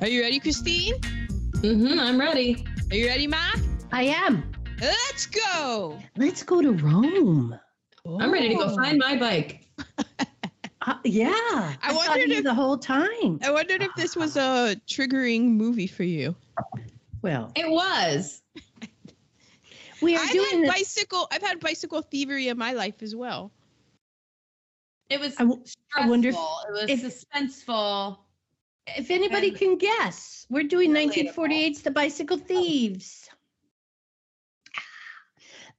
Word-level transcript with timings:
Are 0.00 0.08
you 0.08 0.22
ready, 0.22 0.38
Christine? 0.38 0.94
Mm-hmm, 1.00 1.98
I'm 1.98 2.18
ready. 2.20 2.64
Are 2.90 2.96
you 2.96 3.06
ready, 3.06 3.26
Ma? 3.26 3.36
I 3.92 4.02
am. 4.04 4.50
Let's 4.80 5.26
go. 5.26 5.98
Let's 6.16 6.42
go 6.42 6.62
to 6.62 6.72
Rome. 6.72 7.58
I'm 8.20 8.32
ready 8.32 8.50
to 8.50 8.54
go 8.54 8.74
find 8.76 8.98
my 8.98 9.16
bike. 9.16 9.64
Uh, 10.86 10.94
yeah. 11.04 11.28
I 11.34 11.76
I, 11.82 11.92
wondered 11.92 12.22
of 12.22 12.28
you 12.28 12.36
if- 12.38 12.44
the 12.44 12.54
whole 12.54 12.78
time. 12.78 13.40
I 13.42 13.50
wondered 13.50 13.82
if 13.82 13.90
this 13.94 14.16
was 14.16 14.38
a 14.38 14.74
triggering 14.86 15.42
movie 15.50 15.88
for 15.88 16.04
you. 16.04 16.34
Well, 17.20 17.52
It 17.56 17.68
was. 17.68 18.40
we 20.00 20.16
are 20.16 20.22
I've 20.22 20.30
doing 20.30 20.48
had 20.50 20.62
this. 20.62 20.70
bicycle. 20.70 21.28
I've 21.30 21.42
had 21.42 21.60
bicycle 21.60 22.00
thievery 22.00 22.48
in 22.48 22.56
my 22.56 22.72
life 22.72 23.02
as 23.02 23.14
well. 23.14 23.50
It 25.10 25.20
was 25.20 25.34
I 25.36 25.42
w- 25.42 25.60
stressful. 25.66 26.02
I 26.04 26.08
wonder 26.08 26.28
if- 26.30 26.36
it 26.36 26.38
was 26.72 26.84
if- 26.88 27.02
suspenseful. 27.28 28.16
If 28.96 29.10
anybody 29.10 29.48
and- 29.48 29.58
can 29.58 29.78
guess, 29.78 30.46
we're 30.48 30.64
doing 30.64 30.90
Relatable. 30.90 31.34
1948's 31.34 31.82
The 31.82 31.90
Bicycle 31.90 32.38
oh. 32.40 32.44
Thieves. 32.44 33.28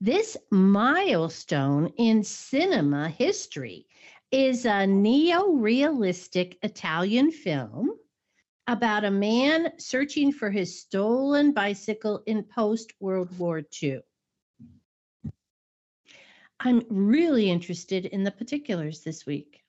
This 0.02 0.38
milestone 0.50 1.92
in 1.98 2.24
cinema 2.24 3.10
history 3.10 3.86
is 4.32 4.66
a 4.66 4.88
neo 4.88 5.50
realistic 5.50 6.58
Italian 6.62 7.32
film 7.32 7.92
about 8.68 9.04
a 9.04 9.12
man 9.12 9.74
searching 9.78 10.32
for 10.32 10.52
his 10.52 10.80
stolen 10.80 11.52
bicycle 11.52 12.24
in 12.28 12.44
post 12.44 12.94
World 13.02 13.36
War 13.38 13.64
II. 13.82 14.00
I'm 16.62 16.86
really 16.90 17.50
interested 17.50 18.06
in 18.06 18.24
the 18.24 18.32
particulars 18.32 19.02
this 19.02 19.26
week. 19.26 19.64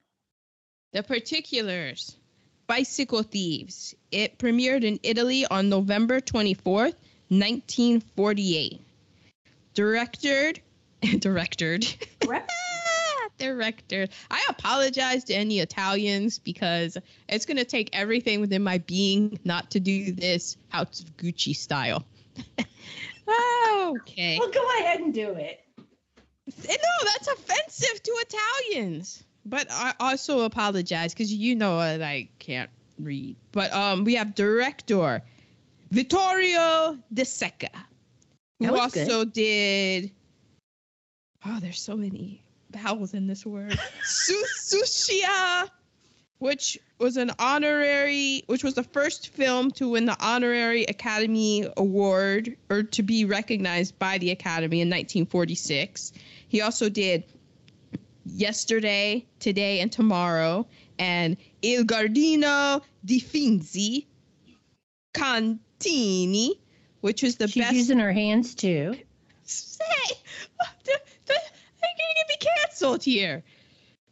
The 0.92 1.02
particulars 1.02 2.16
Bicycle 2.70 3.24
Thieves. 3.24 3.96
It 4.12 4.38
premiered 4.38 4.84
in 4.84 5.00
Italy 5.02 5.44
on 5.44 5.68
November 5.68 6.20
24th, 6.20 6.94
1948. 7.26 8.80
Directed. 9.74 10.60
Directed. 11.18 11.96
Director. 13.38 14.06
I 14.30 14.46
apologize 14.50 15.24
to 15.24 15.34
any 15.34 15.58
Italians 15.58 16.38
because 16.38 16.96
it's 17.28 17.44
going 17.44 17.56
to 17.56 17.64
take 17.64 17.90
everything 17.92 18.40
within 18.40 18.62
my 18.62 18.78
being 18.78 19.40
not 19.42 19.72
to 19.72 19.80
do 19.80 20.12
this 20.12 20.56
House 20.68 21.00
of 21.00 21.16
Gucci 21.16 21.56
style. 21.56 22.04
okay. 23.26 24.38
Well, 24.38 24.52
go 24.52 24.68
ahead 24.78 25.00
and 25.00 25.12
do 25.12 25.32
it. 25.32 25.58
No, 26.46 27.04
that's 27.04 27.26
offensive 27.26 28.00
to 28.00 28.12
Italians. 28.12 29.24
But 29.44 29.68
I 29.70 29.94
also 29.98 30.40
apologize 30.40 31.14
because 31.14 31.32
you 31.32 31.56
know 31.56 31.78
that 31.78 32.02
I 32.02 32.28
can't 32.38 32.70
read. 32.98 33.36
But 33.52 33.72
um, 33.72 34.04
we 34.04 34.14
have 34.14 34.34
director 34.34 35.22
Vittorio 35.90 36.98
De 37.12 37.24
That 37.24 37.72
who 38.60 38.72
was 38.72 38.92
good. 38.92 39.10
also 39.10 39.24
did. 39.24 40.12
Oh, 41.44 41.58
there's 41.60 41.80
so 41.80 41.96
many 41.96 42.42
vowels 42.70 43.14
in 43.14 43.26
this 43.26 43.46
word. 43.46 43.78
Su- 44.04 44.44
Sushia, 44.58 45.68
which 46.38 46.78
was 46.98 47.16
an 47.16 47.32
honorary, 47.38 48.42
which 48.46 48.62
was 48.62 48.74
the 48.74 48.82
first 48.82 49.28
film 49.30 49.70
to 49.72 49.88
win 49.88 50.04
the 50.04 50.16
honorary 50.20 50.84
Academy 50.84 51.66
Award 51.78 52.56
or 52.68 52.82
to 52.82 53.02
be 53.02 53.24
recognized 53.24 53.98
by 53.98 54.18
the 54.18 54.30
Academy 54.30 54.82
in 54.82 54.88
1946. 54.88 56.12
He 56.48 56.60
also 56.60 56.88
did 56.88 57.24
Yesterday, 58.24 59.26
Today, 59.38 59.80
and 59.80 59.90
Tomorrow, 59.90 60.66
and 60.98 61.36
Il 61.62 61.84
Gardino 61.84 62.82
di 63.04 63.20
Finzi, 63.20 64.06
Cantini, 65.14 66.58
which 67.00 67.22
was 67.22 67.36
the 67.36 67.48
She's 67.48 67.62
best. 67.64 67.74
using 67.74 67.98
her 67.98 68.12
hands 68.12 68.54
too. 68.54 68.94
Say, 69.44 69.84
they're 70.84 70.96
gonna 71.26 72.14
get 72.16 72.28
me 72.28 72.36
canceled 72.58 73.02
here. 73.02 73.42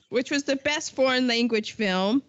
Which 0.09 0.31
was 0.31 0.45
the 0.45 0.57
best 0.57 0.95
foreign 0.97 1.27
language 1.27 1.73
film. 1.73 2.23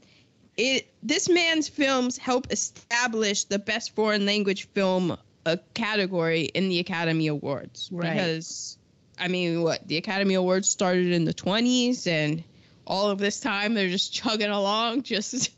It 0.57 0.93
this 1.01 1.29
man's 1.29 1.69
films 1.69 2.17
help 2.17 2.51
establish 2.51 3.45
the 3.45 3.59
best 3.59 3.95
foreign 3.95 4.25
language 4.25 4.67
film 4.73 5.17
uh, 5.45 5.55
category 5.73 6.43
in 6.53 6.67
the 6.67 6.79
Academy 6.79 7.27
Awards 7.27 7.87
Right. 7.91 8.13
because 8.13 8.77
I 9.19 9.27
mean, 9.27 9.61
what 9.61 9.87
the 9.87 9.97
Academy 9.97 10.35
Awards 10.35 10.69
started 10.69 11.11
in 11.11 11.25
the 11.25 11.33
20s, 11.33 12.07
and 12.07 12.43
all 12.87 13.09
of 13.09 13.19
this 13.19 13.39
time 13.39 13.73
they're 13.73 13.89
just 13.89 14.13
chugging 14.13 14.49
along, 14.49 15.03
just 15.03 15.51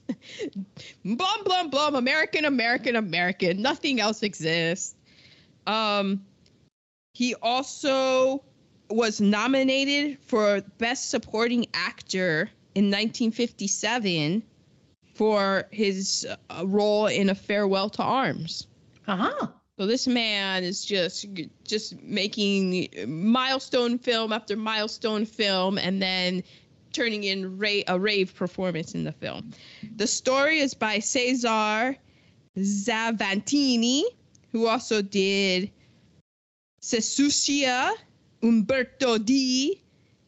blum 1.06 1.44
blum 1.44 1.70
blum, 1.70 1.96
American, 1.96 2.46
American, 2.46 2.96
American. 2.96 3.62
Nothing 3.62 4.00
else 4.00 4.24
exists. 4.24 4.96
Um, 5.68 6.26
he 7.14 7.36
also 7.36 8.44
was 8.90 9.22
nominated 9.22 10.18
for 10.26 10.62
Best 10.78 11.10
Supporting 11.10 11.68
Actor 11.74 12.50
in 12.76 12.86
1957 12.86 14.44
for 15.14 15.68
his 15.72 16.28
uh, 16.50 16.66
role 16.66 17.08
in 17.08 17.30
A 17.30 17.36
Farewell 17.36 17.90
to 17.92 18.04
Arms. 18.04 18.68
Uh-huh. 19.08 19.48
So 19.82 19.88
this 19.88 20.06
man 20.06 20.64
is 20.64 20.86
just 20.86 21.26
just 21.64 22.00
making 22.04 22.88
milestone 23.08 23.98
film 23.98 24.32
after 24.32 24.56
milestone 24.56 25.26
film, 25.26 25.80
and 25.80 26.00
then 26.00 26.44
turning 26.94 27.24
in 27.24 27.58
ra- 27.58 27.82
a 27.88 28.00
rave 28.00 28.36
performance 28.36 28.94
in 28.94 29.04
the 29.04 29.12
film. 29.12 29.50
The 29.96 30.06
story 30.06 30.60
is 30.60 30.76
by 30.76 31.00
Cesar 31.00 31.98
Zavantini, 32.56 34.04
who 34.52 34.68
also 34.68 35.02
did 35.02 35.72
Sesucia, 36.84 37.92
Umberto 38.44 39.18
D, 39.18 39.82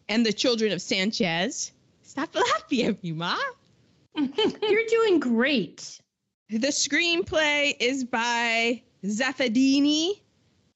and 0.09 0.25
The 0.25 0.33
Children 0.33 0.71
of 0.71 0.81
Sanchez. 0.81 1.73
Stop 2.01 2.33
laughing 2.53 2.81
at 2.87 3.03
me, 3.03 3.11
Ma. 3.11 3.37
You're 4.15 4.87
doing 4.89 5.19
great. 5.19 6.01
The 6.49 6.69
screenplay 6.69 7.75
is 7.79 8.03
by 8.03 8.81
Zaffadini, 9.05 10.19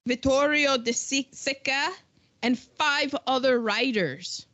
Vittorio 0.06 0.78
De 0.78 0.92
Sica, 0.92 1.90
and 2.42 2.58
five 2.58 3.16
other 3.26 3.60
writers. 3.60 4.46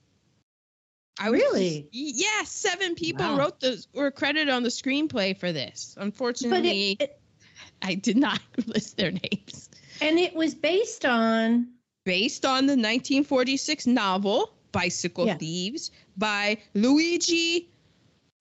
I 1.20 1.30
was- 1.30 1.42
Really? 1.42 1.88
yeah, 1.92 2.44
seven 2.44 2.96
people 2.96 3.26
Wow. 3.26 3.38
wrote 3.38 3.60
the 3.60 3.86
were 3.94 4.10
credited 4.12 4.50
on 4.50 4.64
the 4.64 4.70
screenplay 4.70 5.38
for 5.38 5.52
this. 5.52 5.96
Unfortunately, 6.00 6.92
it, 6.94 7.02
it 7.02 7.22
I 7.82 7.96
did 7.96 8.18
not 8.18 8.40
list 8.66 8.98
their 8.98 9.12
names. 9.12 9.70
and 10.02 10.18
it 10.18 10.34
was 10.34 10.56
based 10.56 11.06
on 11.06 11.70
Based 12.06 12.44
on 12.46 12.66
the 12.66 12.74
1946 12.74 13.88
novel 13.88 14.54
Bicycle 14.74 15.26
Yeah. 15.28 15.38
Thieves 15.38 15.92
by 16.18 16.58
Luigi 16.74 17.70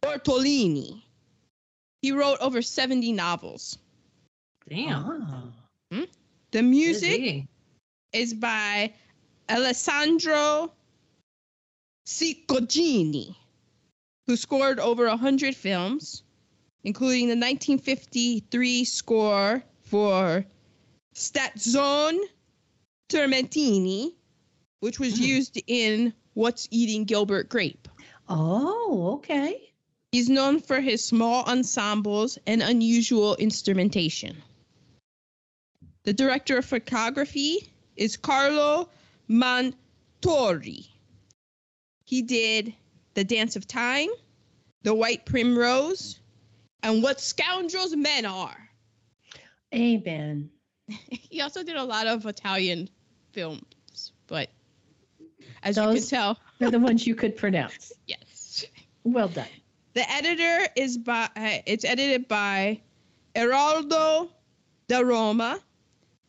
Ortolini. 0.03 1.03
He 2.01 2.11
wrote 2.13 2.39
over 2.41 2.61
70 2.63 3.13
novels. 3.13 3.79
Damn. 4.69 5.53
Ah. 5.91 6.05
The 6.53 6.63
music 6.63 7.21
Busy. 7.21 7.49
is 8.13 8.35
by 8.35 8.93
Alessandro 9.51 10.71
Cicognini, 12.07 13.35
who 14.27 14.37
scored 14.37 14.79
over 14.79 15.07
100 15.09 15.57
films, 15.57 16.23
including 16.85 17.29
the 17.29 17.37
1953 17.37 18.85
score 18.85 19.63
for 19.83 20.45
Stazione 21.15 22.19
Tormentini, 23.09 24.13
which 24.81 24.99
was 24.99 25.17
Hmm. 25.17 25.25
used 25.25 25.63
in 25.67 26.13
What's 26.35 26.69
Eating 26.71 27.05
Gilbert 27.05 27.49
Grape. 27.49 27.89
Oh, 28.29 29.15
okay. 29.15 29.73
He's 30.13 30.29
known 30.29 30.61
for 30.61 30.81
his 30.81 31.05
small 31.05 31.45
ensembles 31.45 32.39
and 32.47 32.63
unusual 32.63 33.37
instrumentation. 33.37 34.37
The 36.05 36.13
director 36.13 36.59
of 36.59 36.65
photography 36.65 37.73
is 37.97 38.17
Carlo 38.17 38.89
Montuori. 39.31 40.89
He 42.05 42.23
did 42.23 42.75
The 43.15 43.25
Dance 43.25 43.57
of 43.57 43.67
Time, 43.69 44.09
The 44.83 44.95
White 44.95 45.25
Primrose, 45.25 46.19
and 46.83 47.03
What 47.03 47.21
Scoundrels 47.21 47.95
Men 47.95 48.25
Are. 48.27 48.69
Amen. 49.75 50.51
He 51.09 51.41
also 51.41 51.63
did 51.63 51.77
a 51.77 51.85
lot 51.85 52.07
of 52.07 52.27
Italian 52.27 52.91
films, 53.33 54.13
but 54.27 54.51
as 55.63 55.77
you 55.77 55.83
can 55.83 55.95
Those- 55.95 56.11
tell, 56.11 56.39
They're 56.59 56.71
the 56.71 56.79
ones 56.79 57.07
you 57.07 57.15
could 57.15 57.37
pronounce. 57.37 57.93
yes. 58.07 58.65
Well 59.05 59.29
done. 59.29 59.47
The 59.95 60.11
editor 60.11 60.69
is 60.77 60.99
by 60.99 61.25
uh, 61.37 61.59
it's 61.67 61.85
edited 61.85 62.29
by 62.29 62.81
Eraldo 63.35 64.29
da 64.89 65.01
Roma, 65.01 65.59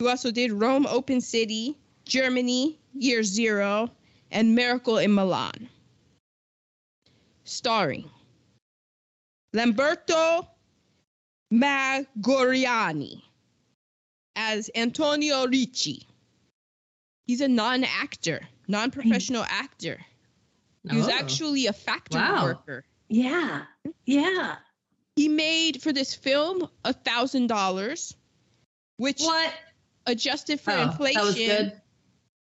who 0.04 0.10
also 0.10 0.32
did 0.32 0.52
Rome 0.52 0.86
Open 0.86 1.22
City, 1.22 1.78
Germany, 2.04 2.78
Year 2.94 3.24
Zero, 3.24 3.90
and 4.32 4.54
Miracle 4.54 4.98
in 4.98 5.14
Milan. 5.16 5.70
Starring 7.46 8.10
Lamberto 9.54 10.46
Maggiorani 11.54 13.22
as 14.36 14.70
Antonio 14.76 15.48
Ricci. 15.48 16.06
He's 17.26 17.40
a 17.40 17.48
non-actor, 17.48 18.42
non-professional 18.68 19.46
actor. 19.48 20.02
He 20.90 20.98
was 20.98 21.08
Oh. 21.08 21.12
actually 21.12 21.68
a 21.68 21.74
factory 21.74 22.20
Wow. 22.20 22.44
worker. 22.44 22.84
Yeah. 23.08 23.68
Yeah. 24.06 24.58
He 25.16 25.30
made 25.30 25.82
for 25.82 25.94
this 25.94 26.14
film 26.14 26.70
a 26.84 26.92
thousand 26.92 27.48
dollars, 27.48 28.14
which 28.98 29.22
what? 29.22 29.54
Adjusted 30.06 30.60
for 30.60 30.72
Oh, 30.72 30.82
inflation. 30.84 31.20
that 31.22 31.26
was 31.26 31.36
good. 31.36 31.82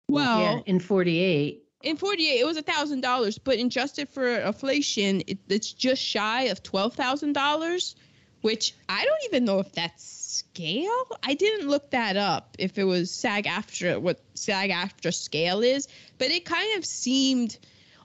Well, 0.09 0.39
yeah, 0.39 0.59
in 0.65 0.79
48. 0.79 1.63
in 1.83 1.97
48 1.97 2.39
it 2.39 2.45
was 2.45 2.57
a 2.57 2.61
thousand 2.61 3.01
dollars 3.01 3.37
but 3.37 3.57
adjusted 3.57 4.09
for 4.09 4.27
inflation 4.27 5.21
it, 5.27 5.39
it's 5.49 5.71
just 5.71 6.01
shy 6.01 6.43
of 6.43 6.61
twelve 6.63 6.93
thousand 6.93 7.33
dollars 7.33 7.95
which 8.41 8.73
i 8.89 9.03
don't 9.05 9.19
even 9.25 9.43
know 9.45 9.59
if 9.59 9.71
that's 9.73 10.03
scale 10.05 11.07
i 11.23 11.33
didn't 11.33 11.67
look 11.69 11.89
that 11.91 12.15
up 12.17 12.55
if 12.59 12.77
it 12.77 12.83
was 12.83 13.11
sag 13.11 13.47
after 13.47 13.99
what 13.99 14.19
sag 14.33 14.69
after 14.69 15.11
scale 15.11 15.61
is 15.61 15.87
but 16.17 16.29
it 16.29 16.45
kind 16.45 16.77
of 16.77 16.85
seemed 16.85 17.57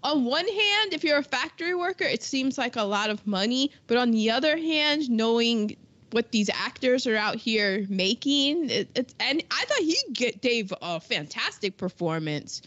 on 0.02 0.24
one 0.24 0.46
hand 0.46 0.92
if 0.92 1.02
you're 1.04 1.18
a 1.18 1.22
factory 1.22 1.74
worker 1.74 2.04
it 2.04 2.22
seems 2.22 2.56
like 2.58 2.76
a 2.76 2.82
lot 2.82 3.10
of 3.10 3.24
money 3.26 3.70
but 3.86 3.96
on 3.96 4.10
the 4.12 4.30
other 4.30 4.56
hand 4.56 5.08
knowing 5.10 5.76
what 6.12 6.32
these 6.32 6.50
actors 6.50 7.06
are 7.06 7.16
out 7.16 7.36
here 7.36 7.86
making 7.88 8.70
it, 8.70 8.88
it's 8.94 9.14
and 9.20 9.42
i 9.50 9.64
thought 9.64 9.78
he 9.78 9.96
get, 10.12 10.40
gave 10.40 10.72
a 10.82 11.00
fantastic 11.00 11.76
performance 11.76 12.62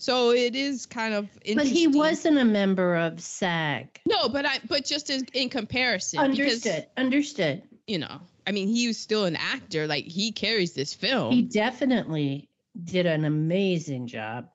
so 0.00 0.30
it 0.30 0.56
is 0.56 0.86
kind 0.86 1.12
of 1.12 1.28
interesting. 1.44 1.56
But 1.56 1.66
he 1.66 1.86
wasn't 1.86 2.38
a 2.38 2.44
member 2.46 2.96
of 2.96 3.20
SAG. 3.20 4.00
no, 4.06 4.30
but 4.30 4.46
I 4.46 4.58
but 4.66 4.86
just 4.86 5.10
as 5.10 5.22
in 5.34 5.50
comparison, 5.50 6.20
Understood. 6.20 6.62
because 6.62 6.84
Understood. 6.96 7.62
you 7.86 7.98
know, 7.98 8.18
I 8.46 8.52
mean, 8.52 8.68
he 8.68 8.86
was 8.86 8.96
still 8.96 9.26
an 9.26 9.36
actor. 9.36 9.86
Like 9.86 10.06
he 10.06 10.32
carries 10.32 10.72
this 10.72 10.94
film. 10.94 11.34
He 11.34 11.42
definitely 11.42 12.48
did 12.82 13.04
an 13.04 13.26
amazing 13.26 14.06
job. 14.06 14.48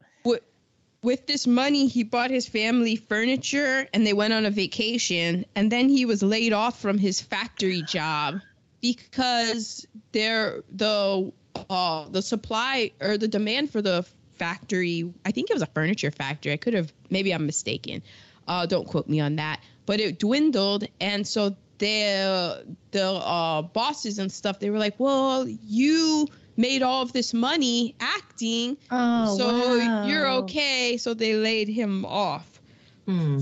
With, 1.06 1.28
this 1.28 1.48
money, 1.48 1.88
he 1.88 2.04
bought 2.04 2.32
his 2.32 2.48
family 2.48 2.98
furniture 2.98 3.88
and 3.94 4.06
they 4.06 4.14
went 4.14 4.34
on 4.34 4.46
a 4.46 4.52
vacation. 4.52 5.46
And 5.56 5.72
then 5.72 5.88
he 5.88 6.06
was 6.06 6.22
laid 6.22 6.52
off 6.52 6.82
from 6.82 6.98
his 6.98 7.22
factory 7.22 7.84
job 7.84 8.42
because 8.82 9.88
there 10.12 10.62
the 10.72 11.32
uh 11.70 12.10
the 12.10 12.22
supply 12.22 12.92
or 13.00 13.18
the 13.18 13.28
demand 13.28 13.72
for 13.72 13.82
the 13.82 14.06
factory, 14.34 15.14
I 15.26 15.32
think 15.32 15.50
it 15.50 15.54
was 15.54 15.62
a 15.62 15.68
furniture 15.68 16.12
factory. 16.12 16.52
I 16.52 16.58
could 16.58 16.74
have 16.74 16.92
maybe 17.10 17.32
I'm 17.32 17.46
mistaken. 17.46 18.02
Uh, 18.48 18.66
don't 18.66 18.88
quote 18.88 19.08
me 19.08 19.20
on 19.20 19.38
that. 19.38 19.62
But 19.86 20.00
it 20.00 20.20
dwindled, 20.20 20.88
and 21.00 21.26
so 21.26 21.56
the 21.78 22.66
the 22.92 23.06
uh, 23.06 23.62
bosses 23.62 24.20
and 24.20 24.32
stuff 24.32 24.60
they 24.60 24.70
were 24.70 24.80
like, 24.80 25.00
well, 25.00 25.48
you 25.48 26.28
made 26.58 26.82
all 26.84 27.02
of 27.02 27.12
this 27.14 27.34
money 27.34 27.96
acting 28.00 28.78
Oh, 28.92 29.38
so 29.38 29.78
wow. 29.78 30.06
you're 30.08 30.30
okay. 30.44 30.98
So 30.98 31.14
they 31.14 31.36
laid 31.36 31.68
him 31.68 32.06
off. 32.06 32.62
Hmm. 33.06 33.40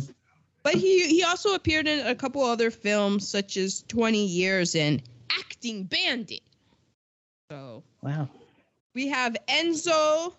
But 0.64 0.76
he 0.76 1.08
he 1.08 1.24
also 1.24 1.56
appeared 1.56 1.88
in 1.88 2.06
a 2.08 2.16
couple 2.16 2.42
other 2.44 2.72
films, 2.72 3.28
such 3.28 3.58
as 3.58 3.84
20 3.88 4.26
Years 4.26 4.76
and 4.76 5.02
Acting 5.38 5.84
Bandit. 5.84 6.42
So 7.52 7.84
Wow. 8.02 8.30
we 8.96 9.08
have 9.10 9.36
Enzo 9.48 10.34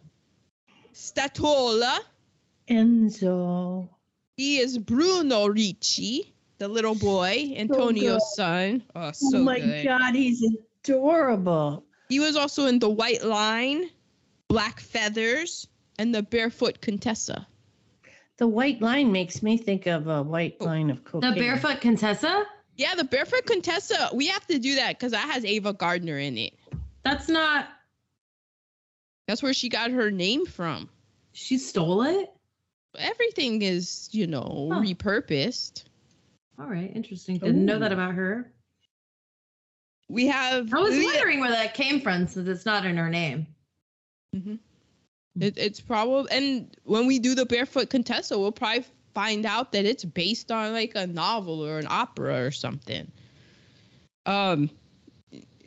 Staiola. 0.95 1.99
Enzo. 2.69 3.89
He 4.37 4.59
is 4.59 4.79
Bruno 4.79 5.47
Ricci, 5.47 6.33
the 6.59 6.69
little 6.69 6.95
boy, 6.95 7.53
Antonio's 7.57 8.35
son. 8.35 8.83
Oh, 8.97 9.13
so 9.13 9.39
oh 9.39 9.43
my 9.43 9.61
good. 9.61 9.85
God, 9.85 10.15
he's 10.15 10.43
adorable. 10.83 11.84
He 12.09 12.21
was 12.21 12.37
also 12.37 12.67
in 12.67 12.79
The 12.79 12.89
White 12.91 13.25
Line, 13.25 13.91
Black 14.49 14.81
Feathers, 14.81 15.67
and 15.99 16.15
The 16.15 16.23
Barefoot 16.23 16.81
Contessa. 16.81 17.47
The 18.37 18.49
white 18.49 18.81
line 18.83 19.13
makes 19.13 19.43
me 19.43 19.57
think 19.57 19.87
of 19.87 20.09
a 20.09 20.23
white 20.23 20.57
Oh. 20.61 20.65
line 20.65 20.91
of 20.91 21.05
cocaine. 21.05 21.35
The. 21.35 21.41
Barefoot 21.41 21.81
Contessa? 21.81 22.45
Yeah, 22.77 22.95
the 22.97 23.05
Barefoot 23.05 23.47
Contessa. 23.47 24.11
We 24.13 24.27
have 24.27 24.45
to 24.49 24.59
do 24.59 24.75
that 24.77 24.99
because 24.99 25.13
that 25.13 25.31
has 25.31 25.45
Ava 25.45 25.73
Gardner 25.73 26.19
in 26.19 26.37
it. 26.37 26.55
That's 27.05 27.29
not. 27.29 27.69
That's 29.29 29.43
where 29.43 29.55
she 29.55 29.69
got 29.69 29.93
her 29.93 30.11
name 30.11 30.47
from. 30.47 30.91
She 31.33 31.59
stole 31.59 32.03
it? 32.03 32.31
Everything 32.99 33.63
is, 33.63 34.09
you 34.13 34.27
know, 34.27 34.71
Huh. 34.73 34.81
repurposed. 34.81 35.85
All 36.59 36.67
right, 36.67 36.91
interesting. 36.95 37.39
Didn't 37.39 37.65
know 37.65 37.79
that 37.79 37.93
about 37.93 38.15
her. 38.15 38.53
We 40.09 40.27
have. 40.27 40.73
I 40.73 40.79
was 40.81 40.91
Leah- 40.95 41.07
wondering 41.07 41.41
where 41.41 41.51
that 41.51 41.75
came 41.75 42.01
from 42.01 42.27
since 42.27 42.49
it's 42.49 42.67
not 42.67 42.85
in 42.85 42.97
her 42.97 43.09
name. 43.09 43.47
Mhm. 44.37 44.59
It, 45.41 45.59
it's 45.59 45.81
probably, 45.81 46.31
and 46.31 46.77
when 46.85 47.07
we 47.07 47.19
do 47.19 47.35
the 47.35 47.47
Barefoot 47.47 47.91
Contessa, 47.91 48.39
we'll 48.39 48.53
probably 48.53 48.85
find 49.15 49.47
out 49.47 49.73
that 49.73 49.85
it's 49.85 50.05
based 50.05 50.51
on 50.53 50.73
like 50.73 50.93
a 50.95 51.07
novel 51.07 51.65
or 51.65 51.79
an 51.79 51.87
opera 51.89 52.45
or 52.45 52.51
something. 52.51 53.11
Um, 54.27 54.71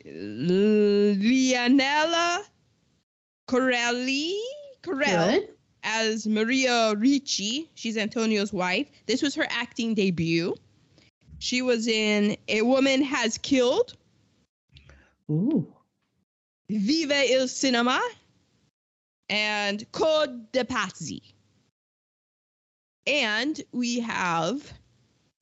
Lianella 0.06 2.40
Corelli, 3.46 4.38
Corel 4.82 5.40
Good. 5.40 5.48
as 5.82 6.26
Maria 6.26 6.94
Ricci. 6.96 7.68
She's 7.74 7.96
Antonio's 7.96 8.52
wife. 8.52 8.88
This 9.06 9.22
was 9.22 9.34
her 9.34 9.46
acting 9.50 9.94
debut. 9.94 10.54
She 11.40 11.62
was 11.62 11.86
in 11.86 12.36
A 12.48 12.62
Woman 12.62 13.02
Has 13.02 13.38
Killed, 13.38 13.96
Ooh. 15.30 15.66
Viva 16.70 17.24
il 17.24 17.48
Cinema, 17.48 18.00
and 19.28 19.90
Code 19.92 20.52
de 20.52 20.64
Pazzi. 20.64 21.22
And 23.06 23.60
we 23.72 24.00
have 24.00 24.70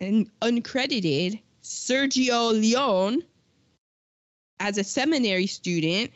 an 0.00 0.30
uncredited 0.40 1.40
Sergio 1.62 2.52
Leone 2.52 3.22
as 4.60 4.78
a 4.78 4.84
seminary 4.84 5.46
student. 5.46 6.12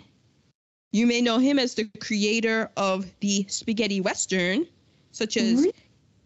You 0.93 1.07
may 1.07 1.21
know 1.21 1.39
him 1.39 1.59
as 1.59 1.75
the 1.75 1.91
creator 2.01 2.71
of 2.77 3.07
the 3.21 3.47
spaghetti 3.49 4.01
western, 4.01 4.67
such 5.13 5.37
as 5.37 5.67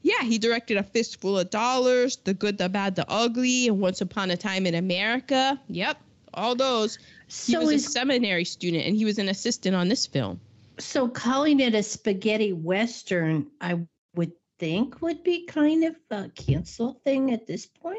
yeah, 0.02 0.22
he 0.22 0.38
directed 0.38 0.76
A 0.76 0.82
Fistful 0.82 1.38
of 1.38 1.48
Dollars, 1.48 2.16
The 2.16 2.34
Good, 2.34 2.58
the 2.58 2.68
Bad, 2.68 2.94
the 2.94 3.10
Ugly, 3.10 3.68
and 3.68 3.80
Once 3.80 4.02
Upon 4.02 4.30
a 4.30 4.36
Time 4.36 4.66
in 4.66 4.74
America. 4.74 5.58
Yep, 5.68 5.98
all 6.34 6.54
those. 6.54 6.98
He 7.26 7.52
So 7.52 7.60
was 7.60 7.72
a 7.72 7.78
seminary 7.78 8.44
student, 8.44 8.84
and 8.86 8.96
he 8.96 9.04
was 9.04 9.18
an 9.18 9.28
assistant 9.28 9.74
on 9.76 9.88
this 9.88 10.06
film. 10.06 10.40
so 10.78 11.08
calling 11.08 11.60
it 11.60 11.74
a 11.74 11.82
spaghetti 11.82 12.52
western, 12.52 13.46
I 13.60 13.86
would 14.14 14.32
think 14.58 15.00
would 15.02 15.22
be 15.24 15.46
kind 15.46 15.84
of 15.84 15.96
a 16.10 16.28
cancel 16.30 17.00
thing 17.04 17.32
at 17.32 17.46
this 17.46 17.66
point. 17.66 17.98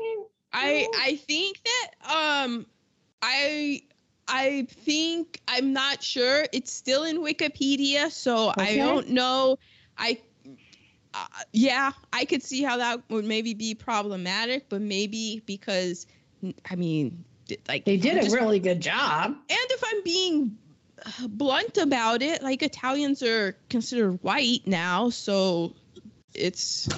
I. 0.53 0.87
I 0.97 1.15
think 1.17 1.59
that 1.63 1.89
um 2.43 2.65
I 3.21 3.81
I 4.27 4.67
think 4.69 5.39
I'm 5.47 5.73
not 5.73 6.01
sure. 6.03 6.45
It's 6.51 6.71
still 6.71 7.03
in 7.03 7.17
Wikipedia, 7.19 8.11
so 8.11 8.53
I 8.57 8.75
don't 8.77 9.09
know. 9.09 9.57
I 9.97 10.19
uh, 11.13 11.27
yeah, 11.53 11.91
I 12.11 12.25
could 12.25 12.43
see 12.43 12.61
how 12.63 12.77
that 12.77 13.01
would 13.09 13.25
maybe 13.25 13.53
be 13.53 13.73
problematic, 13.75 14.67
but 14.69 14.81
maybe 14.81 15.41
because 15.45 16.07
I 16.69 16.75
mean, 16.75 17.23
like 17.67 17.85
They 17.85 17.97
did 17.97 18.17
a 18.17 18.23
just- 18.23 18.35
really 18.35 18.59
good 18.59 18.81
job. 18.81 19.25
And 19.31 19.37
if 19.49 19.83
I'm 19.85 20.03
being 20.03 20.57
uh, 21.05 21.27
blunt 21.27 21.77
about 21.77 22.21
it, 22.21 22.41
like 22.41 22.63
Italians 22.63 23.21
are 23.23 23.55
considered 23.69 24.23
white 24.23 24.61
now, 24.65 25.09
so 25.09 25.73
it's 26.33 26.89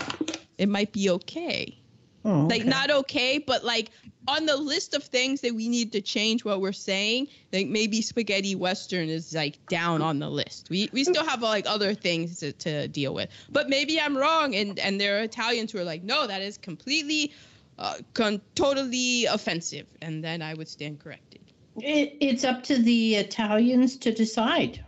it 0.57 0.69
might 0.69 0.91
be 0.91 1.09
okay. 1.11 1.77
Oh, 2.25 2.47
Like 2.49 2.65
not 2.65 2.89
okay, 2.89 3.37
but 3.37 3.63
like 3.63 3.91
on 4.27 4.45
the 4.45 4.57
list 4.57 4.93
of 4.93 5.03
things 5.03 5.39
that 5.41 5.55
we 5.55 5.69
need 5.69 5.93
to 5.93 6.01
change 6.01 6.43
what 6.43 6.59
we're 6.59 6.73
saying, 6.73 7.27
like 7.53 7.67
maybe 7.67 8.01
spaghetti 8.01 8.55
western 8.55 9.07
is 9.07 9.33
like 9.33 9.65
down 9.67 10.01
on 10.01 10.19
the 10.19 10.29
list. 10.29 10.69
We 10.69 10.89
we 10.91 11.03
still 11.05 11.25
have 11.25 11.41
like 11.41 11.65
other 11.67 11.93
things 11.93 12.39
to, 12.39 12.51
to 12.51 12.87
deal 12.89 13.13
with. 13.13 13.29
But 13.49 13.69
maybe 13.69 13.99
I'm 14.01 14.17
wrong 14.17 14.55
and 14.55 14.77
and 14.79 14.99
there 14.99 15.19
are 15.19 15.23
Italians 15.23 15.71
who 15.71 15.79
are 15.79 15.85
like, 15.85 16.03
"No, 16.03 16.27
that 16.27 16.41
is 16.41 16.57
completely 16.57 17.33
uh, 17.77 17.95
con- 18.13 18.41
totally 18.55 19.25
offensive." 19.25 19.87
And 20.01 20.23
then 20.23 20.41
I 20.41 20.53
would 20.53 20.67
stand 20.67 20.99
corrected. 20.99 21.41
It, 21.77 22.17
it's 22.19 22.43
up 22.43 22.63
to 22.63 22.77
the 22.77 23.15
Italians 23.15 23.97
to 23.97 24.11
decide. 24.11 24.83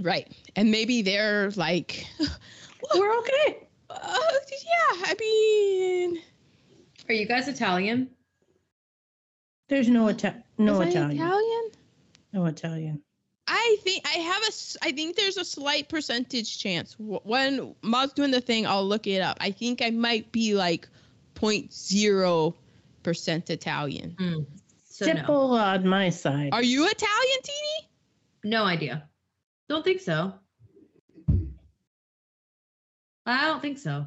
Right. 0.00 0.32
And 0.56 0.70
maybe 0.70 1.02
they're 1.02 1.50
like, 1.52 2.04
We're 2.94 3.18
okay. 3.20 3.66
uh, 3.88 3.94
yeah, 4.00 5.04
I 5.06 5.14
mean, 5.20 6.20
Are 7.08 7.14
you 7.14 7.26
guys 7.26 7.46
Italian? 7.48 8.10
There's 9.68 9.88
no 9.88 10.08
Ita- 10.08 10.42
no 10.58 10.80
is 10.80 10.88
I 10.88 10.90
Italian. 10.90 11.16
Italian? 11.22 11.70
No 12.32 12.46
Italian. 12.46 13.02
I 13.46 13.76
think 13.82 14.04
I 14.06 14.18
have 14.18 14.42
a. 14.42 14.86
I 14.88 14.92
think 14.92 15.16
there's 15.16 15.36
a 15.36 15.44
slight 15.44 15.88
percentage 15.88 16.58
chance. 16.58 16.96
When 16.98 17.74
Ma's 17.82 18.12
doing 18.12 18.30
the 18.30 18.40
thing, 18.40 18.66
I'll 18.66 18.86
look 18.86 19.06
it 19.06 19.20
up. 19.20 19.36
I 19.40 19.50
think 19.50 19.82
I 19.82 19.90
might 19.90 20.32
be 20.32 20.54
like 20.54 20.88
0.0 21.44 22.54
percent 23.02 23.50
Italian. 23.50 24.16
Hmm. 24.18 24.40
So 24.84 25.06
no. 25.06 25.14
Simple 25.14 25.52
on 25.54 25.86
my 25.86 26.10
side. 26.10 26.50
Are 26.52 26.62
you 26.62 26.86
Italian, 26.88 27.38
Teeny? 27.42 27.90
No 28.44 28.64
idea. 28.64 29.08
Don't 29.68 29.84
think 29.84 30.00
so. 30.00 30.34
I 33.26 33.46
don't 33.46 33.60
think 33.60 33.78
so. 33.78 34.06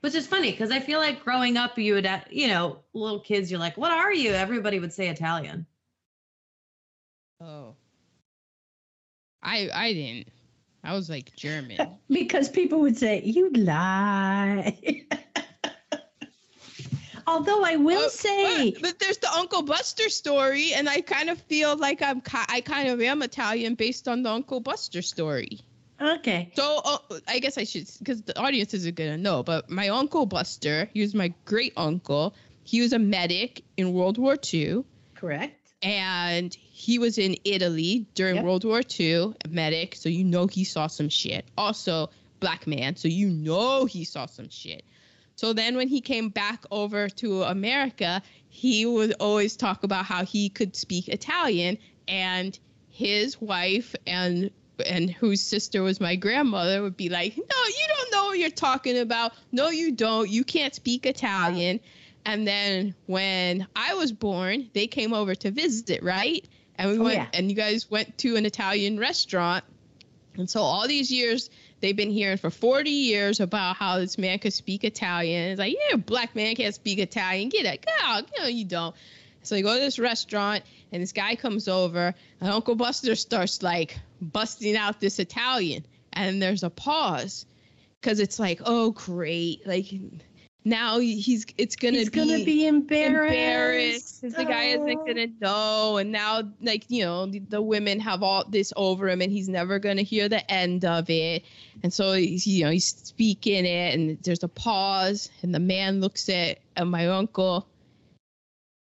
Which 0.00 0.14
is 0.14 0.26
funny 0.26 0.50
because 0.50 0.70
I 0.70 0.80
feel 0.80 0.98
like 0.98 1.24
growing 1.24 1.56
up, 1.56 1.78
you 1.78 1.94
would, 1.94 2.08
you 2.30 2.48
know, 2.48 2.80
little 2.94 3.20
kids, 3.20 3.50
you're 3.50 3.60
like, 3.60 3.76
what 3.76 3.92
are 3.92 4.12
you? 4.12 4.32
Everybody 4.32 4.80
would 4.80 4.92
say 4.92 5.08
Italian. 5.08 5.66
Oh. 7.40 7.74
I 9.42 9.68
I 9.72 9.92
didn't. 9.92 10.28
I 10.82 10.94
was 10.94 11.10
like 11.10 11.34
German. 11.36 11.96
because 12.08 12.48
people 12.48 12.80
would 12.80 12.96
say, 12.96 13.22
you 13.22 13.50
lie. 13.50 15.06
Although 17.30 17.62
I 17.64 17.76
will 17.76 18.06
Oh, 18.06 18.08
say, 18.08 18.72
But, 18.72 18.82
but 18.82 18.98
there's 18.98 19.18
the 19.18 19.32
Uncle 19.32 19.62
Buster 19.62 20.08
story, 20.08 20.72
and 20.74 20.88
I 20.88 21.00
kind 21.00 21.30
of 21.30 21.38
feel 21.42 21.76
like 21.76 22.02
I'm 22.02 22.22
I 22.48 22.60
kind 22.60 22.88
of 22.88 23.00
am 23.00 23.22
Italian 23.22 23.74
based 23.76 24.08
on 24.08 24.22
the 24.24 24.30
Uncle 24.30 24.58
Buster 24.60 25.00
story. 25.00 25.60
okay. 26.00 26.50
So 26.56 26.80
uh, 26.84 26.98
I 27.28 27.38
guess 27.38 27.56
I 27.56 27.64
should, 27.64 27.86
because 28.00 28.22
the 28.22 28.36
audience 28.38 28.74
isn't 28.74 28.96
gonna 28.96 29.16
know. 29.18 29.42
But 29.44 29.70
my 29.70 29.88
uncle 29.90 30.26
Buster, 30.26 30.88
he 30.92 31.00
was 31.02 31.14
my 31.14 31.32
great 31.44 31.72
uncle. 31.76 32.34
He 32.64 32.80
was 32.80 32.92
a 32.92 32.98
medic 32.98 33.62
in 33.76 33.92
World 33.92 34.18
War 34.18 34.36
II, 34.52 34.84
Correct. 35.14 35.54
and 35.82 36.52
he 36.54 36.98
was 36.98 37.16
in 37.18 37.36
Italy 37.44 38.06
during 38.14 38.36
Yep. 38.36 38.44
World 38.44 38.64
War 38.64 38.80
II, 38.98 39.34
a 39.44 39.48
medic. 39.48 39.94
So 39.94 40.08
you 40.08 40.24
know 40.24 40.46
he 40.46 40.64
saw 40.64 40.86
some 40.88 41.08
shit. 41.08 41.44
Also, 41.56 42.10
black 42.40 42.66
man, 42.66 42.96
so 42.96 43.06
you 43.08 43.28
know 43.28 43.84
he 43.86 44.04
saw 44.04 44.26
some 44.26 44.48
shit. 44.48 44.84
So 45.40 45.54
then 45.54 45.74
when 45.74 45.88
he 45.88 46.02
came 46.02 46.28
back 46.28 46.64
over 46.70 47.08
to 47.08 47.44
America, 47.44 48.20
he 48.50 48.84
would 48.84 49.14
always 49.20 49.56
talk 49.56 49.84
about 49.84 50.04
how 50.04 50.22
he 50.22 50.50
could 50.50 50.76
speak 50.76 51.08
Italian 51.08 51.78
and 52.06 52.58
his 52.90 53.40
wife 53.40 53.94
and 54.06 54.50
and 54.84 55.10
whose 55.10 55.40
sister 55.40 55.82
was 55.82 55.98
my 55.98 56.14
grandmother 56.16 56.82
would 56.82 56.98
be 56.98 57.08
like, 57.08 57.38
"No, 57.38 57.42
you 57.78 57.86
don't 57.88 58.12
know 58.12 58.24
what 58.26 58.38
you're 58.38 58.50
talking 58.50 58.98
about. 58.98 59.32
No, 59.50 59.70
you 59.70 59.92
don't. 59.92 60.28
You 60.28 60.44
can't 60.44 60.74
speak 60.74 61.06
Italian." 61.06 61.80
And 62.26 62.46
then 62.46 62.94
when 63.06 63.66
I 63.74 63.94
was 63.94 64.12
born, 64.12 64.68
they 64.74 64.88
came 64.88 65.14
over 65.14 65.34
to 65.36 65.50
visit, 65.50 66.02
right? 66.02 66.46
And 66.76 66.90
we 66.90 66.98
Oh, 66.98 67.04
went 67.04 67.14
yeah. 67.16 67.28
and 67.32 67.48
you 67.48 67.56
guys 67.56 67.90
went 67.90 68.18
to 68.18 68.36
an 68.36 68.44
Italian 68.44 68.98
restaurant. 68.98 69.64
And 70.36 70.50
so 70.50 70.60
all 70.60 70.86
these 70.86 71.10
years 71.10 71.48
they've 71.80 71.96
been 71.96 72.10
hearing 72.10 72.36
for 72.36 72.50
40 72.50 72.90
years 72.90 73.40
about 73.40 73.76
how 73.76 73.98
this 73.98 74.18
man 74.18 74.38
could 74.38 74.52
speak 74.52 74.84
Italian. 74.84 75.50
It's 75.50 75.58
like, 75.58 75.74
yeah, 75.74 75.96
black 75.96 76.34
man 76.34 76.54
can't 76.54 76.74
speak 76.74 76.98
Italian. 76.98 77.48
Get 77.48 77.66
it. 77.66 77.86
God, 77.86 78.30
no, 78.38 78.46
you 78.46 78.64
don't. 78.64 78.94
So 79.42 79.54
you 79.56 79.62
go 79.62 79.74
to 79.74 79.80
this 79.80 79.98
restaurant 79.98 80.64
and 80.92 81.02
this 81.02 81.12
guy 81.12 81.34
comes 81.34 81.66
over 81.68 82.14
and 82.40 82.50
Uncle 82.50 82.74
Buster 82.74 83.14
starts 83.14 83.62
like 83.62 83.98
busting 84.20 84.76
out 84.76 85.00
this 85.00 85.18
Italian. 85.18 85.84
And 86.12 86.42
there's 86.42 86.62
a 86.62 86.70
pause 86.70 87.46
because 88.00 88.20
it's 88.20 88.38
like, 88.38 88.60
oh, 88.64 88.90
great. 88.90 89.66
Like 89.66 89.86
now 90.64 90.98
he's, 90.98 91.46
it's 91.56 91.74
to 91.76 91.90
He's 91.92 92.10
be, 92.10 92.18
gonna 92.18 92.44
be 92.44 92.66
embarrassed. 92.66 94.20
because 94.20 94.36
the 94.36 94.44
guy 94.44 94.64
isn't 94.64 94.98
Oh. 94.98 95.06
gonna 95.06 95.26
know. 95.40 95.96
And 95.96 96.12
now 96.12 96.42
like 96.60 96.84
you 96.88 97.04
know 97.04 97.26
the, 97.26 97.38
the 97.38 97.62
women 97.62 97.98
have 98.00 98.22
all 98.22 98.44
this 98.48 98.72
over 98.76 99.08
him 99.08 99.22
and 99.22 99.32
he's 99.32 99.48
never 99.48 99.78
gonna 99.78 100.02
hear 100.02 100.28
the 100.28 100.48
end 100.50 100.84
of 100.84 101.08
it. 101.08 101.44
And 101.82 101.92
so 101.92 102.12
he's 102.12 102.46
you 102.46 102.64
know 102.64 102.70
he's 102.70 102.86
speaking 102.86 103.64
it 103.64 103.94
and 103.94 104.18
there's 104.22 104.42
a 104.42 104.48
pause 104.48 105.30
and 105.42 105.54
the 105.54 105.60
man 105.60 106.00
looks 106.00 106.28
at, 106.28 106.58
at 106.76 106.86
my 106.86 107.08
uncle. 107.08 107.66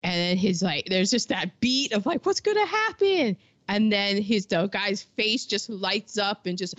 And 0.03 0.13
then 0.13 0.38
his 0.38 0.62
like 0.62 0.86
there's 0.86 1.12
just 1.12 1.29
that 1.29 1.59
beat 1.59 1.91
of 1.91 2.05
like 2.05 2.25
what's 2.25 2.39
gonna 2.39 2.65
happen 2.65 3.36
and 3.67 3.91
then 3.91 4.21
his 4.21 4.45
the 4.45 4.67
guy's 4.67 5.03
face 5.03 5.45
just 5.45 5.69
lights 5.69 6.17
up 6.17 6.45
and 6.45 6.57
just 6.57 6.75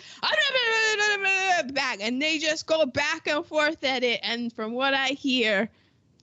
back 1.73 1.99
and 2.01 2.21
they 2.21 2.39
just 2.39 2.67
go 2.67 2.87
back 2.87 3.27
and 3.27 3.45
forth 3.45 3.83
at 3.85 4.03
it 4.03 4.21
and 4.23 4.53
from 4.53 4.73
what 4.73 4.95
i 4.95 5.09
hear 5.09 5.69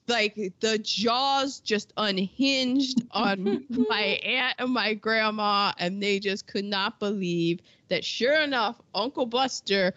like 0.07 0.35
the 0.59 0.77
jaws 0.79 1.59
just 1.59 1.93
unhinged 1.97 3.03
on 3.11 3.63
my 3.69 4.19
aunt 4.23 4.55
and 4.59 4.71
my 4.71 4.93
grandma 4.93 5.71
and 5.77 6.01
they 6.01 6.19
just 6.19 6.47
could 6.47 6.65
not 6.65 6.99
believe 6.99 7.59
that 7.89 8.03
sure 8.03 8.41
enough 8.41 8.81
uncle 8.93 9.25
buster 9.25 9.93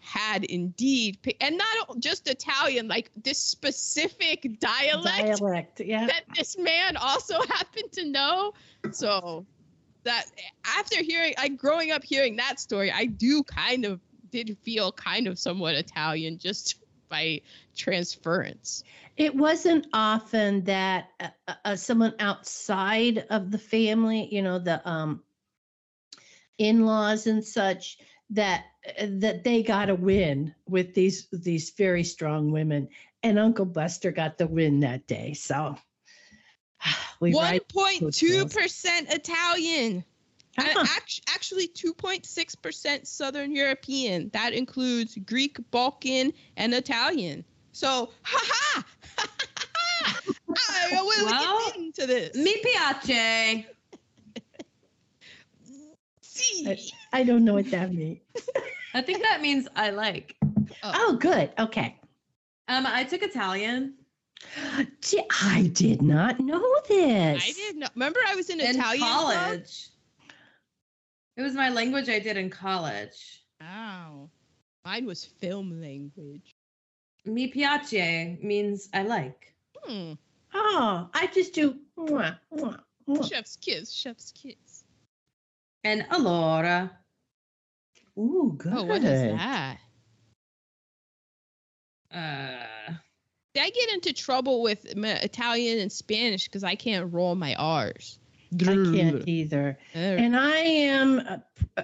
had 0.00 0.44
indeed 0.44 1.18
and 1.40 1.58
not 1.58 1.98
just 1.98 2.28
italian 2.28 2.88
like 2.88 3.10
this 3.22 3.38
specific 3.38 4.58
dialect 4.58 5.38
Dialect. 5.38 5.80
Yeah. 5.80 6.06
that 6.06 6.22
this 6.34 6.56
man 6.58 6.96
also 6.96 7.34
happened 7.50 7.92
to 7.92 8.06
know. 8.06 8.52
So 8.92 9.44
that 10.04 10.26
after 10.64 11.02
hearing, 11.02 11.34
I 11.38 11.48
growing 11.48 11.90
up 11.90 12.04
hearing 12.04 12.36
that 12.36 12.60
story, 12.60 12.90
I 12.90 13.06
do 13.06 13.42
kind 13.42 13.84
of 13.84 14.00
did 14.30 14.56
feel 14.62 14.92
kind 14.92 15.26
of 15.26 15.38
somewhat 15.38 15.74
Italian 15.74 16.38
just 16.38 16.76
by 17.08 17.42
transference. 17.76 18.84
It 19.16 19.34
wasn't 19.34 19.86
often 19.92 20.64
that 20.64 21.08
uh, 21.18 21.28
uh, 21.46 21.54
uh, 21.64 21.76
someone 21.76 22.14
outside 22.18 23.26
of 23.28 23.50
the 23.50 23.58
family, 23.58 24.28
you 24.32 24.42
know, 24.42 24.58
the 24.58 24.88
um, 24.88 25.22
in-laws 26.56 27.26
and 27.26 27.44
such, 27.44 27.98
that 28.30 28.64
uh, 28.86 29.06
that 29.18 29.44
they 29.44 29.62
got 29.62 29.90
a 29.90 29.94
win 29.94 30.54
with 30.68 30.94
these 30.94 31.26
these 31.32 31.70
very 31.70 32.04
strong 32.04 32.52
women, 32.52 32.88
and 33.22 33.38
Uncle 33.38 33.66
Buster 33.66 34.12
got 34.12 34.38
the 34.38 34.46
win 34.46 34.80
that 34.80 35.06
day. 35.06 35.34
So 35.34 35.76
we 37.20 37.34
One 37.34 37.44
ride- 37.44 37.68
point 37.68 38.14
two 38.14 38.46
percent 38.46 39.12
Italian. 39.12 40.04
And 40.58 40.68
Ah, 40.76 40.98
actually, 41.32 41.68
2.6% 41.68 43.06
Southern 43.06 43.54
European. 43.54 44.30
That 44.32 44.52
includes 44.52 45.16
Greek, 45.24 45.58
Balkan, 45.70 46.32
and 46.56 46.74
Italian. 46.74 47.44
So, 47.72 48.10
ha 48.22 48.40
ha! 48.52 48.84
I 50.92 51.02
will 51.02 51.24
Well, 51.26 51.66
get 51.68 51.76
into 51.76 52.06
this. 52.06 52.34
Mi 52.34 52.60
piace. 52.62 53.64
See. 56.20 56.82
I 57.12 57.22
don't 57.22 57.44
know 57.44 57.54
what 57.54 57.70
that 57.70 57.94
means. 57.94 58.18
I 58.92 59.02
think 59.02 59.22
that 59.22 59.40
means 59.40 59.68
I 59.76 59.90
like. 59.90 60.36
Oh, 60.82 61.16
good. 61.18 61.52
Okay. 61.58 61.96
Um, 62.66 62.86
I 62.86 63.04
took 63.04 63.22
Italian 63.22 63.94
Gee, 63.94 63.99
I 64.56 65.70
did 65.74 66.02
not 66.02 66.40
know 66.40 66.64
this. 66.88 67.42
I 67.42 67.52
didn't. 67.52 67.90
Remember, 67.94 68.20
I 68.26 68.34
was 68.34 68.50
in 68.50 68.60
in 68.60 68.76
Italian 68.76 69.00
club? 69.00 69.34
college. 69.34 69.88
It 71.36 71.42
was 71.42 71.54
my 71.54 71.70
language 71.70 72.08
I 72.08 72.18
did 72.18 72.36
in 72.36 72.50
college. 72.50 73.44
Wow. 73.60 74.30
Mine 74.84 75.06
was 75.06 75.24
film 75.24 75.80
language. 75.80 76.54
Mi 77.24 77.50
piace 77.52 78.42
means 78.42 78.88
I 78.94 79.02
like. 79.02 79.54
Hmm. 79.84 80.12
Oh, 80.54 81.08
I 81.14 81.26
just 81.28 81.54
do. 81.54 81.76
Mwah, 81.98 82.38
mwah, 82.52 82.80
mwah. 83.08 83.28
Chef's 83.28 83.56
kiss. 83.56 83.90
Chef's 83.92 84.32
kiss. 84.32 84.84
And 85.84 86.06
allora. 86.10 86.90
Ooh, 88.18 88.54
good. 88.58 88.72
Oh, 88.74 88.82
what 88.84 89.04
is 89.04 89.38
that? 89.38 89.78
Uh, 92.12 92.66
I 93.56 93.70
get 93.70 93.92
into 93.92 94.12
trouble 94.12 94.62
with 94.62 94.96
my 94.96 95.14
Italian 95.14 95.80
and 95.80 95.90
Spanish 95.90 96.44
because 96.44 96.62
I 96.62 96.74
can't 96.76 97.12
roll 97.12 97.34
my 97.34 97.54
R's. 97.56 98.18
I 98.62 98.64
can't 98.64 99.28
either. 99.28 99.78
Uh, 99.94 99.98
And 99.98 100.36
I 100.36 100.56
am 100.58 101.18
uh, 101.20 101.36
uh, 101.76 101.82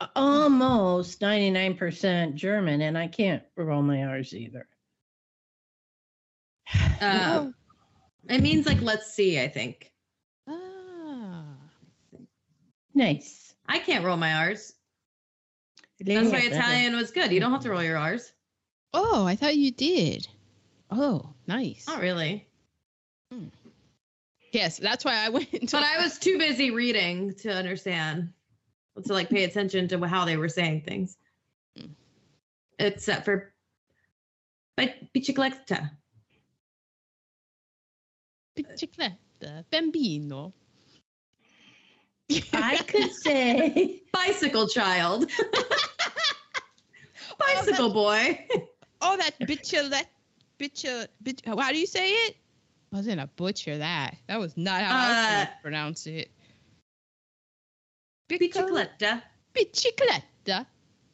uh, 0.00 0.06
almost 0.16 1.20
99% 1.20 2.34
German, 2.34 2.80
and 2.82 2.96
I 2.98 3.06
can't 3.06 3.42
roll 3.56 3.82
my 3.82 4.04
R's 4.04 4.34
either. 4.34 4.66
uh, 7.00 7.50
it 8.28 8.42
means 8.42 8.66
like 8.66 8.80
let's 8.82 9.12
see, 9.14 9.40
I 9.40 9.48
think. 9.48 9.92
ah. 10.48 11.44
Nice. 12.94 13.54
I 13.68 13.78
can't 13.78 14.04
roll 14.04 14.16
my 14.16 14.34
R's. 14.34 14.72
That's 16.00 16.30
why 16.30 16.40
Italian 16.40 16.96
was 16.96 17.10
good. 17.10 17.32
You 17.32 17.40
don't 17.40 17.52
have 17.52 17.62
to 17.62 17.70
roll 17.70 17.82
your 17.82 17.96
R's. 17.98 18.32
Oh, 18.94 19.26
I 19.26 19.36
thought 19.36 19.56
you 19.56 19.70
did. 19.70 20.26
Oh, 20.90 21.30
nice. 21.46 21.86
Not 21.86 22.00
really. 22.00 22.46
Yes, 24.52 24.78
that's 24.78 25.04
why 25.04 25.16
I 25.16 25.28
went 25.28 25.52
into 25.52 25.76
But 25.76 25.84
I 25.84 26.02
was 26.02 26.18
too 26.18 26.38
busy 26.38 26.70
reading 26.70 27.34
to 27.40 27.52
understand, 27.52 28.32
to 29.04 29.12
like 29.12 29.28
pay 29.28 29.44
attention 29.44 29.88
to 29.88 30.06
how 30.06 30.24
they 30.24 30.36
were 30.36 30.48
saying 30.48 30.82
things. 30.82 31.16
Mm. 31.78 31.90
Except 32.78 33.24
for 33.24 33.52
by 34.76 34.94
bicicletta. 35.14 35.90
bicicletta, 38.56 39.64
bambino. 39.70 40.52
I 42.52 42.76
could 42.86 43.12
say 43.12 44.02
Bicycle 44.12 44.68
child. 44.68 45.30
Bicycle 47.38 47.92
boy. 47.92 48.46
Oh, 49.00 49.16
that 49.16 49.38
biciclette, 49.40 50.06
biciclette, 50.58 51.08
bic- 51.22 51.44
how 51.46 51.70
do 51.70 51.78
you 51.78 51.86
say 51.86 52.10
it? 52.10 52.36
Wasn't 52.92 53.20
a 53.20 53.26
butcher 53.36 53.78
that. 53.78 54.16
That 54.28 54.38
was 54.38 54.56
not 54.56 54.80
how 54.82 54.96
I 54.96 55.08
was 55.08 55.16
Uh, 55.16 55.30
gonna 55.44 55.58
pronounce 55.62 56.06
it. 56.06 56.30
Bicicletta. 58.28 59.22
Bicicletta. 59.54 60.66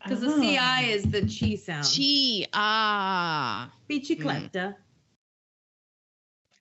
Because 0.03 0.21
the 0.21 0.29
Oh. 0.29 0.41
CI 0.41 0.91
is 0.91 1.05
the 1.05 1.21
chi 1.23 1.57
sound. 1.57 1.85
Chi. 1.85 2.47
Ah. 2.53 3.73
Bicicletta. 3.89 4.77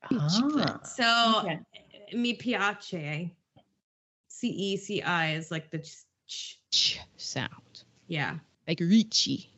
Ah, 0.04 0.80
So 0.84 1.40
okay. 1.44 1.60
mi 2.14 2.36
piace. 2.36 3.32
C 4.28 4.48
E 4.50 4.78
C 4.78 5.02
I 5.02 5.36
is 5.36 5.52
like 5.52 5.70
the 5.70 5.80
ch. 5.80 6.04
ch- 6.28 6.60
Ch 6.72 7.00
sound. 7.18 7.84
Yeah, 8.08 8.40
Like 8.68 8.80
Ricci. 8.80 9.50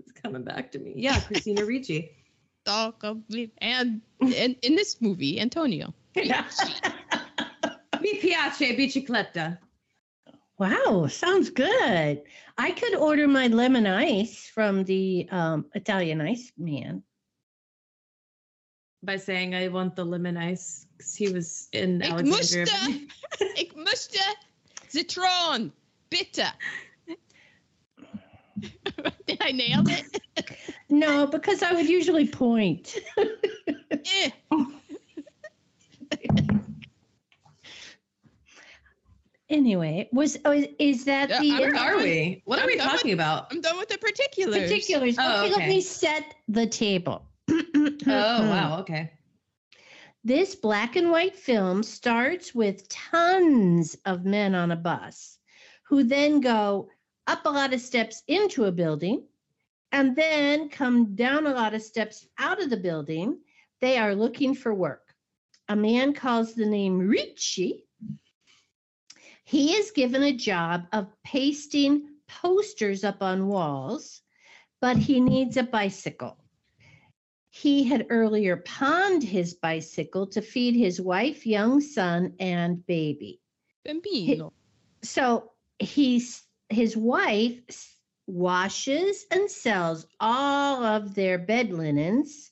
it's 0.00 0.12
coming 0.12 0.42
back 0.42 0.72
to 0.72 0.78
me. 0.78 0.92
Yeah, 0.96 1.20
Christina 1.20 1.64
Ricci. 1.64 2.10
Talk 2.64 3.02
of 3.04 3.18
me. 3.28 3.50
And 3.58 4.02
in, 4.20 4.56
in 4.62 4.76
this 4.76 5.00
movie, 5.00 5.40
Antonio. 5.40 5.94
mi 6.14 6.24
piace 8.20 8.76
bicicletta. 8.76 9.58
Wow, 10.58 11.06
sounds 11.08 11.50
good. 11.50 12.22
I 12.58 12.70
could 12.72 12.94
order 12.94 13.26
my 13.26 13.48
lemon 13.48 13.86
ice 13.86 14.46
from 14.54 14.84
the 14.84 15.26
um, 15.30 15.66
Italian 15.74 16.20
Ice 16.20 16.52
Man. 16.56 17.02
By 19.02 19.16
saying 19.16 19.54
I 19.54 19.68
want 19.68 19.96
the 19.96 20.04
lemon 20.04 20.36
ice 20.36 20.86
because 20.96 21.16
he 21.16 21.28
was 21.30 21.68
in 21.72 22.02
Ik 22.02 22.12
Alexandria. 22.12 22.66
moeste, 22.66 23.08
ik 23.62 23.74
moeste 23.74 24.36
citron, 24.88 25.72
bitter. 26.10 26.52
Did 29.26 29.38
I 29.40 29.52
nail 29.52 29.82
it? 29.86 30.18
No, 30.88 31.26
because 31.26 31.62
I 31.62 31.72
would 31.72 31.88
usually 31.88 32.26
point. 32.28 32.98
Eh. 33.18 34.30
Anyway, 39.48 40.08
was 40.12 40.38
oh, 40.46 40.52
is- 40.52 40.68
is 40.78 41.04
that 41.04 41.28
the 41.28 41.34
I'm 41.52 41.60
Where 41.60 41.76
are 41.76 41.98
we? 41.98 42.42
What 42.46 42.58
are 42.58 42.62
I'm 42.62 42.68
we 42.68 42.76
done 42.76 42.86
with- 42.86 42.96
talking 43.00 43.12
about? 43.12 43.48
I'm 43.52 43.60
done 43.60 43.76
with 43.76 43.88
the 43.88 43.98
particulars. 43.98 44.62
particulars? 44.62 45.16
Oh, 45.18 45.44
okay, 45.44 45.54
let 45.54 45.68
me 45.68 45.80
set 45.80 46.34
the 46.48 46.66
table. 46.66 47.26
Oh 47.50 47.98
wow, 48.06 48.78
okay. 48.80 49.12
This 50.24 50.54
black 50.54 50.96
and 50.96 51.10
white 51.10 51.36
film 51.36 51.82
starts 51.82 52.54
with 52.54 52.88
tons 52.88 53.96
of 54.06 54.24
men 54.24 54.54
on 54.54 54.70
a 54.70 54.76
bus 54.76 55.38
who 55.84 56.02
then 56.04 56.40
go 56.40 56.88
up 57.26 57.44
a 57.46 57.50
lot 57.50 57.74
of 57.74 57.80
steps 57.80 58.22
into 58.26 58.64
a 58.64 58.72
building 58.72 59.24
and 59.92 60.16
then 60.16 60.68
come 60.68 61.14
down 61.14 61.46
a 61.46 61.54
lot 61.54 61.74
of 61.74 61.82
steps 61.82 62.26
out 62.38 62.62
of 62.62 62.70
the 62.70 62.76
building. 62.76 63.38
They 63.80 63.98
are 63.98 64.14
looking 64.14 64.54
for 64.54 64.72
work. 64.72 65.14
A 65.68 65.76
man 65.76 66.14
calls 66.14 66.54
the 66.54 66.66
name 66.66 66.98
Ricci. 66.98 67.84
He 69.44 69.74
is 69.74 69.90
given 69.90 70.22
a 70.22 70.32
job 70.32 70.86
of 70.92 71.12
pasting 71.24 72.08
posters 72.26 73.04
up 73.04 73.22
on 73.22 73.48
walls, 73.48 74.22
but 74.80 74.96
he 74.96 75.20
needs 75.20 75.56
a 75.56 75.62
bicycle. 75.62 76.38
He 77.50 77.84
had 77.84 78.06
earlier 78.08 78.56
pawned 78.56 79.22
his 79.22 79.54
bicycle 79.54 80.26
to 80.28 80.40
feed 80.40 80.74
his 80.74 81.00
wife, 81.00 81.46
young 81.46 81.82
son, 81.82 82.34
and 82.40 82.84
baby. 82.86 83.40
Bambino. 83.84 84.52
So 85.02 85.52
he's 85.78 86.42
his 86.72 86.96
wife 86.96 87.98
washes 88.26 89.24
and 89.30 89.50
sells 89.50 90.06
all 90.20 90.84
of 90.84 91.14
their 91.14 91.38
bed 91.38 91.72
linens 91.72 92.50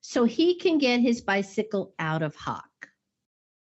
so 0.00 0.24
he 0.24 0.54
can 0.54 0.78
get 0.78 1.00
his 1.00 1.20
bicycle 1.20 1.94
out 1.98 2.22
of 2.22 2.34
hock. 2.34 2.88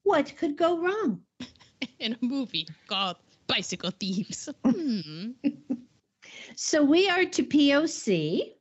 What 0.03 0.37
could 0.37 0.57
go 0.57 0.79
wrong? 0.79 1.23
In 1.99 2.17
a 2.21 2.25
movie 2.25 2.67
called 2.87 3.17
Bicycle 3.47 3.91
Thieves. 3.91 4.49
Hmm. 4.65 5.31
So 6.57 6.83
we 6.85 7.09
are 7.09 7.25
to 7.25 7.43
POC. 7.43 8.53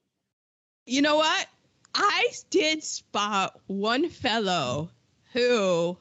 You 0.86 1.02
know 1.02 1.18
what? 1.18 1.48
I 1.94 2.28
did 2.50 2.84
spot 2.84 3.60
one 3.68 4.10
fellow 4.10 4.90
who 5.34 5.98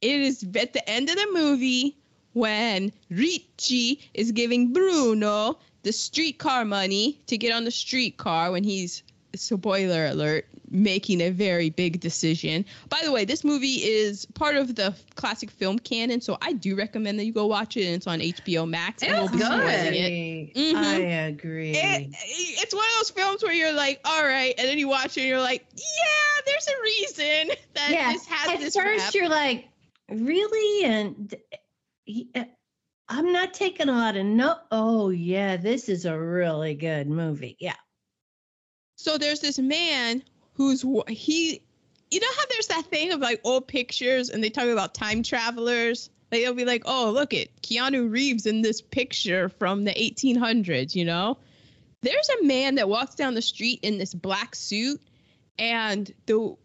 it 0.00 0.20
is 0.20 0.42
at 0.56 0.72
the 0.72 0.88
end 0.88 1.08
of 1.08 1.16
the 1.16 1.28
movie 1.32 1.98
when 2.32 2.92
Ricci 3.10 4.00
is 4.14 4.32
giving 4.32 4.72
Bruno 4.72 5.58
the 5.82 5.92
streetcar 5.92 6.64
money 6.64 7.18
to 7.26 7.38
get 7.38 7.52
on 7.52 7.64
the 7.64 7.70
streetcar 7.70 8.52
when 8.52 8.64
he's 8.64 9.02
spoiler 9.34 10.06
alert 10.06 10.46
making 10.72 11.20
a 11.20 11.30
very 11.30 11.68
big 11.70 11.98
decision. 11.98 12.64
By 12.88 13.00
the 13.02 13.10
way, 13.10 13.24
this 13.24 13.42
movie 13.42 13.82
is 13.82 14.24
part 14.34 14.54
of 14.56 14.76
the 14.76 14.94
classic 15.16 15.50
film 15.50 15.80
canon, 15.80 16.20
so 16.20 16.38
I 16.40 16.52
do 16.52 16.76
recommend 16.76 17.18
that 17.18 17.24
you 17.24 17.32
go 17.32 17.46
watch 17.46 17.76
it. 17.76 17.80
It's 17.82 18.06
on 18.06 18.20
HBO 18.20 18.68
Max. 18.68 19.02
and 19.02 19.12
It 19.12 19.18
we'll 19.18 19.28
good. 19.30 19.94
it. 19.94 20.54
Mhm. 20.54 20.74
I 20.76 20.96
agree. 21.26 21.72
It, 21.72 22.08
it's 22.22 22.72
one 22.74 22.84
of 22.84 22.90
those 22.98 23.10
films 23.10 23.42
where 23.42 23.52
you're 23.52 23.72
like, 23.72 24.00
all 24.04 24.22
right, 24.24 24.54
and 24.58 24.68
then 24.68 24.78
you 24.78 24.86
watch 24.88 25.16
it 25.16 25.22
and 25.22 25.28
you're 25.28 25.40
like, 25.40 25.66
yeah, 25.74 26.42
there's 26.46 26.68
a 26.68 26.82
reason 26.82 27.56
that 27.74 27.90
yeah. 27.90 28.12
this 28.12 28.26
has 28.26 28.50
At 28.54 28.60
this 28.60 28.76
first, 28.76 29.04
rap. 29.06 29.14
you're 29.14 29.28
like, 29.28 29.68
really? 30.08 30.84
And 30.84 31.34
I'm 33.08 33.32
not 33.32 33.54
taking 33.54 33.88
a 33.88 33.92
lot 33.92 34.16
of 34.16 34.24
no. 34.24 34.56
Oh, 34.70 35.10
yeah, 35.10 35.56
this 35.56 35.88
is 35.88 36.04
a 36.04 36.18
really 36.18 36.74
good 36.74 37.08
movie. 37.08 37.56
Yeah. 37.58 37.74
So 38.96 39.18
there's 39.18 39.40
this 39.40 39.58
man 39.58 40.22
who's 40.54 40.84
he, 41.08 41.62
you 42.10 42.20
know 42.20 42.28
how 42.36 42.44
there's 42.50 42.68
that 42.68 42.86
thing 42.86 43.12
of 43.12 43.20
like 43.20 43.40
old 43.44 43.66
pictures 43.66 44.30
and 44.30 44.44
they 44.44 44.50
talk 44.50 44.66
about 44.66 44.94
time 44.94 45.22
travelers. 45.22 46.10
They'll 46.30 46.54
be 46.54 46.64
like, 46.64 46.82
oh, 46.84 47.10
look 47.10 47.34
at 47.34 47.48
Keanu 47.62 48.10
Reeves 48.10 48.46
in 48.46 48.62
this 48.62 48.80
picture 48.80 49.48
from 49.48 49.84
the 49.84 49.92
1800s. 49.92 50.94
You 50.94 51.04
know, 51.06 51.38
there's 52.02 52.28
a 52.40 52.44
man 52.44 52.76
that 52.76 52.88
walks 52.88 53.16
down 53.16 53.34
the 53.34 53.42
street 53.42 53.80
in 53.82 53.98
this 53.98 54.14
black 54.14 54.54
suit, 54.54 55.00
and 55.58 56.12
the 56.26 56.56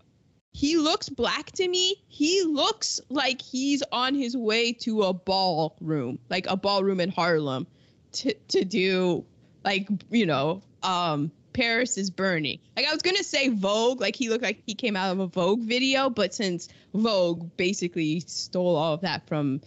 he 0.56 0.78
looks 0.78 1.10
black 1.10 1.52
to 1.52 1.68
me. 1.68 2.02
He 2.08 2.44
looks 2.44 3.02
like 3.10 3.42
he's 3.42 3.84
on 3.92 4.16
his 4.16 4.38
way 4.38 4.72
to 4.72 5.04
a 5.04 5.12
ballroom, 5.12 6.18
like 6.30 6.48
a 6.48 6.56
ballroom 6.56 7.02
in 7.02 7.10
Harlem, 7.10 7.68
to 8.14 8.34
to 8.48 8.64
do 8.64 9.26
like 9.66 9.90
you 10.10 10.26
know, 10.26 10.62
um, 10.82 11.30
Paris 11.52 11.98
is 11.98 12.10
burning. 12.10 12.60
Like 12.78 12.88
I 12.88 12.94
was 12.94 13.02
gonna 13.02 13.22
say 13.22 13.50
Vogue, 13.50 14.00
like 14.00 14.16
he 14.16 14.30
looked 14.30 14.46
like 14.46 14.64
he 14.66 14.76
came 14.76 14.96
out 14.96 15.12
of 15.12 15.20
a 15.20 15.28
Vogue 15.28 15.60
video, 15.60 16.10
but 16.10 16.34
since 16.34 16.70
Vogue 16.94 17.50
basically 17.58 18.22
stole 18.22 18.78
all 18.78 18.94
of 18.94 19.02
that 19.02 19.28
from 19.28 19.60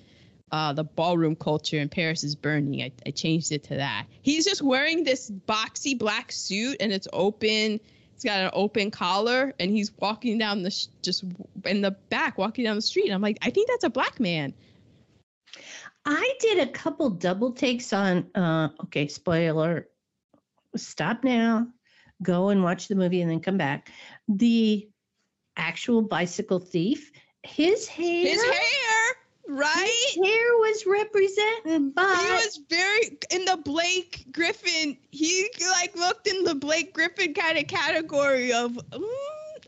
uh, 0.51 0.73
the 0.73 0.85
ballroom 0.85 1.37
culture 1.37 1.79
and 1.79 1.91
Paris 1.91 2.25
is 2.25 2.35
burning, 2.35 2.81
I, 2.81 2.93
I 3.07 3.11
changed 3.11 3.53
it 3.53 3.65
to 3.65 3.75
that. 3.75 4.07
He's 4.23 4.47
just 4.47 4.63
wearing 4.63 5.05
this 5.05 5.31
boxy 5.31 5.99
black 5.99 6.33
suit 6.33 6.79
and 6.81 6.95
it's 6.95 7.09
open. 7.13 7.79
It's 8.19 8.25
got 8.25 8.41
an 8.41 8.51
open 8.53 8.91
collar 8.91 9.55
and 9.61 9.71
he's 9.71 9.93
walking 9.97 10.39
down 10.39 10.65
the 10.65 10.73
sh- 10.73 10.89
just 11.03 11.23
in 11.65 11.83
the 11.83 11.93
back, 11.93 12.37
walking 12.37 12.65
down 12.65 12.75
the 12.75 12.83
street. 12.83 13.05
And 13.05 13.15
I'm 13.15 13.23
like, 13.23 13.39
I 13.43 13.51
think 13.51 13.69
that's 13.69 13.85
a 13.85 13.91
black 13.91 14.19
man. 14.19 14.55
I 16.05 16.35
did 16.41 16.59
a 16.59 16.67
couple 16.67 17.11
double 17.11 17.53
takes 17.53 17.93
on, 17.93 18.27
uh, 18.35 18.71
okay, 18.83 19.07
spoiler. 19.07 19.87
Stop 20.75 21.23
now. 21.23 21.69
Go 22.21 22.49
and 22.49 22.65
watch 22.65 22.89
the 22.89 22.97
movie 22.97 23.23
and 23.23 23.31
then 23.31 23.39
come 23.39 23.57
back. 23.57 23.89
The 24.27 24.89
actual 25.57 26.03
bicycle 26.03 26.59
thief, 26.59 27.13
his 27.45 27.87
hair. 27.87 28.27
His 28.27 28.43
hair, 28.43 28.98
right? 29.49 30.05
His 30.15 30.25
hair 30.25 30.57
was 30.59 30.87
represented 30.87 31.95
by. 31.95 32.03
He 32.03 32.31
was 32.31 32.61
very 32.69 33.19
in 33.31 33.45
the 33.45 33.57
Blake 33.57 34.27
Griffin. 34.31 34.97
He 35.11 35.49
like 35.73 35.97
looked 35.97 36.27
in 36.27 36.45
the 36.45 36.55
Blake 36.55 36.93
Griffin 36.93 37.35
kind 37.35 37.59
of 37.59 37.67
category 37.67 38.53
of. 38.53 38.73
Mm, 38.73 39.03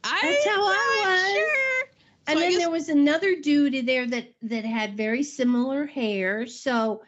I, 0.05 0.21
That's 0.23 0.47
how 0.47 0.63
I 0.63 1.05
was. 1.07 1.31
Sure. 1.33 1.89
and 2.27 2.39
So 2.39 2.41
then 2.41 2.59
there 2.59 2.71
was 2.71 2.89
another 2.89 3.37
dude 3.41 3.75
in 3.75 3.87
there 3.87 4.07
that 4.07 4.33
that 4.43 4.65
had 4.65 4.97
very 4.97 5.23
similar 5.23 5.87
hair. 5.87 6.47
So 6.47 7.03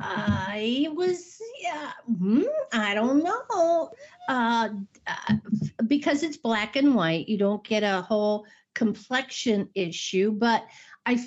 I 0.00 0.88
was, 0.92 1.38
yeah, 1.60 1.92
hmm, 2.06 2.42
I 2.72 2.94
don't 2.94 3.22
know, 3.22 3.90
uh, 4.28 4.70
uh, 5.06 5.34
because 5.86 6.22
it's 6.22 6.38
black 6.38 6.76
and 6.76 6.94
white. 6.94 7.28
You 7.28 7.38
don't 7.38 7.62
get 7.62 7.82
a 7.82 8.02
whole 8.02 8.46
complexion 8.74 9.68
issue, 9.74 10.32
but 10.32 10.64
I 11.04 11.22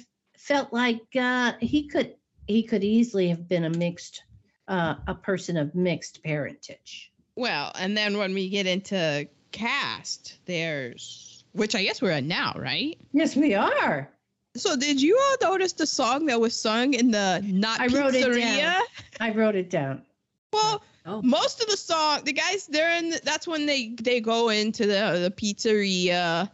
felt 0.49 0.73
like 0.73 1.15
uh, 1.15 1.53
he 1.61 1.87
could 1.87 2.15
he 2.47 2.63
could 2.63 2.83
easily 2.83 3.29
have 3.29 3.47
been 3.47 3.63
a 3.65 3.69
mixed 3.69 4.23
uh, 4.67 4.95
a 5.07 5.13
person 5.15 5.55
of 5.57 5.73
mixed 5.75 6.23
parentage. 6.23 7.11
Well, 7.35 7.71
and 7.79 7.95
then 7.95 8.17
when 8.17 8.33
we 8.33 8.49
get 8.49 8.65
into 8.65 9.27
cast, 9.51 10.39
there's 10.45 11.43
which 11.53 11.75
I 11.75 11.83
guess 11.83 12.01
we're 12.01 12.11
at 12.11 12.23
now, 12.23 12.53
right? 12.57 12.97
Yes, 13.13 13.35
we 13.35 13.53
are. 13.53 14.09
So 14.57 14.75
did 14.75 14.99
you 14.99 15.17
all 15.17 15.51
notice 15.51 15.73
the 15.73 15.85
song 15.85 16.25
that 16.25 16.41
was 16.41 16.59
sung 16.59 16.95
in 16.95 17.11
the 17.11 17.41
not 17.45 17.79
I 17.79 17.87
wrote 17.87 18.15
it 18.15 18.35
down. 18.35 18.81
I 19.19 19.31
wrote 19.31 19.55
it 19.55 19.69
down. 19.69 20.01
Well, 20.51 20.83
Oh. 21.05 21.21
most 21.23 21.61
of 21.61 21.67
the 21.69 21.77
song, 21.77 22.23
the 22.23 22.33
guys 22.33 22.67
they're 22.67 22.95
in. 22.97 23.11
The, 23.11 23.21
that's 23.23 23.47
when 23.47 23.65
they 23.65 23.95
they 24.01 24.19
go 24.19 24.49
into 24.49 24.85
the 24.85 25.29
the 25.29 25.33
pizzeria. 25.35 26.49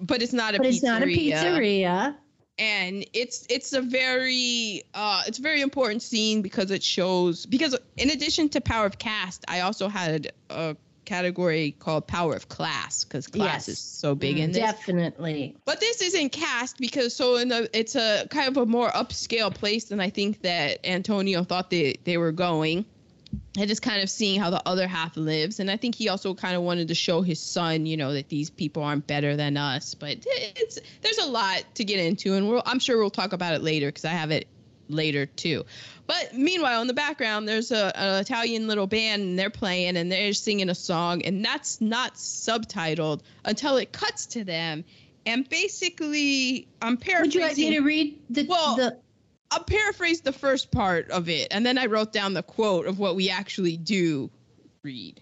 but 0.00 0.22
it's 0.22 0.32
not 0.32 0.54
a 0.54 0.58
but 0.58 0.66
pizzeria. 0.68 0.72
it's 0.74 0.82
not 0.82 1.02
a 1.02 1.06
pizzeria. 1.06 2.16
And 2.58 3.04
it's 3.12 3.46
it's 3.48 3.72
a 3.72 3.80
very 3.80 4.82
uh 4.94 5.22
it's 5.26 5.38
a 5.38 5.42
very 5.42 5.62
important 5.62 6.02
scene 6.02 6.42
because 6.42 6.70
it 6.70 6.82
shows 6.82 7.46
because 7.46 7.76
in 7.96 8.10
addition 8.10 8.48
to 8.48 8.60
power 8.60 8.86
of 8.86 8.98
caste 8.98 9.44
i 9.48 9.60
also 9.60 9.88
had 9.88 10.32
a 10.50 10.76
category 11.04 11.72
called 11.78 12.06
power 12.06 12.34
of 12.34 12.48
class 12.48 13.04
because 13.04 13.26
class 13.26 13.66
Yes. 13.66 13.68
is 13.68 13.78
so 13.80 14.14
big 14.14 14.38
in 14.38 14.52
this 14.52 14.58
Definitely. 14.62 15.56
but 15.64 15.80
this 15.80 16.00
isn't 16.00 16.30
cast 16.30 16.78
because 16.78 17.14
so 17.16 17.36
in 17.36 17.48
the 17.48 17.68
it's 17.76 17.96
a 17.96 18.26
kind 18.30 18.48
of 18.48 18.56
a 18.56 18.66
more 18.66 18.88
upscale 18.90 19.52
place 19.52 19.86
than 19.86 19.98
i 19.98 20.10
think 20.10 20.42
that 20.42 20.78
antonio 20.86 21.42
thought 21.44 21.70
they 21.70 21.96
they 22.04 22.18
were 22.18 22.32
going 22.32 22.84
and 23.58 23.68
just 23.68 23.82
kind 23.82 24.02
of 24.02 24.10
seeing 24.10 24.40
how 24.40 24.50
the 24.50 24.62
other 24.66 24.86
half 24.86 25.16
lives. 25.16 25.60
And 25.60 25.70
i 25.70 25.76
think 25.76 25.94
he 25.94 26.08
also 26.08 26.34
kind 26.34 26.56
of 26.56 26.62
wanted 26.62 26.88
to 26.88 26.94
show 26.94 27.22
his 27.22 27.40
son 27.40 27.86
you 27.86 27.96
know 27.96 28.12
that 28.14 28.28
these 28.28 28.50
people 28.50 28.82
aren't 28.82 29.06
better 29.06 29.36
than 29.36 29.56
us. 29.56 29.94
But 29.94 30.18
it's 30.26 30.78
there's 31.02 31.18
a 31.18 31.26
lot 31.26 31.64
to 31.74 31.84
get 31.84 32.00
into 32.00 32.34
and 32.34 32.48
we'll, 32.48 32.62
i'm 32.66 32.78
sure 32.78 32.98
we'll 32.98 33.10
talk 33.10 33.32
about 33.32 33.54
it 33.54 33.62
later 33.62 33.86
because 33.88 34.04
i 34.04 34.10
have 34.10 34.30
it 34.30 34.48
later 34.88 35.26
too. 35.26 35.64
But 36.06 36.34
meanwhile 36.34 36.82
in 36.82 36.86
the 36.86 36.94
background 36.94 37.48
there's 37.48 37.70
a, 37.70 37.96
an 37.98 38.20
italian 38.20 38.68
little 38.68 38.86
band 38.86 39.22
and 39.22 39.38
they're 39.38 39.50
playing 39.50 39.96
and 39.96 40.10
they're 40.10 40.32
singing 40.32 40.68
a 40.68 40.74
song 40.74 41.22
and 41.22 41.44
that's 41.44 41.80
not 41.80 42.14
subtitled 42.14 43.20
until 43.44 43.76
it 43.76 43.92
cuts 43.92 44.26
to 44.26 44.44
them. 44.44 44.84
And 45.24 45.48
basically 45.48 46.68
i'm 46.80 46.96
paraphrasing. 46.96 47.28
Would 47.28 47.34
you 47.34 47.40
like 47.40 47.56
me 47.56 47.76
to 47.76 47.80
read 47.80 48.18
the 48.28 48.46
Well, 48.46 48.76
the 48.76 48.98
I'll 49.52 49.64
paraphrase 49.64 50.22
the 50.22 50.32
first 50.32 50.70
part 50.70 51.10
of 51.10 51.28
it, 51.28 51.48
and 51.50 51.64
then 51.64 51.76
I 51.76 51.86
wrote 51.86 52.10
down 52.10 52.32
the 52.32 52.42
quote 52.42 52.86
of 52.86 52.98
what 52.98 53.16
we 53.16 53.28
actually 53.28 53.76
do 53.76 54.30
read. 54.82 55.20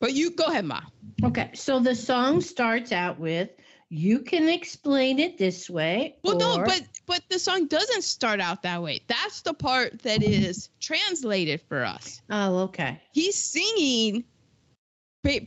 But 0.00 0.12
you 0.12 0.32
go 0.32 0.46
ahead, 0.46 0.64
Ma. 0.64 0.80
Okay, 1.24 1.50
so 1.54 1.78
the 1.78 1.94
song 1.94 2.40
starts 2.40 2.90
out 2.90 3.20
with 3.20 3.50
you 3.88 4.18
can 4.18 4.48
explain 4.48 5.20
it 5.20 5.38
this 5.38 5.70
way. 5.70 6.16
Well, 6.24 6.36
no, 6.36 6.58
but 6.64 6.82
but 7.06 7.22
the 7.30 7.38
song 7.38 7.66
doesn't 7.66 8.02
start 8.02 8.40
out 8.40 8.62
that 8.62 8.82
way. 8.82 9.00
That's 9.06 9.42
the 9.42 9.54
part 9.54 10.02
that 10.02 10.24
is 10.24 10.68
translated 10.80 11.60
for 11.68 11.84
us. 11.84 12.20
Oh, 12.28 12.64
okay. 12.64 13.00
He's 13.12 13.36
singing 13.36 14.24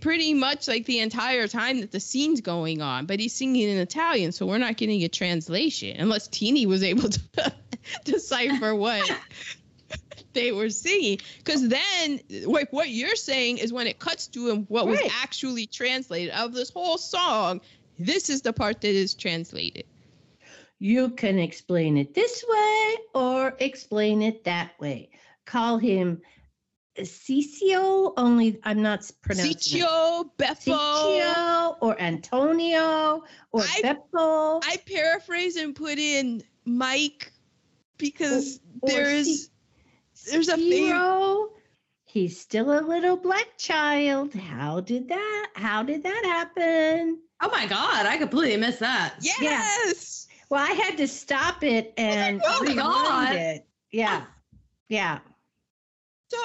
pretty 0.01 0.33
much 0.33 0.67
like 0.67 0.85
the 0.85 0.99
entire 0.99 1.47
time 1.47 1.81
that 1.81 1.91
the 1.91 1.99
scene's 1.99 2.41
going 2.41 2.81
on, 2.81 3.05
but 3.05 3.19
he's 3.19 3.33
singing 3.33 3.69
in 3.69 3.77
Italian, 3.77 4.31
so 4.31 4.45
we're 4.45 4.57
not 4.57 4.77
getting 4.77 5.03
a 5.03 5.07
translation 5.07 5.95
unless 5.99 6.27
Teeny 6.27 6.65
was 6.65 6.83
able 6.83 7.09
to 7.09 7.53
decipher 8.03 8.75
what 8.75 9.09
they 10.33 10.51
were 10.51 10.69
singing. 10.69 11.19
Because 11.37 11.67
then, 11.67 12.19
like 12.45 12.71
what 12.71 12.89
you're 12.89 13.15
saying 13.15 13.57
is 13.59 13.73
when 13.73 13.87
it 13.87 13.99
cuts 13.99 14.27
to 14.27 14.49
him, 14.49 14.65
what 14.65 14.87
was 14.87 14.99
actually 15.21 15.65
translated 15.65 16.33
of 16.33 16.53
this 16.53 16.69
whole 16.69 16.97
song. 16.97 17.61
This 17.97 18.29
is 18.29 18.41
the 18.41 18.53
part 18.53 18.81
that 18.81 18.95
is 18.95 19.13
translated. 19.13 19.85
You 20.79 21.09
can 21.09 21.37
explain 21.39 21.97
it 21.97 22.13
this 22.13 22.45
way 22.47 22.95
or 23.13 23.53
explain 23.59 24.21
it 24.21 24.45
that 24.45 24.79
way. 24.79 25.09
Call 25.45 25.77
him 25.77 26.21
Cicio, 27.01 28.13
only 28.17 28.59
I'm 28.63 28.81
not 28.81 29.09
pronouncing 29.21 29.51
it. 29.51 29.57
Ciccio, 29.59 30.29
Beppo. 30.37 30.77
Ciccio 30.77 31.75
or 31.81 31.99
Antonio 32.01 33.23
or 33.51 33.61
I- 33.61 33.81
Beppo. 33.83 34.61
I 34.65 34.77
paraphrase 34.85 35.55
and 35.57 35.75
put 35.75 35.97
in 35.99 36.43
Mike 36.65 37.31
because 37.97 38.59
Or- 38.81 38.89
or 38.89 38.93
there 38.93 39.09
is 39.09 39.49
there's 40.31 40.49
a 40.49 40.57
thing. 40.57 40.87
Ciro. 40.89 41.49
He's 42.05 42.39
still 42.39 42.71
a 42.71 42.81
little 42.81 43.17
black 43.17 43.57
child. 43.57 44.33
How 44.33 44.79
did 44.79 45.09
that? 45.09 45.47
How 45.55 45.83
did 45.83 46.03
that 46.03 46.23
happen? 46.25 47.19
Oh 47.41 47.49
my 47.51 47.67
God, 47.67 48.05
I 48.07 48.17
completely 48.17 48.57
missed 48.57 48.79
that. 48.79 49.15
Yes. 49.21 50.27
Well, 50.49 50.65
I 50.67 50.71
had 50.73 50.97
to 50.97 51.07
stop 51.07 51.63
it 51.63 51.93
and 51.97 52.41
Oh 52.43 52.63
my 52.63 52.71
rewind 52.71 52.77
God. 52.79 53.35
it. 53.35 53.67
Yeah, 53.91 54.23
oh. 54.25 54.33
yeah. 54.89 55.19
So 56.31 56.37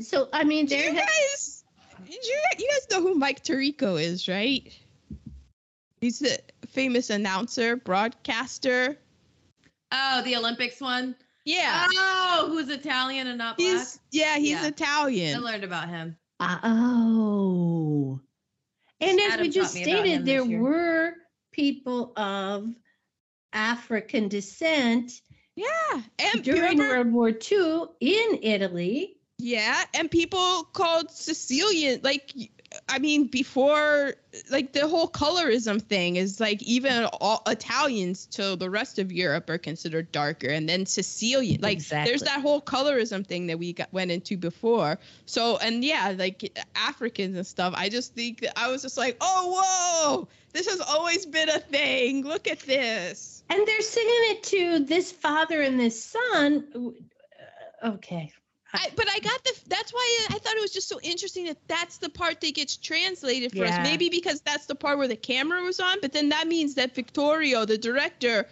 So 0.00 0.28
I 0.32 0.44
mean, 0.44 0.66
there 0.66 0.90
you 0.90 0.94
guys 0.94 1.64
you, 2.08 2.18
you 2.58 2.68
guys 2.68 2.86
know 2.90 3.02
who 3.02 3.14
Mike 3.14 3.42
Tirico 3.42 4.00
is, 4.00 4.28
right? 4.28 4.72
He's 6.00 6.18
the 6.18 6.38
famous 6.68 7.10
announcer, 7.10 7.76
broadcaster. 7.76 8.96
Oh, 9.92 10.22
the 10.22 10.36
Olympics 10.36 10.80
one. 10.80 11.14
Yeah. 11.44 11.86
Oh, 11.92 12.46
who's 12.48 12.68
Italian 12.68 13.26
and 13.26 13.38
not 13.38 13.58
black? 13.58 13.68
he's 13.68 14.00
yeah, 14.10 14.36
he's 14.36 14.50
Yeah. 14.52 14.66
I 15.36 15.38
learned 15.38 15.64
about 15.64 15.88
him. 15.88 16.16
Uh, 16.38 16.58
oh. 16.62 18.20
and 19.00 19.20
as 19.20 19.32
Adam 19.32 19.46
we 19.46 19.52
just 19.52 19.76
taught 19.76 19.84
me 19.86 19.92
about 19.92 20.02
stated, 20.02 20.26
there 20.26 20.44
were 20.44 21.14
people 21.52 22.12
of 22.16 22.68
African 23.52 24.28
descent 24.28 25.12
Yeah. 25.54 25.66
And 26.18 26.42
during 26.42 26.78
remember- 26.78 26.88
World 26.88 27.12
War 27.12 27.28
II 27.28 27.84
in 28.00 28.38
Italy. 28.42 29.19
Yeah, 29.40 29.84
and 29.94 30.10
people 30.10 30.64
called 30.64 31.10
Sicilian 31.10 32.00
like 32.02 32.34
I 32.88 32.98
mean 32.98 33.26
before 33.26 34.14
like 34.50 34.72
the 34.72 34.86
whole 34.86 35.08
colorism 35.08 35.80
thing 35.80 36.16
is 36.16 36.38
like 36.38 36.62
even 36.62 37.06
all 37.20 37.42
Italians 37.46 38.26
to 38.26 38.54
the 38.54 38.68
rest 38.68 38.98
of 38.98 39.10
Europe 39.10 39.48
are 39.48 39.58
considered 39.58 40.12
darker 40.12 40.48
and 40.48 40.68
then 40.68 40.84
Sicilian 40.86 41.60
like 41.62 41.78
Exactly. 41.78 42.10
there's 42.10 42.22
that 42.22 42.40
whole 42.42 42.60
colorism 42.60 43.26
thing 43.26 43.46
that 43.46 43.58
we 43.58 43.72
got 43.72 43.92
went 43.92 44.10
into 44.10 44.36
before. 44.36 44.98
So 45.24 45.56
and 45.56 45.82
yeah, 45.82 46.14
like 46.16 46.58
Africans 46.76 47.36
and 47.36 47.46
stuff. 47.46 47.72
I 47.76 47.88
just 47.88 48.14
think 48.14 48.40
that 48.40 48.58
I 48.58 48.68
was 48.68 48.82
just 48.82 48.98
like, 48.98 49.16
"Oh, 49.20 49.56
whoa. 49.56 50.28
This 50.52 50.68
has 50.68 50.80
always 50.80 51.24
been 51.24 51.48
a 51.48 51.60
thing. 51.60 52.24
Look 52.24 52.46
at 52.46 52.60
this." 52.60 53.42
And 53.48 53.66
they're 53.66 53.80
singing 53.80 54.22
it 54.36 54.42
to 54.44 54.78
this 54.84 55.10
father 55.10 55.62
and 55.62 55.80
this 55.80 56.04
son. 56.04 56.66
Uh, 56.74 56.90
Okay. 57.82 58.30
I, 58.72 58.90
but 58.94 59.06
I 59.08 59.18
got 59.18 59.42
the. 59.44 59.52
That's 59.68 59.92
why 59.92 60.26
I 60.30 60.38
thought 60.38 60.54
it 60.56 60.60
was 60.60 60.72
just 60.72 60.88
so 60.88 61.00
interesting 61.02 61.46
that 61.46 61.58
that's 61.68 61.98
the 61.98 62.08
part 62.08 62.40
that 62.40 62.54
gets 62.54 62.76
translated 62.76 63.52
for 63.52 63.64
Yeah. 63.64 63.70
us. 63.70 63.78
Maybe 63.82 64.08
because 64.08 64.40
that's 64.42 64.66
the 64.66 64.74
part 64.74 64.98
where 64.98 65.08
the 65.08 65.16
camera 65.16 65.62
was 65.62 65.80
on, 65.80 65.98
but 66.00 66.12
then 66.12 66.28
that 66.30 66.46
means 66.46 66.74
that 66.74 66.94
Victorio, 66.94 67.64
the 67.64 67.78
director, 67.78 68.46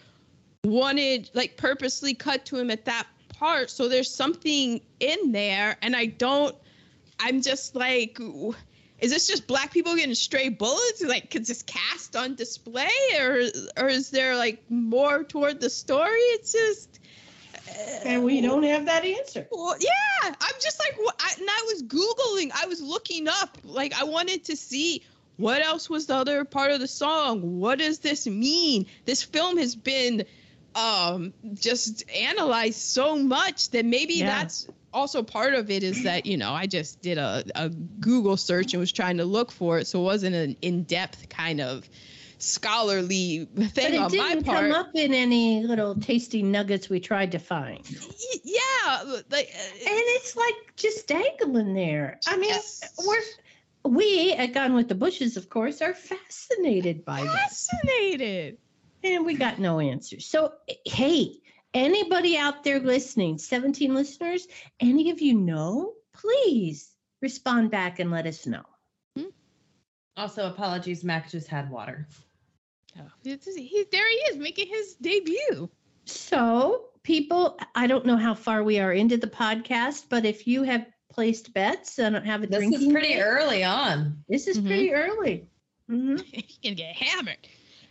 wanted 0.64 1.30
like 1.34 1.56
purposely 1.56 2.14
cut 2.14 2.44
to 2.46 2.56
him 2.56 2.70
at 2.70 2.84
that 2.86 3.06
part. 3.28 3.70
So 3.70 3.88
there's 3.88 4.10
something 4.12 4.80
in 5.00 5.32
there, 5.32 5.76
and 5.82 5.94
I 5.94 6.06
don't. 6.06 6.54
I'm 7.20 7.42
just 7.42 7.74
like. 7.74 8.18
Is 9.00 9.12
this 9.12 9.28
just 9.28 9.46
black 9.46 9.72
people 9.72 9.94
getting 9.94 10.16
stray 10.16 10.48
bullets, 10.48 11.04
like 11.04 11.30
could 11.30 11.44
just 11.44 11.68
cast 11.68 12.16
on 12.16 12.34
display, 12.34 12.90
or 13.16 13.42
or 13.76 13.88
is 13.88 14.10
there 14.10 14.34
like 14.36 14.68
more 14.68 15.22
toward 15.22 15.60
the 15.60 15.70
story? 15.70 16.18
It's 16.18 16.50
just, 16.52 16.97
And 18.04 18.24
we 18.24 18.40
don't 18.40 18.62
have 18.62 18.86
that 18.86 19.04
answer. 19.04 19.46
well, 19.50 19.76
yeah, 19.80 20.28
I'm 20.28 20.54
just 20.60 20.80
like? 20.80 20.96
I, 21.20 21.34
and 21.38 21.48
I 21.48 21.64
was 21.66 21.82
googling, 21.82 22.50
I 22.54 22.66
was 22.66 22.80
looking 22.80 23.28
up, 23.28 23.58
like 23.64 23.92
I 23.94 24.04
wanted 24.04 24.44
to 24.44 24.56
see 24.56 25.02
what 25.36 25.62
else 25.62 25.88
was 25.90 26.06
the 26.06 26.14
other 26.16 26.44
part 26.44 26.70
of 26.72 26.80
the 26.80 26.88
song. 26.88 27.58
What 27.60 27.78
does 27.78 27.98
this 28.00 28.26
mean? 28.26 28.86
This 29.04 29.22
film 29.22 29.58
has 29.58 29.74
been 29.76 30.24
um 30.74 31.32
just 31.54 32.08
analyzed 32.10 32.78
so 32.80 33.16
much 33.16 33.70
that 33.70 33.84
maybe 33.84 34.14
Yeah. 34.14 34.26
that's 34.26 34.68
also 34.92 35.22
part 35.22 35.54
of 35.54 35.70
it 35.70 35.82
is 35.82 36.04
that 36.04 36.26
you 36.26 36.36
know 36.36 36.52
I 36.52 36.66
just 36.66 37.00
did 37.02 37.18
a, 37.18 37.44
a 37.54 37.68
Google 37.68 38.36
search 38.36 38.74
and 38.74 38.80
was 38.80 38.92
trying 38.92 39.18
to 39.18 39.24
look 39.24 39.50
for 39.50 39.78
it, 39.78 39.86
so 39.86 40.00
it 40.00 40.04
wasn't 40.04 40.34
an 40.36 40.56
in-depth 40.62 41.28
kind 41.28 41.60
of 41.60 41.88
scholarly 42.38 43.48
But 43.54 43.66
thing 43.72 43.94
it 43.94 43.98
on 43.98 44.16
my 44.16 44.28
didn't 44.34 44.44
part. 44.44 44.58
come 44.60 44.72
up 44.72 44.90
in 44.94 45.12
any 45.14 45.62
little 45.62 45.94
tasty 45.96 46.42
nuggets 46.42 46.88
we 46.88 47.00
tried 47.00 47.32
to 47.32 47.38
find. 47.38 47.80
Y- 47.90 48.40
yeah, 48.44 49.02
like 49.30 49.50
uh, 49.54 49.88
And 49.90 50.02
it's 50.16 50.36
like 50.36 50.54
just 50.76 51.06
dangling 51.08 51.74
there. 51.74 52.18
I 52.26 52.36
mean, 52.36 52.50
Yes. 52.50 52.94
we're 53.06 53.90
we 53.92 54.32
at 54.32 54.52
Gone 54.52 54.74
with 54.74 54.88
the 54.88 54.94
Bushes, 54.94 55.36
of 55.36 55.48
course, 55.48 55.80
are 55.82 55.94
fascinated 55.94 57.04
by 57.04 57.22
this. 57.22 57.68
fascinated. 57.70 58.58
And 59.04 59.24
we 59.24 59.34
got 59.34 59.58
no 59.58 59.78
answers. 59.80 60.26
So 60.26 60.52
hey, 60.84 61.40
anybody 61.74 62.36
out 62.36 62.64
there 62.64 62.80
listening, 62.80 63.38
17 63.38 63.94
listeners, 63.94 64.46
any 64.80 65.10
of 65.10 65.20
you 65.20 65.34
know, 65.34 65.92
please 66.12 66.92
respond 67.22 67.70
back 67.70 67.98
and 68.00 68.10
let 68.10 68.26
us 68.26 68.46
know. 68.46 68.62
Also, 70.16 70.48
apologies, 70.48 71.04
Mac 71.04 71.30
just 71.30 71.46
had 71.46 71.70
water. 71.70 72.08
Oh, 72.98 73.10
he, 73.24 73.84
there 73.92 74.08
he 74.08 74.16
is 74.30 74.36
making 74.36 74.68
his 74.68 74.94
debut. 74.94 75.68
So, 76.04 76.86
people, 77.02 77.58
I 77.74 77.86
don't 77.86 78.06
know 78.06 78.16
how 78.16 78.34
far 78.34 78.62
we 78.62 78.78
are 78.78 78.92
into 78.92 79.16
the 79.16 79.26
podcast, 79.26 80.06
but 80.08 80.24
if 80.24 80.46
you 80.46 80.62
have 80.62 80.86
placed 81.10 81.52
bets 81.52 81.98
and 81.98 82.16
have 82.16 82.42
a 82.42 82.46
This 82.46 82.58
drinking 82.58 82.88
is 82.88 82.92
pretty 82.92 83.08
game, 83.08 83.20
early 83.20 83.64
on. 83.64 84.22
This 84.28 84.46
is 84.46 84.58
Mhm. 84.58 84.66
pretty 84.66 84.92
early. 84.92 85.46
Mhm. 85.90 86.22
he 86.32 86.58
can 86.62 86.74
get 86.74 86.94
hammered. 86.94 87.38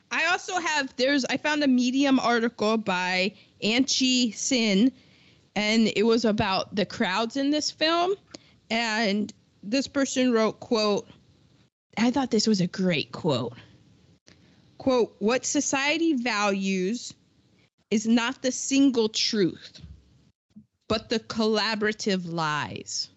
I 0.10 0.26
also 0.28 0.58
have 0.60 0.96
there's 0.96 1.26
I 1.26 1.38
found 1.38 1.64
a 1.64 1.68
Medium 1.68 2.20
article 2.20 2.78
by 2.78 3.34
Anchi 3.62 4.34
Sin, 4.34 4.92
and 5.56 5.92
it 5.96 6.04
was 6.04 6.24
about 6.24 6.74
the 6.76 6.86
crowds 6.86 7.36
in 7.36 7.50
this 7.50 7.70
film, 7.72 8.16
and 8.70 9.34
this 9.64 9.88
person 9.88 10.32
wrote 10.32 10.60
quote. 10.60 11.08
I 11.98 12.12
thought 12.12 12.32
this 12.32 12.48
was 12.48 12.62
a 12.62 12.68
great 12.68 13.12
quote. 13.12 13.54
Quote, 14.78 15.16
what 15.20 15.46
society 15.46 16.14
values 16.14 17.14
is 17.92 18.08
not 18.08 18.42
the 18.42 18.52
single 18.52 19.10
truth, 19.10 19.82
but 20.88 21.10
the 21.10 21.20
collaborative 21.20 22.24
lies. 22.26 23.10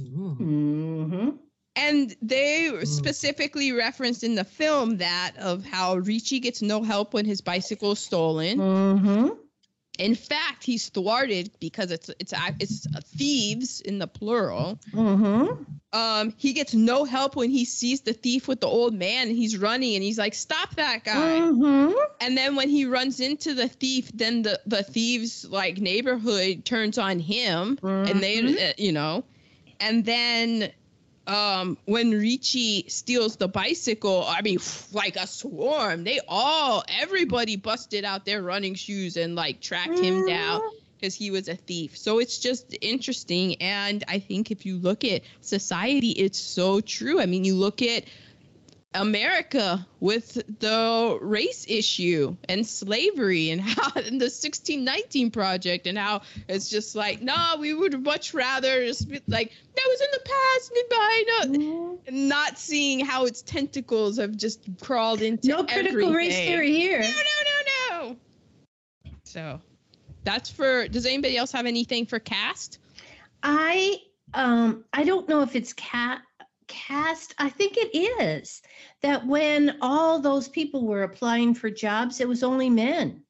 Ooh. 0.00 0.34
hmm 0.34 1.30
And 1.76 2.16
they 2.22 2.70
specifically 2.84 3.72
referenced 3.72 4.24
in 4.24 4.34
the 4.34 4.44
film 4.44 4.98
that 4.98 5.32
of 5.38 5.64
how 5.64 5.96
Ricci 5.96 6.40
gets 6.40 6.62
no 6.62 6.82
help 6.82 7.14
when 7.14 7.24
his 7.24 7.40
bicycle 7.40 7.92
is 7.92 7.98
stolen. 7.98 8.58
hmm 8.58 9.28
In 10.00 10.14
fact, 10.14 10.64
he's 10.64 10.88
thwarted 10.88 11.50
because 11.60 11.90
it's 11.90 12.10
it's 12.18 12.32
it's 12.58 12.86
thieves 13.16 13.80
in 13.80 13.98
the 13.98 14.06
plural. 14.06 14.78
hmm 14.92 15.44
Um, 15.92 16.34
he 16.36 16.52
gets 16.52 16.72
no 16.72 17.04
help 17.04 17.34
when 17.36 17.50
he 17.50 17.64
sees 17.64 18.02
the 18.02 18.12
thief 18.12 18.46
with 18.48 18.60
the 18.60 18.68
old 18.68 18.94
man. 18.94 19.28
And 19.28 19.36
he's 19.36 19.58
running 19.58 19.94
and 19.96 20.04
he's 20.04 20.18
like, 20.18 20.34
"Stop 20.34 20.76
that 20.76 21.04
guy!" 21.04 21.40
hmm 21.40 21.90
And 22.20 22.36
then 22.36 22.54
when 22.54 22.68
he 22.68 22.84
runs 22.84 23.20
into 23.20 23.54
the 23.54 23.68
thief, 23.68 24.10
then 24.14 24.42
the 24.42 24.60
the 24.66 24.82
thieves 24.82 25.44
like 25.44 25.78
neighborhood 25.78 26.64
turns 26.64 26.96
on 26.98 27.18
him, 27.18 27.78
and 27.82 28.22
they, 28.22 28.40
Mhm. 28.42 28.70
uh, 28.70 28.72
you 28.78 28.92
know, 28.92 29.24
and 29.80 30.04
then 30.04 30.70
um 31.26 31.76
when 31.84 32.10
Ricci 32.10 32.86
steals 32.88 33.36
the 33.36 33.48
bicycle, 33.48 34.24
I 34.26 34.42
mean, 34.42 34.58
like 34.92 35.16
a 35.16 35.26
swarm, 35.26 36.04
they 36.04 36.20
all 36.26 36.82
everybody 36.88 37.56
busted 37.56 38.04
out 38.04 38.24
their 38.24 38.42
running 38.42 38.74
shoes 38.74 39.16
and 39.16 39.34
like 39.34 39.60
tracked 39.60 39.98
him 39.98 40.26
down 40.26 40.60
because 41.00 41.14
he 41.14 41.30
was 41.30 41.48
a 41.48 41.56
thief. 41.56 41.96
So 41.96 42.18
it's 42.18 42.38
just 42.38 42.76
interesting. 42.80 43.56
And 43.62 44.04
I 44.06 44.18
think 44.18 44.50
if 44.50 44.66
you 44.66 44.76
look 44.76 45.04
at 45.04 45.22
society, 45.40 46.10
it's 46.10 46.38
so 46.38 46.80
true. 46.80 47.20
I 47.20 47.26
mean, 47.26 47.44
you 47.44 47.54
look 47.54 47.80
at 47.80 48.04
America 48.92 49.86
with 50.00 50.34
the 50.58 51.18
race 51.20 51.64
issue 51.68 52.36
and 52.48 52.66
slavery 52.66 53.50
and 53.50 53.60
how 53.60 53.88
in 54.00 54.18
the 54.18 54.26
1619 54.26 55.30
project 55.30 55.86
and 55.86 55.96
how 55.96 56.22
it's 56.48 56.68
just 56.68 56.96
like, 56.96 57.22
nah, 57.22 57.56
we 57.56 57.72
would 57.72 58.02
much 58.02 58.34
rather 58.34 58.84
just 58.84 59.08
be 59.08 59.20
like, 59.28 59.52
that 59.76 59.84
was 59.88 60.00
in 60.00 60.08
the 60.12 60.20
past, 60.24 60.72
goodbye. 60.74 61.24
No, 61.26 61.40
Mm-hmm. 61.40 62.28
not 62.28 62.58
seeing 62.58 63.04
how 63.04 63.26
its 63.26 63.42
tentacles 63.42 64.18
have 64.18 64.36
just 64.36 64.60
crawled 64.80 65.22
into 65.22 65.48
No 65.48 65.64
critical 65.64 66.12
race 66.12 66.36
theory 66.36 66.72
here. 66.72 67.00
No, 67.00 67.06
no, 67.08 67.12
no, 67.12 68.08
no. 68.08 68.16
So 69.24 69.60
that's 70.24 70.50
for. 70.50 70.88
Does 70.88 71.06
anybody 71.06 71.36
else 71.36 71.52
have 71.52 71.66
anything 71.66 72.06
for 72.06 72.18
cast? 72.18 72.78
I 73.42 73.96
um 74.34 74.84
I 74.92 75.04
don't 75.04 75.28
know 75.28 75.42
if 75.42 75.56
it's 75.56 75.72
cat 75.72 76.22
cast. 76.70 77.34
I 77.36 77.50
think 77.50 77.76
it 77.76 77.90
is 77.94 78.62
that 79.02 79.26
when 79.26 79.76
all 79.82 80.20
those 80.20 80.48
people 80.48 80.86
were 80.86 81.02
applying 81.02 81.54
for 81.54 81.68
jobs, 81.68 82.20
it 82.20 82.28
was 82.28 82.42
only 82.42 82.70
men. 82.70 83.22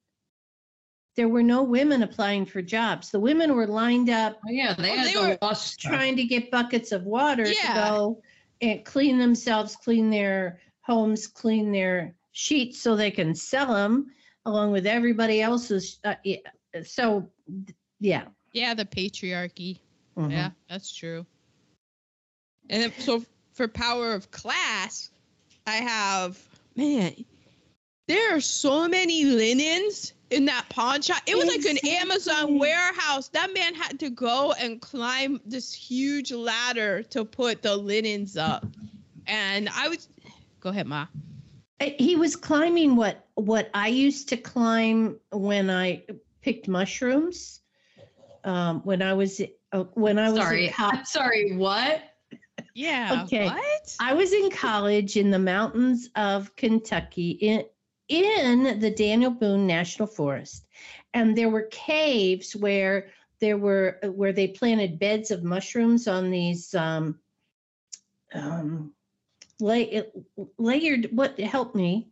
There 1.17 1.29
were 1.29 1.43
no 1.43 1.63
women 1.65 2.03
applying 2.03 2.47
for 2.47 2.63
jobs. 2.63 3.11
The 3.11 3.19
women 3.19 3.55
were 3.57 3.67
lined 3.67 4.11
up 4.11 4.39
Oh, 4.47 4.51
yeah, 4.51 4.75
they 4.75 4.91
had 4.91 5.09
they 5.09 5.13
to 5.15 5.39
were 5.43 5.55
trying 5.79 6.17
to 6.17 6.25
get 6.25 6.51
buckets 6.51 6.93
of 6.93 7.03
water 7.05 7.47
Yeah. 7.47 7.75
to 7.75 7.81
go 7.91 8.23
and 8.61 8.85
clean 8.85 9.19
themselves, 9.19 9.75
clean 9.77 10.11
their 10.11 10.61
homes, 10.83 11.27
clean 11.27 11.73
their 11.73 12.15
sheets 12.33 12.81
so 12.81 12.95
they 12.95 13.11
can 13.11 13.35
sell 13.35 13.75
them 13.75 14.07
along 14.47 14.73
with 14.73 14.87
everybody 14.87 15.43
else's. 15.43 15.99
Uh, 16.05 16.15
yeah. 16.25 16.37
So, 16.85 17.31
yeah. 17.99 18.27
Yeah, 18.53 18.75
the 18.75 18.85
patriarchy. 18.85 19.81
Mhm. 20.17 20.31
Yeah, 20.31 20.51
that's 20.69 20.95
true. 20.95 21.27
And 22.71 22.85
then, 22.85 22.93
so 22.99 23.25
for 23.53 23.69
power 23.69 24.15
of 24.15 24.31
class, 24.31 25.11
I 25.67 25.77
have 25.77 26.39
man. 26.77 27.25
There 28.07 28.37
are 28.37 28.41
so 28.41 28.89
many 28.89 29.25
linens 29.25 30.15
in 30.31 30.47
that 30.47 30.69
pawn 30.69 31.03
shop. 31.03 31.23
It 31.27 31.37
was 31.37 31.47
like 31.47 31.65
an 31.65 31.79
Amazon 31.87 32.59
warehouse. 32.59 33.29
That 33.29 33.53
man 33.53 33.75
had 33.75 34.01
to 34.01 34.11
go 34.11 34.53
and 34.53 34.81
climb 34.81 35.41
this 35.45 35.73
huge 35.73 36.33
ladder 36.33 37.03
to 37.05 37.25
put 37.25 37.63
the 37.63 37.77
linens 37.77 38.37
up. 38.37 38.67
And 39.27 39.69
I 39.69 39.89
was, 39.89 40.09
go 40.61 40.71
ahead, 40.71 40.87
Ma. 40.87 41.07
He 41.81 42.17
was 42.17 42.37
climbing 42.37 42.97
what 42.97 43.27
what 43.35 43.71
I 43.75 43.89
used 43.89 44.29
to 44.31 44.37
climb 44.37 45.19
when 45.33 45.71
I 45.71 46.05
picked 46.43 46.69
mushrooms. 46.69 47.61
Um, 48.43 48.81
when 48.85 49.03
I 49.03 49.13
was 49.15 49.41
uh, 49.73 49.85
when 49.95 50.19
I 50.19 50.31
was 50.31 50.41
Sorry, 50.41 50.67
in 50.67 50.75
I'm 50.79 51.05
sorry. 51.05 51.57
What? 51.57 52.03
Yeah. 52.75 53.23
Okay. 53.25 53.47
What? 53.47 53.97
I 54.01 54.15
was 54.15 54.33
in 54.33 54.51
college 54.51 55.17
in 55.17 55.31
the 55.31 55.39
mountains 55.39 56.09
of 56.17 56.55
Kentucky 56.57 57.31
in 57.31 57.65
in 58.09 58.81
the 58.81 58.91
Daniel 58.91 59.31
Boone 59.31 59.67
National 59.67 60.09
Forest, 60.09 60.67
and 61.15 61.37
there 61.37 61.49
were 61.49 61.69
caves 61.71 62.57
where 62.57 63.11
there 63.41 63.57
were 63.57 63.99
where 64.03 64.33
they 64.33 64.49
planted 64.49 64.99
beds 64.99 65.31
of 65.31 65.45
mushrooms 65.45 66.09
on 66.09 66.31
these 66.31 66.75
um, 66.75 67.19
um, 68.35 68.93
lay, 69.61 70.05
layered. 70.59 71.09
What 71.13 71.39
help 71.39 71.75
me? 71.75 72.09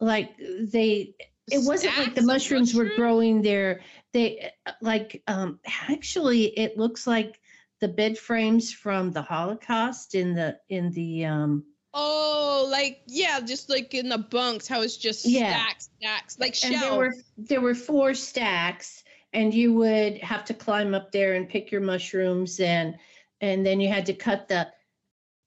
Like 0.00 0.36
they 0.38 1.14
it 1.50 1.62
wasn't 1.64 1.96
like 1.96 2.14
the 2.14 2.22
mushrooms 2.22 2.74
were 2.74 2.90
growing 2.96 3.42
there 3.42 3.80
they 4.12 4.50
uh, 4.66 4.72
like 4.80 5.22
um 5.26 5.60
actually 5.88 6.44
it 6.44 6.76
looks 6.76 7.06
like 7.06 7.40
the 7.86 7.92
bed 7.92 8.18
frames 8.18 8.72
from 8.72 9.12
the 9.12 9.22
holocaust 9.22 10.16
in 10.16 10.34
the 10.34 10.58
in 10.68 10.90
the 10.90 11.24
um 11.24 11.64
Oh, 11.98 12.68
like 12.70 13.00
yeah, 13.06 13.40
just 13.40 13.70
like 13.70 13.94
in 13.94 14.10
the 14.10 14.18
bunks, 14.18 14.68
how 14.68 14.82
it's 14.82 14.98
just 14.98 15.24
Yeah. 15.24 15.48
stacks, 15.48 15.88
stacks, 15.98 16.38
like 16.38 16.54
and 16.62 16.74
there 16.82 16.94
were 16.94 17.14
there 17.38 17.60
were 17.62 17.74
four 17.74 18.12
stacks 18.12 19.02
and 19.32 19.54
you 19.54 19.72
would 19.74 20.18
have 20.18 20.44
to 20.46 20.54
climb 20.54 20.94
up 20.94 21.10
there 21.10 21.34
and 21.34 21.48
pick 21.48 21.70
your 21.70 21.80
mushrooms 21.80 22.60
and 22.60 22.96
and 23.40 23.64
then 23.64 23.80
you 23.80 23.88
had 23.88 24.04
to 24.06 24.12
cut 24.12 24.46
the 24.48 24.68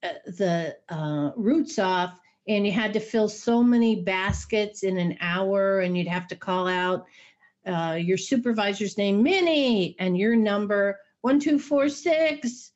uh, 0.02 0.14
the 0.26 0.76
uh, 0.90 1.32
roots 1.36 1.78
off 1.78 2.20
and 2.48 2.66
you 2.66 2.72
had 2.72 2.94
to 2.94 3.00
fill 3.00 3.30
so 3.30 3.62
many 3.62 4.02
baskets 4.02 4.82
in 4.82 4.98
an 4.98 5.18
hour 5.22 5.82
and 5.82 5.96
you'd 5.96 6.08
have 6.08 6.28
to 6.30 6.36
call 6.36 6.68
out 6.68 7.06
uh, 7.68 7.96
your 8.02 8.18
supervisor's 8.18 8.98
name 8.98 9.22
minnie 9.22 9.96
and 10.00 10.18
your 10.18 10.36
number 10.36 10.98
one 11.22 11.40
two 11.40 11.60
four 11.60 11.90
six 11.90 12.72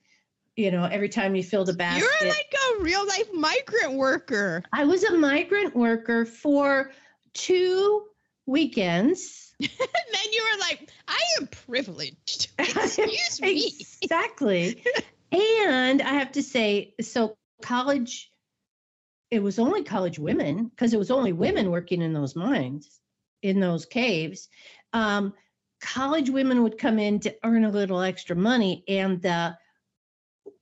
you 0.56 0.72
know 0.72 0.84
every 0.86 1.10
time 1.10 1.36
you 1.36 1.44
filled 1.44 1.70
a 1.70 1.74
basket 1.74 2.08
You're 2.22 2.30
like 2.30 2.54
a 2.78 2.84
real 2.84 3.06
life 3.08 3.34
migrant 3.34 3.94
worker. 3.94 4.64
i 4.72 4.86
was 4.86 5.04
a 5.04 5.16
migrant 5.18 5.76
worker 5.76 6.26
for 6.26 6.92
two 7.34 8.04
weekends 8.46 9.44
and 9.60 9.70
then 10.14 10.34
you 10.34 10.44
were 10.52 10.60
like, 10.60 10.90
I 11.08 11.20
am 11.40 11.48
privileged. 11.48 12.50
Excuse 12.60 13.42
me. 13.42 13.72
exactly. 14.02 14.84
and 15.32 16.02
I 16.02 16.14
have 16.14 16.34
to 16.34 16.44
say, 16.44 16.94
so 17.02 17.38
college, 17.62 18.32
it 19.32 19.42
was 19.42 19.60
only 19.60 19.84
college 19.84 20.20
women 20.20 20.66
because 20.66 20.94
it 20.94 21.00
was 21.00 21.12
only 21.12 21.34
women 21.34 21.72
working 21.72 22.02
in 22.02 22.14
those 22.14 22.36
mines, 22.36 23.00
in 23.42 23.60
those 23.60 23.86
caves. 23.86 24.50
Um, 24.92 25.34
college 25.84 26.30
women 26.30 26.64
would 26.64 26.78
come 26.78 26.98
in 26.98 27.20
to 27.20 27.36
earn 27.44 27.66
a 27.66 27.70
little 27.70 28.02
extra 28.02 28.36
money, 28.36 28.84
and 28.88 29.22
the 29.22 29.58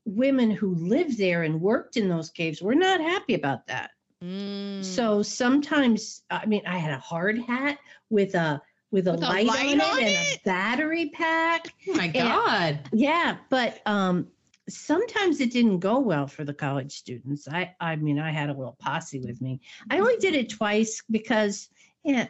women 0.04 0.50
who 0.50 0.74
lived 0.76 1.18
there 1.18 1.44
and 1.44 1.62
worked 1.62 1.96
in 1.96 2.10
those 2.10 2.32
caves 2.32 2.62
were 2.62 2.76
not 2.76 3.00
happy 3.00 3.36
about 3.36 3.68
that. 3.68 3.92
Mm. 4.24 4.84
So 4.84 5.22
sometimes, 5.22 6.24
I 6.30 6.46
mean, 6.48 6.64
I 6.66 6.78
had 6.78 6.92
a 6.92 7.00
hard 7.00 7.38
hat 7.40 7.78
with 8.10 8.34
a 8.36 8.62
with 8.92 9.08
a, 9.08 9.12
With 9.12 9.24
a 9.24 9.28
light, 9.28 9.48
light 9.48 9.80
on, 9.80 9.82
on 9.82 10.00
it 10.00 10.16
and 10.18 10.38
a 10.38 10.42
battery 10.44 11.10
pack. 11.14 11.68
Oh 11.88 11.94
my. 11.94 12.08
God. 12.10 12.90
Yeah, 12.92 13.38
but 13.50 13.80
um, 13.86 14.28
sometimes 14.68 15.40
it 15.40 15.52
didn't 15.54 15.80
go 15.80 16.00
well 16.00 16.28
for 16.28 16.44
the 16.44 16.54
college 16.54 16.92
students. 16.98 17.48
I, 17.48 17.74
I 17.80 17.96
mean, 17.96 18.20
I 18.20 18.32
had 18.32 18.50
a 18.50 18.54
little 18.54 18.76
posse 18.80 19.20
with 19.20 19.42
me. 19.42 19.62
I 19.90 20.00
only 20.00 20.18
did 20.18 20.36
it 20.36 20.50
twice 20.50 21.02
because, 21.10 21.70
yeah, 22.04 22.28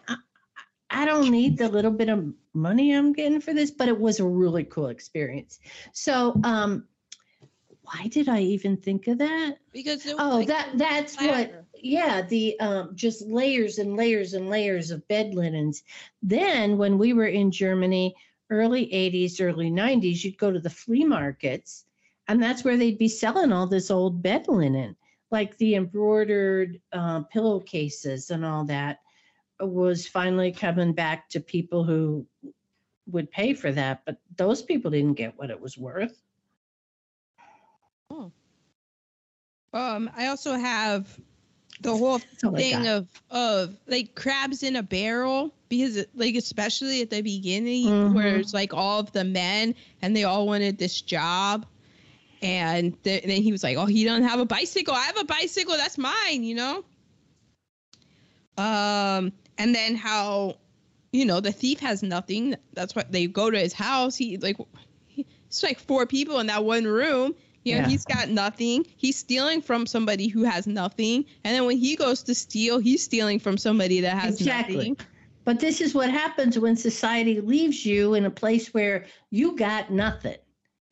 I, 0.92 1.06
don't 1.06 1.32
need 1.32 1.58
the 1.58 1.70
little 1.70 1.92
bit 1.92 2.10
of 2.10 2.34
money 2.54 2.92
I'm 2.94 3.14
getting 3.14 3.42
for 3.42 3.54
this, 3.54 3.72
but 3.72 3.88
it 3.88 4.00
was 4.00 4.20
a 4.20 4.26
really 4.26 4.64
cool 4.64 4.88
experience. 4.88 5.60
So, 5.94 6.40
um, 6.44 6.86
why 7.84 8.08
did 8.08 8.30
I 8.30 8.42
even 8.42 8.78
think 8.78 9.08
of 9.08 9.18
that? 9.18 9.58
because 9.74 10.06
it 10.06 10.16
was 10.16 10.26
Oh, 10.26 10.38
like 10.38 10.48
that 10.48 10.70
that's 10.76 11.18
what. 11.18 11.66
Yeah, 11.84 12.22
the 12.22 12.60
um, 12.60 12.92
just 12.96 13.24
layers 13.24 13.80
and 13.80 13.98
layers 13.98 14.34
and 14.34 14.50
layers 14.50 14.92
of 14.92 15.08
bed 15.08 15.34
linens. 15.34 15.84
Then, 16.22 16.78
when 16.78 16.98
we 16.98 17.14
were 17.14 17.26
in 17.28 17.52
Germany, 17.52 18.16
early 18.52 18.86
80s, 18.88 19.42
early 19.42 19.72
90s, 19.72 20.24
you'd 20.24 20.38
go 20.38 20.52
to 20.52 20.60
the 20.60 20.70
flea 20.70 21.06
markets, 21.06 21.86
and 22.28 22.42
that's 22.42 22.64
where 22.64 22.78
they'd 22.78 23.00
be 23.00 23.08
selling 23.08 23.52
all 23.52 23.66
this 23.66 23.90
old 23.90 24.22
bed 24.22 24.48
linen, 24.48 24.96
like 25.32 25.58
the 25.58 25.76
embroidered 25.76 26.80
uh, 26.94 27.22
pillowcases 27.24 28.30
and 28.30 28.46
all 28.46 28.66
that 28.66 29.00
was 29.68 30.08
finally 30.08 30.52
coming 30.52 30.94
back 30.94 31.30
to 31.30 31.40
people 31.40 31.84
who 31.84 32.26
would 33.08 33.30
pay 33.32 33.54
for 33.54 33.72
that. 33.72 34.02
But 34.06 34.18
those 34.38 34.62
people 34.62 34.92
didn't 34.92 35.14
get 35.16 35.38
what 35.38 35.50
it 35.50 35.60
was 35.60 35.78
worth. 35.78 36.22
Oh. 38.10 38.32
Um, 39.74 40.10
I 40.16 40.28
also 40.28 40.54
have 40.54 41.18
the 41.82 41.96
whole 41.96 42.20
That's 42.20 42.44
all 42.44 42.56
I 42.56 42.60
thing 42.60 42.88
of 42.88 43.08
of 43.32 43.76
like 43.88 44.14
crabs 44.16 44.64
in 44.64 44.76
a 44.76 44.84
barrel 44.84 45.54
because 45.70 45.98
it- 45.98 46.10
like 46.16 46.36
especially 46.36 47.02
at 47.02 47.10
the 47.10 47.22
beginning 47.22 47.88
Mhm. 47.88 48.14
where 48.14 48.38
it's 48.38 48.54
like 48.54 48.74
all 48.74 49.00
of 49.00 49.12
the 49.14 49.24
men 49.24 49.74
and 50.02 50.16
they 50.16 50.24
all 50.26 50.46
wanted 50.46 50.78
this 50.78 51.02
job 51.02 51.66
and 52.44 53.02
th- 53.04 53.24
then 53.24 53.42
he 53.42 53.52
was 53.52 53.64
like 53.64 53.78
oh 53.78 53.86
he 53.86 54.04
doesn't 54.04 54.24
have 54.26 54.40
a 54.40 54.46
bicycle 54.46 54.94
i 54.94 55.04
have 55.06 55.18
a 55.18 55.24
bicycle 55.24 55.76
that's 55.78 55.98
mine 55.98 56.44
you 56.44 56.54
know 56.56 56.84
um 58.58 59.32
and 59.62 59.76
then 59.76 59.96
how 59.96 60.58
you 61.12 61.26
know 61.26 61.40
the 61.40 61.52
thief 61.52 61.80
has 61.80 62.02
nothing 62.04 62.56
that's 62.74 62.96
what 62.96 63.12
they 63.12 63.28
go 63.28 63.50
to 63.52 63.60
his 63.60 63.74
house 63.74 64.16
he 64.16 64.38
like 64.38 64.58
he, 65.06 65.26
it's 65.48 65.64
like 65.64 65.80
four 65.80 66.06
people 66.06 66.40
in 66.40 66.48
that 66.48 66.64
one 66.64 66.86
room 66.86 67.36
you 67.64 67.76
know 67.76 67.82
Yeah. 67.82 67.88
he's 67.88 68.06
got 68.06 68.30
nothing 68.30 68.86
he's 68.98 69.18
stealing 69.18 69.62
from 69.62 69.86
somebody 69.86 70.28
who 70.28 70.44
has 70.44 70.68
nothing 70.68 71.26
and 71.44 71.56
then 71.56 71.66
when 71.66 71.78
he 71.78 71.96
goes 71.96 72.24
to 72.24 72.34
steal 72.36 72.80
he's 72.80 73.04
stealing 73.04 73.40
from 73.40 73.58
somebody 73.58 74.02
that 74.02 74.18
has 74.18 74.40
Exactly. 74.42 74.76
nothing 74.76 74.98
But 75.44 75.60
this 75.60 75.82
is 75.82 75.94
what 75.96 76.10
happens 76.10 76.58
when 76.60 76.76
society 76.76 77.42
leaves 77.42 77.86
you 77.86 78.14
in 78.14 78.26
a 78.26 78.32
place 78.32 78.74
where 78.74 79.06
you 79.32 79.56
got 79.58 79.92
nothing 79.92 80.38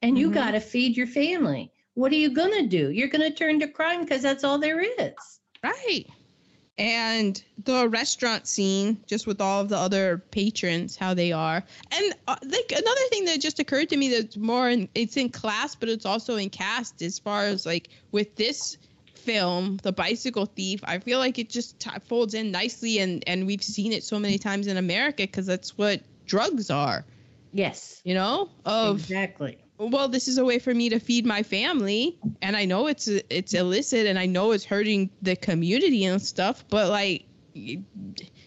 and 0.01 0.17
you 0.17 0.29
Mhm. 0.29 0.33
got 0.33 0.51
to 0.51 0.59
feed 0.59 0.97
your 0.97 1.07
family. 1.07 1.71
What 1.93 2.11
are 2.11 2.15
you 2.15 2.31
going 2.33 2.53
to 2.53 2.67
do? 2.67 2.89
You're 2.91 3.09
going 3.09 3.29
to 3.29 3.35
turn 3.37 3.59
to 3.59 3.67
crime 3.67 4.01
because 4.03 4.21
that's 4.23 4.43
all 4.43 4.57
there 4.57 4.79
is. 4.79 5.39
Right. 5.63 6.05
And 6.79 7.43
the 7.65 7.89
restaurant 7.89 8.47
scene, 8.47 9.03
just 9.05 9.27
with 9.27 9.41
all 9.41 9.61
of 9.61 9.67
the 9.67 9.77
other 9.77 10.23
patrons, 10.31 10.95
how 10.95 11.13
they 11.13 11.33
are. 11.33 11.61
And 11.91 12.13
uh, 12.27 12.37
like 12.41 12.71
another 12.71 13.01
thing 13.09 13.25
that 13.25 13.41
just 13.41 13.59
occurred 13.59 13.89
to 13.89 13.97
me 13.97 14.09
that's 14.09 14.37
more 14.37 14.69
in, 14.69 14.87
it's 14.95 15.17
in 15.17 15.27
class, 15.29 15.75
but 15.75 15.89
it's 15.89 16.05
also 16.05 16.37
in 16.37 16.49
cast 16.49 17.01
as 17.01 17.19
far 17.19 17.43
as 17.43 17.65
like 17.65 17.89
with 18.13 18.33
this 18.37 18.77
film, 19.13 19.77
The 19.83 19.91
Bicycle 19.91 20.45
Thief, 20.45 20.79
I 20.85 20.99
feel 20.99 21.19
like 21.19 21.37
it 21.37 21.49
just 21.49 21.77
t- 21.79 21.89
folds 22.07 22.33
in 22.33 22.49
nicely. 22.49 22.99
And, 22.99 23.23
and 23.27 23.45
we've 23.45 23.61
seen 23.61 23.91
it 23.91 24.05
so 24.05 24.17
many 24.17 24.37
times 24.37 24.67
in 24.67 24.77
America 24.77 25.23
because 25.23 25.45
that's 25.45 25.77
what 25.77 26.01
drugs 26.25 26.69
are, 26.69 27.03
Yes. 27.51 27.99
you 28.05 28.13
know, 28.13 28.49
of 28.65 28.99
exactly. 29.01 29.57
Well 29.79 30.09
this 30.09 30.27
is 30.27 30.37
a 30.37 30.45
way 30.45 30.59
for 30.59 30.73
me 30.73 30.89
to 30.89 30.99
feed 30.99 31.25
my 31.25 31.41
family 31.41 32.17
and 32.41 32.55
i 32.55 32.65
know 32.65 32.87
it's 32.87 33.07
it's 33.07 33.53
illicit 33.53 34.05
and 34.05 34.19
i 34.19 34.25
know 34.25 34.51
it's 34.51 34.65
hurting 34.65 35.09
the 35.21 35.35
community 35.35 36.05
and 36.05 36.21
stuff 36.21 36.63
but 36.69 36.89
like 36.89 37.25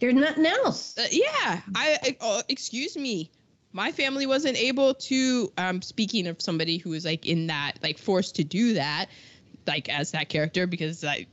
There's 0.00 0.14
nothing 0.14 0.46
else. 0.46 0.96
uh, 0.98 1.06
yeah 1.10 1.60
i, 1.74 2.16
oh, 2.20 2.42
excuse 2.48 2.96
me 2.96 3.30
my 3.72 3.90
family 3.92 4.26
wasn't 4.26 4.56
able 4.58 4.94
to 4.94 5.52
um 5.56 5.80
speaking 5.82 6.26
of 6.26 6.40
somebody 6.40 6.76
who 6.76 6.90
was 6.90 7.04
like 7.04 7.26
in 7.26 7.46
that 7.46 7.72
like 7.82 7.98
forced 7.98 8.36
to 8.36 8.44
do 8.44 8.74
that 8.74 9.06
like 9.66 9.88
as 9.88 10.10
that 10.10 10.28
character 10.28 10.66
because 10.66 11.04
I, 11.04 11.26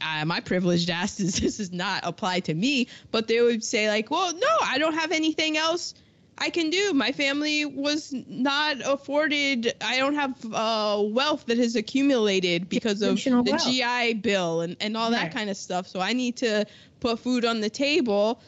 I 0.00 0.24
my 0.24 0.40
privileged 0.40 0.90
ass 0.90 1.20
is 1.20 1.36
this 1.40 1.56
does 1.58 1.72
not 1.72 2.02
apply 2.04 2.40
to 2.40 2.54
me 2.54 2.88
but 3.10 3.28
they 3.28 3.40
would 3.40 3.64
say 3.64 3.88
like 3.88 4.10
well 4.10 4.34
no 4.34 4.48
i 4.62 4.78
don't 4.78 4.94
have 4.94 5.12
anything 5.12 5.56
else 5.56 5.94
I 6.38 6.50
can 6.50 6.70
do. 6.70 6.92
My 6.92 7.12
family 7.12 7.64
was 7.64 8.12
not 8.28 8.80
afforded. 8.84 9.72
I 9.80 9.96
don't 9.98 10.14
have 10.14 10.34
uh, 10.52 11.02
wealth 11.02 11.46
that 11.46 11.56
has 11.58 11.76
accumulated 11.76 12.68
because 12.68 13.00
of 13.02 13.22
the 13.24 13.42
wealth. 13.44 13.64
GI 13.64 14.14
Bill 14.14 14.60
and, 14.60 14.76
and 14.80 14.96
all 14.96 15.10
that 15.12 15.22
Right. 15.22 15.32
kind 15.32 15.48
of 15.50 15.56
stuff. 15.56 15.86
So 15.86 15.98
I 16.00 16.12
need 16.12 16.36
to 16.38 16.66
put 17.00 17.20
food 17.20 17.44
on 17.44 17.60
the 17.60 17.70
table. 17.70 18.40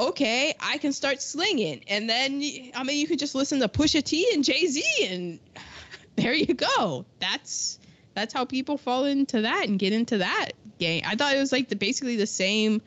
Okay, 0.00 0.54
I 0.58 0.78
can 0.78 0.92
start 0.92 1.22
slinging, 1.22 1.84
and 1.86 2.10
then 2.10 2.42
I 2.74 2.82
mean 2.82 2.98
you 2.98 3.06
could 3.06 3.20
just 3.20 3.36
listen 3.36 3.60
to 3.60 3.68
Pusha 3.68 4.02
T 4.02 4.28
and 4.32 4.42
Jay 4.42 4.66
Z, 4.66 4.82
and 5.08 5.38
there 6.16 6.34
you 6.34 6.52
go. 6.52 7.04
That's 7.20 7.78
that's 8.14 8.34
how 8.34 8.44
people 8.44 8.76
fall 8.76 9.04
into 9.04 9.42
that 9.42 9.66
and 9.68 9.78
get 9.78 9.92
into 9.92 10.18
that 10.18 10.50
game. 10.80 11.02
I 11.06 11.14
thought 11.14 11.36
it 11.36 11.38
was 11.38 11.52
like 11.52 11.68
the 11.68 11.76
basically 11.76 12.16
the 12.16 12.26
same 12.26 12.82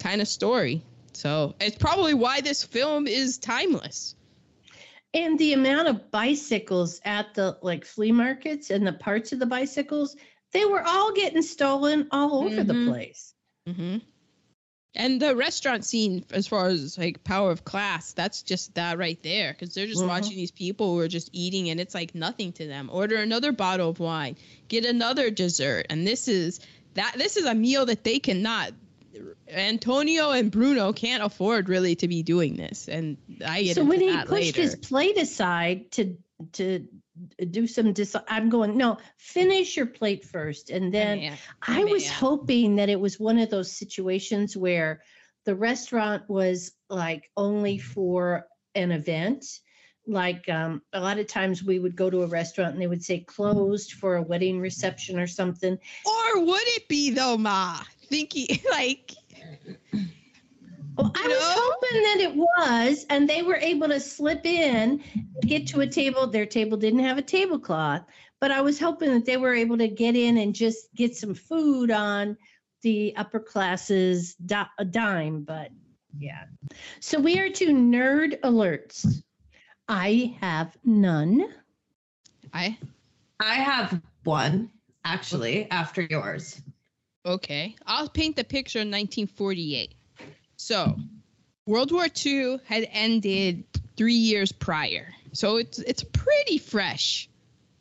kind 0.00 0.20
of 0.20 0.26
story. 0.26 0.82
So 1.14 1.54
it's 1.60 1.76
probably 1.76 2.14
why 2.14 2.40
this 2.40 2.64
film 2.64 3.06
is 3.06 3.38
timeless. 3.38 4.14
And 5.14 5.38
the 5.38 5.52
amount 5.52 5.88
of 5.88 6.10
bicycles 6.10 7.00
at 7.04 7.34
the 7.34 7.58
like 7.62 7.84
flea 7.84 8.12
markets 8.12 8.70
and 8.70 8.86
the 8.86 8.94
parts 8.94 9.32
of 9.32 9.38
the 9.38 9.46
bicycles, 9.46 10.16
they 10.52 10.64
were 10.64 10.82
all 10.86 11.12
getting 11.12 11.42
stolen 11.42 12.08
all 12.10 12.44
over 12.44 12.64
the 12.64 12.74
Mhm. 12.74 12.86
place. 12.86 13.34
hmm 13.66 13.96
And 14.94 15.22
the 15.22 15.34
restaurant 15.34 15.86
scene, 15.86 16.24
as 16.32 16.46
far 16.46 16.68
as 16.68 16.98
like 16.98 17.24
power 17.24 17.50
of 17.50 17.64
class, 17.64 18.12
that's 18.12 18.42
just 18.42 18.74
that 18.74 18.98
right 18.98 19.22
there. 19.22 19.52
Because 19.52 19.74
they're 19.74 19.86
just 19.86 20.02
Mhm. 20.02 20.08
watching 20.08 20.36
these 20.36 20.50
people 20.50 20.92
who 20.94 21.00
are 21.00 21.08
just 21.08 21.30
eating, 21.32 21.70
and 21.70 21.80
it's 21.80 21.94
like 21.94 22.14
nothing 22.14 22.52
to 22.54 22.66
them. 22.66 22.90
Order 22.92 23.16
another 23.16 23.52
bottle 23.52 23.88
of 23.88 24.00
wine, 24.00 24.36
get 24.68 24.84
another 24.84 25.30
dessert, 25.30 25.86
and 25.88 26.06
this 26.06 26.28
is 26.28 26.60
that. 26.94 27.14
This 27.16 27.36
is 27.38 27.46
a 27.46 27.54
meal 27.54 27.86
that 27.86 28.04
they 28.04 28.18
cannot. 28.18 28.72
Antonio 29.48 30.30
and 30.30 30.50
Bruno 30.50 30.92
can't 30.92 31.22
afford 31.22 31.68
really 31.68 31.94
to 31.96 32.08
be 32.08 32.22
doing 32.22 32.56
this, 32.56 32.88
and 32.88 33.16
I 33.44 33.62
get 33.62 33.76
So 33.76 33.84
when 33.84 34.00
he 34.00 34.16
pushed 34.16 34.30
later. 34.30 34.62
his 34.62 34.76
plate 34.76 35.18
aside 35.18 35.90
to 35.92 36.16
to 36.52 36.86
do 37.50 37.66
some 37.66 37.92
dis- 37.92 38.16
I'm 38.28 38.48
going, 38.48 38.76
no, 38.76 38.98
finish 39.18 39.76
your 39.76 39.86
plate 39.86 40.24
first. 40.24 40.70
And 40.70 40.92
then. 40.92 41.36
I 41.66 41.84
was 41.84 42.08
hoping 42.08 42.76
that 42.76 42.88
it 42.88 42.98
was 42.98 43.20
one 43.20 43.38
of 43.38 43.50
those 43.50 43.70
situations 43.70 44.56
where 44.56 45.02
the 45.44 45.54
restaurant 45.54 46.28
was 46.28 46.72
like 46.88 47.30
only 47.36 47.78
for 47.78 48.46
an 48.74 48.92
event. 48.92 49.44
Like 50.06 50.48
um, 50.48 50.82
a 50.92 51.00
lot 51.00 51.18
of 51.18 51.28
times 51.28 51.62
we 51.62 51.78
would 51.78 51.94
go 51.94 52.10
to 52.10 52.22
a 52.22 52.26
restaurant 52.26 52.72
and 52.72 52.82
they 52.82 52.88
would 52.88 53.04
say 53.04 53.20
closed 53.20 53.92
for 53.92 54.16
a 54.16 54.22
wedding 54.22 54.58
reception 54.58 55.18
or 55.18 55.28
something. 55.28 55.78
Or 56.04 56.44
would 56.44 56.62
it 56.64 56.88
be 56.88 57.10
though, 57.10 57.36
Ma? 57.38 57.78
Thinking 58.12 58.58
like 58.70 59.14
Well, 60.98 61.10
I 61.16 61.22
You 61.22 61.28
was 61.30 61.38
hoping 61.40 62.02
that 62.02 62.20
it 62.20 62.36
was, 62.36 63.06
and 63.08 63.26
they 63.26 63.40
were 63.40 63.56
able 63.56 63.88
to 63.88 63.98
slip 63.98 64.44
in, 64.44 65.02
get 65.40 65.66
to 65.68 65.80
a 65.80 65.86
table. 65.86 66.26
Their 66.26 66.44
table 66.44 66.76
didn't 66.76 67.00
have 67.00 67.16
a 67.16 67.22
tablecloth, 67.22 68.02
but 68.38 68.50
I 68.50 68.60
was 68.60 68.78
hoping 68.78 69.10
that 69.14 69.24
they 69.24 69.38
were 69.38 69.54
able 69.54 69.78
to 69.78 69.88
get 69.88 70.14
in 70.14 70.36
and 70.36 70.54
just 70.54 70.94
get 70.94 71.16
some 71.16 71.32
food 71.34 71.90
on 71.90 72.36
the 72.82 73.14
upper 73.16 73.40
classes 73.40 74.34
di- 74.34 74.68
a 74.78 74.84
dime. 74.84 75.44
But 75.44 75.70
yeah. 76.18 76.44
So 77.00 77.18
we 77.18 77.38
are 77.38 77.48
to 77.48 77.66
nerd 77.68 78.38
alerts. 78.40 79.22
I 79.88 80.36
have 80.42 80.76
none. 80.84 81.48
I 82.52 82.76
I 83.40 83.54
have 83.54 84.02
one 84.24 84.70
actually 85.02 85.70
after 85.70 86.02
yours. 86.02 86.60
Okay, 87.24 87.76
I'll 87.86 88.08
paint 88.08 88.36
the 88.36 88.44
picture 88.44 88.80
in 88.80 88.88
1948. 88.88 89.94
So, 90.56 90.96
World 91.66 91.92
War 91.92 92.06
II 92.24 92.58
had 92.64 92.88
ended 92.90 93.64
three 93.96 94.14
years 94.14 94.50
prior, 94.50 95.08
so 95.32 95.56
it's 95.56 95.78
it's 95.78 96.02
pretty 96.02 96.58
fresh 96.58 97.28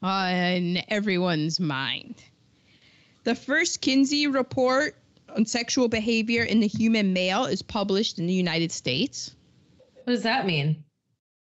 on 0.03 0.77
everyone's 0.87 1.59
mind. 1.59 2.15
The 3.23 3.35
first 3.35 3.81
Kinsey 3.81 4.27
report 4.27 4.95
on 5.35 5.45
sexual 5.45 5.87
behavior 5.87 6.43
in 6.43 6.59
the 6.59 6.67
human 6.67 7.13
male 7.13 7.45
is 7.45 7.61
published 7.61 8.19
in 8.19 8.27
the 8.27 8.33
United 8.33 8.71
States. 8.71 9.35
What 10.03 10.13
does 10.13 10.23
that 10.23 10.45
mean? 10.45 10.83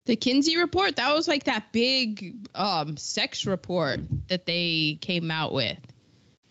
The 0.06 0.16
Kinsey 0.16 0.58
report, 0.58 0.96
that 0.96 1.14
was 1.14 1.28
like 1.28 1.44
that 1.44 1.72
big 1.72 2.48
um, 2.56 2.98
sex 2.98 3.46
report 3.46 4.00
that 4.28 4.46
they 4.46 4.98
came 5.00 5.30
out 5.30 5.54
with. 5.54 5.78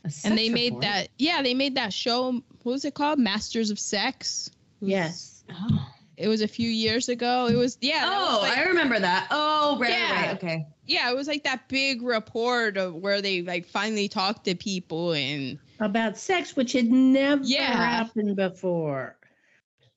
A 0.03 0.07
and 0.07 0.13
sex 0.13 0.35
they 0.35 0.49
made 0.49 0.65
report? 0.75 0.83
that 0.83 1.09
yeah 1.19 1.43
they 1.43 1.55
made 1.55 1.75
that 1.77 1.93
show 1.93 2.33
what 2.63 2.73
was 2.73 2.85
it 2.85 2.95
called 2.95 3.19
masters 3.19 3.71
of 3.71 3.79
sex 3.79 4.51
was- 4.81 4.91
Yes. 4.91 5.45
Oh, 5.53 5.89
it 6.17 6.29
was 6.29 6.43
a 6.43 6.49
few 6.49 6.69
years 6.69 7.09
ago 7.09 7.47
it 7.47 7.57
was 7.57 7.77
yeah 7.81 8.07
that 8.07 8.21
was 8.21 8.39
oh 8.39 8.41
like- 8.43 8.59
I 8.59 8.65
remember 8.65 8.99
that. 9.01 9.29
Oh, 9.31 9.79
right, 9.81 9.91
Yeah. 9.91 10.27
right, 10.27 10.37
okay. 10.37 10.67
yeah 10.87 11.11
it 11.11 11.17
was 11.17 11.27
like 11.29 11.45
that 11.45 11.69
big 11.69 12.03
report 12.03 12.77
of 12.77 12.95
where 12.95 13.21
they 13.23 13.43
like 13.43 13.67
finally 13.67 14.09
talked 14.09 14.45
to 14.45 14.55
people 14.55 15.13
and 15.13 15.59
About 15.81 16.17
sex, 16.19 16.55
which 16.57 16.73
had 16.73 16.91
never 16.91 17.43
Yeah. 17.45 17.75
happened 17.75 18.37
before. 18.37 19.17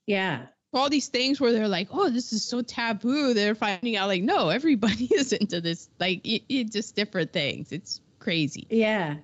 Yeah. 0.05 0.47
all 0.73 0.89
these 0.89 1.07
things 1.07 1.39
where 1.39 1.51
they're 1.53 1.67
like 1.67 1.87
oh 1.91 2.09
this 2.09 2.33
is 2.33 2.43
so 2.43 2.61
taboo 2.61 3.33
they're 3.33 3.55
finding 3.55 3.95
out 3.95 4.07
like 4.07 4.23
no 4.23 4.49
everybody 4.49 5.05
is 5.13 5.31
into 5.31 5.61
this 5.61 5.87
like 5.99 6.25
it, 6.25 6.41
it 6.49 6.71
just 6.71 6.95
different 6.95 7.31
things 7.31 7.71
it's 7.71 8.01
crazy 8.19 8.65
Yeah. 8.69 9.17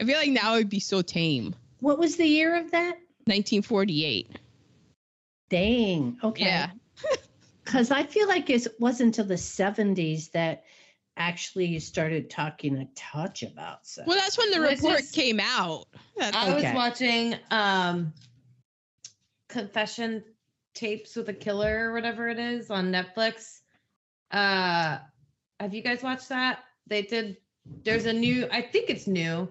I 0.00 0.04
feel 0.04 0.18
like 0.18 0.30
now 0.30 0.54
it'd 0.56 0.68
be 0.68 0.80
so 0.80 1.02
tame 1.02 1.54
What 1.80 1.98
was 1.98 2.16
the 2.16 2.26
year 2.26 2.56
of 2.56 2.70
that? 2.72 2.96
1948 3.26 4.30
Dang. 5.50 6.18
Okay. 6.22 6.44
yeah 6.44 6.70
Because 7.64 7.90
I 7.90 8.04
feel 8.04 8.28
like 8.28 8.48
it 8.48 8.64
wasn't 8.78 9.18
until 9.18 9.24
the 9.24 9.34
70s 9.34 10.30
that 10.32 10.62
actually 11.16 11.66
you 11.66 11.80
started 11.80 12.30
talking 12.30 12.76
a 12.76 12.84
touch 12.94 13.42
about 13.42 13.86
sex. 13.86 14.06
well 14.06 14.16
that's 14.16 14.38
when 14.38 14.50
the 14.52 14.60
This 14.60 14.80
report 14.82 15.00
is- 15.00 15.10
came 15.10 15.40
out 15.40 15.86
That's- 16.16 16.34
I 16.48 16.54
was 16.54 16.64
watching 16.74 17.34
um 17.50 18.12
confession 19.48 20.22
tapes 20.74 21.16
with 21.16 21.28
a 21.28 21.32
killer 21.34 21.88
or 21.88 21.92
whatever 21.94 22.28
it 22.28 22.38
is 22.38 22.70
on 22.70 22.92
Netflix. 22.92 23.60
Uh 24.30 24.98
have 25.58 25.72
you 25.72 25.82
guys 25.82 26.02
watched 26.02 26.28
that? 26.28 26.60
They 26.86 27.02
did 27.02 27.36
there's 27.84 28.06
a 28.06 28.12
new 28.12 28.46
I 28.52 28.60
think 28.62 28.90
it's 28.90 29.06
new. 29.06 29.48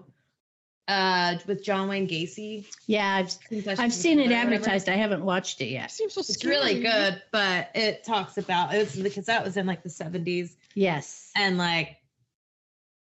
Uh, 0.88 1.36
with 1.46 1.62
John 1.64 1.88
Wayne 1.88 2.06
Gacy. 2.08 2.66
Yeah, 2.86 3.16
I've 3.16 3.78
I've 3.78 3.92
seen 3.92 4.20
it 4.20 4.24
Killer 4.24 4.34
or 4.36 4.38
whatever. 4.44 4.54
advertised. 4.54 4.88
I 4.88 4.96
haven't 4.96 5.24
watched 5.24 5.60
it 5.60 5.66
yet. 5.70 5.90
Seems 5.90 6.14
so 6.14 6.20
It's 6.20 6.34
scary. 6.34 6.56
really 6.56 6.80
good, 6.82 7.20
but 7.32 7.70
it 7.74 8.04
talks 8.04 8.38
about 8.38 8.74
it's 8.74 8.94
because 8.96 9.26
that 9.26 9.44
was 9.44 9.56
in 9.56 9.66
like 9.66 9.82
the 9.82 9.88
70s 9.88 10.54
Yes. 10.74 11.30
and 11.34 11.58
like 11.58 11.96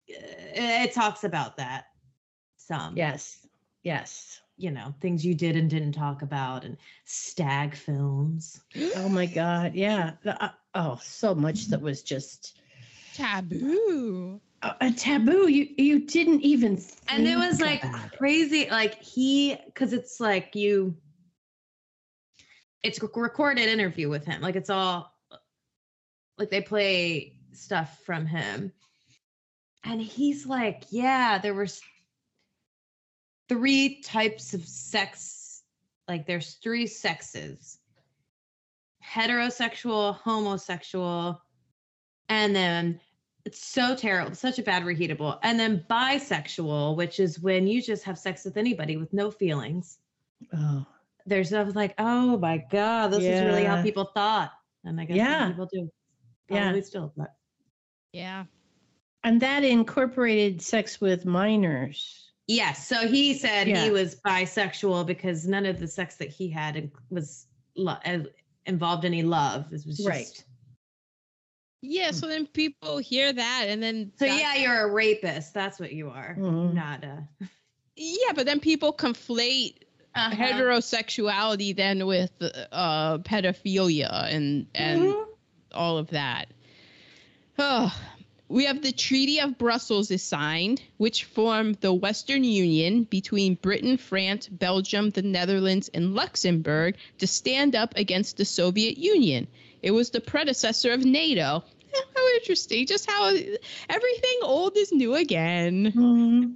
it, 0.07 0.53
it 0.55 0.93
talks 0.93 1.23
about 1.23 1.57
that 1.57 1.86
some. 2.57 2.95
Yes. 2.97 3.38
Yes. 3.84 4.39
You 4.57 4.69
know, 4.69 4.93
things 5.01 5.25
you 5.25 5.34
did 5.34 5.55
and 5.55 5.69
didn't 5.69 5.93
talk 5.93 6.21
about 6.21 6.63
and 6.65 6.77
stag 7.05 7.75
films. 7.75 8.61
Oh 8.97 9.09
my 9.09 9.25
God. 9.25 9.73
Yeah. 9.73 10.11
The- 10.23 10.43
uh, 10.43 10.49
oh, 10.75 10.99
so 11.01 11.34
much 11.34 11.67
that 11.67 11.82
was 11.82 12.03
just 12.03 12.59
Taboo. 13.15 14.39
A, 14.62 14.91
taboo. 14.91 15.47
You 15.47 15.68
you 15.78 15.99
didn't 16.05 16.41
even. 16.41 16.82
and 17.09 17.28
it 17.28 17.38
was 17.38 17.62
like 17.62 17.84
crazy 18.18 18.70
like 18.70 19.01
he 19.01 19.57
because 19.66 19.93
it's 19.93 20.20
like 20.20 20.55
you 20.55 20.95
it's 22.84 23.01
a 23.01 23.07
recorded 23.16 23.68
interview 23.68 24.09
with 24.09 24.26
him 24.26 24.41
like 24.41 24.55
it's 24.55 24.70
all 24.70 25.12
like 26.38 26.49
they 26.49 26.62
play 26.62 27.34
stuff 27.53 27.99
from 28.05 28.26
him 28.26 28.72
and 29.84 30.01
he's 30.01 30.45
like 30.45 30.86
yeah 30.89 31.38
there 31.38 31.53
were 31.53 31.68
three 33.49 34.01
types 34.01 34.53
of 34.53 34.66
sex 34.66 35.64
like 36.07 36.26
there's 36.26 36.55
three 36.64 36.88
sexes 36.88 37.78
heterosexual 39.05 40.16
homosexual 40.16 41.41
and 42.30 42.55
then 42.55 42.99
it's 43.45 43.63
so 43.65 43.95
terrible, 43.95 44.35
such 44.35 44.59
a 44.59 44.63
bad 44.63 44.83
reheatable. 44.83 45.39
And 45.43 45.59
then 45.59 45.85
bisexual, 45.89 46.95
which 46.95 47.19
is 47.19 47.39
when 47.39 47.67
you 47.67 47.81
just 47.81 48.03
have 48.03 48.17
sex 48.17 48.45
with 48.45 48.57
anybody 48.57 48.97
with 48.97 49.11
no 49.13 49.31
feelings. 49.31 49.99
Oh. 50.53 50.85
There's 51.25 51.53
I 51.53 51.61
was 51.63 51.75
like, 51.75 51.93
oh 51.99 52.37
my 52.37 52.63
god, 52.71 53.09
this 53.11 53.19
is 53.23 53.41
really 53.43 53.63
how 53.63 53.81
people 53.83 54.05
thought, 54.05 54.51
and 54.83 54.99
I 54.99 55.05
guess 55.05 55.17
Yeah. 55.17 55.47
people 55.49 55.69
do. 55.71 55.89
Yeah. 56.49 56.63
Probably 56.63 56.81
still, 56.81 57.13
but 57.15 57.33
Yeah. 58.11 58.45
And 59.23 59.39
that 59.41 59.63
incorporated 59.63 60.61
sex 60.61 60.99
with 60.99 61.25
minors. 61.25 62.31
yes. 62.47 62.87
So 62.87 63.07
he 63.07 63.33
said 63.35 63.67
Yeah. 63.67 63.83
he 63.83 63.91
was 63.91 64.15
bisexual 64.25 65.05
because 65.05 65.47
none 65.47 65.65
of 65.67 65.79
the 65.79 65.87
sex 65.87 66.15
that 66.17 66.29
he 66.29 66.49
had 66.49 66.91
was 67.11 67.45
lo- 67.75 67.97
uh, 68.03 68.19
involved 68.65 69.05
any 69.05 69.21
love. 69.23 69.65
It 69.67 69.71
was 69.85 69.97
just 69.97 70.07
Right. 70.07 70.43
Yeah. 71.82 72.11
So 72.11 72.27
then 72.27 72.45
people 72.47 72.97
hear 72.99 73.32
that, 73.34 73.65
and 73.67 73.82
then 73.82 74.11
So 74.19 74.25
that- 74.25 74.39
yeah, 74.39 74.55
you're 74.55 74.89
a 74.89 74.91
rapist. 74.91 75.53
That's 75.53 75.79
what 75.79 75.91
you 75.93 76.09
are. 76.09 76.36
Mhm. 76.38 76.73
Not 76.73 77.03
a 77.03 77.27
yeah. 77.95 78.34
But 78.36 78.45
then 78.45 78.59
people 78.59 78.93
conflate 78.93 79.75
Uh-huh. 80.13 80.36
heterosexuality 80.36 81.75
then 81.75 82.05
with 82.05 82.32
uh, 82.71 83.17
pedophilia 83.19 84.11
and 84.34 84.67
and 84.75 85.01
Mhm. 85.03 85.25
all 85.73 85.97
of 85.97 86.09
that. 86.09 86.47
Oh, 87.57 87.93
we 88.47 88.65
have 88.65 88.82
the 88.82 88.91
Treaty 88.91 89.39
of 89.39 89.57
Brussels 89.57 90.11
is 90.11 90.21
signed, 90.23 90.82
which 90.97 91.23
formed 91.25 91.75
the 91.82 91.93
Western 91.93 92.43
Union 92.43 93.03
between 93.05 93.55
Britain, 93.55 93.97
France, 93.97 94.47
Belgium, 94.47 95.09
the 95.11 95.21
Netherlands, 95.21 95.89
and 95.93 96.13
Luxembourg 96.15 96.95
to 97.19 97.27
stand 97.27 97.75
up 97.75 97.93
against 97.95 98.38
the 98.38 98.45
Soviet 98.45 98.97
Union. 98.97 99.47
It 99.82 99.91
was 99.91 100.09
the 100.11 100.21
predecessor 100.21 100.91
of 100.91 101.03
NATO. 101.03 101.63
How 102.15 102.27
interesting. 102.36 102.86
Just 102.86 103.09
how 103.09 103.27
everything 103.27 104.39
old 104.43 104.77
is 104.77 104.91
new 104.93 105.15
again. 105.15 105.91
Mhm. 105.91 106.55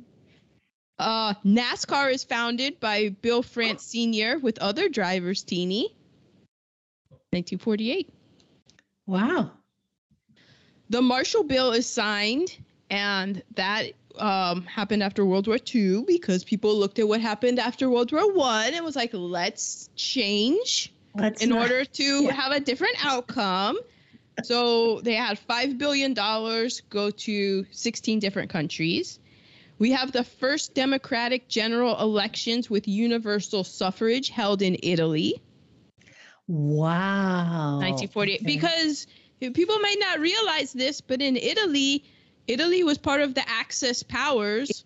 Uh, 0.98 1.34
NASCAR 1.44 2.14
is 2.14 2.24
founded 2.24 2.80
by 2.80 3.10
Bill 3.10 3.44
France 3.44 3.84
Sr. 3.84 4.40
with 4.40 4.60
other 4.60 4.88
drivers, 4.88 5.44
Teeny. 5.44 5.94
1948. 7.32 8.14
Wow. 9.06 9.52
The 10.90 11.02
Marshall 11.02 11.44
Bill 11.44 11.72
is 11.72 11.86
signed, 11.86 12.56
and 12.90 13.44
that 13.56 13.92
um, 14.18 14.64
happened 14.64 15.04
after 15.04 15.26
World 15.26 15.48
War 15.48 15.58
II 15.74 16.06
because 16.06 16.46
people 16.46 16.76
looked 16.78 17.00
at 17.00 17.08
what 17.08 17.20
happened 17.20 17.60
after 17.60 17.90
World 17.90 18.14
War 18.14 18.32
One 18.32 18.74
and 18.74 18.86
was 18.86 18.96
like, 18.96 19.10
let's 19.14 19.90
change 19.98 20.94
Let's 21.16 21.42
in 21.44 21.50
not- 21.50 21.62
order 21.64 21.86
to 21.86 22.04
yeah. 22.24 22.32
have 22.32 22.52
a 22.52 22.60
different 22.60 22.96
outcome. 23.04 23.78
So 24.44 25.00
they 25.02 25.16
had 25.16 25.40
$5 25.40 25.78
billion 25.78 26.14
go 26.14 27.10
to 27.10 27.66
16 27.72 28.20
different 28.20 28.50
countries. 28.50 29.18
We 29.80 29.92
have 29.92 30.12
the 30.12 30.24
first 30.26 30.74
democratic 30.74 31.48
general 31.48 31.98
elections 32.00 32.70
with 32.70 32.88
universal 32.88 33.64
suffrage 33.64 34.30
held 34.30 34.62
in 34.62 34.78
Italy, 34.84 35.42
Wow. 36.48 37.78
1948. 37.80 38.36
Okay. 38.42 38.46
Because 38.46 39.08
people 39.40 39.80
might 39.80 39.98
not 40.00 40.20
realize 40.20 40.74
this, 40.74 41.02
but 41.02 41.22
in 41.22 41.38
Italy, 41.38 42.04
Italy 42.48 42.84
was 42.84 42.98
part 42.98 43.22
of 43.22 43.34
the 43.34 43.44
Axis 43.50 44.04
powers. 44.04 44.86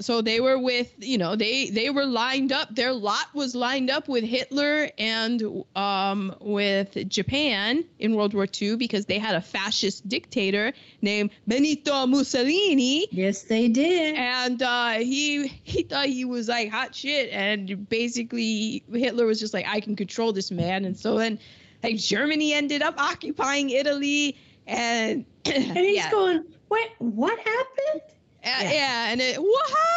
So 0.00 0.22
they 0.22 0.40
were 0.40 0.58
with, 0.58 0.92
you 0.98 1.18
know, 1.18 1.36
they 1.36 1.70
they 1.70 1.90
were 1.90 2.04
lined 2.04 2.52
up. 2.52 2.74
Their 2.74 2.92
lot 2.92 3.26
was 3.34 3.54
lined 3.54 3.90
up 3.90 4.08
with 4.08 4.24
Hitler 4.24 4.90
and 4.98 5.64
um, 5.76 6.34
with 6.40 7.08
Japan 7.08 7.84
in 7.98 8.14
World 8.14 8.34
War 8.34 8.46
II 8.60 8.76
because 8.76 9.06
they 9.06 9.18
had 9.18 9.34
a 9.34 9.40
fascist 9.40 10.08
dictator 10.08 10.72
named 11.02 11.30
Benito 11.46 12.06
Mussolini 12.06 13.06
Yes, 13.10 13.42
they 13.42 13.68
did. 13.68 14.14
and 14.16 14.62
uh, 14.62 14.92
he 14.92 15.48
he 15.64 15.82
thought 15.82 16.06
he 16.06 16.24
was 16.24 16.48
like 16.48 16.70
hot 16.70 16.94
shit, 16.94 17.30
and 17.30 17.88
basically 17.88 18.82
Hitler 18.92 19.26
was 19.26 19.40
just 19.40 19.54
like, 19.54 19.66
I 19.68 19.80
can 19.80 19.96
control 19.96 20.32
this 20.32 20.50
man, 20.50 20.84
and 20.84 20.96
so 20.96 21.18
then 21.18 21.38
like 21.82 21.96
Germany 21.96 22.52
ended 22.54 22.82
up 22.82 22.94
occupying 22.98 23.70
Italy, 23.70 24.36
and 24.66 25.24
And 25.44 25.76
he's 25.78 25.96
yeah, 25.96 26.10
going, 26.10 26.44
what? 26.68 26.88
What 26.98 27.38
happened? 27.38 28.02
uh, 28.44 28.62
yeah. 28.62 28.72
yeah, 28.72 29.10
and 29.10 29.20
it 29.20 29.36
what 29.40 29.68
happened? 29.68 29.87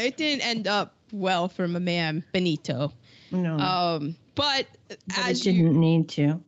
It 0.00 0.16
didn't 0.16 0.42
end 0.46 0.66
up 0.66 0.94
well 1.12 1.48
for 1.48 1.66
my 1.68 1.78
man 1.78 2.24
Benito. 2.32 2.92
No, 3.32 3.58
Um, 3.58 4.16
but 4.34 4.66
but 4.88 4.98
as 5.18 5.40
it 5.40 5.52
you 5.52 5.62
didn't 5.62 5.80
need 5.80 6.08
to. 6.10 6.40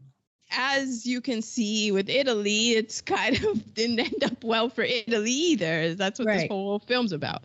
as 0.51 1.07
you 1.07 1.21
can 1.21 1.43
see 1.43 1.93
with 1.93 2.09
Italy, 2.09 2.71
it's 2.73 3.01
kind 3.01 3.43
of 3.45 3.75
didn't 3.75 4.01
end 4.01 4.25
up 4.25 4.43
well 4.45 4.69
for 4.69 4.83
Italy 4.83 5.31
either. 5.31 5.95
That's 5.95 6.19
what 6.19 6.27
this 6.29 6.49
whole 6.49 6.79
film's 6.81 7.13
about. 7.13 7.45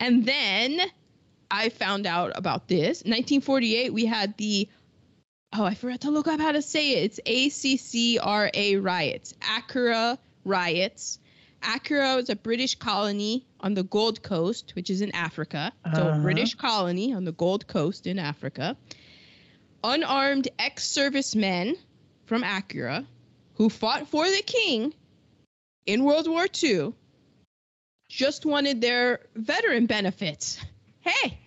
And 0.00 0.26
then 0.26 0.80
I 1.50 1.70
found 1.70 2.06
out 2.06 2.32
about 2.34 2.68
this. 2.68 2.98
1948, 3.04 3.92
we 3.94 4.04
had 4.04 4.36
the 4.36 4.68
oh, 5.54 5.64
I 5.64 5.74
forgot 5.74 6.02
to 6.02 6.10
look 6.10 6.26
up 6.28 6.38
how 6.40 6.52
to 6.52 6.60
say 6.60 7.02
it. 7.02 7.18
It's 7.18 7.20
ACCRA 7.24 8.82
riots, 8.82 9.34
Accra 9.56 10.18
riots. 10.44 11.18
Accra 11.66 12.16
was 12.16 12.30
a 12.30 12.36
British 12.36 12.74
colony 12.76 13.44
on 13.60 13.74
the 13.74 13.82
Gold 13.82 14.22
Coast, 14.22 14.72
which 14.76 14.88
is 14.90 15.00
in 15.00 15.14
Africa. 15.14 15.72
So 15.94 16.02
a 16.02 16.10
Uh-huh. 16.10 16.22
British 16.22 16.54
colony 16.54 17.12
on 17.12 17.24
the 17.24 17.32
Gold 17.32 17.66
Coast 17.66 18.06
in 18.06 18.18
Africa. 18.18 18.76
Unarmed 19.84 20.48
ex-servicemen 20.58 21.76
from 22.24 22.42
Accra 22.44 23.06
who 23.54 23.68
fought 23.68 24.06
for 24.08 24.24
the 24.26 24.42
king 24.46 24.92
in 25.86 26.04
World 26.04 26.28
War 26.28 26.46
II 26.62 26.92
just 28.08 28.44
wanted 28.46 28.80
their 28.80 29.26
veteran 29.34 29.86
benefits. 29.86 30.58
Hey, 31.00 31.38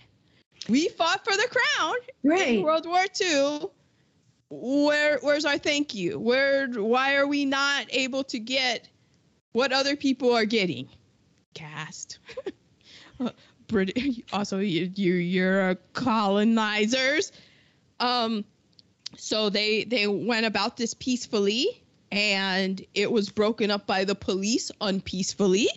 we 0.67 0.89
fought 0.89 1.24
for 1.24 1.34
the 1.36 1.47
crown 1.49 1.95
in 2.24 2.61
World 2.63 2.86
War 2.86 3.05
II. 3.22 3.70
Where 4.51 5.20
where's 5.20 5.45
our 5.45 5.57
thank 5.57 5.93
you? 5.93 6.20
Where 6.20 6.67
why 6.70 7.15
are 7.15 7.28
we 7.28 7.45
not 7.45 7.86
able 7.89 8.24
to 8.26 8.39
get 8.39 8.88
what 9.52 9.72
other 9.72 9.95
people 9.95 10.34
are 10.34 10.45
getting? 10.45 10.89
Cast. 11.54 12.20
British 13.68 14.22
also 14.34 14.60
you, 14.60 14.91
you 14.95 15.14
you're 15.14 15.76
colonizers. 15.93 17.32
Um 18.00 18.45
so 19.18 19.50
they 19.50 19.84
they 19.84 20.08
went 20.08 20.45
about 20.45 20.78
this 20.78 20.93
peacefully 20.93 21.84
and 22.12 22.84
it 22.93 23.12
was 23.12 23.30
broken 23.30 23.72
up 23.72 23.86
by 23.86 24.06
the 24.06 24.16
police 24.16 24.72
unpeacefully. 24.82 25.70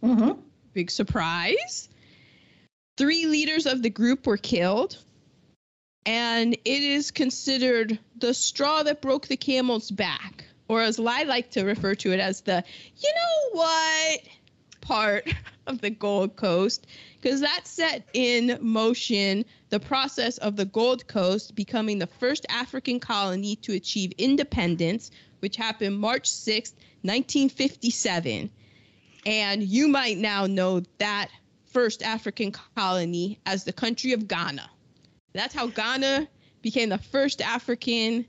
hmm 0.00 0.32
Big 0.72 0.90
surprise. 0.90 1.88
Three 2.96 3.26
leaders 3.26 3.66
of 3.66 3.82
the 3.82 3.90
group 3.90 4.26
were 4.26 4.36
killed. 4.36 4.98
And 6.06 6.52
it 6.52 6.82
is 6.82 7.10
considered 7.10 7.98
the 8.16 8.34
straw 8.34 8.82
that 8.82 9.00
broke 9.00 9.26
the 9.26 9.36
camel's 9.36 9.90
back, 9.90 10.44
or 10.68 10.82
as 10.82 10.98
I 10.98 11.24
like 11.24 11.50
to 11.52 11.64
refer 11.64 11.94
to 11.96 12.12
it 12.12 12.20
as 12.20 12.40
the, 12.42 12.64
you 12.96 13.12
know 13.14 13.60
what, 13.60 14.20
part 14.80 15.32
of 15.66 15.80
the 15.80 15.90
Gold 15.90 16.36
Coast, 16.36 16.86
because 17.20 17.40
that 17.40 17.66
set 17.66 18.06
in 18.12 18.58
motion 18.60 19.44
the 19.70 19.80
process 19.80 20.38
of 20.38 20.56
the 20.56 20.64
Gold 20.64 21.06
Coast 21.08 21.54
becoming 21.54 21.98
the 21.98 22.06
first 22.06 22.46
African 22.48 23.00
colony 23.00 23.56
to 23.56 23.72
achieve 23.72 24.12
independence, 24.18 25.10
which 25.40 25.56
happened 25.56 25.98
March 25.98 26.30
6th, 26.30 26.74
1957. 27.02 28.50
And 29.26 29.62
you 29.62 29.88
might 29.88 30.18
now 30.18 30.46
know 30.46 30.82
that 30.98 31.28
first 31.64 32.02
African 32.02 32.52
colony 32.76 33.40
as 33.46 33.64
the 33.64 33.72
country 33.72 34.12
of 34.12 34.28
Ghana. 34.28 34.70
That's 35.32 35.54
how 35.54 35.66
Ghana 35.66 36.28
became 36.62 36.90
the 36.90 36.98
first 36.98 37.40
African 37.40 38.26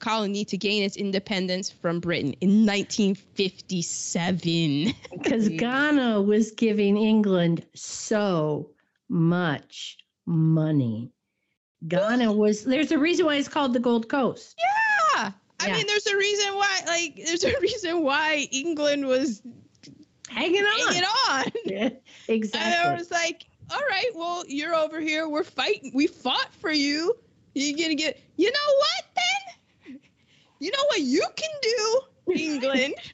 colony 0.00 0.44
to 0.46 0.56
gain 0.56 0.82
its 0.82 0.96
independence 0.96 1.70
from 1.70 2.00
Britain 2.00 2.34
in 2.40 2.64
1957. 2.66 4.94
Because 5.12 5.48
Ghana 5.50 6.22
was 6.22 6.50
giving 6.52 6.96
England 6.96 7.64
so 7.74 8.70
much 9.08 9.98
money. 10.26 11.10
Ghana 11.86 12.32
was, 12.32 12.64
there's 12.64 12.90
a 12.92 12.98
reason 12.98 13.26
why 13.26 13.36
it's 13.36 13.48
called 13.48 13.72
the 13.72 13.80
Gold 13.80 14.08
Coast. 14.08 14.54
Yeah. 15.16 15.32
I 15.60 15.66
Yeah. 15.66 15.72
mean, 15.74 15.86
there's 15.86 16.06
a 16.06 16.16
reason 16.16 16.54
why, 16.54 16.80
like, 16.86 17.16
there's 17.24 17.44
a 17.44 17.52
reason 17.60 18.02
why 18.02 18.48
England 18.50 19.06
was 19.06 19.42
Hanging 20.28 20.62
on. 20.64 20.88
hanging 20.88 21.04
on. 21.28 21.44
Yeah, 21.64 21.88
exactly. 22.28 22.72
And 22.72 22.88
I 22.88 22.94
was 22.96 23.10
like, 23.10 23.46
all 23.70 23.80
right, 23.90 24.10
well, 24.14 24.44
you're 24.48 24.74
over 24.74 25.00
here. 25.00 25.28
We're 25.28 25.44
fighting. 25.44 25.90
We 25.94 26.06
fought 26.06 26.48
for 26.60 26.70
you. 26.70 27.14
You're 27.54 27.76
going 27.76 27.90
to 27.90 27.94
get, 27.96 28.20
you 28.36 28.50
know 28.50 28.58
what 28.78 29.04
then? 29.16 29.39
You 30.60 30.70
know 30.70 30.84
what 30.88 31.00
you 31.00 31.24
can 31.36 31.50
do, 31.62 32.00
England? 32.34 32.94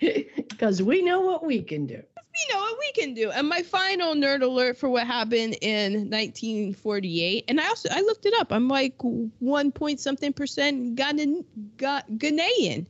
Because 0.00 0.82
we 0.82 1.02
know 1.02 1.20
what 1.20 1.44
we 1.44 1.60
can 1.62 1.86
do. 1.86 1.96
we 1.96 2.54
know 2.54 2.58
what 2.60 2.76
we 2.78 2.90
can 2.92 3.12
do. 3.12 3.30
And 3.30 3.46
my 3.46 3.60
final 3.62 4.14
nerd 4.14 4.40
alert 4.42 4.78
for 4.78 4.88
what 4.88 5.06
happened 5.06 5.58
in 5.60 6.08
1948, 6.10 7.44
and 7.48 7.60
I 7.60 7.68
also 7.68 7.90
I 7.92 8.00
looked 8.00 8.24
it 8.24 8.32
up. 8.40 8.50
I'm 8.50 8.66
like 8.68 8.94
one 9.40 9.70
point 9.72 10.00
something 10.00 10.32
percent 10.32 10.96
Ghanaian. 10.96 11.44
Ghanaian. 11.76 12.86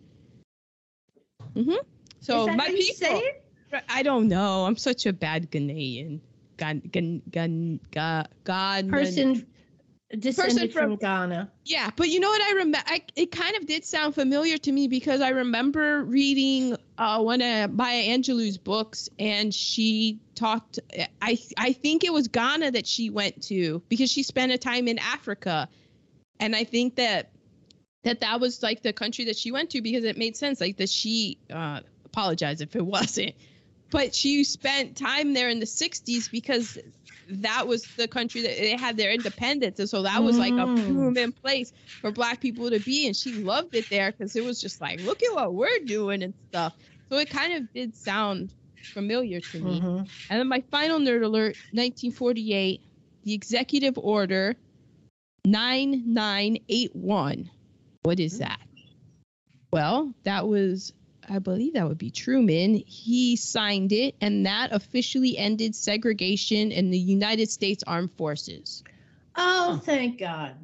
Mm-hmm. 1.57 1.82
So 2.20 2.40
Is 2.42 2.46
that 2.46 2.57
my 2.57 2.64
how 2.64 2.70
you 2.70 2.76
people. 2.78 2.94
say 2.94 3.18
it? 3.18 3.44
I 3.88 4.03
don't 4.03 4.28
know. 4.28 4.64
I'm 4.66 4.76
such 4.76 5.07
a 5.07 5.12
bad 5.12 5.51
Ghanaian. 5.51 6.20
Gan, 6.59 6.80
gan, 6.92 7.22
gan, 7.30 7.80
ga, 7.90 8.24
Ghan- 8.44 8.90
Person 8.90 9.46
descended 10.19 10.73
from- 10.73 10.91
from 10.91 10.97
Ghana. 10.97 11.51
Yeah, 11.65 11.91
but 11.95 12.09
you 12.09 12.21
know 12.21 12.29
what 12.29 12.43
I 12.43 12.51
remember? 12.53 12.79
It 13.17 13.31
kind 13.31 13.57
of 13.57 13.67
did 13.67 13.85
sound 13.85 14.15
familiar 14.15 14.59
to 14.59 14.73
me 14.73 14.89
because 14.89 15.21
I 15.21 15.31
remember 15.31 16.03
reading 16.05 16.77
uh, 16.99 17.21
one 17.23 17.41
of 17.41 17.73
Maya 17.73 18.03
Angelou's 18.05 18.59
books, 18.59 19.09
and 19.19 19.55
she 19.55 20.19
talked. 20.35 20.81
I 21.23 21.39
I 21.57 21.73
think 21.73 22.05
it 22.05 22.13
was 22.13 22.29
Ghana 22.29 22.73
that 22.73 22.87
she 22.87 23.11
went 23.11 23.43
to 23.45 23.83
because 23.89 24.11
she 24.11 24.23
spent 24.23 24.53
a 24.53 24.59
time 24.59 24.89
in 24.89 24.99
Africa, 24.99 25.69
and 26.41 26.57
I 26.57 26.65
think 26.65 26.97
that 26.97 27.31
that 28.03 28.21
that 28.21 28.41
was 28.41 28.63
like 28.63 28.83
the 28.83 28.93
country 28.93 29.27
that 29.27 29.37
she 29.37 29.53
went 29.53 29.71
to 29.71 29.83
because 29.83 30.05
it 30.05 30.17
made 30.19 30.37
sense. 30.37 30.61
Like 30.61 30.79
that 30.79 30.89
she 30.89 31.39
uh, 31.51 31.81
apologize 32.05 32.61
if 32.61 32.75
it 32.75 32.85
wasn't, 32.97 33.35
but 33.91 34.15
she 34.15 34.43
spent 34.45 34.97
time 34.97 35.35
there 35.35 35.51
in 35.51 35.61
the 35.61 35.67
'60s 35.67 36.31
because 36.31 36.79
that 37.31 37.66
was 37.66 37.89
the 37.97 38.09
country 38.09 38.43
that 38.43 38.57
they 38.59 38.76
had 38.76 38.97
their 38.97 39.12
independence. 39.12 39.78
And 39.78 39.89
so 39.89 40.03
that 40.03 40.22
was 40.22 40.39
like 40.39 40.55
a 40.55 40.66
Mm. 40.66 40.95
proven 40.95 41.33
place 41.33 41.72
for 42.01 42.12
black 42.12 42.41
people 42.41 42.70
to 42.70 42.81
be. 42.81 43.07
And 43.07 43.16
she 43.16 43.35
loved 43.35 43.74
it 43.74 43.89
there 43.91 44.12
because 44.12 44.37
it 44.37 44.45
was 44.45 44.61
just 44.61 44.81
like 44.81 45.01
look 45.01 45.22
at 45.22 45.35
what 45.35 45.55
we're 45.55 45.85
doing 45.87 46.22
and 46.22 46.35
stuff. 46.49 46.74
So 47.11 47.18
it 47.18 47.31
kind 47.31 47.53
of 47.55 47.72
did 47.72 47.95
sound 47.95 48.55
familiar 48.95 49.41
to 49.41 49.61
me. 49.61 49.81
Mhm. 49.81 50.09
and 50.28 50.41
then 50.41 50.49
my 50.49 50.61
final 50.70 50.99
nerd 50.99 51.24
alert 51.24 51.57
1948 51.72 52.81
the 53.24 53.35
executive 53.35 53.97
order 53.99 54.57
9981 55.47 57.51
what 58.03 58.18
is 58.18 58.39
that? 58.39 58.61
Well 59.72 60.12
that 60.24 60.49
was 60.49 60.93
I 61.31 61.39
believe 61.39 61.74
that 61.74 61.87
would 61.89 61.99
be 61.99 62.11
Truman. 62.11 62.74
He 62.87 63.37
signed 63.37 63.93
it, 63.93 64.16
and 64.20 64.45
that 64.47 64.72
officially 64.72 65.39
ended 65.39 65.74
segregation 65.76 66.72
in 66.72 66.91
the 66.91 66.99
United 66.99 67.49
States 67.51 67.85
Armed 67.87 68.11
Forces. 68.16 68.83
Oh, 69.37 69.81
thank 69.85 70.18
God. 70.18 70.57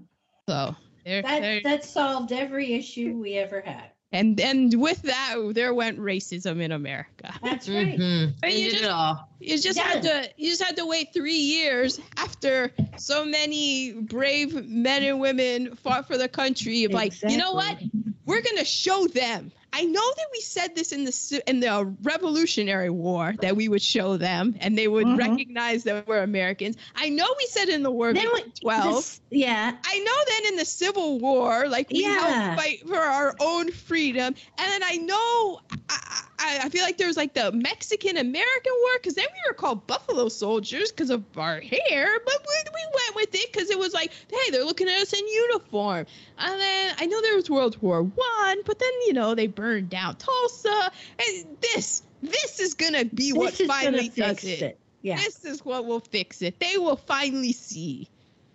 So 0.49 0.75
there, 1.05 1.23
there 1.23 1.41
That 1.41 1.63
that 1.63 1.85
solved 1.85 2.33
every 2.33 2.73
issue 2.75 3.17
we 3.17 3.35
ever 3.35 3.61
had. 3.61 3.91
and 4.13 4.41
and 4.41 4.75
with 4.81 5.03
that, 5.03 5.37
there 5.55 5.73
went 5.75 5.99
racism 6.01 6.61
in 6.61 6.73
America. 6.73 7.33
That's 7.43 7.69
right. 7.69 7.99
Mhm. 7.99 8.23
And 8.25 8.35
They 8.43 8.59
you 8.59 8.65
did 8.65 8.73
just- 8.73 8.85
it 8.85 8.91
all. 8.91 9.29
You 9.41 9.59
just 9.61 9.79
had 9.79 10.03
to 10.03 10.31
you 10.37 10.51
just 10.51 10.63
had 10.63 10.77
to 10.77 10.87
wait 10.87 11.13
three 11.13 11.37
years 11.39 12.01
after 12.17 12.73
so 12.97 13.25
many 13.25 13.93
brave 13.93 14.67
men 14.67 15.03
and 15.05 15.21
women 15.21 15.77
fought 15.77 16.07
for 16.09 16.17
the 16.19 16.29
country. 16.29 16.85
Of 16.85 16.93
like, 16.93 17.13
you 17.23 17.37
know 17.37 17.53
what? 17.53 17.79
We're 18.27 18.43
gonna 18.43 18.65
show 18.65 19.07
them. 19.07 19.53
I 19.73 19.85
know 19.85 20.13
that 20.17 20.27
we 20.33 20.41
said 20.41 20.75
this 20.75 20.93
in 20.93 21.05
the 21.05 21.43
in 21.47 21.61
the 21.61 21.95
Revolutionary 22.03 22.91
War 22.91 23.35
that 23.41 23.57
we 23.57 23.69
would 23.69 23.83
show 23.83 24.17
them 24.17 24.57
and 24.61 24.77
they 24.77 24.89
would 24.89 25.07
Mhm. 25.07 25.19
recognize 25.19 25.85
that 25.85 26.07
we're 26.07 26.23
Americans. 26.23 26.77
I 26.95 27.09
know 27.11 27.27
we 27.39 27.47
said 27.47 27.69
in 27.69 27.83
the 27.83 27.91
War 27.91 28.13
Then 28.13 28.27
we- 28.35 28.43
12. 28.63 28.95
This- 28.97 29.21
yeah. 29.31 29.73
I 29.85 29.99
know 29.99 30.17
then 30.27 30.53
in 30.53 30.57
the 30.57 30.65
Civil 30.65 31.19
War, 31.21 31.69
like 31.69 31.91
we 31.91 32.03
Yeah. 32.03 32.19
helped 32.19 32.61
fight 32.63 32.89
for 32.89 32.99
our 32.99 33.35
own 33.39 33.71
freedom, 33.71 34.35
and 34.59 34.73
then 34.73 34.83
I 34.83 34.97
know 34.97 35.61
I, 35.89 36.23
I, 36.39 36.61
I 36.65 36.69
feel 36.69 36.83
like 36.83 36.99
there 36.99 37.07
was 37.07 37.17
like 37.17 37.35
the 37.35 37.53
Mexican 37.53 38.17
American 38.17 38.73
War 38.83 38.91
because 38.95 39.15
then 39.15 39.27
we 39.33 39.51
were 39.51 39.55
called 39.55 39.87
Buffalo 39.87 40.29
Soldiers 40.29 40.91
because 40.91 41.11
of 41.11 41.25
our 41.37 41.61
hair, 41.61 42.21
but 42.25 42.47
we, 42.47 42.71
we 42.75 42.81
went 42.95 43.17
with 43.17 43.35
it 43.35 43.53
because 43.53 43.71
it 43.71 43.79
was 43.79 43.95
like, 43.95 44.13
hey, 44.31 44.51
they're 44.51 44.65
looking 44.65 44.89
at 44.89 45.01
us 45.01 45.13
in 45.13 45.27
uniform. 45.27 46.07
And 46.39 46.61
then 46.61 46.95
I 46.99 47.07
know 47.07 47.21
there 47.23 47.37
was 47.37 47.49
World 47.49 47.81
War 47.81 48.03
One, 48.03 48.59
but 48.65 48.79
then 48.79 48.91
you 49.07 49.13
know 49.13 49.35
they 49.35 49.47
burned 49.47 49.91
down 49.91 50.17
Tulsa, 50.17 50.91
and 51.19 51.57
this 51.61 52.03
this 52.23 52.61
is 52.61 52.75
gonna 52.75 53.05
be 53.05 53.33
what 53.33 53.53
this 53.53 53.61
is 53.61 53.69
gonna 53.69 53.81
finally 53.81 54.09
does 54.09 54.45
it. 54.45 54.63
it. 54.63 54.81
Yeah. 55.03 55.17
This 55.17 55.45
is 55.45 55.65
what 55.65 55.87
will 55.87 56.01
fix 56.01 56.43
it. 56.43 56.59
They 56.59 56.79
will 56.79 56.97
finally 56.97 57.53
see. 57.53 58.09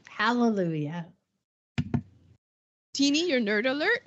Hallelujah. 0.10 1.08
Teeny, 2.94 3.30
your 3.30 3.40
nerd 3.40 3.70
alert. 3.70 4.04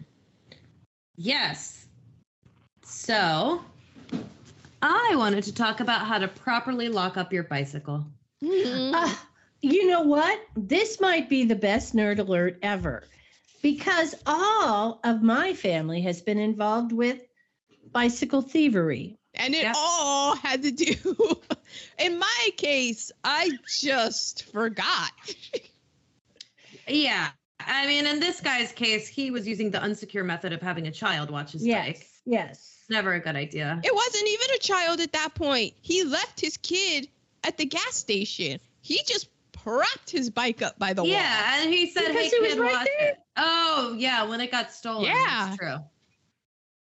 Yes. 1.17 1.84
So, 2.95 3.61
I 4.81 5.15
wanted 5.17 5.45
to 5.45 5.55
talk 5.55 5.81
about 5.81 6.07
how 6.07 6.19
to 6.19 6.29
properly 6.29 6.89
lock 6.89 7.17
up 7.17 7.33
your 7.33 7.43
bicycle. 7.43 8.07
Mm-hmm. 8.43 8.93
Ah, 8.95 9.29
you 9.61 9.89
know 9.89 10.03
what? 10.03 10.41
This 10.57 11.01
might 11.01 11.29
be 11.29 11.45
the 11.45 11.55
best 11.57 11.95
nerd 11.95 12.19
alert 12.19 12.59
ever 12.63 13.03
because 13.63 14.15
all 14.27 15.01
of 15.05 15.23
my 15.23 15.53
family 15.55 16.03
has 16.03 16.23
been 16.23 16.39
involved 16.39 16.93
with 16.93 17.19
bicycle 17.93 18.43
thievery. 18.43 19.19
and 19.35 19.55
it 19.55 19.63
Yep. 19.65 19.75
all 19.77 20.37
had 20.37 20.63
to 20.63 20.71
do 20.71 20.95
in 21.99 22.19
my 22.19 22.49
case 22.57 23.11
i 23.25 23.51
just 23.67 24.45
forgot 24.45 25.11
Yeah. 26.89 27.29
I 27.61 27.87
mean, 27.87 28.07
in 28.07 28.21
this 28.21 28.41
guy's 28.41 28.73
case, 28.73 29.09
he 29.09 29.31
was 29.31 29.49
using 29.49 29.71
the 29.71 29.79
unsecure 29.79 30.25
method 30.25 30.53
of 30.53 30.61
having 30.61 30.87
a 30.87 30.91
child 30.91 31.31
watch 31.31 31.53
his 31.53 31.65
Yes. 31.65 31.87
bike. 31.87 32.07
Yes. 32.27 32.74
Never 32.91 33.15
a 33.15 33.21
good 33.21 33.37
idea. 33.37 33.81
it 33.83 33.95
wasn't 33.95 34.29
even 34.29 34.47
a 34.55 34.59
child 34.59 35.01
at 35.01 35.13
that 35.13 35.35
point 35.35 35.75
he 35.81 36.05
left 36.05 36.41
his 36.41 36.57
kid 36.59 37.09
at 37.43 37.57
the 37.57 37.65
gas 37.65 37.95
station 37.95 38.61
he 38.83 39.01
just 39.07 39.29
propped 39.53 40.11
his 40.11 40.29
bike 40.31 40.61
up 40.61 40.79
by 40.79 40.93
the 40.93 41.03
wall 41.03 41.11
Yeah, 41.11 41.63
and 41.63 41.73
he 41.73 41.91
said, 41.91 42.09
Because 42.09 42.23
"Hey, 42.25 42.31
kid, 42.31 42.59
right 42.59 42.73
watch 42.73 42.89
there. 42.99 43.09
it." 43.11 43.19
Oh, 43.37 43.95
yeah, 43.99 44.25
when 44.25 44.41
it 44.43 44.51
got 44.51 44.71
stolen. 44.71 45.07
Yeah. 45.07 45.47
that's 45.47 45.57
true. 45.57 45.77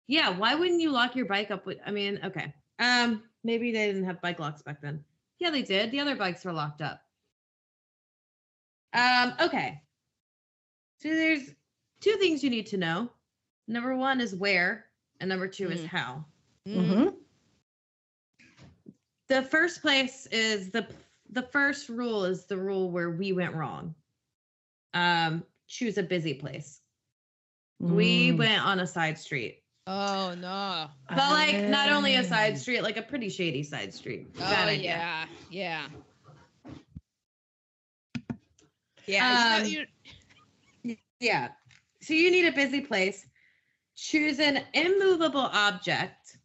Yeah, 0.07 0.37
why 0.37 0.55
wouldn't 0.55 0.81
you 0.81 0.91
lock 0.91 1.15
your 1.15 1.25
bike 1.25 1.49
up 1.51 1.65
with? 1.65 1.77
I 1.85 1.91
mean, 1.91 2.19
okay. 2.25 2.53
Um, 2.79 3.23
maybe 3.45 3.71
they 3.71 3.87
didn't 3.87 4.03
have 4.03 4.21
bike 4.21 4.39
locks 4.39 4.61
back 4.61 4.81
then. 4.81 5.03
Yeah, 5.39 5.51
they 5.51 5.61
did. 5.61 5.91
The 5.91 6.01
other 6.01 6.15
bikes 6.17 6.43
were 6.43 6.51
locked 6.51 6.81
up. 6.81 7.01
Um, 8.93 9.33
okay. 9.39 9.81
So 11.01 11.09
there's 11.09 11.49
two 12.01 12.13
things 12.17 12.43
you 12.43 12.49
need 12.49 12.67
to 12.67 12.77
know. 12.77 13.09
Number 13.67 13.95
one 13.95 14.19
is 14.21 14.35
where, 14.35 14.85
and 15.19 15.29
number 15.29 15.47
two 15.47 15.69
is 15.71 15.81
Mm. 15.81 15.87
how. 15.87 16.25
Mhm. 16.67 16.89
Mhm. 16.89 17.15
The 19.27 19.41
first 19.43 19.81
place 19.81 20.25
is 20.27 20.71
the 20.71 20.87
the 21.29 21.41
first 21.41 21.89
rule 21.89 22.23
is 22.25 22.45
the 22.45 22.57
rule 22.57 22.91
where 22.91 23.09
we 23.09 23.31
went 23.33 23.53
wrong. 23.55 23.95
Um, 24.93 25.43
choose 25.67 25.97
a 25.97 26.03
busy 26.03 26.33
place. 26.35 26.81
We 27.79 28.29
Mm. 28.31 28.37
went 28.37 28.63
on 28.65 28.79
a 28.79 28.87
side 28.87 29.17
street. 29.17 29.61
oh 29.87 30.33
no 30.39 30.89
But 31.09 31.17
like 31.17 31.63
not 31.65 31.91
only 31.91 32.15
a 32.15 32.23
side 32.23 32.53
Ah. 32.53 32.57
street, 32.57 32.81
like 32.81 32.97
a 32.97 33.03
pretty 33.03 33.29
shady 33.29 33.61
side 33.63 33.93
street. 33.93 34.27
oh 34.35 34.39
Bad 34.39 34.67
idea. 34.69 34.83
yeah 34.83 35.27
yeah 35.51 35.87
yeah 39.05 39.57
Um, 39.61 39.65
you- 39.67 39.85
you- 40.83 40.97
Yeah. 41.19 41.49
So 42.01 42.13
you 42.13 42.31
need 42.31 42.45
a 42.47 42.51
busy 42.51 42.81
place. 42.81 43.27
Choose 43.95 44.39
an 44.39 44.61
immovable 44.73 45.39
object, 45.53 46.37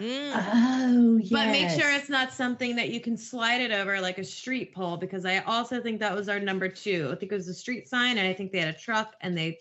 Mm. 0.00 0.32
Oh, 0.32 1.16
yes. 1.16 1.28
but 1.32 1.46
make 1.48 1.70
sure 1.70 1.90
it's 1.92 2.08
not 2.08 2.32
something 2.32 2.76
that 2.76 2.90
you 2.90 3.00
can 3.00 3.16
slide 3.16 3.60
it 3.60 3.72
over 3.72 4.00
like 4.00 4.18
a 4.18 4.24
street 4.24 4.72
pole 4.72 4.96
because 4.96 5.24
I 5.26 5.38
also 5.38 5.82
think 5.82 5.98
that 5.98 6.14
was 6.14 6.28
our 6.28 6.38
number 6.38 6.68
two. 6.68 7.08
I 7.10 7.16
think 7.16 7.32
it 7.32 7.34
was 7.34 7.48
a 7.48 7.54
street 7.54 7.88
sign 7.88 8.16
and 8.16 8.24
I 8.28 8.32
think 8.32 8.52
they 8.52 8.60
had 8.60 8.72
a 8.72 8.78
truck 8.78 9.14
and 9.22 9.36
they 9.36 9.58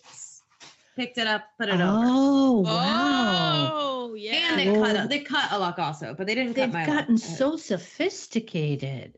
picked 0.95 1.17
it 1.17 1.25
up, 1.25 1.45
put 1.57 1.69
it 1.69 1.81
over. 1.81 1.83
Oh 2.05 2.59
wow! 2.59 3.69
Oh, 3.73 4.13
yeah. 4.13 4.49
And 4.51 4.59
they 4.59 4.69
Whoa. 4.69 4.83
cut 4.93 5.09
they 5.09 5.19
cut 5.21 5.51
a 5.51 5.57
lock 5.57 5.79
also, 5.79 6.13
but 6.15 6.27
they 6.27 6.35
didn't 6.35 6.53
They've 6.53 6.71
cut 6.71 6.73
my 6.73 6.85
gotten 6.85 7.15
lock. 7.15 7.23
so 7.23 7.57
sophisticated. 7.57 9.17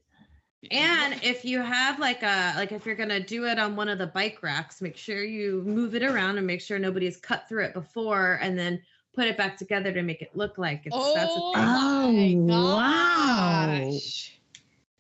And 0.72 1.24
if 1.24 1.46
you 1.46 1.62
have 1.62 2.00
like 2.00 2.22
a 2.22 2.54
like 2.58 2.72
if 2.74 2.86
you're 2.86 2.96
gonna 2.96 3.20
do 3.20 3.46
it 3.46 3.58
on 3.58 3.76
one 3.76 3.88
of 3.88 3.98
the 3.98 4.08
bike 4.08 4.44
racks, 4.44 4.82
make 4.82 4.98
sure 4.98 5.24
you 5.24 5.64
move 5.66 5.96
it 5.96 6.04
around 6.04 6.38
and 6.38 6.46
make 6.46 6.62
sure 6.62 6.78
nobody's 6.78 7.18
cut 7.18 7.48
through 7.48 7.64
it 7.66 7.74
before, 7.74 8.40
and 8.42 8.60
then 8.60 8.82
put 9.16 9.28
it 9.28 9.38
back 9.38 9.58
together 9.58 9.94
to 9.94 10.02
make 10.02 10.22
it 10.22 10.36
look 10.36 10.58
like 10.58 10.82
it's 10.86 11.14
that's 11.14 11.38
Oh, 11.38 11.40
a 11.40 12.12
thing. 12.12 12.46
my 12.46 12.54
Oh, 12.56 12.76
wow. 12.76 13.90
gosh. 13.92 14.40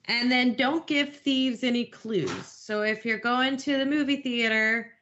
And 0.06 0.32
then 0.32 0.54
don't 0.56 0.88
give 0.88 1.16
thieves 1.16 1.64
any 1.64 1.86
clues. 1.86 2.46
So 2.46 2.82
if 2.82 3.06
you're 3.06 3.20
going 3.20 3.58
to 3.58 3.78
the 3.78 3.86
movie 3.86 4.22
theater, 4.22 4.94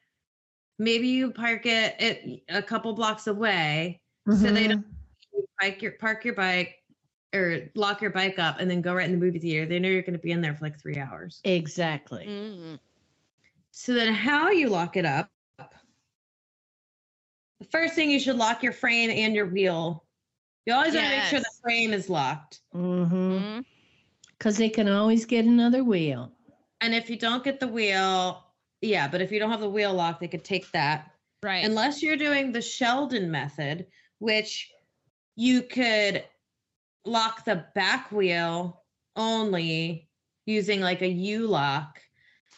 maybe 0.79 1.07
you 1.07 1.31
park 1.31 1.65
it 1.65 1.95
at 2.01 2.57
a 2.57 2.61
couple 2.61 2.93
blocks 2.93 3.27
away. 3.27 4.01
So 4.27 4.51
they 4.51 4.67
Mhm. 4.67 4.69
don't 4.69 4.85
you 5.33 5.47
park 5.61 5.81
your 5.81 5.91
park 5.93 6.25
your 6.25 6.33
bike 6.33 6.83
or 7.33 7.69
lock 7.75 8.01
your 8.01 8.11
bike 8.11 8.39
up 8.39 8.59
and 8.59 8.69
then 8.69 8.81
go 8.81 8.93
right 8.93 9.05
in 9.05 9.11
the 9.11 9.17
movie 9.17 9.39
theater. 9.39 9.65
They 9.65 9.79
know 9.79 9.89
you're 9.89 10.01
going 10.01 10.13
to 10.13 10.19
be 10.19 10.31
in 10.31 10.41
there 10.41 10.55
for 10.55 10.65
like 10.65 10.79
three 10.79 10.97
hours. 10.97 11.41
exactly. 11.43 12.25
Mm. 12.27 12.79
So 13.71 13.93
then 13.93 14.13
how 14.13 14.49
you 14.49 14.69
lock 14.69 14.97
it 14.97 15.05
up? 15.05 15.29
The 17.59 17.65
first 17.71 17.95
thing 17.95 18.09
you 18.11 18.19
should 18.19 18.37
lock 18.37 18.63
your 18.63 18.71
frame 18.71 19.09
and 19.09 19.35
your 19.35 19.47
wheel. 19.47 20.03
You 20.65 20.73
always 20.73 20.93
want 20.93 21.05
to 21.07 21.11
make 21.15 21.25
sure 21.25 21.39
the 21.39 21.45
frame 21.61 21.93
is 21.93 22.09
locked. 22.09 22.59
Mm-hmm. 22.73 23.15
Mm. 23.15 23.65
Because 24.37 24.57
they 24.57 24.69
can 24.69 24.87
always 24.87 25.25
get 25.25 25.45
another 25.45 25.83
wheel. 25.83 26.31
And 26.81 26.93
if 26.93 27.09
you 27.09 27.17
don't 27.17 27.43
get 27.43 27.59
the 27.59 27.67
wheel, 27.67 28.43
yeah, 28.81 29.07
but 29.07 29.21
if 29.21 29.31
you 29.31 29.39
don't 29.39 29.49
have 29.49 29.61
the 29.61 29.69
wheel 29.69 29.93
locked, 29.93 30.19
they 30.19 30.27
could 30.27 30.43
take 30.43 30.71
that. 30.71 31.11
Right. 31.41 31.65
Unless 31.65 32.03
you're 32.03 32.17
doing 32.17 32.51
the 32.51 32.61
Sheldon 32.61 33.31
method, 33.31 33.87
which 34.19 34.71
you 35.35 35.63
could 35.63 36.23
lock 37.07 37.45
the 37.45 37.65
back 37.73 38.11
wheel 38.11 38.83
only 39.15 40.09
using 40.45 40.81
like 40.81 41.01
a 41.01 41.07
U 41.07 41.47
lock. 41.47 42.01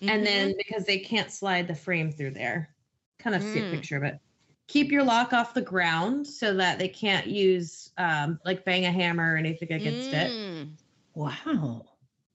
And 0.01 0.21
Mhm. 0.21 0.25
then 0.25 0.53
because 0.57 0.85
they 0.85 0.99
can't 0.99 1.31
slide 1.31 1.67
the 1.67 1.75
frame 1.75 2.11
through 2.11 2.31
there, 2.31 2.75
kind 3.19 3.35
of 3.35 3.43
see 3.43 3.59
a 3.59 3.63
Mm. 3.63 3.71
picture 3.71 3.97
of 3.97 4.03
it. 4.03 4.19
Keep 4.67 4.91
your 4.91 5.03
lock 5.03 5.33
off 5.33 5.53
the 5.53 5.61
ground 5.61 6.27
so 6.27 6.53
that 6.55 6.79
they 6.79 6.87
can't 6.87 7.27
use 7.27 7.91
um, 7.97 8.39
like 8.45 8.63
bang 8.65 8.85
a 8.85 8.91
hammer 8.91 9.33
or 9.33 9.37
anything 9.37 9.71
against 9.71 10.13
it. 10.13 10.31
Mm. 10.31 10.77
Wow. 11.15 11.85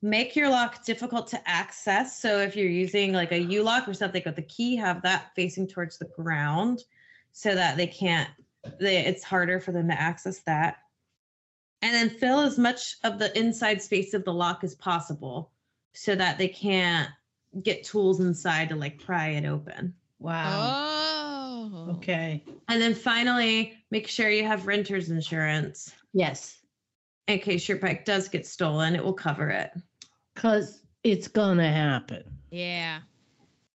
Make 0.02 0.36
your 0.36 0.50
lock 0.50 0.84
difficult 0.84 1.28
to 1.28 1.48
access. 1.48 2.20
So 2.20 2.38
if 2.40 2.54
you're 2.56 2.68
using 2.68 3.12
like 3.12 3.32
a 3.32 3.38
U 3.38 3.62
lock 3.62 3.88
or 3.88 3.94
something 3.94 4.22
with 4.26 4.36
the 4.36 4.42
key, 4.42 4.76
have 4.76 5.00
that 5.02 5.34
facing 5.34 5.66
towards 5.66 5.98
the 5.98 6.06
ground 6.06 6.84
so 7.32 7.54
that 7.54 7.76
they 7.76 7.86
can't. 7.86 8.28
They, 8.80 8.98
it's 9.04 9.24
harder 9.24 9.60
for 9.60 9.72
them 9.72 9.88
to 9.88 9.98
access 10.00 10.40
that. 10.42 10.84
And 11.85 11.95
then 11.95 12.09
fill 12.09 12.41
as 12.41 12.57
much 12.59 12.97
of 13.05 13.18
the 13.18 13.37
inside 13.39 13.82
space 13.82 14.14
of 14.14 14.24
the 14.24 14.32
lock 14.32 14.64
as 14.64 14.74
possible 14.74 15.53
so 15.93 16.14
that 16.14 16.39
they 16.39 16.49
can't 16.49 17.11
get 17.62 17.85
tools 17.85 18.20
inside 18.20 18.70
to 18.70 18.74
like 18.76 19.05
pry 19.05 19.28
it 19.30 19.45
open. 19.45 19.95
Wow. 20.18 21.70
Oh. 21.70 21.91
Okay. 21.97 22.43
And 22.68 22.80
then 22.80 22.95
finally, 22.95 23.74
make 23.91 24.09
sure 24.09 24.30
you 24.30 24.45
have 24.47 24.66
renter's 24.66 25.11
insurance 25.11 25.93
Yes. 26.14 26.59
in 27.28 27.39
case 27.41 27.68
your 27.68 27.78
bike 27.78 28.05
does 28.07 28.28
get 28.28 28.47
stolen. 28.47 28.97
It 28.97 29.05
will 29.05 29.12
cover 29.12 29.51
it. 29.51 29.70
Because 30.35 30.80
it's 31.03 31.28
going 31.28 31.59
to 31.59 31.68
happen. 31.68 32.24
Yeah. 32.51 33.01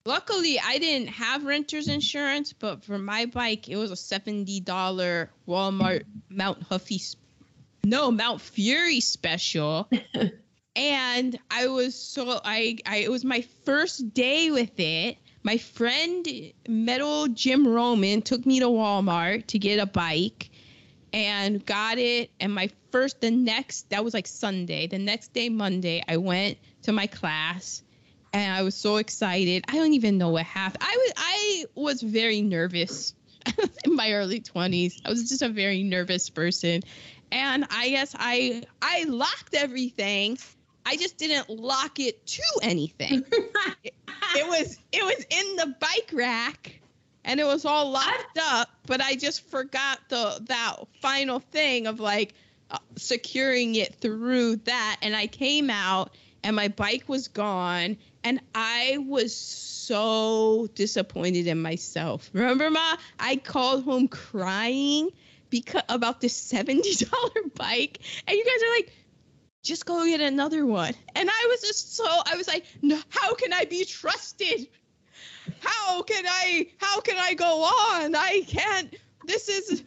Luckily, 0.04 0.60
I 0.64 0.78
didn't 0.78 1.08
have 1.08 1.44
renter's 1.44 1.88
insurance, 1.88 2.52
but 2.52 2.84
for 2.84 2.98
my 2.98 3.26
bike, 3.26 3.68
it 3.68 3.74
was 3.76 3.90
a 3.90 3.96
seventy 3.96 4.60
dollar 4.60 5.32
Walmart 5.48 6.04
Mount 6.30 6.62
Huffy, 6.62 6.98
sp- 7.02 7.18
no 7.86 8.10
Mount 8.10 8.40
Fury 8.40 9.00
special, 9.00 9.88
and 10.76 11.38
I 11.50 11.68
was 11.68 11.94
so 11.94 12.40
I 12.44 12.78
I 12.84 12.96
it 12.96 13.10
was 13.10 13.24
my 13.24 13.42
first 13.64 14.12
day 14.12 14.50
with 14.50 14.78
it. 14.78 15.18
My 15.44 15.58
friend 15.58 16.26
Metal 16.68 17.28
Jim 17.28 17.66
Roman 17.66 18.22
took 18.22 18.44
me 18.44 18.58
to 18.58 18.66
Walmart 18.66 19.46
to 19.48 19.58
get 19.60 19.78
a 19.78 19.86
bike 19.86 20.50
and 21.12 21.64
got 21.64 21.98
it. 21.98 22.30
And 22.40 22.52
my 22.52 22.68
first, 22.90 23.20
the 23.20 23.30
next, 23.30 23.90
that 23.90 24.04
was 24.04 24.12
like 24.12 24.26
Sunday. 24.26 24.88
The 24.88 24.98
next 24.98 25.32
day, 25.32 25.48
Monday, 25.48 26.02
I 26.08 26.16
went 26.16 26.58
to 26.82 26.92
my 26.92 27.06
class 27.06 27.84
and 28.32 28.52
I 28.52 28.62
was 28.62 28.74
so 28.74 28.96
excited. 28.96 29.64
I 29.68 29.76
don't 29.76 29.92
even 29.92 30.18
know 30.18 30.30
what 30.30 30.44
happened. 30.44 30.82
I 30.82 30.96
was, 30.96 31.12
I 31.16 31.64
was 31.76 32.02
very 32.02 32.42
nervous 32.42 33.14
in 33.84 33.94
my 33.94 34.12
early 34.12 34.40
20s. 34.40 35.00
I 35.04 35.10
was 35.10 35.28
just 35.28 35.42
a 35.42 35.48
very 35.48 35.84
nervous 35.84 36.28
person. 36.28 36.82
And 37.32 37.66
I 37.70 37.90
guess 37.90 38.14
I, 38.18 38.62
I 38.80 39.04
locked 39.04 39.54
everything. 39.54 40.38
I 40.84 40.96
just 40.96 41.18
didn't 41.18 41.50
lock 41.50 41.98
it 41.98 42.24
to 42.26 42.42
anything. 42.62 43.24
it 43.84 44.46
was, 44.46 44.78
it 44.92 45.04
was 45.04 45.26
in 45.30 45.56
the 45.56 45.74
bike 45.80 46.10
rack 46.12 46.80
and 47.26 47.40
it 47.40 47.44
was 47.44 47.64
all 47.64 47.90
locked 47.90 48.38
up 48.40 48.70
but 48.86 49.02
i 49.02 49.14
just 49.14 49.46
forgot 49.50 49.98
the 50.08 50.38
that 50.46 50.76
final 51.02 51.40
thing 51.40 51.86
of 51.86 52.00
like 52.00 52.32
uh, 52.70 52.78
securing 52.94 53.74
it 53.74 53.94
through 53.96 54.56
that 54.56 54.96
and 55.02 55.14
i 55.14 55.26
came 55.26 55.68
out 55.68 56.12
and 56.42 56.56
my 56.56 56.68
bike 56.68 57.04
was 57.08 57.28
gone 57.28 57.96
and 58.24 58.40
i 58.54 58.96
was 59.06 59.36
so 59.36 60.68
disappointed 60.74 61.46
in 61.46 61.60
myself 61.60 62.30
remember 62.32 62.70
ma 62.70 62.96
i 63.18 63.36
called 63.36 63.84
home 63.84 64.08
crying 64.08 65.10
because 65.60 65.82
about 65.88 66.20
this 66.20 66.52
$70 66.52 67.10
bike 67.54 67.98
and 68.26 68.36
you 68.36 68.44
guys 68.44 68.62
are 68.62 68.74
like 68.76 68.92
just 69.62 69.84
go 69.84 70.04
get 70.04 70.20
another 70.20 70.64
one 70.64 70.94
and 71.16 71.28
i 71.28 71.46
was 71.48 71.60
just 71.60 71.96
so 71.96 72.04
i 72.04 72.36
was 72.36 72.46
like 72.46 72.64
no 72.82 73.00
how 73.08 73.34
can 73.34 73.52
i 73.52 73.64
be 73.64 73.84
trusted 73.84 74.68
how 75.60 76.02
can 76.02 76.24
I 76.26 76.68
how 76.78 77.00
can 77.00 77.16
I 77.18 77.34
go 77.34 77.62
on? 77.62 78.14
I 78.14 78.42
can't 78.46 78.94
this 79.24 79.48
is 79.48 79.82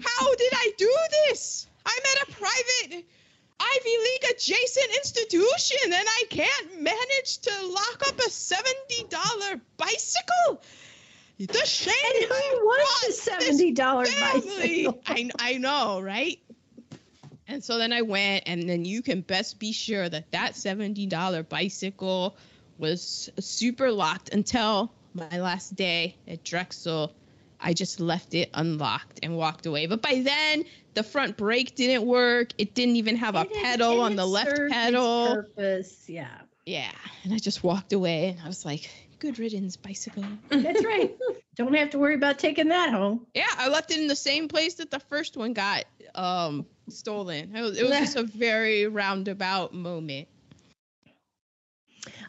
how 0.00 0.34
did 0.34 0.52
I 0.54 0.72
do 0.76 0.92
this? 1.26 1.66
I'm 1.86 2.02
at 2.16 2.28
a 2.28 2.32
private 2.32 3.04
Ivy 3.60 3.96
League 3.98 4.30
adjacent 4.32 4.96
institution 4.96 5.78
and 5.84 5.94
I 5.94 6.24
can't 6.28 6.82
manage 6.82 7.38
to 7.38 7.66
lock 7.66 8.02
up 8.08 8.18
a 8.18 8.28
$70 8.28 9.60
bicycle. 9.76 10.62
The 11.38 11.66
shame 11.66 11.94
And 12.04 12.24
who 12.30 12.64
wants 12.66 13.26
a 13.26 13.30
$70 13.30 13.76
family. 14.06 14.86
bicycle? 14.86 15.00
I, 15.06 15.30
I 15.38 15.58
know, 15.58 16.00
right? 16.00 16.38
And 17.48 17.62
so 17.62 17.76
then 17.78 17.92
I 17.92 18.02
went, 18.02 18.44
and 18.46 18.68
then 18.68 18.84
you 18.84 19.02
can 19.02 19.20
best 19.20 19.58
be 19.58 19.72
sure 19.72 20.08
that 20.08 20.30
that 20.32 20.52
$70 20.54 21.48
bicycle 21.48 22.36
was 22.78 23.28
super 23.38 23.90
locked 23.92 24.30
until 24.32 24.92
my 25.12 25.40
last 25.40 25.74
day 25.76 26.16
at 26.26 26.42
Drexel. 26.44 27.12
I 27.60 27.72
just 27.72 28.00
left 28.00 28.34
it 28.34 28.50
unlocked 28.54 29.20
and 29.22 29.36
walked 29.36 29.66
away. 29.66 29.86
But 29.86 30.02
by 30.02 30.22
then, 30.24 30.64
the 30.94 31.02
front 31.02 31.36
brake 31.36 31.74
didn't 31.74 32.06
work. 32.06 32.50
It 32.58 32.74
didn't 32.74 32.96
even 32.96 33.16
have 33.16 33.34
a 33.36 33.40
It 33.42 33.52
is- 33.52 33.62
pedal 33.62 34.00
on 34.00 34.16
the 34.16 34.26
left 34.26 34.56
pedal. 34.70 35.34
Purpose. 35.34 36.04
Yeah. 36.08 36.28
Yeah. 36.66 36.90
And 37.24 37.32
I 37.34 37.38
just 37.38 37.62
walked 37.62 37.92
away, 37.92 38.28
and 38.28 38.40
I 38.40 38.46
was 38.48 38.64
like, 38.64 38.88
good 39.24 39.38
riddance, 39.38 39.76
bicycle. 39.78 40.22
That's 40.50 40.84
right. 40.84 41.16
Don't 41.56 41.72
have 41.74 41.90
to 41.90 41.98
worry 41.98 42.14
about 42.14 42.38
taking 42.38 42.68
that 42.68 42.90
home. 42.90 43.26
Yeah, 43.32 43.46
I 43.56 43.68
left 43.68 43.90
it 43.90 43.98
in 43.98 44.06
the 44.06 44.14
same 44.16 44.48
place 44.48 44.74
that 44.74 44.90
the 44.90 45.00
first 45.00 45.36
one 45.36 45.54
got 45.54 45.84
um 46.14 46.66
stolen. 46.90 47.56
It 47.56 47.62
was, 47.62 47.78
it 47.78 47.84
was 47.84 47.96
just 47.96 48.16
a 48.16 48.22
very 48.38 48.86
roundabout 48.86 49.72
moment. 49.72 50.28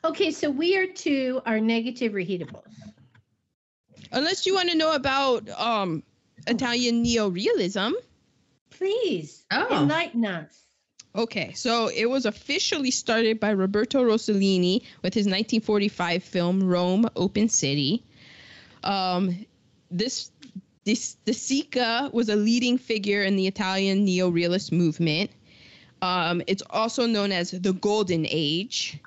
Okay, 0.05 0.31
so 0.31 0.49
we 0.49 0.77
are 0.77 0.87
to 0.87 1.41
our 1.45 1.59
negative 1.59 2.13
reheatables. 2.13 2.63
Unless 4.13 4.45
you 4.45 4.53
want 4.53 4.69
to 4.69 4.77
know 4.77 4.93
about 4.93 5.49
um 5.49 6.01
Italian 6.47 7.03
neorealism. 7.03 7.91
Please 8.69 9.43
Oh. 9.51 9.67
enlighten 9.81 10.25
us. 10.25 10.64
Okay, 11.15 11.53
so 11.53 11.87
it 11.87 12.09
was 12.09 12.25
officially 12.25 12.91
started 12.91 13.39
by 13.39 13.51
Roberto 13.51 14.03
Rossellini 14.03 14.81
with 15.01 15.13
his 15.13 15.25
1945 15.25 16.23
film 16.23 16.61
Rome 16.61 17.09
Open 17.15 17.47
City. 17.47 18.03
Um, 18.83 19.45
this 19.89 20.29
this 20.83 21.15
De 21.25 21.31
Sica 21.31 22.11
was 22.13 22.27
a 22.27 22.35
leading 22.35 22.77
figure 22.77 23.23
in 23.23 23.37
the 23.37 23.47
Italian 23.47 24.05
neorealist 24.05 24.73
movement. 24.73 25.31
Um, 26.01 26.41
it's 26.47 26.63
also 26.69 27.05
known 27.05 27.31
as 27.31 27.51
the 27.51 27.71
Golden 27.71 28.27
Age. 28.29 28.99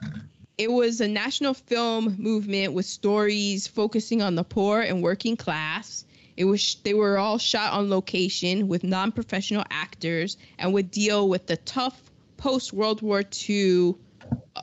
It 0.57 0.73
was 0.73 1.03
a 1.03 1.09
national 1.09 1.55
film 1.55 2.17
movement 2.19 2.73
with 2.73 2.87
stories 2.87 3.67
focusing 3.67 4.23
on 4.23 4.35
the 4.35 4.45
poor 4.45 4.81
and 4.81 5.03
working 5.03 5.37
class. 5.37 6.07
It 6.39 6.45
was 6.45 6.77
they 6.85 6.95
were 6.95 7.19
all 7.19 7.39
shot 7.39 7.73
on 7.73 7.91
location 7.91 8.69
with 8.69 8.85
non-professional 8.85 9.65
actors 9.71 10.37
and 10.57 10.73
would 10.73 10.93
deal 10.93 11.29
with 11.29 11.49
the 11.49 11.57
tough 11.57 12.01
post 12.37 12.73
World 12.73 13.03
War 13.03 13.25
II 13.49 13.97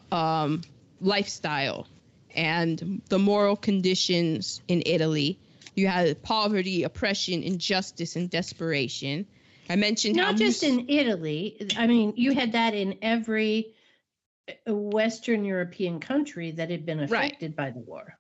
um, 0.10 0.62
lifestyle 1.02 1.86
and 2.34 3.02
the 3.10 3.20
moral 3.20 3.58
conditions 3.58 4.62
in 4.70 4.84
Italy 4.86 5.38
You 5.76 5.88
had 5.88 6.24
poverty, 6.24 6.84
oppression, 6.84 7.44
injustice, 7.44 8.16
and 8.16 8.30
desperation. 8.30 9.28
I 9.70 9.76
mentioned 9.76 10.16
Not 10.16 10.38
just 10.38 10.64
Mus- 10.64 10.72
in 10.72 10.90
Italy. 10.90 11.70
I 11.78 11.88
mean, 11.88 12.14
you 12.16 12.34
had 12.34 12.54
that 12.54 12.74
in 12.74 13.00
every 13.02 13.74
uh, 14.48 14.74
Western 14.74 15.44
European 15.44 16.00
country 16.00 16.52
that 16.52 16.70
had 16.70 16.86
been 16.86 17.02
affected 17.02 17.54
by 17.58 17.72
the 17.72 17.80
war. 17.80 18.18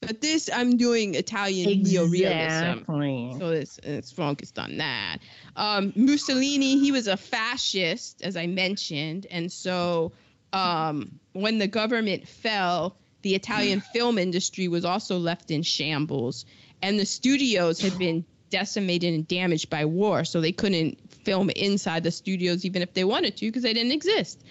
But 0.00 0.20
this 0.20 0.48
I'm 0.52 0.76
doing 0.76 1.14
Italian 1.14 1.84
neorealism. 1.84 2.78
Exactly. 2.78 3.36
So 3.38 3.48
it's, 3.50 3.78
it's 3.82 4.12
focused 4.12 4.58
on 4.58 4.78
that. 4.78 5.18
Um, 5.56 5.92
Mussolini, 5.96 6.78
he 6.78 6.92
was 6.92 7.08
a 7.08 7.16
fascist, 7.16 8.22
as 8.22 8.36
I 8.36 8.46
mentioned. 8.46 9.26
And 9.30 9.50
so 9.50 10.12
um, 10.52 11.18
when 11.32 11.58
the 11.58 11.66
government 11.66 12.28
fell, 12.28 12.96
the 13.22 13.34
Italian 13.34 13.80
film 13.92 14.18
industry 14.18 14.68
was 14.68 14.84
also 14.84 15.18
left 15.18 15.50
in 15.50 15.62
shambles. 15.62 16.46
And 16.80 16.98
the 16.98 17.06
studios 17.06 17.80
had 17.80 17.98
been 17.98 18.24
decimated 18.50 19.14
and 19.14 19.26
damaged 19.26 19.68
by 19.68 19.84
war. 19.84 20.24
So 20.24 20.40
they 20.40 20.52
couldn't 20.52 20.98
film 21.24 21.50
inside 21.50 22.04
the 22.04 22.12
studios, 22.12 22.64
even 22.64 22.82
if 22.82 22.94
they 22.94 23.04
wanted 23.04 23.36
to, 23.38 23.46
because 23.46 23.64
they 23.64 23.74
didn't 23.74 23.92
exist. 23.92 24.42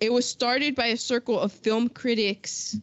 It 0.00 0.12
was 0.12 0.24
started 0.24 0.76
by 0.76 0.86
a 0.86 0.96
circle 0.96 1.40
of 1.40 1.50
film 1.50 1.88
critics 1.88 2.78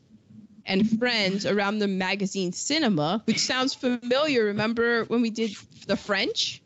and 0.65 0.97
friends 0.99 1.45
around 1.45 1.79
the 1.79 1.87
magazine 1.87 2.51
Cinema, 2.51 3.21
which 3.25 3.39
sounds 3.39 3.73
familiar. 3.73 4.45
Remember 4.45 5.03
when 5.05 5.21
we 5.21 5.29
did 5.29 5.51
the 5.87 5.95
French 5.97 6.61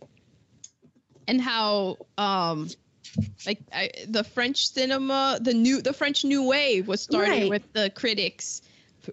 and 1.27 1.41
how 1.41 1.97
um 2.17 2.69
like 3.45 3.59
I, 3.73 3.91
the 4.07 4.23
French 4.23 4.67
cinema, 4.67 5.39
the 5.41 5.53
new 5.53 5.81
the 5.81 5.93
French 5.93 6.23
New 6.23 6.47
Wave 6.47 6.87
was 6.87 7.01
started 7.01 7.29
Right. 7.31 7.49
with 7.49 7.73
the 7.73 7.89
critics 7.89 8.61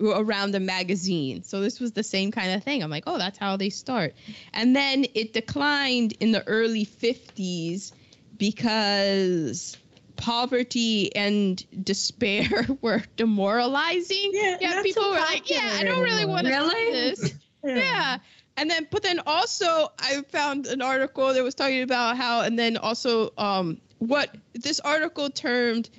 around 0.00 0.50
the 0.50 0.60
magazine. 0.60 1.42
So 1.42 1.60
this 1.60 1.80
was 1.80 1.92
the 1.92 2.02
same 2.02 2.30
kind 2.30 2.52
of 2.52 2.62
thing. 2.62 2.82
I'm 2.82 2.90
like, 2.90 3.04
oh, 3.06 3.18
that's 3.18 3.38
how 3.38 3.56
they 3.56 3.70
start. 3.70 4.14
And 4.52 4.76
then 4.76 5.06
it 5.14 5.32
declined 5.32 6.12
in 6.20 6.32
the 6.32 6.46
early 6.46 6.84
50s 6.84 7.92
because 8.36 9.76
poverty 10.16 11.14
and 11.14 11.64
despair 11.84 12.66
were 12.80 13.02
demoralizing. 13.16 14.30
Yeah, 14.32 14.56
yeah 14.60 14.82
people 14.82 15.02
so 15.02 15.10
were 15.10 15.16
like, 15.16 15.48
yeah, 15.48 15.70
I 15.74 15.84
don't 15.84 16.02
really 16.02 16.26
want 16.26 16.46
to 16.46 16.52
Really? 16.52 16.92
this. 16.92 17.34
Yeah. 17.64 18.18
And 18.56 18.70
then, 18.70 18.86
but 18.92 19.02
then 19.02 19.20
also, 19.26 19.88
I 19.98 20.22
found 20.28 20.66
an 20.66 20.80
article 20.80 21.34
that 21.34 21.42
was 21.42 21.56
talking 21.56 21.82
about 21.82 22.16
how, 22.16 22.42
and 22.42 22.56
then 22.56 22.76
also, 22.76 23.32
um, 23.36 23.80
what 23.98 24.36
this 24.54 24.78
article 24.80 25.30
termed 25.30 25.90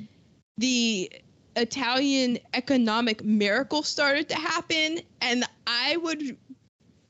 the 0.57 1.11
Italian 1.55 2.37
economic 2.53 3.23
miracle 3.23 3.83
started 3.83 4.29
to 4.29 4.35
happen, 4.35 4.99
and 5.21 5.43
I 5.65 5.97
would 5.97 6.37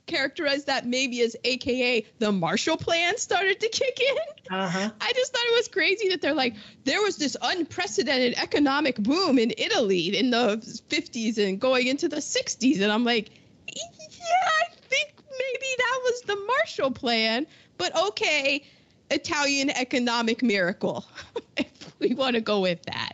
characterize 0.07 0.65
that 0.65 0.85
maybe 0.85 1.21
as 1.21 1.35
AKA 1.43 2.05
the 2.19 2.31
Marshall 2.31 2.77
Plan 2.77 3.17
started 3.17 3.59
to 3.59 3.69
kick 3.69 3.99
in. 3.99 4.55
Uh-huh. 4.57 4.89
I 4.99 5.13
just 5.13 5.33
thought 5.33 5.43
it 5.45 5.55
was 5.55 5.67
crazy 5.67 6.09
that 6.09 6.21
they're 6.21 6.33
like, 6.33 6.55
there 6.85 7.01
was 7.01 7.17
this 7.17 7.37
unprecedented 7.41 8.35
economic 8.37 8.97
boom 8.97 9.37
in 9.37 9.53
Italy 9.57 10.17
in 10.17 10.31
the 10.31 10.57
50s 10.89 11.37
and 11.37 11.59
going 11.59 11.87
into 11.87 12.07
the 12.07 12.17
60s. 12.17 12.81
And 12.81 12.91
I'm 12.91 13.03
like, 13.03 13.29
yeah, 13.67 13.83
I 13.83 14.75
think 14.89 15.13
maybe 15.29 15.67
that 15.77 15.99
was 16.03 16.21
the 16.21 16.35
Marshall 16.47 16.91
Plan, 16.91 17.45
but 17.77 17.95
okay, 18.07 18.63
Italian 19.11 19.69
economic 19.69 20.41
miracle, 20.41 21.05
if 21.57 21.93
we 21.99 22.13
want 22.13 22.35
to 22.35 22.41
go 22.41 22.61
with 22.61 22.81
that. 22.83 23.13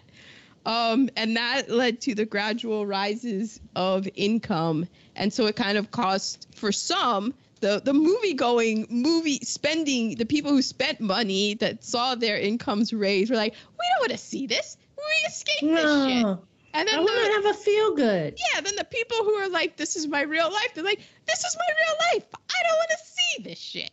Um, 0.66 1.10
and 1.18 1.36
that 1.36 1.70
led 1.70 2.00
to 2.02 2.16
the 2.16 2.26
gradual 2.26 2.86
rises 2.86 3.60
of 3.76 4.08
income. 4.16 4.88
And 5.16 5.32
so 5.32 5.46
it 5.46 5.56
kind 5.56 5.78
of 5.78 5.92
caused, 5.92 6.48
for 6.56 6.72
some, 6.72 7.34
the, 7.62 7.82
the 7.84 7.94
movie 7.94 8.34
going, 8.34 8.88
movie 8.90 9.40
spending, 9.44 10.16
the 10.16 10.26
people 10.26 10.52
who 10.52 10.62
spent 10.62 11.00
money 11.00 11.54
that 11.56 11.84
saw 11.84 12.16
their 12.16 12.38
incomes 12.38 12.92
raise 12.94 13.30
were 13.30 13.36
like, 13.36 13.54
we 13.54 13.86
don't 13.94 14.02
want 14.02 14.12
to 14.12 14.18
see 14.18 14.48
this. 14.48 14.78
We 14.98 15.28
escape 15.28 15.62
this 15.62 15.80
shit. 15.82 16.22
No, 16.24 16.42
And 16.74 16.90
I 16.90 16.94
then 16.94 17.04
want 17.04 17.26
to 17.44 17.48
have 17.48 17.56
a 17.56 17.60
feel 17.60 17.96
good. 17.96 18.40
yeah, 18.54 18.62
then 18.62 18.76
the 18.76 18.84
people 18.86 19.18
who 19.18 19.34
are 19.36 19.50
like, 19.50 19.78
this 19.78 19.96
is 19.96 20.08
my 20.08 20.22
real 20.22 20.52
life, 20.52 20.70
they're 20.74 20.84
like, 20.84 21.02
this 21.28 21.44
is 21.44 21.56
my 21.58 21.74
real 21.78 21.96
life. 22.14 22.26
I 22.34 22.64
don't 22.68 22.78
want 22.78 22.90
to 22.92 22.98
see 23.06 23.44
this 23.44 23.60
shit. 23.60 23.92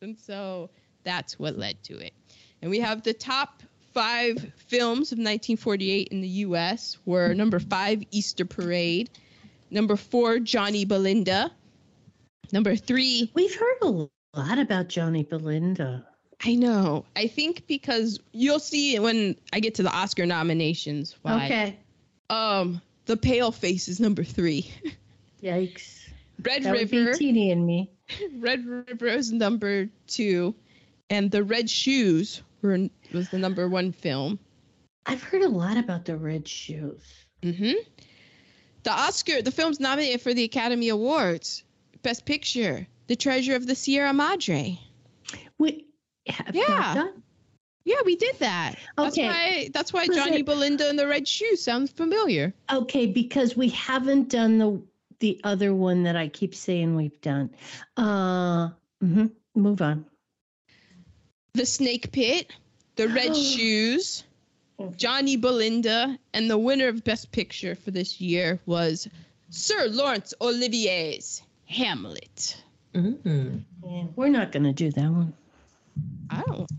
And 0.00 0.18
so 0.18 0.70
that's 1.04 1.38
what 1.38 1.56
led 1.58 1.82
to 1.84 1.98
it. 1.98 2.12
And 2.62 2.70
we 2.70 2.80
have 2.80 3.02
the 3.02 3.12
top 3.12 3.62
five 3.92 4.36
films 4.56 5.12
of 5.12 5.18
1948 5.18 6.08
in 6.08 6.20
the 6.20 6.28
US 6.28 6.98
were 7.06 7.34
number 7.34 7.58
five, 7.60 8.02
Easter 8.10 8.44
Parade. 8.44 9.10
Number 9.70 9.96
four, 9.96 10.38
Johnny 10.38 10.84
Belinda. 10.84 11.50
Number 12.52 12.76
three, 12.76 13.30
We've 13.34 13.54
heard 13.54 13.78
a 13.82 13.88
lot 13.88 14.58
about 14.58 14.88
Johnny 14.88 15.24
Belinda. 15.24 16.06
I 16.44 16.54
know. 16.54 17.04
I 17.16 17.26
think 17.26 17.66
because 17.66 18.20
you'll 18.32 18.60
see 18.60 18.98
when 18.98 19.36
I 19.52 19.60
get 19.60 19.76
to 19.76 19.82
the 19.82 19.90
Oscar 19.90 20.26
nominations. 20.26 21.16
Why. 21.22 21.44
Okay. 21.46 21.78
Um, 22.30 22.80
The 23.06 23.16
Paleface 23.16 23.88
is 23.88 23.98
number 24.00 24.22
three. 24.22 24.70
Yikes. 25.42 26.08
Red 26.42 26.64
That 26.64 26.74
would 26.76 26.90
be 26.90 26.98
River. 26.98 27.14
teeny 27.14 27.50
in 27.50 27.64
me. 27.64 27.90
Red 28.38 28.64
River 28.66 29.06
is 29.06 29.32
number 29.32 29.88
two, 30.06 30.54
and 31.10 31.30
The 31.30 31.42
Red 31.42 31.68
Shoes 31.70 32.42
were 32.62 32.88
was 33.12 33.30
the 33.30 33.38
number 33.38 33.68
one 33.68 33.92
film. 33.92 34.38
I've 35.06 35.22
heard 35.22 35.42
a 35.42 35.48
lot 35.48 35.76
about 35.76 36.04
the 36.04 36.16
red 36.16 36.46
shoes. 36.48 37.00
hmm 37.42 37.72
The 38.86 38.92
Oscar, 38.92 39.42
the 39.42 39.50
film's 39.50 39.80
nominated 39.80 40.20
for 40.20 40.32
the 40.32 40.44
Academy 40.44 40.90
Awards, 40.90 41.64
Best 42.02 42.24
Picture, 42.24 42.86
The 43.08 43.16
Treasure 43.16 43.56
of 43.56 43.66
the 43.66 43.74
Sierra 43.74 44.12
Madre. 44.12 44.78
We 45.58 45.88
have 46.28 46.54
Yeah. 46.54 46.94
done? 46.94 47.22
Yeah, 47.84 47.96
we 48.04 48.14
did 48.14 48.38
that. 48.38 48.76
That's 48.96 49.18
Okay. 49.18 49.26
why. 49.26 49.70
That's 49.72 49.92
why 49.92 50.06
Johnny 50.06 50.42
Belinda 50.42 50.88
and 50.88 50.96
the 50.96 51.08
Red 51.08 51.26
Shoes 51.26 51.60
sounds 51.64 51.90
familiar. 51.90 52.54
Okay, 52.70 53.06
because 53.06 53.56
we 53.56 53.70
haven't 53.70 54.28
done 54.28 54.58
the 54.58 54.80
the 55.18 55.40
other 55.42 55.74
one 55.74 56.04
that 56.04 56.14
I 56.14 56.28
keep 56.28 56.54
saying 56.54 56.94
we've 56.94 57.20
done. 57.22 57.50
Uh, 57.96 58.68
mm-hmm, 59.02 59.26
move 59.56 59.82
on. 59.82 60.04
The 61.54 61.66
Snake 61.66 62.12
Pit, 62.12 62.52
The 62.94 63.08
Red 63.08 63.34
Shoes. 63.36 64.22
Johnny 64.96 65.36
Belinda, 65.36 66.18
and 66.34 66.50
the 66.50 66.58
winner 66.58 66.88
of 66.88 67.02
Best 67.04 67.32
Picture 67.32 67.74
for 67.74 67.90
this 67.90 68.20
year 68.20 68.60
was 68.66 69.08
Sir 69.50 69.86
Laurence 69.88 70.34
Olivier's 70.40 71.42
Hamlet. 71.66 72.62
Mm. 72.94 73.62
Yeah, 73.84 74.04
we're 74.14 74.28
not 74.28 74.52
going 74.52 74.64
to 74.64 74.72
do 74.72 74.90
that 74.90 75.10
one. 75.10 75.32
I 76.30 76.42
don't. 76.46 76.70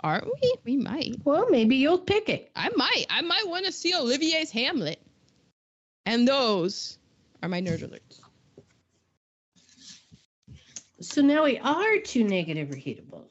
Aren't 0.00 0.26
we? 0.26 0.54
We 0.64 0.76
might. 0.76 1.16
Well, 1.24 1.48
maybe 1.48 1.76
you'll 1.76 1.98
pick 1.98 2.28
it. 2.28 2.50
I 2.54 2.70
might. 2.76 3.06
I 3.08 3.22
might 3.22 3.48
want 3.48 3.66
to 3.66 3.72
see 3.72 3.94
Olivier's 3.94 4.50
Hamlet. 4.50 5.00
And 6.06 6.28
those 6.28 6.98
are 7.42 7.48
my 7.48 7.62
nerd 7.62 7.88
alerts. 7.88 8.20
So 11.00 11.22
now 11.22 11.44
we 11.44 11.58
are 11.58 11.98
two 11.98 12.24
negative 12.24 12.68
reheatables. 12.68 13.30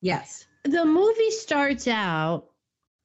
Yes. 0.00 0.46
the 0.64 0.84
movie 0.84 1.30
starts 1.30 1.86
out 1.88 2.49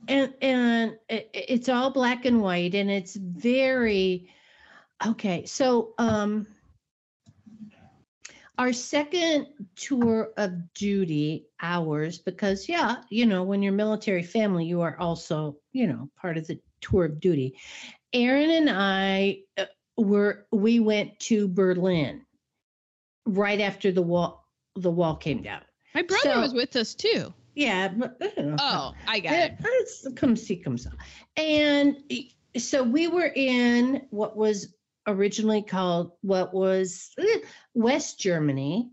and 0.07 0.33
and 0.41 0.97
it, 1.09 1.29
it's 1.33 1.69
all 1.69 1.89
black 1.91 2.25
and 2.25 2.41
white 2.41 2.75
and 2.75 2.89
it's 2.89 3.15
very 3.15 4.29
okay 5.05 5.45
so 5.45 5.93
um 5.97 6.47
our 8.57 8.71
second 8.71 9.47
tour 9.75 10.31
of 10.37 10.73
duty 10.73 11.47
hours 11.61 12.19
because 12.19 12.69
yeah 12.69 12.97
you 13.09 13.25
know 13.25 13.43
when 13.43 13.61
you're 13.61 13.73
military 13.73 14.23
family 14.23 14.65
you 14.65 14.81
are 14.81 14.97
also 14.99 15.57
you 15.73 15.87
know 15.87 16.09
part 16.19 16.37
of 16.37 16.47
the 16.47 16.59
tour 16.81 17.05
of 17.05 17.19
duty 17.19 17.57
aaron 18.13 18.49
and 18.51 18.69
i 18.69 19.37
uh, 19.57 19.65
were 19.97 20.45
we 20.51 20.79
went 20.79 21.17
to 21.19 21.47
berlin 21.47 22.25
right 23.25 23.59
after 23.59 23.91
the 23.91 24.01
wall 24.01 24.45
the 24.75 24.91
wall 24.91 25.15
came 25.15 25.41
down 25.41 25.61
My 25.93 26.01
brother 26.03 26.33
So- 26.33 26.41
was 26.41 26.53
with 26.53 26.75
us 26.75 26.93
too. 26.95 27.33
Yeah, 27.55 27.87
but 27.87 28.19
know. 28.37 28.55
Oh, 28.59 28.93
I 29.07 29.19
got 29.19 29.33
it. 29.33 29.55
it's 29.59 30.07
come 30.15 30.35
see, 30.35 30.57
come 30.57 30.77
saw. 30.77 30.91
And 31.37 31.97
so 32.57 32.83
we 32.83 33.07
were 33.07 33.31
in 33.33 34.07
what 34.09 34.37
was 34.37 34.73
originally 35.07 35.61
called 35.61 36.11
what 36.21 36.53
was 36.53 37.11
eh, 37.17 37.39
West 37.73 38.19
Germany, 38.19 38.89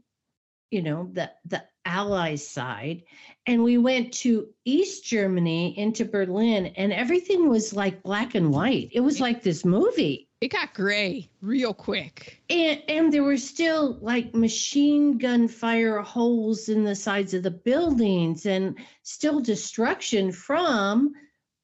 you 0.70 0.82
know, 0.82 1.10
the 1.12 1.30
the 1.46 1.64
Allies 1.84 2.46
side, 2.46 3.02
and 3.46 3.64
we 3.64 3.76
went 3.78 4.12
to 4.12 4.48
East 4.64 5.04
Germany 5.04 5.76
into 5.76 6.04
Berlin, 6.04 6.66
and 6.66 6.92
everything 6.92 7.48
was 7.48 7.72
like 7.72 8.02
black 8.02 8.34
and 8.34 8.52
white. 8.52 8.90
It 8.92 9.00
was 9.00 9.20
like 9.20 9.42
this 9.42 9.64
movie. 9.64 10.28
It 10.42 10.50
got 10.50 10.74
gray 10.74 11.30
real 11.40 11.72
quick. 11.72 12.42
And, 12.50 12.82
and 12.88 13.12
there 13.12 13.22
were 13.22 13.36
still 13.36 13.96
like 14.00 14.34
machine 14.34 15.18
gun 15.18 15.46
fire 15.46 16.00
holes 16.00 16.68
in 16.68 16.82
the 16.82 16.96
sides 16.96 17.32
of 17.32 17.44
the 17.44 17.52
buildings 17.52 18.44
and 18.44 18.76
still 19.04 19.38
destruction 19.38 20.32
from 20.32 21.12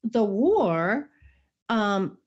the 0.05 0.23
war. 0.23 1.09
Um, 1.67 2.17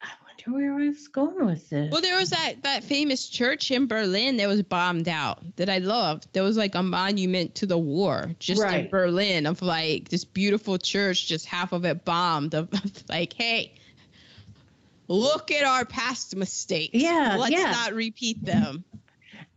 I 0.00 0.08
wonder 0.26 0.58
where 0.58 0.72
I 0.72 0.88
was 0.88 1.08
going 1.08 1.44
with 1.44 1.68
this. 1.68 1.92
Well, 1.92 2.00
there 2.00 2.18
was 2.18 2.30
that 2.30 2.62
that 2.62 2.82
famous 2.82 3.28
church 3.28 3.70
in 3.70 3.88
Berlin 3.88 4.38
that 4.38 4.48
was 4.48 4.62
bombed 4.62 5.06
out 5.06 5.42
that 5.56 5.68
I 5.68 5.78
loved. 5.78 6.32
There 6.32 6.44
was 6.44 6.56
like 6.56 6.76
a 6.76 6.82
monument 6.82 7.56
to 7.56 7.66
the 7.66 7.76
war 7.76 8.30
just 8.38 8.62
in 8.62 8.88
Berlin 8.88 9.44
of 9.44 9.60
like 9.60 10.08
this 10.08 10.24
beautiful 10.24 10.78
church, 10.78 11.26
just 11.26 11.44
half 11.44 11.72
of 11.72 11.84
it 11.84 12.06
bombed. 12.06 12.54
Of 12.54 12.70
like, 13.10 13.34
hey, 13.34 13.74
look 15.08 15.50
at 15.50 15.64
our 15.64 15.84
past 15.84 16.36
mistakes. 16.36 16.90
Yeah, 16.94 17.36
let's 17.38 17.52
yeah. 17.52 17.70
not 17.70 17.94
repeat 17.94 18.44
them. 18.44 18.84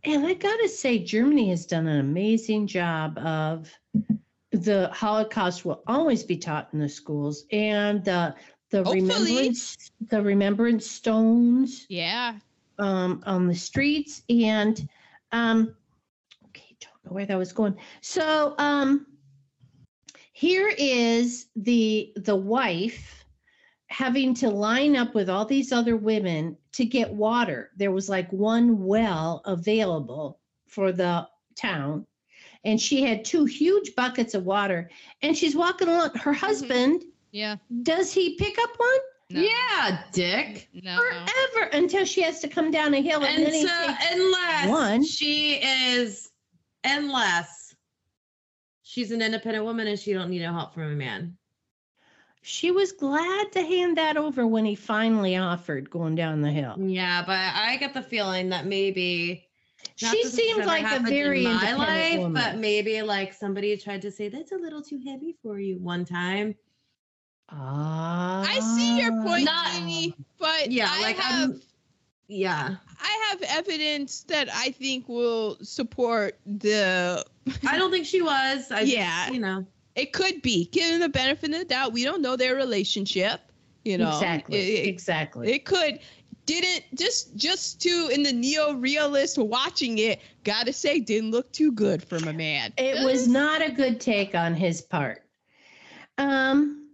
And 0.04 0.26
I 0.26 0.34
gotta 0.34 0.68
say, 0.68 0.98
Germany 0.98 1.50
has 1.50 1.66
done 1.66 1.86
an 1.86 2.00
amazing 2.00 2.66
job 2.66 3.18
of 3.18 3.70
the 4.50 4.90
Holocaust 4.92 5.64
will 5.64 5.82
always 5.86 6.24
be 6.24 6.36
taught 6.36 6.68
in 6.72 6.80
the 6.80 6.88
schools, 6.88 7.44
and 7.52 8.04
the 8.04 8.34
the 8.70 8.78
Hopefully. 8.78 9.02
remembrance 9.02 9.76
the 10.08 10.22
remembrance 10.22 10.90
stones 10.90 11.86
Yeah, 11.88 12.34
um, 12.78 13.22
on 13.26 13.46
the 13.46 13.54
streets, 13.54 14.22
and 14.28 14.88
um, 15.30 15.74
okay, 16.48 16.76
don't 16.80 17.04
know 17.04 17.12
where 17.12 17.26
that 17.26 17.38
was 17.38 17.52
going. 17.52 17.76
So 18.00 18.54
um, 18.58 19.06
here 20.32 20.72
is 20.76 21.46
the 21.54 22.12
the 22.16 22.36
wife 22.36 23.21
having 23.92 24.32
to 24.32 24.48
line 24.48 24.96
up 24.96 25.14
with 25.14 25.28
all 25.28 25.44
these 25.44 25.70
other 25.70 25.96
women 25.96 26.56
to 26.72 26.84
get 26.84 27.12
water. 27.12 27.70
There 27.76 27.90
was 27.90 28.08
like 28.08 28.32
one 28.32 28.84
well 28.84 29.42
available 29.44 30.40
for 30.66 30.92
the 30.92 31.28
town. 31.56 32.06
And 32.64 32.80
she 32.80 33.02
had 33.02 33.24
two 33.24 33.44
huge 33.44 33.94
buckets 33.94 34.34
of 34.34 34.44
water. 34.44 34.88
And 35.20 35.36
she's 35.36 35.54
walking 35.54 35.88
along. 35.88 36.14
Her 36.14 36.32
mm-hmm. 36.32 36.32
husband, 36.32 37.04
yeah. 37.32 37.56
does 37.82 38.12
he 38.12 38.36
pick 38.36 38.56
up 38.58 38.70
one? 38.78 38.98
No, 39.30 39.40
Yeah, 39.42 40.02
dick. 40.12 40.70
no. 40.72 40.96
Forever 40.96 41.68
until 41.72 42.06
she 42.06 42.22
has 42.22 42.40
to 42.40 42.48
come 42.48 42.70
down 42.70 42.94
a 42.94 43.02
hill. 43.02 43.22
And, 43.22 43.36
And 43.36 43.46
then 43.46 43.52
he 43.52 43.66
so, 43.66 43.94
unless 44.12 44.68
one. 44.68 45.04
she 45.04 45.54
is, 45.56 46.30
unless 46.84 47.74
she's 48.82 49.10
an 49.10 49.20
independent 49.20 49.66
woman 49.66 49.86
and 49.86 49.98
she 49.98 50.14
don't 50.14 50.30
need 50.30 50.42
no 50.42 50.52
help 50.52 50.72
from 50.72 50.84
a 50.84 50.96
man. 50.96 51.36
She 52.44 52.70
was 52.72 52.90
glad 52.92 53.52
to 53.52 53.62
hand 53.62 53.96
that 53.98 54.16
over 54.16 54.46
when 54.46 54.64
he 54.64 54.74
finally 54.74 55.36
offered 55.36 55.88
going 55.88 56.16
down 56.16 56.42
the 56.42 56.50
hill. 56.50 56.74
Yeah, 56.78 57.22
but 57.24 57.38
I 57.38 57.76
get 57.78 57.94
the 57.94 58.02
feeling 58.02 58.48
that 58.48 58.66
maybe 58.66 59.46
She 59.94 60.06
that 60.06 60.12
this 60.12 60.24
has 60.24 60.34
seemed 60.34 60.64
like 60.66 60.84
a 60.84 61.02
very 61.04 61.44
in 61.44 61.44
my 61.44 61.50
independent 61.52 61.78
life, 61.78 62.18
woman. 62.18 62.32
but 62.34 62.56
maybe 62.58 63.00
like 63.02 63.32
somebody 63.32 63.76
tried 63.76 64.02
to 64.02 64.10
say 64.10 64.28
that's 64.28 64.50
a 64.50 64.56
little 64.56 64.82
too 64.82 65.00
heavy 65.06 65.36
for 65.42 65.58
you 65.60 65.78
one 65.78 66.04
time. 66.04 66.56
Ah. 67.48 68.44
I 68.48 68.58
see 68.60 68.98
your 68.98 69.12
point, 69.22 69.44
Not- 69.44 69.74
Amy, 69.76 70.14
but 70.38 70.70
Yeah, 70.70 70.88
I 70.90 71.02
like 71.02 71.16
have 71.18 71.50
I'm. 71.50 71.60
Yeah, 72.28 72.76
I 73.00 73.26
have 73.30 73.42
evidence 73.42 74.22
that 74.24 74.48
I 74.52 74.70
think 74.70 75.06
will 75.08 75.58
support 75.62 76.38
the. 76.46 77.24
I 77.68 77.76
don't 77.78 77.90
think 77.90 78.06
she 78.06 78.22
was. 78.22 78.70
I 78.70 78.80
just, 78.80 78.92
Yeah. 78.96 79.30
you 79.30 79.38
know. 79.38 79.66
It 79.94 80.12
could 80.12 80.40
be 80.42 80.66
given 80.66 81.00
the 81.00 81.08
benefit 81.08 81.52
of 81.52 81.58
the 81.58 81.64
doubt. 81.64 81.92
We 81.92 82.04
don't 82.04 82.22
know 82.22 82.36
their 82.36 82.54
relationship. 82.54 83.40
You 83.84 83.98
know, 83.98 84.08
exactly. 84.08 84.58
It, 84.58 84.80
it- 84.84 84.88
exactly. 84.88 85.52
it 85.52 85.64
could 85.64 85.98
didn't 86.44 86.82
just 86.96 87.36
just 87.36 87.80
to 87.82 88.08
in 88.12 88.22
the 88.24 88.32
neo 88.32 88.72
realist 88.74 89.38
watching 89.38 89.98
it. 89.98 90.20
Gotta 90.44 90.72
say, 90.72 90.98
didn't 90.98 91.30
look 91.30 91.52
too 91.52 91.70
good 91.72 92.02
from 92.02 92.26
a 92.26 92.32
man. 92.32 92.72
It 92.78 93.04
was 93.04 93.28
not 93.28 93.62
a 93.62 93.70
good 93.70 94.00
take 94.00 94.34
on 94.34 94.54
his 94.54 94.80
part. 94.80 95.24
Um, 96.18 96.88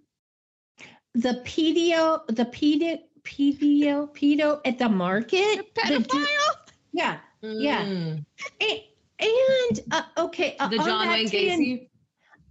the 1.15 1.43
pedo, 1.45 2.27
the 2.29 2.45
pedo, 2.45 3.01
pedio, 3.25 4.09
pedo 4.15 4.61
at 4.65 4.79
the 4.79 4.89
market. 4.89 5.75
the 5.87 5.99
du- 5.99 6.01
pedophile. 6.01 6.55
yeah, 6.93 7.19
Yeah. 7.43 7.85
Mm. 7.87 8.25
and, 8.61 8.81
and 9.19 9.81
uh, 9.91 10.03
okay, 10.19 10.57
uh, 10.61 10.69
The 10.69 10.77
John 10.77 11.07
that 11.07 11.17
Wayne 11.17 11.29
tan- 11.29 11.41
Gacy. 11.61 11.88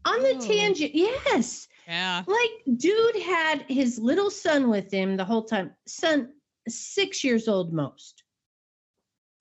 On 0.07 0.23
the 0.23 0.35
Oh. 0.35 0.39
tangent, 0.47 0.93
yes. 0.95 1.67
Yeah. 1.87 2.23
Like, 2.27 2.77
dude 2.77 3.15
had 3.21 3.61
his 3.67 3.97
little 3.99 4.29
son 4.29 4.69
with 4.69 4.91
him 4.91 5.15
the 5.17 5.25
whole 5.25 5.43
time. 5.43 5.73
Son, 5.87 6.33
six 6.67 7.23
years 7.23 7.47
old 7.47 7.71
most. 7.73 8.23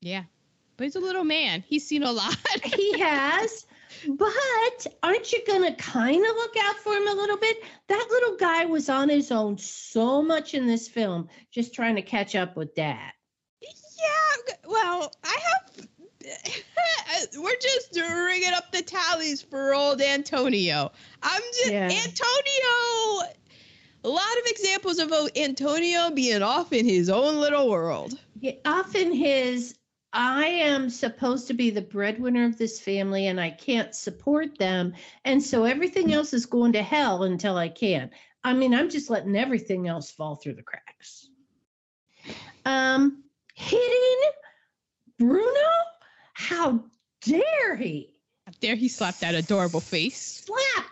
Yeah. 0.00 0.24
But 0.76 0.84
he's 0.84 0.96
a 0.96 1.00
little 1.00 1.24
man. 1.24 1.64
He's 1.66 1.86
seen 1.86 2.02
a 2.02 2.12
lot. 2.12 2.36
He 2.64 2.98
has, 3.00 3.66
but 4.08 4.86
aren't 5.02 5.32
you 5.32 5.42
going 5.46 5.62
to 5.62 5.72
kind 5.82 6.24
of 6.24 6.36
look 6.36 6.54
out 6.64 6.76
for 6.76 6.92
him 6.94 7.08
a 7.08 7.14
little 7.14 7.36
bit? 7.38 7.56
That 7.88 8.06
little 8.10 8.36
guy 8.36 8.64
was 8.66 8.88
on 8.88 9.08
his 9.08 9.30
own 9.32 9.56
so 9.58 10.22
much 10.22 10.52
in 10.54 10.66
this 10.66 10.86
film, 10.88 11.28
just 11.50 11.72
trying 11.74 11.96
to 11.96 12.02
catch 12.02 12.34
up 12.34 12.56
with 12.56 12.74
dad. 12.74 13.12
Yeah, 13.62 14.54
well, 14.66 15.12
I 15.24 15.38
have. 15.50 15.88
We're 17.36 17.56
just 17.60 17.96
ringing 17.96 18.52
up 18.52 18.72
the 18.72 18.82
tallies 18.82 19.42
for 19.42 19.74
old 19.74 20.00
Antonio. 20.00 20.92
I'm 21.22 21.42
just 21.52 21.70
Yeah. 21.70 21.84
Antonio. 21.84 23.32
A 24.04 24.08
lot 24.08 24.38
of 24.38 24.46
examples 24.46 24.98
of 24.98 25.12
old 25.12 25.30
Antonio 25.36 26.10
being 26.10 26.42
off 26.42 26.72
in 26.72 26.84
his 26.86 27.08
own 27.10 27.36
little 27.40 27.68
world. 27.68 28.18
Yeah, 28.40 28.52
often 28.64 29.12
his, 29.12 29.76
I 30.12 30.46
am 30.46 30.90
supposed 30.90 31.48
to 31.48 31.54
be 31.54 31.70
the 31.70 31.82
breadwinner 31.82 32.44
of 32.44 32.56
this 32.56 32.80
family 32.80 33.26
and 33.26 33.40
I 33.40 33.50
can't 33.50 33.94
support 33.94 34.58
them. 34.58 34.94
And 35.24 35.42
so 35.42 35.64
everything 35.64 36.12
else 36.12 36.32
is 36.32 36.46
going 36.46 36.72
to 36.74 36.82
hell 36.82 37.24
until 37.24 37.56
I 37.56 37.68
can. 37.68 38.10
I 38.44 38.52
mean, 38.52 38.74
I'm 38.74 38.90
just 38.90 39.10
letting 39.10 39.36
everything 39.36 39.88
else 39.88 40.10
fall 40.10 40.36
through 40.36 40.54
the 40.54 40.62
cracks. 40.62 41.28
Um, 42.64 43.24
hitting 43.54 44.30
Bruno? 45.18 45.42
How 46.38 46.84
dare 47.22 47.76
he 47.76 48.10
Dare 48.60 48.76
he 48.76 48.88
slap 48.88 49.18
that 49.20 49.34
adorable 49.34 49.80
face. 49.80 50.44
slap 50.46 50.86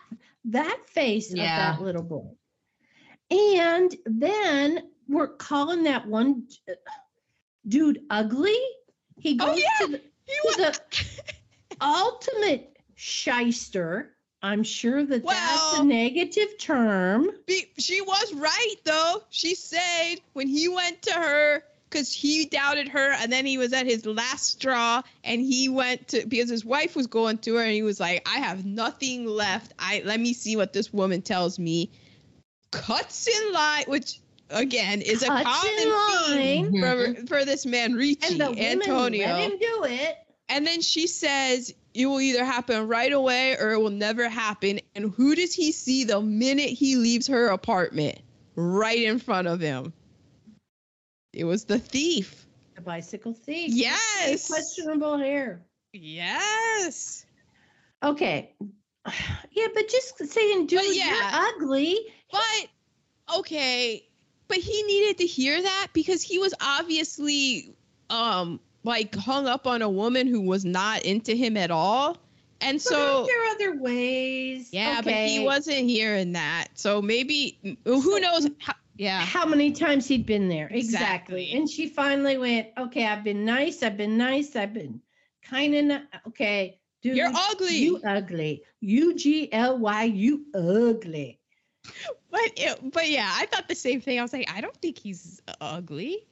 that 0.46 0.78
face 0.88 1.32
Yeah. 1.32 1.72
of 1.72 1.76
that 1.78 1.84
little 1.84 2.02
boy? 2.02 2.30
And 3.30 3.94
then 4.06 4.88
we're 5.08 5.28
calling 5.28 5.84
that 5.84 6.06
one 6.08 6.48
uh, 6.68 6.72
dude 7.68 8.00
ugly. 8.10 8.56
He 9.18 9.38
Oh, 9.40 9.46
goes 9.46 9.60
yeah. 9.62 9.86
to 9.86 9.92
the, 9.92 9.98
to 9.98 10.56
the 10.56 10.80
ultimate 11.80 12.76
shyster. 12.94 14.10
I'm 14.42 14.62
sure 14.62 15.04
that 15.04 15.24
that's 15.24 15.78
a 15.78 15.84
negative 15.84 16.58
term. 16.58 17.28
She 17.78 18.00
was 18.00 18.32
right 18.34 18.74
though. 18.84 19.22
She 19.30 19.54
said 19.54 20.16
when 20.32 20.48
he 20.48 20.68
went 20.68 21.02
to 21.02 21.12
her 21.12 21.62
because 21.94 22.12
he 22.12 22.46
doubted 22.46 22.88
her, 22.88 23.12
and 23.12 23.32
then 23.32 23.46
he 23.46 23.56
was 23.56 23.72
at 23.72 23.86
his 23.86 24.04
last 24.04 24.46
straw, 24.46 25.00
and 25.22 25.40
he 25.40 25.68
went 25.68 26.08
to 26.08 26.26
because 26.26 26.50
his 26.50 26.64
wife 26.64 26.96
was 26.96 27.06
going 27.06 27.38
to 27.38 27.54
her, 27.54 27.62
and 27.62 27.72
he 27.72 27.82
was 27.82 28.00
like, 28.00 28.28
"I 28.28 28.40
have 28.40 28.64
nothing 28.64 29.26
left. 29.26 29.72
I 29.78 30.02
let 30.04 30.18
me 30.18 30.32
see 30.34 30.56
what 30.56 30.72
this 30.72 30.92
woman 30.92 31.22
tells 31.22 31.58
me." 31.58 31.92
Cuts 32.72 33.28
in 33.28 33.52
line, 33.52 33.84
which 33.86 34.18
again 34.50 35.02
is 35.02 35.22
a 35.22 35.28
common 35.28 35.72
in 35.72 35.78
theme 35.78 35.92
line. 35.92 36.80
for, 36.80 37.08
mm-hmm. 37.12 37.26
for 37.26 37.44
this 37.44 37.64
man 37.64 37.94
Ricci, 37.94 38.26
And 38.32 38.40
the 38.40 38.50
women 38.50 38.82
Antonio. 38.82 39.26
let 39.26 39.52
him 39.52 39.58
do 39.58 39.84
it. 39.84 40.16
And 40.48 40.66
then 40.66 40.82
she 40.82 41.06
says, 41.06 41.72
it 41.94 42.06
will 42.06 42.20
either 42.20 42.44
happen 42.44 42.86
right 42.86 43.12
away 43.12 43.56
or 43.56 43.72
it 43.72 43.78
will 43.78 43.90
never 43.90 44.28
happen. 44.28 44.80
And 44.94 45.10
who 45.12 45.34
does 45.34 45.54
he 45.54 45.72
see 45.72 46.04
the 46.04 46.20
minute 46.20 46.70
he 46.70 46.96
leaves 46.96 47.28
her 47.28 47.48
apartment? 47.48 48.18
Right 48.54 49.02
in 49.02 49.18
front 49.18 49.48
of 49.48 49.60
him. 49.60 49.94
It 51.34 51.44
was 51.44 51.64
the 51.64 51.78
thief. 51.78 52.46
The 52.76 52.80
bicycle 52.82 53.34
thief. 53.34 53.70
Yes. 53.72 54.48
Questionable 54.48 55.18
hair. 55.18 55.62
Yes. 55.92 57.26
Okay. 58.02 58.54
Yeah, 59.52 59.66
but 59.74 59.88
just 59.88 60.16
saying, 60.32 60.66
dude, 60.66 60.80
But 60.80 60.96
yeah. 60.96 61.06
you're 61.06 61.46
ugly. 61.62 61.98
But 62.32 63.36
okay, 63.38 64.08
but 64.48 64.56
he 64.56 64.82
needed 64.82 65.18
to 65.18 65.26
hear 65.26 65.60
that 65.60 65.88
because 65.92 66.22
he 66.22 66.38
was 66.38 66.54
obviously 66.60 67.76
um 68.10 68.60
like 68.82 69.14
hung 69.14 69.46
up 69.46 69.66
on 69.66 69.82
a 69.82 69.88
woman 69.88 70.26
who 70.26 70.40
was 70.40 70.64
not 70.64 71.02
into 71.02 71.34
him 71.34 71.56
at 71.56 71.70
all. 71.70 72.16
And 72.60 72.76
But 72.76 72.82
so 72.82 73.26
there 73.26 73.34
there 73.58 73.72
other 73.72 73.82
ways? 73.82 74.70
Yeah, 74.72 75.00
but 75.02 75.12
he 75.12 75.44
wasn't 75.44 75.88
hearing 75.88 76.32
that. 76.32 76.68
So 76.74 77.02
maybe 77.02 77.58
who 77.84 78.20
knows? 78.20 78.48
How, 78.58 78.74
yeah. 78.96 79.20
how 79.20 79.44
many 79.46 79.72
times 79.72 80.06
he'd 80.06 80.26
been 80.26 80.48
there. 80.48 80.68
Exactly. 80.70 81.44
Exactly. 81.44 81.52
And 81.52 81.68
she 81.68 81.88
finally 81.88 82.38
went, 82.38 82.68
okay, 82.78 83.06
I've 83.06 83.24
been 83.24 83.44
nice. 83.44 83.82
I've 83.82 83.96
been 83.96 84.16
nice. 84.16 84.56
I've 84.56 84.72
been 84.74 85.00
kind 85.42 85.74
of, 85.92 86.00
okay, 86.28 86.78
dude. 87.02 87.16
You're 87.16 87.32
ugly. 87.34 87.76
You 87.76 88.00
ugly. 88.04 88.62
U 88.80 89.14
G 89.14 89.52
L 89.52 89.78
Y, 89.78 90.04
you 90.04 90.46
ugly. 90.54 91.38
But 92.30 92.52
it, 92.56 92.92
but 92.92 93.08
yeah, 93.10 93.30
I 93.32 93.46
thought 93.46 93.68
the 93.68 93.74
same 93.74 94.00
thing. 94.00 94.18
I 94.18 94.22
was 94.22 94.32
like, 94.32 94.50
I 94.50 94.60
don't 94.60 94.76
think 94.78 94.98
he's 94.98 95.40
ugly. 95.60 96.26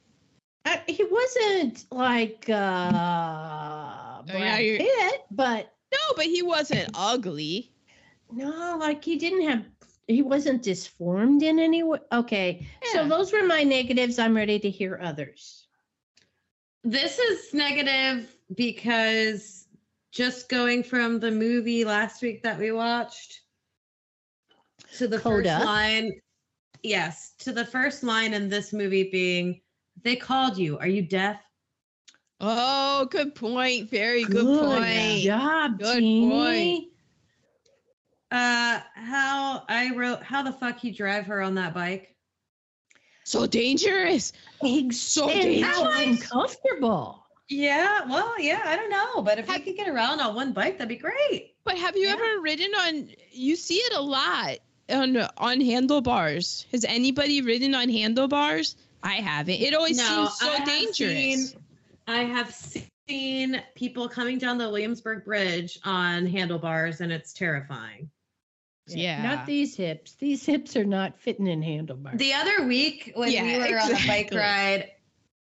Uh, 0.65 0.77
he 0.87 1.03
wasn't 1.05 1.85
like 1.91 2.45
uh 2.49 2.53
yeah, 2.53 4.23
Brad 4.27 4.65
you're- 4.65 4.79
Pitt, 4.79 5.23
but 5.31 5.73
No, 5.93 5.99
but 6.17 6.25
he 6.25 6.43
wasn't 6.43 6.89
ugly. 6.95 7.73
no, 8.31 8.77
like 8.79 9.05
he 9.05 9.17
didn't 9.17 9.43
have 9.49 9.65
he 10.09 10.23
wasn't 10.23 10.63
disformed 10.63 11.43
in 11.43 11.59
any 11.59 11.83
way. 11.83 11.99
Okay, 12.13 12.67
so 12.93 13.07
those 13.09 13.33
were 13.33 13.45
my 13.45 13.63
negatives. 13.63 14.19
I'm 14.19 14.37
ready 14.37 14.59
to 14.59 14.71
hear 14.71 14.99
others. 15.03 15.67
This 16.85 17.19
is 17.19 17.55
negative 17.55 18.35
because 18.57 19.67
just 20.11 20.49
going 20.49 20.83
from 20.83 21.21
the 21.21 21.31
movie 21.31 21.85
last 21.85 22.23
week 22.23 22.43
that 22.43 22.59
we 22.59 22.73
watched 22.73 23.41
to 24.99 25.07
the 25.09 25.19
Coda. 25.19 25.55
first 25.55 25.65
line, 25.65 26.13
yes, 26.83 27.35
to 27.39 27.53
the 27.53 27.65
first 27.65 28.03
line 28.03 28.35
in 28.35 28.49
this 28.49 28.73
movie 28.73 29.09
being, 29.11 29.61
"They 30.03 30.17
called 30.17 30.59
you. 30.59 30.77
Are 30.79 30.89
you 30.89 31.03
deaf?" 31.03 31.41
Oh, 32.41 33.07
good 33.07 33.37
point. 33.37 33.89
Very 33.89 34.25
good, 34.25 34.45
point. 34.45 35.23
job, 35.23 35.79
Good 35.79 36.01
Teeny. 36.01 36.29
point. 36.29 36.92
Uh, 38.33 38.81
how 38.95 39.63
I 39.69 39.91
wrote, 39.95 40.23
"How 40.23 40.43
the 40.43 40.53
fuck 40.53 40.83
you 40.85 40.93
drive 40.95 41.27
her 41.27 41.43
on 41.43 41.55
that 41.57 41.75
bike?" 41.75 42.17
So 43.25 43.47
dangerous. 43.47 44.33
Ex- 44.65 44.97
So 44.97 45.29
and 45.29 45.63
how 45.65 45.93
dangerous. 45.93 46.23
uncomfortable. 46.23 47.27
Yeah, 47.49 48.07
well, 48.09 48.41
yeah, 48.41 48.63
I 48.65 48.77
don't 48.77 48.89
know, 48.91 49.21
but 49.23 49.39
if 49.39 49.47
Have- 49.47 49.59
you 49.59 49.65
could 49.65 49.77
get 49.77 49.89
around 49.89 50.21
on 50.21 50.35
one 50.35 50.53
bike, 50.53 50.79
that'd 50.79 50.89
be 50.89 50.97
great. 50.97 51.55
But 51.65 51.77
have 51.77 51.97
you 51.97 52.07
Yeah. 52.07 52.15
ever 52.15 52.41
ridden 52.41 52.75
on? 52.75 53.11
You 53.31 53.55
see 53.57 53.77
it 53.77 53.93
a 53.93 54.01
lot 54.01 54.59
on 54.89 55.17
on 55.37 55.61
handlebars. 55.61 56.67
Has 56.73 56.85
anybody 56.87 57.43
ridden 57.43 57.75
on 57.75 57.91
handlebars? 57.91 58.77
I 59.03 59.17
haven't. 59.17 59.61
It 59.61 59.75
always 59.75 59.99
seems 59.99 60.39
so 60.39 60.49
I 60.49 60.57
have 60.57 60.67
dangerous. 60.67 61.51
seen- 61.51 61.63
I 62.09 62.23
have 62.25 62.55
seen 63.09 63.63
people 63.75 64.09
coming 64.09 64.39
down 64.39 64.57
the 64.59 64.69
Williamsburg 64.71 65.25
Bridge 65.25 65.79
on 65.85 66.27
handlebars, 66.27 67.01
and 67.03 67.13
it's 67.13 67.33
terrifying. 67.35 68.11
Yeah. 68.87 69.23
Not 69.23 69.47
these 69.47 69.77
hips. 69.77 70.15
These 70.15 70.45
hips 70.45 70.77
are 70.77 70.85
not 70.85 71.19
fitting 71.19 71.47
in 71.47 71.63
handlebars. 71.63 72.19
The 72.19 72.35
other 72.35 72.67
week 72.67 73.13
when 73.15 73.31
Yeah, 73.31 73.45
we 73.45 73.73
were 73.73 73.79
on 73.79 73.93
a 73.93 74.07
bike 74.07 74.31
ride, 74.33 74.91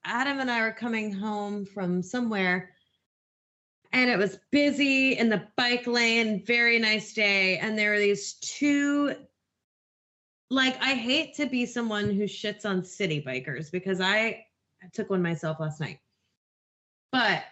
Adam 0.04 0.40
and 0.40 0.50
I 0.50 0.62
were 0.62 0.72
coming 0.72 1.12
home 1.14 1.66
from 1.66 2.02
somewhere 2.02 2.72
and 3.94 4.10
it 4.10 4.18
was 4.18 4.40
busy 4.52 5.18
in 5.18 5.30
the 5.30 5.48
bike 5.56 5.88
lane, 5.88 6.44
very 6.46 6.80
nice 6.80 7.14
day. 7.14 7.58
And 7.58 7.78
there 7.78 7.92
were 7.92 8.00
these 8.00 8.34
two, 8.34 9.16
like, 10.50 10.82
I 10.82 10.94
hate 10.94 11.36
to 11.36 11.46
be 11.46 11.66
someone 11.66 12.12
who 12.12 12.24
shits 12.24 12.66
on 12.66 12.84
city 12.84 13.24
bikers 13.26 13.72
because 13.72 14.02
I, 14.02 14.46
I 14.84 14.88
took 14.94 15.10
one 15.10 15.22
myself 15.22 15.60
last 15.60 15.80
night. 15.80 16.00
But 17.12 17.44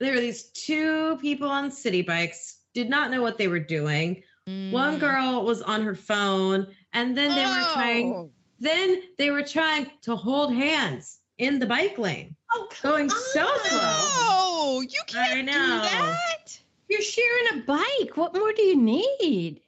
there 0.00 0.14
were 0.14 0.20
these 0.20 0.50
two 0.50 1.18
people 1.18 1.48
on 1.48 1.70
city 1.70 2.02
bikes, 2.02 2.58
did 2.72 2.88
not 2.88 3.10
know 3.10 3.22
what 3.22 3.38
they 3.38 3.48
were 3.48 3.60
doing. 3.60 4.22
One 4.46 4.96
Mm. 4.98 5.00
girl 5.00 5.44
was 5.44 5.62
on 5.62 5.82
her 5.82 5.94
phone, 5.94 6.66
and 6.92 7.16
then 7.16 7.34
they 7.34 7.46
were 7.46 7.72
trying 7.72 8.12
Oh. 8.12 8.30
then 8.60 9.02
they 9.18 9.30
were 9.30 9.42
trying 9.42 9.90
to 10.02 10.14
hold 10.14 10.54
hands 10.54 11.20
in 11.38 11.58
the 11.58 11.66
bike 11.66 11.96
lane, 11.98 12.36
oh, 12.52 12.68
come 12.70 12.90
going 12.90 13.10
so 13.10 13.46
on. 13.46 13.60
slow. 13.64 14.20
No, 14.20 14.80
you 14.82 15.00
can't 15.06 15.48
I 15.48 15.52
do 15.52 15.58
that. 15.96 16.58
You're 16.88 17.00
sharing 17.02 17.58
a 17.58 17.62
bike. 17.62 18.16
What 18.16 18.34
more 18.34 18.52
do 18.52 18.62
you 18.62 18.76
need? 18.76 19.60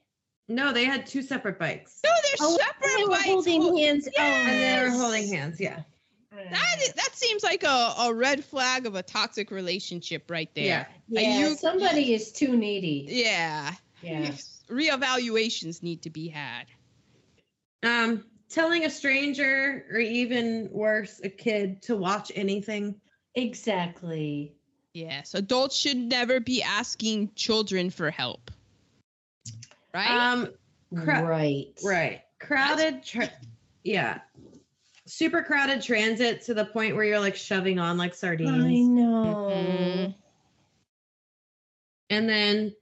No, 0.48 0.72
they 0.72 0.84
had 0.84 1.06
two 1.06 1.22
separate 1.22 1.58
bikes. 1.58 2.00
No, 2.04 2.10
they're 2.22 2.46
Oh, 2.46 2.56
separate 2.58 2.96
they 2.96 3.02
were 3.04 3.08
bikes. 3.10 3.24
holding 3.24 3.62
Hold- 3.62 3.80
hands. 3.80 4.08
Oh, 4.16 4.20
And 4.22 4.62
they 4.62 4.82
were 4.84 4.96
holding 4.96 5.28
hands, 5.32 5.58
yeah. 5.58 5.82
That 6.30 6.78
is, 6.82 6.92
that 6.92 7.10
seems 7.16 7.42
like 7.42 7.64
a, 7.64 7.94
a 7.98 8.12
red 8.14 8.44
flag 8.44 8.84
of 8.86 8.94
a 8.94 9.02
toxic 9.02 9.50
relationship 9.50 10.30
right 10.30 10.50
there. 10.54 10.86
Yeah. 11.08 11.20
yeah, 11.22 11.48
you- 11.48 11.56
somebody 11.56 12.12
is 12.12 12.30
too 12.30 12.56
needy. 12.56 13.06
Yeah. 13.08 13.72
Yeah. 14.02 14.30
Reevaluations 14.68 15.82
need 15.82 16.02
to 16.02 16.10
be 16.10 16.28
had. 16.28 16.66
Um, 17.82 18.24
telling 18.48 18.84
a 18.84 18.90
stranger 18.90 19.84
or 19.90 19.98
even 19.98 20.68
worse, 20.72 21.20
a 21.22 21.28
kid 21.28 21.82
to 21.82 21.96
watch 21.96 22.32
anything. 22.34 23.00
Exactly. 23.34 24.54
Yes, 24.92 25.34
adults 25.34 25.76
should 25.76 25.96
never 25.96 26.40
be 26.40 26.62
asking 26.62 27.32
children 27.34 27.90
for 27.90 28.10
help. 28.10 28.50
Right? 29.92 30.10
Um, 30.10 30.48
Cra- 30.94 31.24
right. 31.24 31.66
right. 31.84 32.22
Crowded 32.40 33.02
tra- 33.02 33.32
yeah. 33.84 34.20
Super 35.06 35.42
crowded 35.42 35.82
transit 35.82 36.42
to 36.46 36.54
the 36.54 36.64
point 36.64 36.96
where 36.96 37.04
you're 37.04 37.20
like 37.20 37.36
shoving 37.36 37.78
on 37.78 37.96
like 37.96 38.14
sardines. 38.14 38.50
I 38.50 38.58
sardines. 38.58 38.88
know. 38.88 39.50
Mhm. 39.52 40.14
And 42.10 42.28
then 42.28 42.74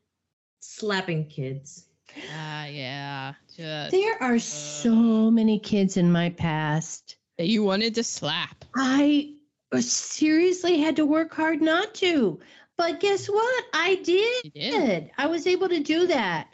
slapping 0.79 1.27
kids. 1.27 1.87
Ah, 2.33 2.67
yeah. 2.67 3.35
Just 3.57 3.93
There 3.93 4.23
are 4.23 4.39
so 4.39 5.31
many 5.31 5.59
kids 5.59 5.97
in 5.97 6.11
my 6.11 6.31
past. 6.31 7.17
that 7.39 7.49
you 7.49 7.63
wanted 7.63 7.95
to 7.97 8.05
slap. 8.05 8.65
I 8.77 9.35
seriously 9.81 10.79
had 10.79 10.97
to 10.97 11.07
work 11.07 11.35
hard 11.35 11.61
not 11.61 11.95
to. 11.97 12.41
But 12.77 13.01
guess 13.01 13.27
what? 13.29 13.65
I 13.73 13.97
did. 13.97 14.45
You 14.45 14.51
did. 14.51 15.11
I 15.19 15.27
was 15.27 15.47
able 15.47 15.69
to 15.69 15.81
do 15.81 16.07
that. 16.09 16.49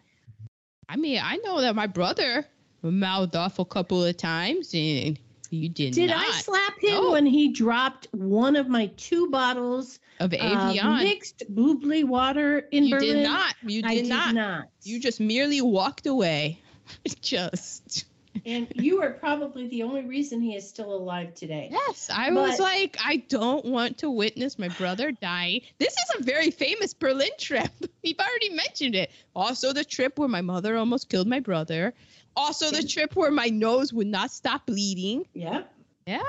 I 0.89 0.97
mean, 0.97 1.21
I 1.23 1.37
know 1.39 1.61
that 1.61 1.75
my 1.75 1.87
brother 1.87 2.47
mouthed 2.83 3.37
off 3.37 3.59
a 3.59 3.65
couple 3.65 4.05
of 4.05 4.17
times, 4.17 4.73
and 4.75 5.19
you 5.51 5.69
did, 5.69 5.95
Did 5.95 6.11
not 6.11 6.27
I 6.27 6.41
slap 6.41 6.79
him 6.81 6.95
No. 6.95 7.11
when 7.13 7.27
he 7.27 7.53
dropped 7.53 8.09
one 8.13 8.57
of 8.57 8.69
my 8.69 8.87
two 8.97 9.29
bottles 9.31 9.99
of 10.21 10.31
Avion. 10.31 11.03
mixed 11.03 11.43
bubbly 11.49 12.05
water 12.05 12.61
in 12.71 12.85
you 12.85 12.91
Berlin? 12.95 13.09
You 13.09 13.15
did 13.15 13.23
not. 13.25 13.55
You 13.63 13.83
I 13.85 13.95
did, 13.97 14.07
not. 14.09 14.35
not. 14.35 14.65
You 14.83 15.01
just 15.01 15.21
merely 15.21 15.61
walked 15.61 16.07
away. 16.07 16.61
just. 17.21 18.05
and 18.47 18.69
you 18.75 19.03
are 19.03 19.11
probably 19.11 19.67
the 19.69 19.83
only 19.83 20.05
reason 20.05 20.41
he 20.41 20.55
is 20.55 20.69
still 20.69 20.95
alive 20.95 21.35
today. 21.35 21.69
Yes, 21.71 22.11
I 22.15 22.31
was 22.31 22.59
like, 22.61 22.97
I 23.05 23.17
don't 23.29 23.65
want 23.65 23.99
to 23.99 24.11
witness 24.11 24.59
my 24.59 24.69
brother 24.69 25.11
die. 25.13 25.63
This 25.79 25.93
is 25.93 26.21
a 26.21 26.23
very 26.23 26.51
famous 26.51 26.95
Berlin 26.95 27.31
trip. 27.39 27.71
We've 28.05 28.19
already 28.19 28.51
mentioned 28.51 28.95
it. 28.95 29.11
Also, 29.35 29.73
the 29.73 29.85
trip 29.85 30.19
where 30.19 30.29
my 30.29 30.41
mother 30.43 30.77
almost 30.77 31.09
killed 31.09 31.27
my 31.29 31.41
brother. 31.41 31.93
Also, 32.37 32.71
the 32.71 32.83
trip 32.87 33.17
where 33.17 33.31
my 33.31 33.47
nose 33.49 33.93
would 33.93 34.07
not 34.07 34.31
stop 34.31 34.67
bleeding. 34.67 35.27
Yeah. 35.35 35.63
Yeah. 36.07 36.21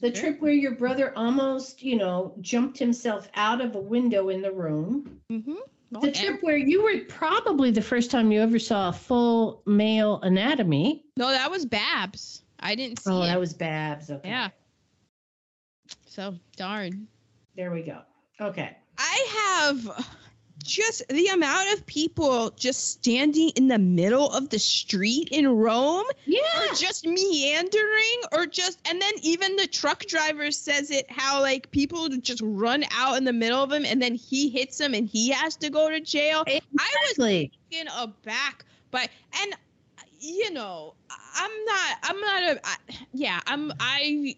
The 0.00 0.14
Sure. 0.14 0.30
trip 0.30 0.40
where 0.40 0.52
your 0.52 0.72
brother 0.76 1.12
almost, 1.16 1.82
you 1.82 1.96
know, 1.96 2.34
jumped 2.40 2.78
himself 2.78 3.28
out 3.34 3.60
of 3.60 3.74
a 3.74 3.80
window 3.80 4.28
in 4.28 4.42
the 4.42 4.52
room. 4.52 5.20
Mm-hmm. 5.30 5.54
The 6.00 6.12
trip 6.12 6.42
where 6.42 6.56
you 6.56 6.82
were 6.84 7.04
probably 7.08 7.70
the 7.70 7.80
first 7.82 8.10
time 8.10 8.30
you 8.30 8.40
ever 8.42 8.58
saw 8.58 8.90
a 8.90 8.92
full 8.92 9.62
male 9.64 10.20
anatomy. 10.22 11.02
No, 11.16 11.28
that 11.28 11.50
was 11.50 11.64
Babs. 11.64 12.42
I 12.60 12.74
didn't 12.74 13.00
see 13.00 13.10
Oh, 13.10 13.22
it. 13.22 13.26
that 13.28 13.40
was 13.40 13.54
Babs. 13.54 14.10
Okay. 14.10 14.28
Yeah. 14.28 14.50
So 16.06 16.34
darn. 16.56 17.08
There 17.56 17.70
we 17.72 17.82
go. 17.82 18.02
Okay. 18.40 18.76
I 18.98 19.62
have 19.62 20.06
just 20.64 21.06
the 21.08 21.26
amount 21.28 21.72
of 21.72 21.86
people 21.86 22.50
just 22.56 22.90
standing 22.90 23.50
in 23.50 23.68
the 23.68 23.78
middle 23.78 24.30
of 24.32 24.48
the 24.50 24.58
street 24.58 25.28
in 25.30 25.48
Rome 25.48 26.04
Yeah. 26.26 26.40
or 26.70 26.74
just 26.74 27.06
meandering 27.06 28.20
or 28.32 28.46
just 28.46 28.78
and 28.88 29.00
then 29.00 29.12
even 29.22 29.56
the 29.56 29.66
truck 29.66 30.04
driver 30.06 30.50
says 30.50 30.90
it 30.90 31.10
how 31.10 31.40
like 31.40 31.70
people 31.70 32.08
just 32.08 32.40
run 32.44 32.84
out 32.92 33.16
in 33.16 33.24
the 33.24 33.32
middle 33.32 33.62
of 33.62 33.70
him 33.72 33.84
and 33.84 34.02
then 34.02 34.14
he 34.14 34.48
hits 34.48 34.78
them 34.78 34.94
and 34.94 35.08
he 35.08 35.30
has 35.30 35.56
to 35.56 35.70
go 35.70 35.88
to 35.90 36.00
jail. 36.00 36.44
I 36.46 36.60
was 36.78 37.10
Exactly. 37.10 37.52
taken 37.70 37.88
aback 37.96 38.64
by 38.90 39.08
and 39.42 39.54
you 40.20 40.50
know 40.52 40.94
i'm 41.36 41.50
not 41.64 41.96
i'm 42.02 42.20
not 42.20 42.42
a 42.42 42.60
I, 42.66 42.76
yeah 43.12 43.40
i'm 43.46 43.72
i 43.78 44.34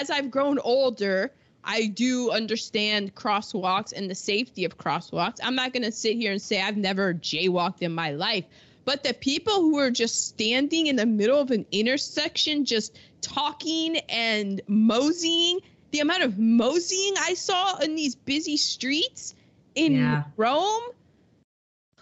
as 0.00 0.10
i've 0.10 0.30
grown 0.32 0.58
older 0.60 1.30
i 1.64 1.86
do 1.86 2.30
understand 2.30 3.14
crosswalks 3.14 3.92
and 3.92 4.10
the 4.10 4.14
safety 4.14 4.64
of 4.64 4.76
crosswalks 4.78 5.38
i'm 5.42 5.54
not 5.54 5.72
going 5.72 5.82
to 5.82 5.92
sit 5.92 6.16
here 6.16 6.32
and 6.32 6.40
say 6.42 6.60
i've 6.60 6.76
never 6.76 7.14
jaywalked 7.14 7.82
in 7.82 7.92
my 7.94 8.10
life 8.12 8.44
but 8.84 9.04
the 9.04 9.14
people 9.14 9.54
who 9.60 9.78
are 9.78 9.90
just 9.90 10.26
standing 10.28 10.88
in 10.88 10.96
the 10.96 11.06
middle 11.06 11.40
of 11.40 11.50
an 11.50 11.64
intersection 11.70 12.64
just 12.64 12.96
talking 13.20 13.96
and 14.08 14.60
moseying 14.66 15.60
the 15.92 16.00
amount 16.00 16.22
of 16.22 16.38
moseying 16.38 17.14
i 17.20 17.34
saw 17.34 17.78
in 17.78 17.94
these 17.94 18.14
busy 18.14 18.56
streets 18.56 19.34
in 19.74 19.92
Yeah. 19.94 20.24
rome 20.36 20.82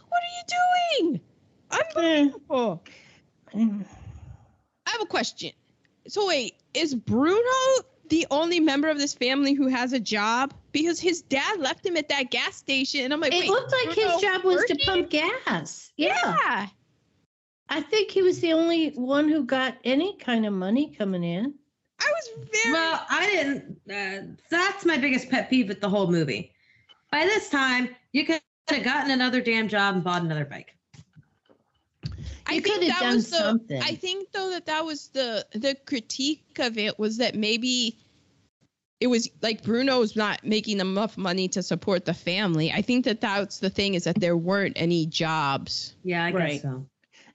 what 0.08 0.22
are 0.22 1.02
you 1.02 1.08
doing 1.10 1.20
unbelievable 1.70 2.82
Mm. 3.54 3.84
I 4.86 4.90
have 4.90 5.00
a 5.02 5.06
question. 5.06 5.50
So 6.06 6.28
wait, 6.28 6.54
is 6.72 6.94
Bruno 6.94 7.40
the 8.10 8.26
only 8.30 8.60
member 8.60 8.88
of 8.88 8.98
this 8.98 9.14
family 9.14 9.54
who 9.54 9.68
has 9.68 9.92
a 9.92 10.00
job? 10.00 10.52
Because 10.72 11.00
his 11.00 11.22
dad 11.22 11.58
left 11.58 11.84
him 11.84 11.96
at 11.96 12.08
that 12.08 12.30
gas 12.30 12.56
station, 12.56 13.04
and 13.04 13.12
I'm 13.12 13.20
like, 13.20 13.32
It 13.32 13.40
wait, 13.40 13.50
looked 13.50 13.72
like 13.72 13.96
his 13.96 14.20
job 14.20 14.44
was 14.44 14.64
to 14.64 14.76
pump 14.84 15.10
gas. 15.10 15.92
Yeah. 15.96 16.16
Yeah. 16.22 16.66
I 17.70 17.80
think 17.80 18.10
he 18.10 18.22
was 18.22 18.40
the 18.40 18.52
only 18.52 18.90
one 18.90 19.28
who 19.28 19.44
got 19.44 19.76
any 19.84 20.16
kind 20.16 20.44
of 20.44 20.52
money 20.52 20.92
coming 20.92 21.22
in. 21.22 21.54
I 22.00 22.12
was 22.12 22.46
very. 22.52 22.72
Well, 22.72 23.06
I 23.08 23.26
didn't. 23.26 23.80
Uh, 23.88 24.34
that's 24.50 24.84
my 24.84 24.96
biggest 24.96 25.30
pet 25.30 25.48
peeve 25.48 25.68
with 25.68 25.80
the 25.80 25.88
whole 25.88 26.10
movie. 26.10 26.52
By 27.12 27.24
this 27.26 27.48
time, 27.48 27.94
you 28.12 28.26
could 28.26 28.40
have 28.68 28.82
gotten 28.84 29.12
another 29.12 29.40
damn 29.40 29.68
job 29.68 29.94
and 29.94 30.04
bought 30.04 30.22
another 30.22 30.44
bike. 30.44 30.74
I 32.50 32.54
You 32.54 32.60
think 32.60 32.74
could 32.80 32.84
have 32.88 32.98
that 32.98 33.04
done 33.06 33.14
was 33.16 33.30
the. 33.30 33.36
something. 33.38 33.82
I 33.82 33.94
think 33.94 34.32
though 34.32 34.50
that 34.50 34.66
that 34.66 34.84
was 34.84 35.08
the 35.08 35.46
the 35.52 35.74
critique 35.86 36.58
of 36.58 36.76
it 36.78 36.98
was 36.98 37.16
that 37.18 37.34
maybe 37.34 37.96
it 39.00 39.06
was 39.06 39.30
like 39.40 39.62
Bruno's 39.62 40.14
not 40.16 40.44
making 40.44 40.80
enough 40.80 41.16
money 41.16 41.48
to 41.48 41.62
support 41.62 42.04
the 42.04 42.12
family. 42.14 42.70
I 42.70 42.82
think 42.82 43.04
that 43.06 43.20
that's 43.20 43.58
the 43.58 43.70
thing 43.70 43.94
is 43.94 44.04
that 44.04 44.20
there 44.20 44.36
weren't 44.36 44.74
any 44.76 45.06
jobs. 45.06 45.94
Yeah, 46.04 46.24
I 46.24 46.30
Right. 46.32 46.52
guess 46.54 46.62
so. 46.62 46.86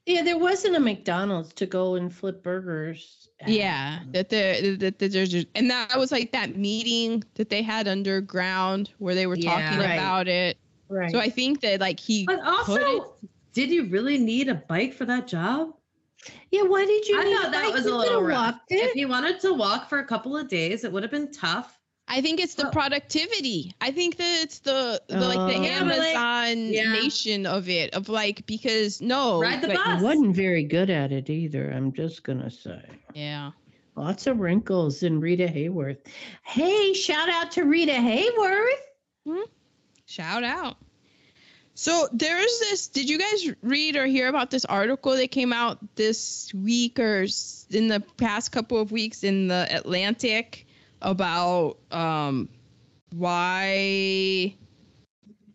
Yeah, 0.04 0.22
there 0.22 0.38
wasn't 0.38 0.76
a 0.76 0.80
McDonald's 0.80 1.52
to 1.54 1.66
go 1.66 1.96
and 1.96 2.14
flip 2.14 2.42
burgers. 2.42 3.28
at. 3.40 3.48
Yeah, 3.48 3.98
that 4.12 4.28
the 4.30 4.76
that 4.80 4.98
the, 4.98 5.08
there's 5.08 5.30
just, 5.30 5.48
and 5.56 5.68
that 5.70 5.98
was 5.98 6.12
like 6.12 6.30
that 6.32 6.56
meeting 6.56 7.22
that 7.34 7.50
they 7.50 7.62
had 7.62 7.88
underground 7.88 8.90
where 8.98 9.14
they 9.14 9.26
were 9.26 9.34
Yeah. 9.36 9.50
talking 9.50 9.78
Right. 9.80 9.94
about 9.94 10.28
it. 10.28 10.56
Right. 10.88 11.10
So 11.10 11.18
I 11.18 11.28
think 11.30 11.60
that 11.62 11.80
like 11.80 11.98
he 12.00 12.24
But 12.24 12.38
put 12.64 12.80
it- 12.80 12.86
also, 12.86 13.14
did 13.56 13.70
you 13.70 13.84
really 13.86 14.18
need 14.18 14.48
a 14.50 14.54
bike 14.54 14.92
for 14.92 15.06
that 15.06 15.26
job? 15.26 15.70
yeah, 16.50 16.62
why 16.62 16.84
did 16.84 17.08
you? 17.08 17.18
I 17.18 17.24
need 17.24 17.36
thought 17.36 17.52
that 17.52 17.64
bike? 17.64 17.72
was 17.74 17.86
You 17.86 17.94
a 17.94 17.96
little 17.96 18.22
rough. 18.22 18.54
walked 18.56 18.66
If 18.68 18.94
you 18.96 19.08
wanted 19.08 19.40
to 19.40 19.54
walk 19.54 19.88
for 19.88 19.98
a 20.00 20.04
couple 20.04 20.36
of 20.36 20.46
days, 20.48 20.84
it 20.84 20.92
would 20.92 21.02
have 21.02 21.10
been 21.10 21.32
tough. 21.32 21.78
I 22.06 22.20
think 22.20 22.38
it's 22.38 22.54
the 22.54 22.64
Well- 22.64 22.72
productivity. 22.72 23.72
I 23.80 23.90
think 23.92 24.16
that 24.18 24.42
it's 24.42 24.58
the, 24.58 25.00
the 25.08 25.20
like 25.20 25.38
the 25.38 25.58
Oh. 25.58 25.62
Yeah, 25.62 25.82
like, 25.84 26.14
Amazon 26.16 26.72
yeah. 26.72 26.92
nation 26.92 27.46
of 27.46 27.68
it 27.70 27.94
of 27.94 28.10
like 28.10 28.44
because 28.46 29.00
no 29.00 29.40
Ride 29.40 29.62
the 29.62 29.68
like- 29.68 29.78
bus. 29.78 30.00
He 30.00 30.04
wasn't 30.04 30.36
very 30.36 30.62
good 30.64 30.90
at 30.90 31.10
it 31.12 31.30
either. 31.30 31.70
I'm 31.72 31.92
just 31.94 32.22
gonna 32.24 32.50
say. 32.50 32.82
Yeah. 33.14 33.52
Lots 33.96 34.26
of 34.26 34.38
wrinkles 34.40 35.02
in 35.02 35.18
Rita 35.18 35.46
Hayworth. 35.46 35.98
Hey, 36.42 36.92
shout 36.92 37.30
out 37.30 37.50
to 37.52 37.64
Rita 37.64 37.92
Hayworth. 37.94 38.84
Hmm? 39.26 39.48
Shout 40.04 40.44
out. 40.44 40.76
So 41.78 42.08
there's 42.10 42.58
this. 42.58 42.88
Did 42.88 43.08
you 43.10 43.18
guys 43.18 43.50
read 43.62 43.96
or 43.96 44.06
hear 44.06 44.28
about 44.28 44.50
this 44.50 44.64
article 44.64 45.12
that 45.14 45.30
came 45.30 45.52
out 45.52 45.78
this 45.94 46.50
week 46.54 46.98
or 46.98 47.26
in 47.70 47.88
the 47.88 48.02
past 48.16 48.50
couple 48.50 48.80
of 48.80 48.90
weeks 48.92 49.22
in 49.24 49.48
the 49.48 49.68
Atlantic 49.70 50.66
about 51.02 51.76
um, 51.92 52.48
why 53.14 54.54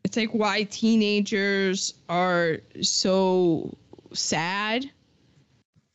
it's 0.04 0.16
like 0.16 0.30
why 0.32 0.64
teenagers 0.64 1.96
are 2.08 2.60
so 2.82 3.76
sad. 4.14 4.90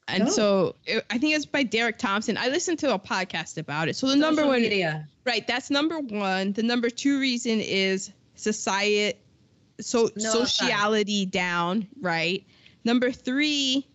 And 0.09 0.25
Oh. 0.25 0.31
so 0.31 0.75
it, 0.87 1.05
I 1.09 1.19
think 1.19 1.35
it's 1.37 1.47
by 1.47 1.63
Derek 1.63 1.99
Thompson. 1.99 2.37
I 2.37 2.49
listened 2.49 2.81
to 2.81 2.93
a 2.95 2.99
podcast 2.99 3.59
about 3.59 3.89
it. 3.89 3.95
So 3.95 4.09
the 4.09 4.17
number 4.17 4.45
one 4.45 4.61
media. 4.63 5.07
Right, 5.25 5.47
that's 5.47 5.71
number 5.71 5.99
one. 6.01 6.53
The 6.53 6.63
number 6.63 6.91
two 6.91 7.21
reason 7.21 7.61
is 7.61 8.11
society, 8.37 9.19
so 9.81 10.11
No 10.17 10.31
sociality 10.31 11.27
down. 11.27 11.87
Right. 12.01 12.45
Number 12.85 13.11
three 13.11 13.87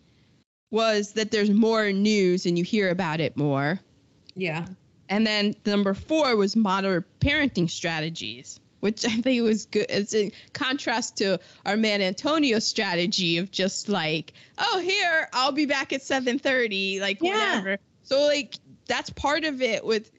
was 0.70 1.12
that 1.12 1.30
there's 1.30 1.50
more 1.50 1.92
news 1.92 2.46
and 2.46 2.56
you 2.58 2.64
hear 2.64 2.90
about 2.90 3.20
it 3.20 3.36
more. 3.36 3.80
Yeah. 4.34 4.66
And 5.08 5.26
then 5.26 5.54
number 5.66 5.92
four 5.94 6.36
was 6.36 6.56
modern 6.56 7.04
parenting 7.20 7.68
strategies, 7.68 8.60
which 8.80 9.04
I 9.06 9.20
think 9.20 9.42
was 9.42 9.66
good. 9.66 9.86
It's 9.88 10.14
in 10.14 10.32
contrast 10.52 11.16
to 11.18 11.38
our 11.66 11.76
man 11.76 12.00
Antonio's 12.00 12.66
strategy 12.66 13.38
of 13.38 13.50
just 13.50 13.88
like, 13.88 14.32
oh, 14.58 14.80
here 14.80 15.28
I'll 15.32 15.52
be 15.52 15.66
back 15.66 15.92
at 15.92 16.00
7:30, 16.00 17.00
like 17.00 17.18
Yeah. 17.20 17.58
whatever. 17.58 17.78
So 18.04 18.22
like 18.26 18.54
that's 18.86 19.10
part 19.10 19.44
of 19.44 19.62
it 19.62 19.84
with 19.84 20.10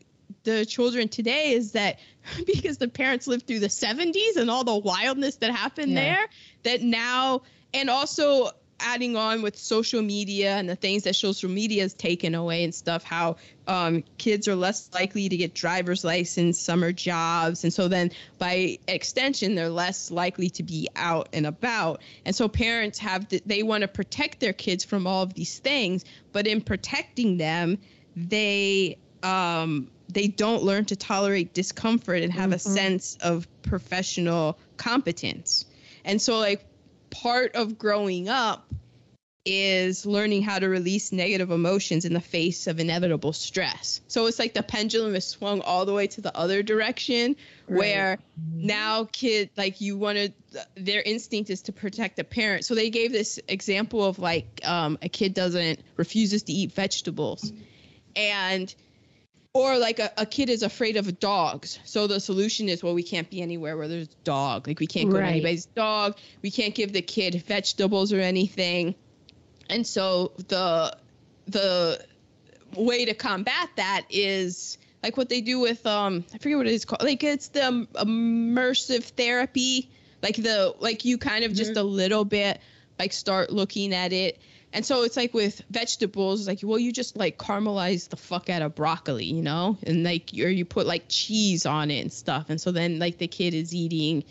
the 0.43 0.65
children 0.65 1.07
today 1.07 1.51
is 1.51 1.71
that 1.73 1.99
because 2.45 2.77
the 2.77 2.87
parents 2.87 3.27
lived 3.27 3.47
through 3.47 3.59
the 3.59 3.67
70s 3.67 4.37
and 4.37 4.49
all 4.49 4.63
the 4.63 4.75
wildness 4.77 5.37
that 5.37 5.51
happened 5.51 5.91
Yeah. 5.93 6.01
there, 6.01 6.27
that 6.63 6.81
now 6.81 7.41
and 7.73 7.89
also 7.89 8.51
adding 8.79 9.15
on 9.15 9.41
with 9.41 9.57
social 9.57 10.01
media 10.01 10.55
and 10.55 10.67
the 10.67 10.75
things 10.75 11.03
that 11.03 11.15
social 11.15 11.49
media 11.49 11.83
has 11.83 11.93
taken 11.93 12.35
away 12.35 12.63
and 12.65 12.75
stuff 12.75 13.03
how 13.03 13.37
um, 13.67 14.03
kids 14.17 14.47
are 14.47 14.55
less 14.55 14.89
likely 14.93 15.29
to 15.29 15.37
get 15.37 15.53
driver's 15.53 16.03
license 16.03 16.59
summer 16.59 16.91
jobs 16.91 17.63
and 17.63 17.71
so 17.71 17.87
then 17.87 18.11
by 18.39 18.77
extension 18.87 19.55
they're 19.55 19.69
less 19.69 20.11
likely 20.11 20.49
to 20.49 20.63
be 20.63 20.89
out 20.97 21.29
and 21.31 21.45
about 21.45 22.01
and 22.25 22.35
so 22.35 22.49
parents 22.49 22.99
have 22.99 23.25
to, 23.29 23.39
they 23.45 23.63
want 23.63 23.83
to 23.83 23.87
protect 23.87 24.41
their 24.41 24.53
kids 24.53 24.83
from 24.83 25.07
all 25.07 25.23
of 25.23 25.33
these 25.33 25.59
things 25.59 26.03
but 26.33 26.45
in 26.45 26.59
protecting 26.59 27.37
them 27.37 27.77
they 28.17 28.97
um, 29.21 29.87
they 30.09 30.27
don't 30.27 30.63
learn 30.63 30.85
to 30.85 30.95
tolerate 30.95 31.53
discomfort 31.53 32.21
and 32.21 32.31
have 32.33 32.51
a 32.51 32.57
Mhm. 32.57 32.73
sense 32.73 33.17
of 33.21 33.47
professional 33.61 34.57
competence 34.77 35.65
and 36.05 36.21
so 36.21 36.39
like 36.39 36.65
part 37.09 37.55
of 37.55 37.77
growing 37.77 38.27
up 38.29 38.67
is 39.45 40.05
learning 40.05 40.41
how 40.41 40.57
to 40.57 40.67
release 40.69 41.11
negative 41.11 41.51
emotions 41.51 42.05
in 42.05 42.13
the 42.13 42.21
face 42.21 42.67
of 42.67 42.79
inevitable 42.79 43.33
stress. 43.33 43.99
So 44.07 44.25
it's 44.27 44.39
like 44.39 44.53
the 44.53 44.63
pendulum 44.63 45.15
is 45.15 45.25
swung 45.25 45.59
all 45.59 45.85
the 45.85 45.93
way 45.93 46.07
to 46.07 46.21
the 46.21 46.35
other 46.37 46.63
direction 46.63 47.35
where 47.67 48.19
now 48.55 49.03
kid 49.11 49.49
like 49.57 49.81
you 49.81 49.97
want 49.97 50.17
to 50.17 50.33
their 50.75 51.01
instinct 51.01 51.49
is 51.49 51.63
to 51.63 51.73
protect 51.73 52.15
the 52.15 52.23
parent. 52.23 52.63
So 52.63 52.73
they 52.73 52.89
gave 52.89 53.11
this 53.11 53.37
example 53.47 54.05
of 54.05 54.17
like 54.17 54.61
um, 54.63 54.97
a 55.01 55.09
kid 55.09 55.33
doesn't 55.33 55.81
refuses 55.97 56.43
to 56.43 56.53
eat 56.53 56.71
vegetables 56.71 57.51
and 58.15 58.73
or 59.53 59.77
like 59.77 59.99
a, 59.99 60.11
a 60.17 60.25
kid 60.25 60.49
is 60.49 60.63
afraid 60.63 60.97
of 60.97 61.19
dogs. 61.19 61.79
So 61.85 62.07
the 62.07 62.19
solution 62.19 62.69
is, 62.69 62.83
well, 62.83 62.95
we 62.95 63.03
can't 63.03 63.29
be 63.29 63.41
anywhere 63.41 63.77
where 63.77 63.87
there's 63.87 64.07
dog. 64.23 64.67
Like 64.67 64.79
we 64.79 64.87
can't 64.87 65.11
go 65.11 65.19
to 65.19 65.25
anybody's 65.25 65.67
dog. 65.67 66.17
We 66.41 66.49
can't 66.49 66.73
give 66.73 66.91
the 66.91 67.03
kid 67.03 67.43
vegetables 67.43 68.11
or 68.11 68.19
anything. 68.19 68.95
And 69.69 69.85
so 69.85 70.31
the 70.47 70.97
the 71.47 72.03
way 72.75 73.05
to 73.05 73.13
combat 73.13 73.69
that 73.75 74.05
is 74.09 74.77
like 75.03 75.17
what 75.17 75.29
they 75.29 75.41
do 75.41 75.59
with 75.59 75.85
um 75.85 76.25
I 76.33 76.37
forget 76.39 76.57
what 76.57 76.67
it 76.67 76.73
is 76.73 76.85
called. 76.85 77.03
Like 77.03 77.23
it's 77.23 77.49
the 77.49 77.87
immersive 77.93 79.03
therapy. 79.03 79.91
Like 80.23 80.37
the 80.37 80.75
like 80.79 81.05
you 81.05 81.17
kind 81.19 81.45
of 81.45 81.53
just 81.53 81.77
a 81.77 81.83
little 81.83 82.25
bit 82.25 82.59
like 82.97 83.13
start 83.13 83.51
looking 83.51 83.93
at 83.93 84.13
it. 84.13 84.39
And 84.73 84.83
so 84.83 85.03
it's 85.03 85.15
like 85.15 85.35
with 85.35 85.61
vegetables, 85.69 86.41
it's 86.41 86.47
like 86.47 86.59
well, 86.63 86.79
you 86.79 86.91
just 86.91 87.15
like 87.15 87.37
caramelize 87.37 88.09
the 88.09 88.17
fuck 88.17 88.49
out 88.49 88.63
of 88.63 88.73
broccoli, 88.73 89.25
you 89.25 89.43
know, 89.43 89.77
and 89.83 90.03
like 90.03 90.31
or 90.33 90.49
you 90.49 90.65
put 90.65 90.87
like 90.87 91.03
cheese 91.07 91.67
on 91.67 91.91
it 91.91 91.99
and 91.99 92.11
stuff, 92.11 92.49
and 92.49 92.59
so 92.59 92.71
then 92.71 92.97
like 92.97 93.19
the 93.19 93.27
kid 93.27 93.53
is 93.53 93.75
eating, 93.75 94.23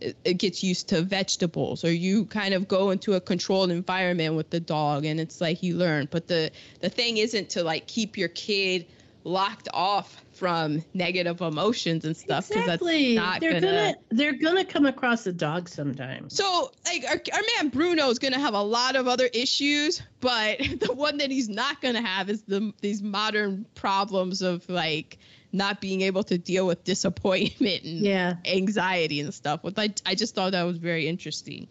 it, 0.00 0.38
gets 0.38 0.62
used 0.62 0.88
to 0.90 1.02
vegetables, 1.02 1.84
or 1.84 1.92
you 1.92 2.26
kind 2.26 2.54
of 2.54 2.68
go 2.68 2.90
into 2.90 3.14
a 3.14 3.20
controlled 3.20 3.72
environment 3.72 4.36
with 4.36 4.50
the 4.50 4.60
dog, 4.60 5.04
and 5.04 5.18
it's 5.18 5.40
like 5.40 5.64
you 5.64 5.74
learn. 5.74 6.06
But 6.08 6.28
the 6.28 6.52
the 6.78 6.90
thing 6.90 7.16
isn't 7.16 7.50
to 7.50 7.64
like 7.64 7.88
keep 7.88 8.16
your 8.16 8.28
kid 8.28 8.86
locked 9.24 9.68
off 9.74 10.24
from 10.38 10.84
negative 10.94 11.40
emotions 11.40 12.04
and 12.04 12.16
stuff 12.16 12.48
because 12.48 12.62
Exactly. 12.62 13.16
that's 13.16 13.26
not 13.26 13.40
they're 13.40 13.60
gonna, 13.60 13.66
gonna 13.66 13.94
they're 14.10 14.38
gonna 14.38 14.64
come 14.64 14.86
across 14.86 15.26
a 15.26 15.32
dog 15.32 15.68
sometimes. 15.68 16.36
so 16.36 16.70
like 16.86 17.04
our, 17.04 17.20
our 17.34 17.42
man 17.56 17.68
Bruno 17.70 18.08
is 18.08 18.18
gonna 18.20 18.38
have 18.38 18.54
a 18.54 18.62
lot 18.62 18.94
of 18.94 19.08
other 19.08 19.28
issues, 19.34 20.00
but 20.20 20.58
the 20.80 20.92
one 20.94 21.18
that 21.18 21.30
he's 21.30 21.48
not 21.48 21.80
gonna 21.82 22.00
have 22.00 22.30
is 22.30 22.42
the 22.42 22.72
these 22.80 23.02
modern 23.02 23.66
problems 23.74 24.40
of 24.40 24.68
like 24.68 25.18
not 25.52 25.80
being 25.80 26.02
able 26.02 26.22
to 26.22 26.38
deal 26.38 26.66
with 26.66 26.84
disappointment 26.84 27.82
and 27.82 28.00
Yeah. 28.00 28.34
anxiety 28.44 29.20
and 29.20 29.34
stuff. 29.34 29.64
Which 29.64 29.74
I 29.76 29.92
I 30.06 30.14
just 30.14 30.34
thought 30.34 30.52
that 30.52 30.62
was 30.62 30.78
very 30.78 31.08
interesting. 31.08 31.66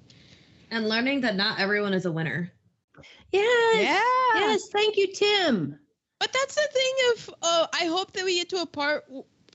And 0.72 0.89
learning 0.89 1.22
that 1.22 1.35
not 1.38 1.60
everyone 1.60 1.94
is 1.94 2.06
a 2.06 2.11
winner. 2.11 2.52
Yes. 3.31 3.76
Yeah. 3.81 4.39
Yes. 4.41 4.68
Thank 4.69 4.98
you, 4.98 5.14
Tim. 5.14 5.80
But 6.19 6.34
that's 6.34 6.56
the 6.56 6.68
thing 6.72 6.94
of 7.14 7.35
uh, 7.41 7.68
I 7.73 7.85
hope 7.85 8.14
that 8.14 8.26
we 8.26 8.35
get 8.35 8.49
to 8.49 8.61
a 8.61 8.65
part 8.65 9.06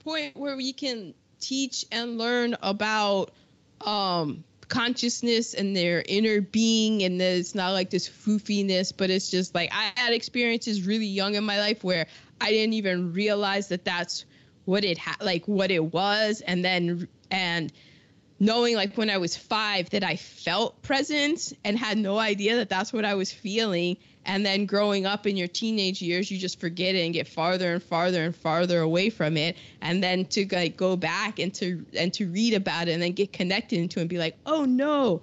point 0.04 0.36
where 0.36 0.56
we 0.56 0.72
can 0.72 1.14
teach 1.40 1.84
and 1.90 2.18
learn 2.18 2.56
about 2.62 3.32
um 3.80 4.44
consciousness 4.68 5.52
and 5.52 5.76
their 5.76 6.02
inner 6.08 6.40
being 6.40 7.02
and 7.02 7.20
that 7.20 7.36
it's 7.36 7.54
not 7.54 7.72
like 7.72 7.90
this 7.90 8.08
foofiness 8.08 8.90
but 8.96 9.10
it's 9.10 9.30
just 9.30 9.54
like 9.54 9.70
I 9.70 9.92
had 9.96 10.14
experiences 10.14 10.86
really 10.86 11.06
young 11.06 11.34
in 11.34 11.44
my 11.44 11.58
life 11.58 11.84
where 11.84 12.06
I 12.40 12.50
didn't 12.50 12.72
even 12.74 13.12
realize 13.12 13.68
that 13.68 13.84
that's 13.84 14.24
what 14.64 14.82
it 14.82 14.96
had 14.96 15.20
like 15.20 15.46
what 15.46 15.70
it 15.70 15.92
was 15.92 16.40
and 16.40 16.64
then 16.64 17.06
and 17.30 17.70
knowing 18.40 18.74
like 18.74 18.96
when 18.96 19.10
I 19.10 19.18
was 19.18 19.36
5 19.36 19.90
that 19.90 20.04
I 20.04 20.16
felt 20.16 20.80
presence 20.80 21.52
and 21.64 21.78
had 21.78 21.98
no 21.98 22.18
idea 22.18 22.56
that 22.56 22.70
that's 22.70 22.94
what 22.94 23.04
I 23.04 23.14
was 23.14 23.30
feeling 23.30 23.98
and 24.24 24.46
then 24.46 24.66
growing 24.66 25.06
up 25.06 25.26
in 25.26 25.36
your 25.36 25.48
teenage 25.48 26.00
years 26.00 26.30
you 26.30 26.38
just 26.38 26.60
forget 26.60 26.94
it 26.94 27.04
and 27.04 27.12
get 27.12 27.26
farther 27.26 27.74
and 27.74 27.82
farther 27.82 28.24
and 28.24 28.36
farther 28.36 28.80
away 28.80 29.10
from 29.10 29.36
it. 29.36 29.56
And 29.80 30.02
then 30.02 30.26
to 30.26 30.46
like 30.52 30.76
go 30.76 30.96
back 30.96 31.38
and 31.38 31.52
to 31.54 31.84
and 31.96 32.12
to 32.14 32.28
read 32.28 32.54
about 32.54 32.88
it 32.88 32.92
and 32.92 33.02
then 33.02 33.12
get 33.12 33.32
connected 33.32 33.78
into 33.78 33.98
it 33.98 34.02
and 34.02 34.10
be 34.10 34.18
like 34.18 34.36
oh 34.46 34.64
no 34.64 35.20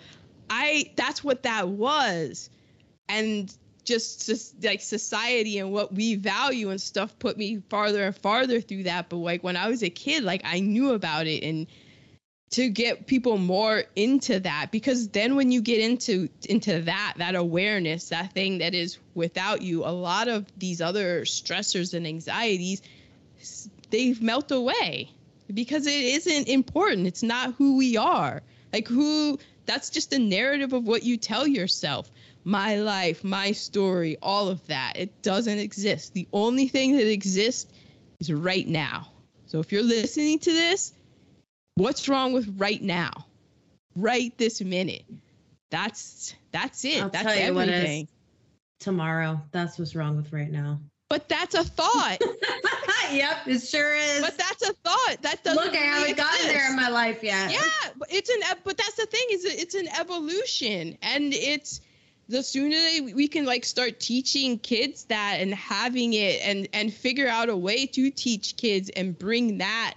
i 0.50 0.92
that's 0.96 1.24
what 1.24 1.44
that 1.44 1.70
was. 1.70 2.50
And 3.08 3.54
just 3.86 4.26
just 4.28 4.64
like 4.64 4.82
society 4.82 5.58
and 5.58 5.72
what 5.72 5.94
we 5.94 6.16
value 6.16 6.70
and 6.70 6.80
stuff 6.80 7.18
put 7.18 7.38
me 7.38 7.62
farther 7.70 8.04
and 8.04 8.16
farther 8.16 8.62
through 8.62 8.84
that. 8.84 9.10
But 9.10 9.18
like 9.18 9.44
when 9.44 9.56
i 9.56 9.70
was 9.70 9.82
a 9.84 9.90
kid 9.90 10.24
like 10.24 10.42
i 10.44 10.60
knew 10.60 10.94
about 10.94 11.26
it 11.26 11.44
and 11.44 11.68
to 12.52 12.68
get 12.70 13.06
people 13.06 13.38
more 13.38 13.84
into 13.96 14.40
that 14.40 14.70
because 14.72 15.10
then 15.10 15.36
when 15.36 15.52
you 15.52 15.62
get 15.62 15.80
into 15.80 16.30
into 16.48 16.82
that 16.82 17.14
that 17.18 17.36
awareness 17.36 18.10
that 18.10 18.34
thing 18.34 18.58
that 18.58 18.74
is 18.74 18.98
without 19.14 19.62
you 19.62 19.86
a 19.86 19.94
lot 19.94 20.28
of 20.28 20.46
these 20.58 20.82
other 20.82 21.22
stressors 21.22 21.94
and 21.94 22.08
anxieties 22.08 22.82
they 23.90 24.14
melt 24.20 24.52
away 24.52 25.12
because 25.54 25.88
it 25.88 26.04
isn't 26.04 26.48
important. 26.48 27.08
It's 27.08 27.24
not 27.24 27.56
who 27.56 27.78
we 27.78 27.98
are. 27.98 28.42
Like 28.72 28.88
who 28.88 29.40
that's 29.66 29.90
just 29.90 30.14
a 30.14 30.20
narrative 30.20 30.74
of 30.74 30.86
what 30.86 31.04
you 31.04 31.18
tell 31.18 31.48
yourself. 31.48 32.10
My 32.44 32.78
life 32.78 33.24
my 33.24 33.52
story 33.52 34.18
all 34.22 34.50
of 34.50 34.66
that. 34.68 34.94
It 34.96 35.22
doesn't 35.22 35.60
exist. 35.60 36.14
The 36.14 36.28
only 36.32 36.68
thing 36.68 36.98
that 36.98 37.10
exists 37.10 37.72
is 38.20 38.32
right 38.32 38.68
now. 38.68 39.12
So 39.48 39.60
if 39.60 39.72
you're 39.72 39.84
listening 39.84 40.40
to 40.40 40.52
this 40.52 40.94
What's 41.80 42.10
wrong 42.10 42.34
with 42.34 42.56
right 42.58 42.82
now? 42.82 43.26
Right 43.96 44.38
this 44.38 44.62
minute. 44.62 45.06
That's 45.72 46.36
that's 46.52 46.84
it. 46.84 47.02
I'll 47.02 47.10
that's 47.10 47.24
tell 47.24 47.48
you 47.48 47.54
what 47.54 47.70
is. 47.70 47.74
everything. 47.74 48.08
Tomorrow. 48.82 49.42
That's 49.52 49.80
what's 49.80 49.96
wrong 49.96 50.18
with 50.18 50.34
right 50.34 50.52
now. 50.52 50.82
But 51.10 51.30
that's 51.30 51.56
a 51.56 51.64
thought. 51.64 52.18
yep, 53.14 53.48
it 53.48 53.60
sure 53.60 53.96
is. 53.96 54.22
but 54.22 54.38
that's 54.38 54.70
a 54.70 54.74
thought. 54.74 55.22
That 55.22 55.42
doesn't 55.42 55.64
Look, 55.64 55.74
I 55.74 55.78
haven't 55.78 56.18
gotten 56.18 56.48
there 56.48 56.70
in 56.70 56.76
my 56.76 56.90
life 56.90 57.24
yet. 57.24 57.54
Yeah, 57.54 57.92
but 57.96 58.10
it's 58.12 58.30
an 58.30 58.42
but 58.66 58.76
that's 58.76 58.96
the 58.96 59.06
thing 59.06 59.28
is 59.32 59.46
it's 59.46 59.76
an 59.76 59.88
evolution 59.98 60.98
and 61.02 61.34
it's 61.34 61.80
the 62.28 62.44
sooner 62.44 62.76
they, 62.76 63.14
we 63.14 63.30
can 63.30 63.46
like 63.46 63.64
start 63.64 64.02
teaching 64.02 64.60
kids 64.60 65.06
that 65.06 65.38
and 65.40 65.54
having 65.54 66.12
it 66.12 66.42
and 66.44 66.68
and 66.74 66.94
figure 66.94 67.30
out 67.30 67.48
a 67.48 67.56
way 67.56 67.86
to 67.86 68.12
teach 68.12 68.58
kids 68.58 68.90
and 68.90 69.18
bring 69.18 69.60
that 69.60 69.96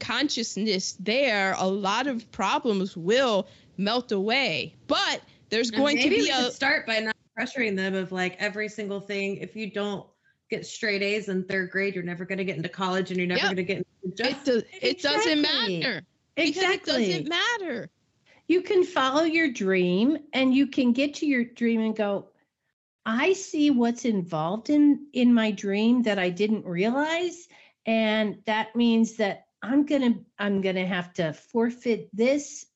consciousness 0.00 0.92
there 1.00 1.54
a 1.58 1.66
lot 1.66 2.06
of 2.06 2.30
problems 2.32 2.96
will 2.96 3.46
melt 3.76 4.12
away 4.12 4.74
but 4.86 5.20
there's 5.50 5.70
And 5.70 5.78
going 5.78 5.98
to 5.98 6.08
be 6.08 6.30
a 6.30 6.50
start 6.50 6.86
by 6.86 7.00
not 7.00 7.16
pressuring 7.38 7.76
them 7.76 7.94
of 7.94 8.12
like 8.12 8.36
every 8.38 8.68
single 8.68 9.00
thing. 9.00 9.36
If 9.36 9.54
you 9.54 9.70
don't 9.70 10.06
get 10.50 10.66
straight 10.66 11.02
A's 11.02 11.28
in 11.28 11.44
third 11.44 11.70
grade, 11.70 11.94
you're 11.94 12.04
never 12.04 12.24
going 12.24 12.38
to 12.38 12.44
get 12.44 12.56
into 12.56 12.68
college 12.68 13.10
and 13.10 13.18
you're 13.18 13.26
never 13.26 13.40
Yep. 13.40 13.46
going 13.48 13.56
to 13.56 13.62
get 13.62 13.76
into 13.78 14.24
a 14.24 14.30
it, 14.30 14.34
job. 14.34 14.44
do, 14.44 14.62
it 14.82 15.02
doesn't 15.02 15.38
Exactly. 15.38 15.78
matter 15.80 16.02
because 16.36 16.56
Exactly. 16.56 17.04
it 17.04 17.08
doesn't 17.08 17.28
matter 17.28 17.90
you 18.48 18.62
can 18.62 18.84
follow 18.84 19.22
your 19.22 19.50
dream 19.52 20.18
and 20.32 20.54
you 20.54 20.66
can 20.68 20.92
get 20.92 21.14
to 21.14 21.26
your 21.26 21.44
dream 21.44 21.80
and 21.80 21.96
go 21.96 22.28
i 23.04 23.32
see 23.32 23.70
what's 23.70 24.04
involved 24.04 24.70
in 24.70 25.06
in 25.12 25.32
my 25.34 25.50
dream 25.50 26.02
that 26.02 26.18
i 26.18 26.30
didn't 26.30 26.64
realize 26.64 27.48
and 27.86 28.38
that 28.46 28.74
means 28.76 29.16
that 29.16 29.45
i'm 29.62 29.84
gonna 29.86 30.14
i'm 30.38 30.60
gonna 30.60 30.86
have 30.86 31.12
to 31.12 31.32
forfeit 31.32 32.08
this 32.12 32.66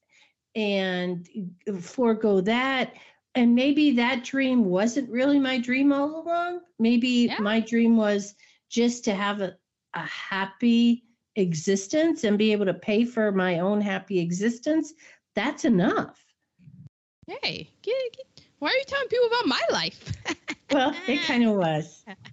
and 0.54 1.28
forego 1.80 2.40
that 2.40 2.94
and 3.34 3.54
maybe 3.54 3.92
that 3.92 4.24
dream 4.24 4.64
wasn't 4.64 5.08
really 5.08 5.38
my 5.38 5.58
dream 5.58 5.92
all 5.92 6.22
along 6.22 6.60
maybe 6.78 7.28
Yeah. 7.30 7.40
my 7.40 7.60
dream 7.60 7.96
was 7.96 8.34
just 8.68 9.04
to 9.04 9.14
have 9.14 9.40
a, 9.40 9.56
a 9.94 10.02
happy 10.02 11.04
existence 11.36 12.24
and 12.24 12.36
be 12.38 12.52
able 12.52 12.66
to 12.66 12.74
pay 12.74 13.04
for 13.04 13.30
my 13.32 13.60
own 13.60 13.80
happy 13.80 14.18
existence 14.18 14.92
that's 15.36 15.64
enough. 15.64 16.24
hey 17.28 17.70
get, 17.82 17.94
get, 18.16 18.44
why 18.58 18.68
are 18.68 18.74
you 18.76 18.84
telling 18.86 19.08
people 19.08 19.26
about 19.28 19.46
my 19.46 19.62
life 19.70 20.12
Well, 20.72 20.94
it 21.08 21.22
kind 21.22 21.44
of 21.44 21.56
was. 21.56 22.04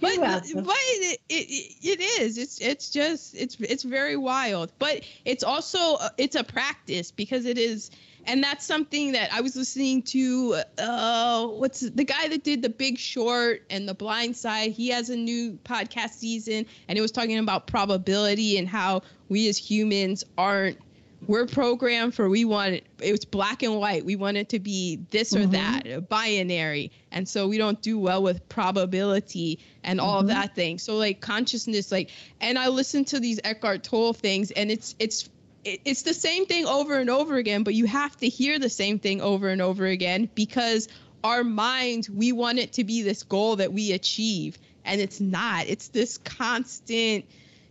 but 0.00 0.18
but 0.18 0.76
it, 0.78 1.20
it 1.28 1.76
it 1.82 2.00
is. 2.22 2.38
It's 2.38 2.60
it's 2.60 2.90
just 2.90 3.34
it's 3.34 3.56
it's 3.60 3.82
very 3.82 4.16
wild. 4.16 4.72
But 4.78 5.02
it's 5.24 5.44
also 5.44 5.96
uh, 5.96 6.10
it's 6.18 6.36
a 6.36 6.44
practice 6.44 7.10
because 7.10 7.46
it 7.46 7.58
is 7.58 7.90
and 8.26 8.42
that's 8.42 8.66
something 8.66 9.12
that 9.12 9.32
I 9.32 9.40
was 9.40 9.56
listening 9.56 10.02
to 10.02 10.62
uh 10.78 11.46
what's 11.46 11.80
the 11.80 12.04
guy 12.04 12.28
that 12.28 12.44
did 12.44 12.62
the 12.62 12.68
big 12.68 12.98
short 12.98 13.64
and 13.70 13.88
the 13.88 13.94
blind 13.94 14.36
side. 14.36 14.72
He 14.72 14.88
has 14.88 15.10
a 15.10 15.16
new 15.16 15.58
podcast 15.64 16.10
season 16.10 16.66
and 16.88 16.98
it 16.98 17.00
was 17.00 17.12
talking 17.12 17.38
about 17.38 17.66
probability 17.66 18.58
and 18.58 18.68
how 18.68 19.02
we 19.28 19.48
as 19.48 19.56
humans 19.56 20.24
aren't 20.36 20.78
we're 21.26 21.46
programmed 21.46 22.14
for 22.14 22.28
we 22.28 22.44
want 22.44 22.74
it 22.74 22.86
it's 22.98 23.24
black 23.24 23.62
and 23.62 23.76
white 23.78 24.04
we 24.04 24.16
want 24.16 24.36
it 24.36 24.48
to 24.48 24.58
be 24.58 24.96
this 25.10 25.34
or 25.34 25.40
Mhm. 25.40 25.52
that 25.52 26.08
binary 26.08 26.90
and 27.12 27.28
so 27.28 27.46
we 27.48 27.58
don't 27.58 27.80
do 27.82 27.98
well 27.98 28.22
with 28.22 28.48
probability 28.48 29.58
and 29.84 30.00
all 30.00 30.20
of 30.20 30.26
Mhm. 30.26 30.28
that 30.30 30.54
thing 30.54 30.78
so 30.78 30.96
like 30.96 31.20
consciousness 31.20 31.92
like 31.92 32.10
and 32.40 32.58
i 32.58 32.68
listen 32.68 33.04
to 33.04 33.20
these 33.20 33.38
eckhart 33.44 33.82
tolle 33.84 34.12
things 34.14 34.50
and 34.52 34.70
it's 34.70 34.94
it's 34.98 35.28
it's 35.64 36.02
the 36.02 36.14
same 36.14 36.46
thing 36.46 36.64
over 36.66 36.98
and 36.98 37.10
over 37.10 37.36
again 37.36 37.64
but 37.64 37.74
you 37.74 37.84
have 37.86 38.16
to 38.16 38.28
hear 38.28 38.58
the 38.58 38.70
same 38.70 38.98
thing 38.98 39.20
over 39.20 39.48
and 39.50 39.60
over 39.60 39.86
again 39.86 40.28
because 40.34 40.88
our 41.22 41.44
minds 41.44 42.08
we 42.08 42.32
want 42.32 42.58
it 42.58 42.72
to 42.72 42.84
be 42.84 43.02
this 43.02 43.22
goal 43.24 43.56
that 43.56 43.70
we 43.72 43.92
achieve 43.92 44.56
and 44.86 45.02
it's 45.02 45.20
not 45.20 45.66
it's 45.66 45.88
this 45.88 46.16
constant 46.16 47.26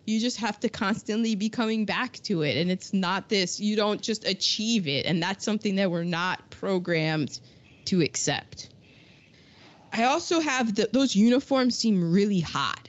you 0.10 0.20
just 0.20 0.38
have 0.38 0.60
to 0.60 0.70
constantly 0.70 1.36
be 1.36 1.50
coming 1.50 1.86
back 1.86 2.14
to 2.24 2.42
it 2.42 2.58
and 2.58 2.72
it's 2.72 2.94
not 2.94 3.30
this 3.30 3.60
you 3.60 3.76
don't 3.76 4.02
just 4.02 4.28
achieve 4.28 4.88
it 4.88 5.06
and 5.06 5.22
that's 5.22 5.46
something 5.46 5.76
that 5.76 5.90
we're 5.90 6.04
not 6.04 6.50
programmed 6.50 7.40
to 7.86 8.02
accept 8.02 8.70
i 9.94 10.04
also 10.04 10.40
have 10.40 10.76
the, 10.76 10.90
those 10.92 11.16
uniforms 11.16 11.78
seem 11.78 12.12
really 12.12 12.40
hot 12.40 12.88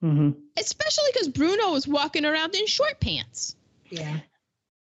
hmm 0.00 0.30
especially 0.56 1.10
because 1.12 1.28
bruno 1.28 1.72
was 1.72 1.86
walking 1.86 2.24
around 2.24 2.54
in 2.54 2.66
short 2.66 2.98
pants 3.00 3.56
yeah. 3.90 4.18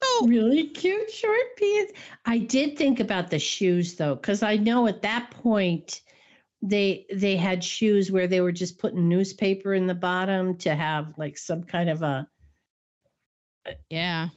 Oh. 0.02 0.26
Really 0.30 0.68
cute 0.68 1.12
short 1.12 1.58
pants. 1.58 1.94
I 2.26 2.38
did 2.38 2.78
think 2.78 3.00
about 3.00 3.30
the 3.30 3.40
shoes 3.40 3.96
though, 3.96 4.16
because 4.16 4.44
I 4.44 4.58
know 4.58 4.88
at 4.88 5.02
that 5.02 5.32
point 5.32 6.02
they 6.62 7.06
they 7.14 7.38
had 7.38 7.64
shoes 7.64 8.12
where 8.12 8.28
they 8.28 8.42
were 8.42 8.52
just 8.52 8.78
putting 8.78 9.08
newspaper 9.08 9.74
in 9.74 9.88
the 9.88 9.96
bottom 9.96 10.58
to 10.58 10.76
have 10.76 11.14
like 11.18 11.38
some 11.38 11.64
kind 11.64 11.90
of 11.90 12.02
a 12.02 12.28
yeah 13.90 14.30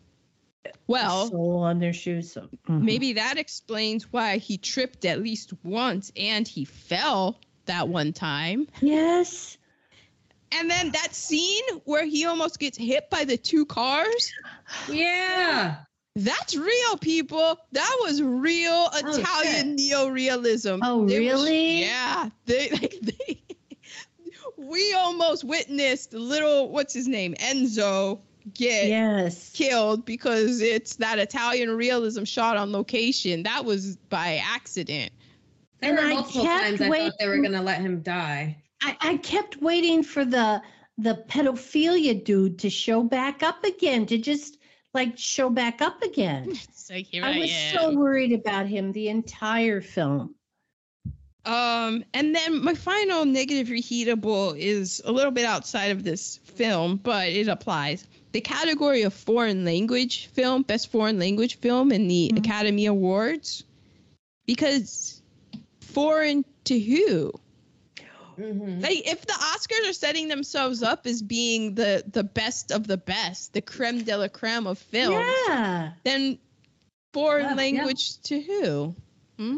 well 0.87 1.29
sole 1.29 1.59
on 1.59 1.81
their 1.81 1.93
shoes. 1.93 2.33
So 2.33 2.49
mhm. 2.69 2.83
maybe 2.83 3.15
that 3.15 3.39
explains 3.39 4.13
why 4.13 4.39
he 4.39 4.57
tripped 4.57 5.05
at 5.05 5.21
least 5.21 5.53
once 5.65 6.13
and 6.17 6.47
he 6.47 6.65
fell 6.65 7.41
that 7.67 7.89
one 7.89 8.13
time 8.13 8.67
yes. 8.81 9.57
and 10.51 10.69
then 10.69 10.91
that 10.91 11.15
scene 11.15 11.63
where 11.85 12.05
he 12.05 12.27
almost 12.27 12.59
gets 12.59 12.77
hit 12.77 13.09
by 13.09 13.25
the 13.25 13.37
two 13.37 13.65
cars 13.67 14.33
Yeah. 14.89 15.77
That's 16.15 16.55
real, 16.57 16.97
people. 17.01 17.59
That 17.73 17.97
was 18.03 18.21
real 18.21 18.89
Oh, 18.93 19.19
Italian 19.19 19.77
neo-realism. 19.77 20.81
Oh, 20.83 21.07
They 21.07 21.21
was- 21.21 21.43
really? 21.45 21.81
yeah. 21.85 22.29
They 22.47 22.71
like 22.73 22.99
they. 23.01 23.43
We 24.57 24.93
almost 24.95 25.45
witnessed 25.45 26.13
little 26.13 26.69
what's 26.71 26.95
his 26.95 27.09
name 27.09 27.35
Enzo 27.35 28.21
get 28.55 28.89
Yes. 28.89 29.51
killed 29.53 30.05
because 30.05 30.61
it's 30.61 30.97
that 30.97 31.19
Italian 31.19 31.71
realism 31.77 32.25
shot 32.25 32.57
on 32.57 32.73
location. 32.73 33.43
That 33.45 33.65
was 33.65 33.97
by 33.97 34.41
accident. 34.45 35.13
There 35.81 35.91
And 35.91 35.99
were 35.99 36.05
I 36.05 36.15
multiple 36.15 36.43
kept 36.43 36.63
times 36.65 36.81
I 36.81 36.89
thought 36.89 37.13
they 37.19 37.27
were 37.29 37.39
going 37.39 37.53
to 37.53 37.61
let 37.63 37.81
him 37.81 38.03
die. 38.03 38.63
I, 38.83 38.97
I 39.01 39.17
kept 39.17 39.61
waiting 39.63 40.03
for 40.03 40.25
the 40.25 40.61
the 40.99 41.25
pedophilia 41.29 42.23
dude 42.23 42.59
to 42.61 42.71
show 42.71 43.03
back 43.03 43.43
up 43.43 43.65
again, 43.65 44.07
to 44.07 44.19
just 44.19 44.59
like 44.95 45.17
show 45.19 45.49
back 45.51 45.81
up 45.83 46.03
again. 46.03 46.55
So 46.83 46.95
here 46.95 47.25
I 47.25 47.39
was 47.39 47.51
so 47.73 47.97
worried 47.97 48.33
about 48.33 48.67
him 48.67 48.93
the 48.93 49.09
entire 49.09 49.81
film. 49.81 50.35
Um, 51.47 52.05
and 52.13 52.35
then 52.35 52.63
my 52.63 52.75
final 52.75 53.25
negative 53.25 53.69
reheatable 53.69 54.59
is 54.59 55.01
a 55.05 55.13
little 55.13 55.31
bit 55.31 55.45
outside 55.45 55.93
of 55.93 56.03
this 56.05 56.39
film, 56.45 56.97
but 56.97 57.29
it 57.29 57.49
applies. 57.49 58.07
The 58.33 58.41
category 58.41 59.03
of 59.03 59.15
foreign 59.15 59.65
language 59.65 60.27
film, 60.27 60.63
best 60.63 60.91
foreign 60.91 61.19
language 61.19 61.57
film 61.59 61.93
in 61.93 62.09
the 62.09 62.31
Mhm. 62.35 62.39
Academy 62.41 62.87
Awards, 62.87 63.65
because 64.45 65.23
foreign 65.81 66.45
to 66.65 66.79
who? 66.79 67.33
Mhm. 68.39 68.83
Like, 68.83 69.07
if 69.09 69.27
the 69.27 69.33
Oscars 69.33 69.89
are 69.91 69.93
setting 69.93 70.29
themselves 70.29 70.83
up 70.83 71.07
as 71.07 71.23
being 71.23 71.75
the 71.75 72.03
the 72.11 72.25
best 72.25 72.71
of 72.73 72.87
the 72.87 72.97
best, 72.97 73.53
the 73.53 73.61
creme 73.63 74.03
de 74.05 74.17
la 74.17 74.29
creme 74.29 74.67
of 74.67 74.79
film, 74.79 75.13
Yeah. 75.49 75.93
then 76.05 76.39
foreign 77.13 77.45
Yeah, 77.45 77.51
yeah. 77.51 77.57
language 77.57 78.21
to 78.23 78.41
who? 78.41 78.95
Hmm? 79.39 79.57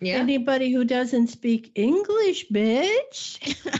Yeah. 0.00 0.16
Anybody 0.16 0.70
who 0.72 0.84
doesn't 0.84 1.28
speak 1.28 1.72
English, 1.74 2.46
bitch. 2.48 3.38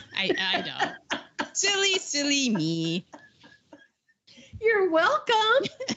I 0.16 0.34
I 0.38 0.62
know. 0.62 1.18
silly, 1.52 1.98
silly 1.98 2.50
me. 2.50 3.06
You're 4.60 4.90
welcome. 4.90 5.68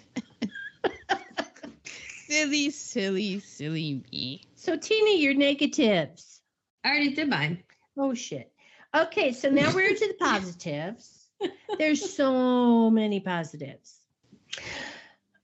Silly, 2.28 2.70
silly, 2.70 3.40
silly 3.40 4.03
me. 4.11 4.41
So, 4.56 4.78
Tina, 4.78 5.18
your 5.20 5.34
negatives. 5.34 6.41
I 6.84 6.90
already 6.90 7.16
did 7.16 7.28
mine. 7.28 7.64
Oh, 8.00 8.14
shit. 8.14 8.52
Okay, 8.96 9.32
so 9.34 9.50
now 9.50 9.72
we're 9.76 9.94
to 9.94 10.08
the 10.08 10.14
positives. 10.20 11.28
There's 11.78 12.16
so 12.16 12.90
many 12.90 13.20
positives. 13.20 14.00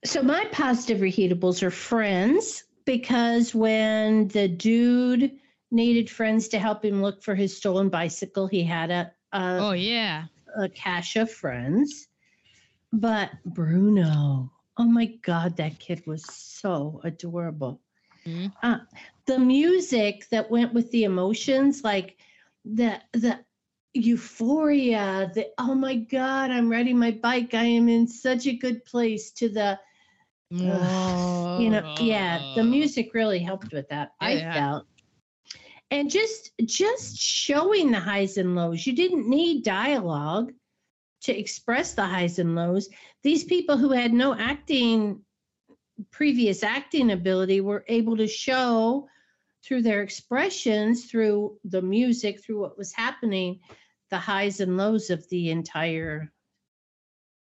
So 0.04 0.22
my 0.22 0.44
positive 0.52 0.98
reheatables 1.00 1.62
are 1.62 1.70
friends 1.70 2.64
because 2.84 3.54
when 3.54 4.28
the 4.28 4.48
dude 4.48 5.32
needed 5.70 6.08
friends 6.10 6.48
to 6.48 6.58
help 6.58 6.84
him 6.84 7.02
look 7.02 7.22
for 7.22 7.34
his 7.34 7.56
stolen 7.56 7.88
bicycle, 7.88 8.46
he 8.46 8.62
had 8.64 8.90
a 8.90 9.12
a, 9.32 9.58
Oh 9.60 9.72
yeah. 9.72 10.26
a 10.56 10.68
cache 10.68 11.16
of 11.16 11.30
friends. 11.30 12.08
But 12.92 13.30
Bruno, 13.44 14.52
oh 14.76 14.84
my 14.84 15.06
God, 15.06 15.56
that 15.56 15.78
kid 15.80 16.02
was 16.06 16.24
so 16.26 17.00
adorable. 17.04 17.80
Mhm. 18.24 18.52
Uh, 18.62 18.78
the 19.26 19.38
music 19.38 20.26
that 20.30 20.50
went 20.50 20.72
with 20.72 20.90
the 20.90 21.04
emotions, 21.04 21.82
like 21.82 22.16
the 22.66 23.00
the 23.14 23.44
euphoria, 23.94 25.30
the 25.34 25.48
oh 25.58 25.74
my 25.74 25.96
God, 25.96 26.50
I'm 26.50 26.70
riding 26.70 26.98
my 26.98 27.12
bike. 27.12 27.54
I 27.54 27.64
am 27.64 27.88
in 27.88 28.06
such 28.08 28.46
a 28.46 28.56
good 28.56 28.84
place. 28.84 29.32
To 29.32 29.48
the 29.48 29.80
Ugh, 30.64 30.90
you 31.56 31.70
know 31.70 31.82
yeah 32.00 32.44
the 32.54 32.64
music 32.64 33.14
really 33.14 33.38
helped 33.40 33.72
with 33.72 33.88
that 33.88 34.12
i 34.20 34.38
Yeah. 34.38 34.52
felt 34.52 34.86
and 35.90 36.10
just 36.10 36.52
just 36.64 37.16
showing 37.18 37.90
the 37.92 38.00
highs 38.00 38.38
and 38.38 38.54
lows 38.54 38.86
you 38.86 38.94
didn't 38.94 39.28
need 39.28 39.64
dialogue 39.64 40.52
to 41.22 41.38
express 41.38 41.94
the 41.94 42.04
highs 42.04 42.38
and 42.38 42.54
lows 42.54 42.88
these 43.22 43.44
people 43.44 43.76
who 43.76 43.90
had 43.92 44.12
no 44.12 44.34
acting 44.34 45.24
previous 46.10 46.62
acting 46.62 47.10
ability 47.10 47.60
were 47.60 47.84
able 47.88 48.16
to 48.16 48.26
show 48.26 49.08
through 49.66 49.82
their 49.82 50.02
expressions 50.02 51.06
through 51.06 51.58
the 51.64 51.82
music 51.82 52.42
through 52.44 52.60
what 52.60 52.78
was 52.78 52.92
happening 52.92 53.60
the 54.10 54.18
highs 54.18 54.60
and 54.60 54.76
lows 54.76 55.10
of 55.10 55.28
the 55.30 55.50
entire 55.50 56.32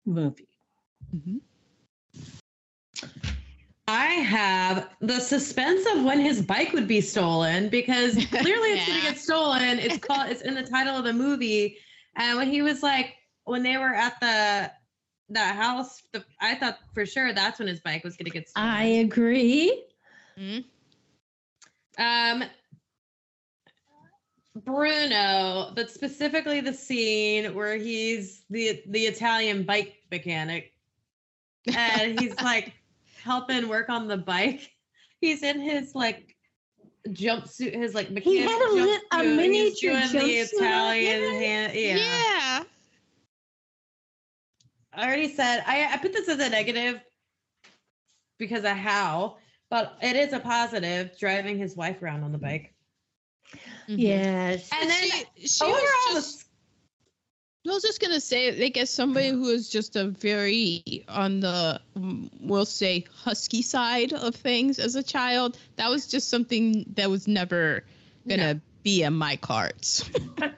movie 0.05 0.49
Mhm. 1.17 1.41
I 3.89 4.07
have 4.07 4.89
the 5.01 5.19
suspense 5.19 5.85
of 5.93 6.05
when 6.05 6.21
his 6.21 6.41
bike 6.43 6.73
would 6.75 6.87
be 6.87 7.01
stolen 7.01 7.69
because 7.71 8.15
clearly 8.31 8.71
it's 8.71 8.87
gonna 8.87 9.01
get 9.03 9.19
stolen. 9.19 9.79
It's 9.81 9.99
called 9.99 10.31
it's 10.31 10.43
in 10.43 10.55
the 10.55 10.63
title 10.63 10.97
of 10.97 11.03
the 11.05 11.13
movie. 11.13 11.79
And 12.15 12.39
when 12.39 12.49
he 12.49 12.63
was 12.63 12.83
like 12.85 13.17
when 13.45 13.65
they 13.65 13.77
were 13.79 13.93
at 13.93 14.21
the 14.21 14.71
that 15.31 15.57
house, 15.57 16.03
the, 16.13 16.25
I 16.41 16.55
thought 16.55 16.79
for 16.95 17.05
sure 17.05 17.33
that's 17.33 17.59
when 17.59 17.67
his 17.67 17.81
bike 17.81 18.05
was 18.05 18.17
gonna 18.17 18.31
get 18.31 18.49
stolen. 18.49 18.69
i 18.69 18.85
agree 18.85 19.85
Mhm. 20.39 20.65
Um, 21.99 22.45
Bruno, 24.57 25.73
but 25.75 25.91
specifically 25.91 26.61
the 26.61 26.73
scene 26.73 27.55
where 27.55 27.77
he's 27.77 28.45
the 28.51 28.83
the 28.89 29.07
Italian 29.07 29.63
bike 29.65 29.97
mechanic, 30.11 30.73
and 31.75 32.19
he's 32.21 32.35
like 32.43 32.73
helping 33.23 33.69
work 33.69 33.89
on 33.89 34.09
the 34.09 34.17
bike. 34.17 34.71
He's 35.21 35.43
in 35.43 35.61
his 35.61 35.95
like 35.95 36.37
jumpsuit, 37.09 37.75
his 37.75 37.95
like 37.95 38.11
mechanic 38.11 38.39
He 38.39 38.43
had 38.43 38.61
a 38.61 38.73
lit- 38.73 39.03
a 39.13 39.17
jumpsuit, 39.17 39.23
he's 39.25 39.37
miniature 39.37 39.91
doing 39.93 40.13
the 40.13 40.19
jumpsuit 40.19 40.61
on. 40.61 40.65
Italian 40.97 41.23
Yeah. 41.23 41.39
hand. 41.39 41.73
Yeah. 41.75 41.97
yeah. 41.97 42.63
I 44.93 45.07
already 45.07 45.33
said 45.33 45.63
I, 45.67 45.89
I 45.93 45.97
put 45.99 46.13
this 46.13 46.29
as 46.29 46.41
a 46.41 46.49
negative 46.51 47.01
because 48.39 48.65
of 48.65 48.77
how, 48.77 49.37
but 49.71 49.97
it 50.03 50.17
is 50.17 50.33
a 50.33 50.41
positive 50.41 51.17
driving 51.19 51.57
his 51.59 51.75
wife 51.77 52.03
around 52.03 52.23
on 52.25 52.33
the 52.33 52.39
bike. 52.39 52.75
Mhm. 53.89 53.97
Yes. 53.99 54.69
And 54.79 54.91
then 54.91 55.03
she, 55.37 55.47
she 55.47 55.65
overall, 55.65 55.81
was 56.15 56.15
just, 56.15 56.47
I 57.67 57.71
was 57.73 57.83
just 57.83 58.01
gonna 58.01 58.21
say, 58.21 58.53
like, 58.61 58.77
as 58.77 58.91
somebody 58.91 59.29
who 59.31 59.49
is 59.49 59.69
just 59.69 59.97
a 59.97 60.07
very 60.09 61.05
on 61.09 61.41
the, 61.41 61.81
we'll 62.41 62.65
say, 62.65 63.05
husky 63.13 63.63
side 63.63 64.13
of 64.13 64.35
things 64.35 64.79
as 64.79 64.95
a 64.97 65.03
child, 65.03 65.59
that 65.77 65.89
was 65.91 66.07
just 66.07 66.29
something 66.29 66.85
that 66.97 67.11
was 67.11 67.27
never 67.29 67.85
gonna 68.29 68.55
No. 68.55 68.61
be 68.83 69.03
in 69.03 69.15
my 69.15 69.37
cards. 69.37 70.09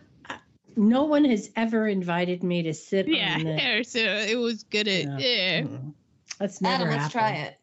No 0.74 1.04
one 1.04 1.26
has 1.26 1.50
ever 1.54 1.86
invited 1.86 2.42
me 2.42 2.62
to 2.62 2.72
sit 2.72 3.06
yeah, 3.06 3.34
on 3.34 3.44
the. 3.44 3.82
so 3.86 3.98
it 3.98 4.38
was 4.38 4.62
good 4.62 4.88
at 4.88 5.04
Yeah. 5.04 5.18
yeah. 5.18 5.60
Mm. 5.60 5.92
That's 6.38 6.62
never 6.62 6.74
Adam, 6.84 6.88
let's 6.88 7.12
happened. 7.12 7.12
try 7.12 7.30
it. 7.44 7.58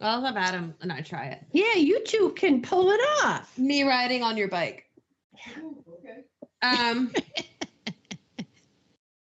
I'll 0.00 0.24
have 0.24 0.36
Adam 0.36 0.74
and 0.80 0.92
I 0.92 1.00
try 1.00 1.26
it. 1.26 1.42
Yeah, 1.52 1.74
you 1.74 2.04
two 2.04 2.32
can 2.36 2.62
pull 2.62 2.90
it 2.90 3.00
off. 3.24 3.56
Me 3.58 3.82
riding 3.82 4.22
on 4.22 4.36
your 4.36 4.48
bike. 4.48 4.84
Um, 6.62 7.12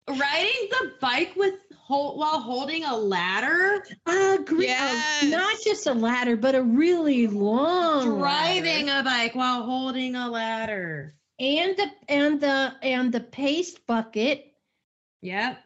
riding 0.09 0.69
the 0.71 0.93
bike 1.01 1.33
with 1.37 1.55
hold, 1.77 2.19
while 2.19 2.41
holding 2.41 2.85
a 2.85 2.97
ladder, 2.97 3.85
Agree. 4.07 4.67
Yes. 4.67 5.23
Uh, 5.23 5.27
not 5.27 5.57
just 5.65 5.87
a 5.87 5.95
ladder, 5.95 6.37
but 6.37 6.55
a 6.55 6.63
really 6.63 7.27
long 7.27 8.19
driving 8.19 8.87
ladder. 8.87 9.01
a 9.01 9.05
bike 9.05 9.35
while 9.35 9.63
holding 9.65 10.15
a 10.17 10.29
ladder. 10.29 11.15
and 11.39 11.77
the 11.77 11.87
and 12.09 12.41
the 12.41 12.73
and 12.83 13.13
the 13.13 13.21
paste 13.21 13.87
bucket. 13.87 14.53
Yep. 15.23 15.59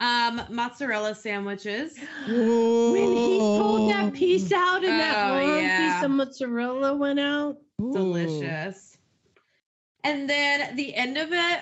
Um, 0.00 0.40
mozzarella 0.48 1.14
sandwiches. 1.14 1.98
When 2.26 3.12
he 3.12 3.38
pulled 3.38 3.90
that 3.90 4.14
piece 4.14 4.50
out 4.52 4.82
and 4.84 4.98
that 4.98 5.30
Oh, 5.30 5.34
long 5.34 5.62
yeah. 5.62 5.76
piece 5.98 6.04
of 6.04 6.10
mozzarella 6.10 6.96
went 6.96 7.20
out. 7.20 7.58
delicious. 7.92 8.96
And 10.02 10.28
then 10.28 10.76
the 10.76 10.94
end 10.94 11.18
of 11.18 11.32
it, 11.32 11.60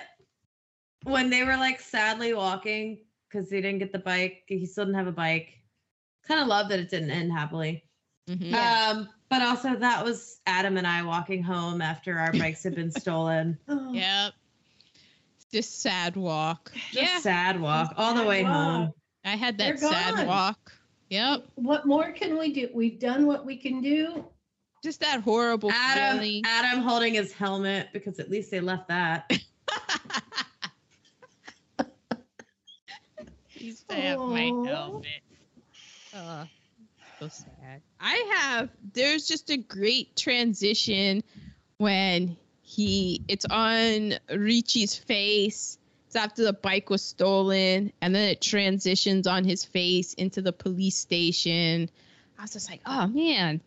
when 1.03 1.29
they 1.29 1.43
were 1.43 1.57
like 1.57 1.79
sadly 1.81 2.33
walking 2.33 2.99
because 3.27 3.49
they 3.49 3.61
didn't 3.61 3.79
get 3.79 3.91
the 3.91 3.99
bike, 3.99 4.43
he 4.47 4.65
still 4.65 4.85
didn't 4.85 4.97
have 4.97 5.07
a 5.07 5.11
bike. 5.11 5.49
Kind 6.27 6.39
of 6.39 6.47
love 6.47 6.69
that 6.69 6.79
it 6.79 6.89
didn't 6.89 7.11
end 7.11 7.31
happily. 7.33 7.83
Mhm. 8.29 8.53
Um, 8.53 9.09
but 9.29 9.41
also 9.41 9.75
that 9.75 10.03
was 10.05 10.39
Adam 10.45 10.77
and 10.77 10.87
I 10.87 11.01
walking 11.03 11.43
home 11.43 11.81
after 11.81 12.17
our 12.17 12.31
bikes 12.31 12.63
had 12.63 12.75
been 12.75 12.91
stolen. 12.91 13.57
Oh, 13.67 13.93
Yep. 13.93 14.33
Just 15.51 15.81
sad 15.81 16.15
walk. 16.15 16.71
Just 16.91 16.93
yeah, 16.93 17.19
sad 17.19 17.59
walk 17.59 17.93
all 17.97 18.13
the 18.13 18.23
way 18.23 18.43
walk. 18.43 18.53
home. 18.53 18.91
I 19.25 19.35
had 19.35 19.57
They're 19.57 19.73
that 19.77 19.79
sad 19.79 20.15
gone. 20.17 20.27
walk. 20.27 20.71
Yep. 21.09 21.45
What 21.55 21.87
more 21.87 22.11
can 22.11 22.37
we 22.37 22.53
do? 22.53 22.69
We've 22.73 22.99
done 22.99 23.25
what 23.25 23.45
we 23.45 23.57
can 23.57 23.81
do. 23.81 24.25
Just 24.83 24.99
that 25.01 25.21
horrible 25.21 25.71
Adam, 25.71 26.19
feeling. 26.19 26.43
Adam 26.45 26.81
holding 26.81 27.15
his 27.15 27.33
helmet 27.33 27.89
because 27.93 28.19
at 28.19 28.29
least 28.29 28.51
they 28.51 28.59
left 28.61 28.87
that. 28.89 29.29
used 33.55 33.89
to 33.89 33.95
have 33.95 34.19
my 34.19 34.43
helmet. 34.43 35.05
Uh, 36.13 36.45
so 37.19 37.27
sad. 37.27 37.81
I 37.99 38.15
have. 38.37 38.69
There's 38.93 39.27
just 39.27 39.49
a 39.49 39.57
great 39.57 40.15
transition 40.15 41.23
when 41.77 42.37
he. 42.69 43.23
It's 43.27 43.45
on 43.49 44.15
Ricci's 44.29 44.95
face. 44.95 45.77
It's 46.07 46.15
after 46.15 46.43
the 46.43 46.53
bike 46.53 46.89
was 46.89 47.01
stolen, 47.01 47.91
and 48.01 48.15
then 48.15 48.29
it 48.29 48.41
transitions 48.41 49.27
on 49.27 49.43
his 49.43 49.65
face 49.65 50.13
into 50.13 50.41
the 50.41 50.53
police 50.53 50.95
station. 50.95 51.89
I 52.37 52.43
was 52.43 52.53
just 52.53 52.69
like, 52.69 52.81
oh 52.85 53.07
man. 53.07 53.61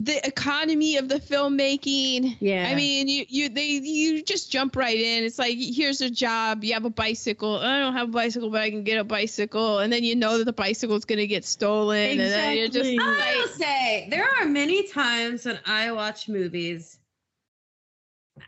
The 0.00 0.26
economy 0.26 0.96
of 0.96 1.08
the 1.08 1.20
filmmaking. 1.20 2.36
Yeah. 2.40 2.68
I 2.68 2.74
mean, 2.74 3.06
you 3.08 3.24
you 3.28 3.48
they 3.48 3.66
you 3.66 4.22
just 4.24 4.50
jump 4.50 4.74
right 4.74 4.98
in. 4.98 5.22
It's 5.22 5.38
like 5.38 5.56
here's 5.56 6.00
a 6.00 6.10
job. 6.10 6.64
You 6.64 6.74
have 6.74 6.84
a 6.84 6.90
bicycle. 6.90 7.58
I 7.58 7.78
don't 7.78 7.94
have 7.94 8.08
a 8.08 8.12
bicycle, 8.12 8.50
but 8.50 8.60
I 8.60 8.70
can 8.70 8.82
get 8.82 8.98
a 8.98 9.04
bicycle. 9.04 9.78
And 9.78 9.92
then 9.92 10.02
you 10.02 10.16
know 10.16 10.38
that 10.38 10.44
the 10.44 10.52
bicycle 10.52 10.96
is 10.96 11.04
gonna 11.04 11.26
get 11.26 11.44
stolen. 11.44 12.10
And 12.10 12.20
then 12.20 12.56
you're 12.56 12.68
just 12.68 12.90
Exactly. 12.90 12.98
I 12.98 13.34
will 13.36 13.42
like, 13.42 13.50
say 13.50 14.08
there 14.10 14.28
are 14.40 14.46
many 14.46 14.88
times 14.88 15.46
when 15.46 15.60
I 15.64 15.92
watch 15.92 16.28
movies 16.28 16.98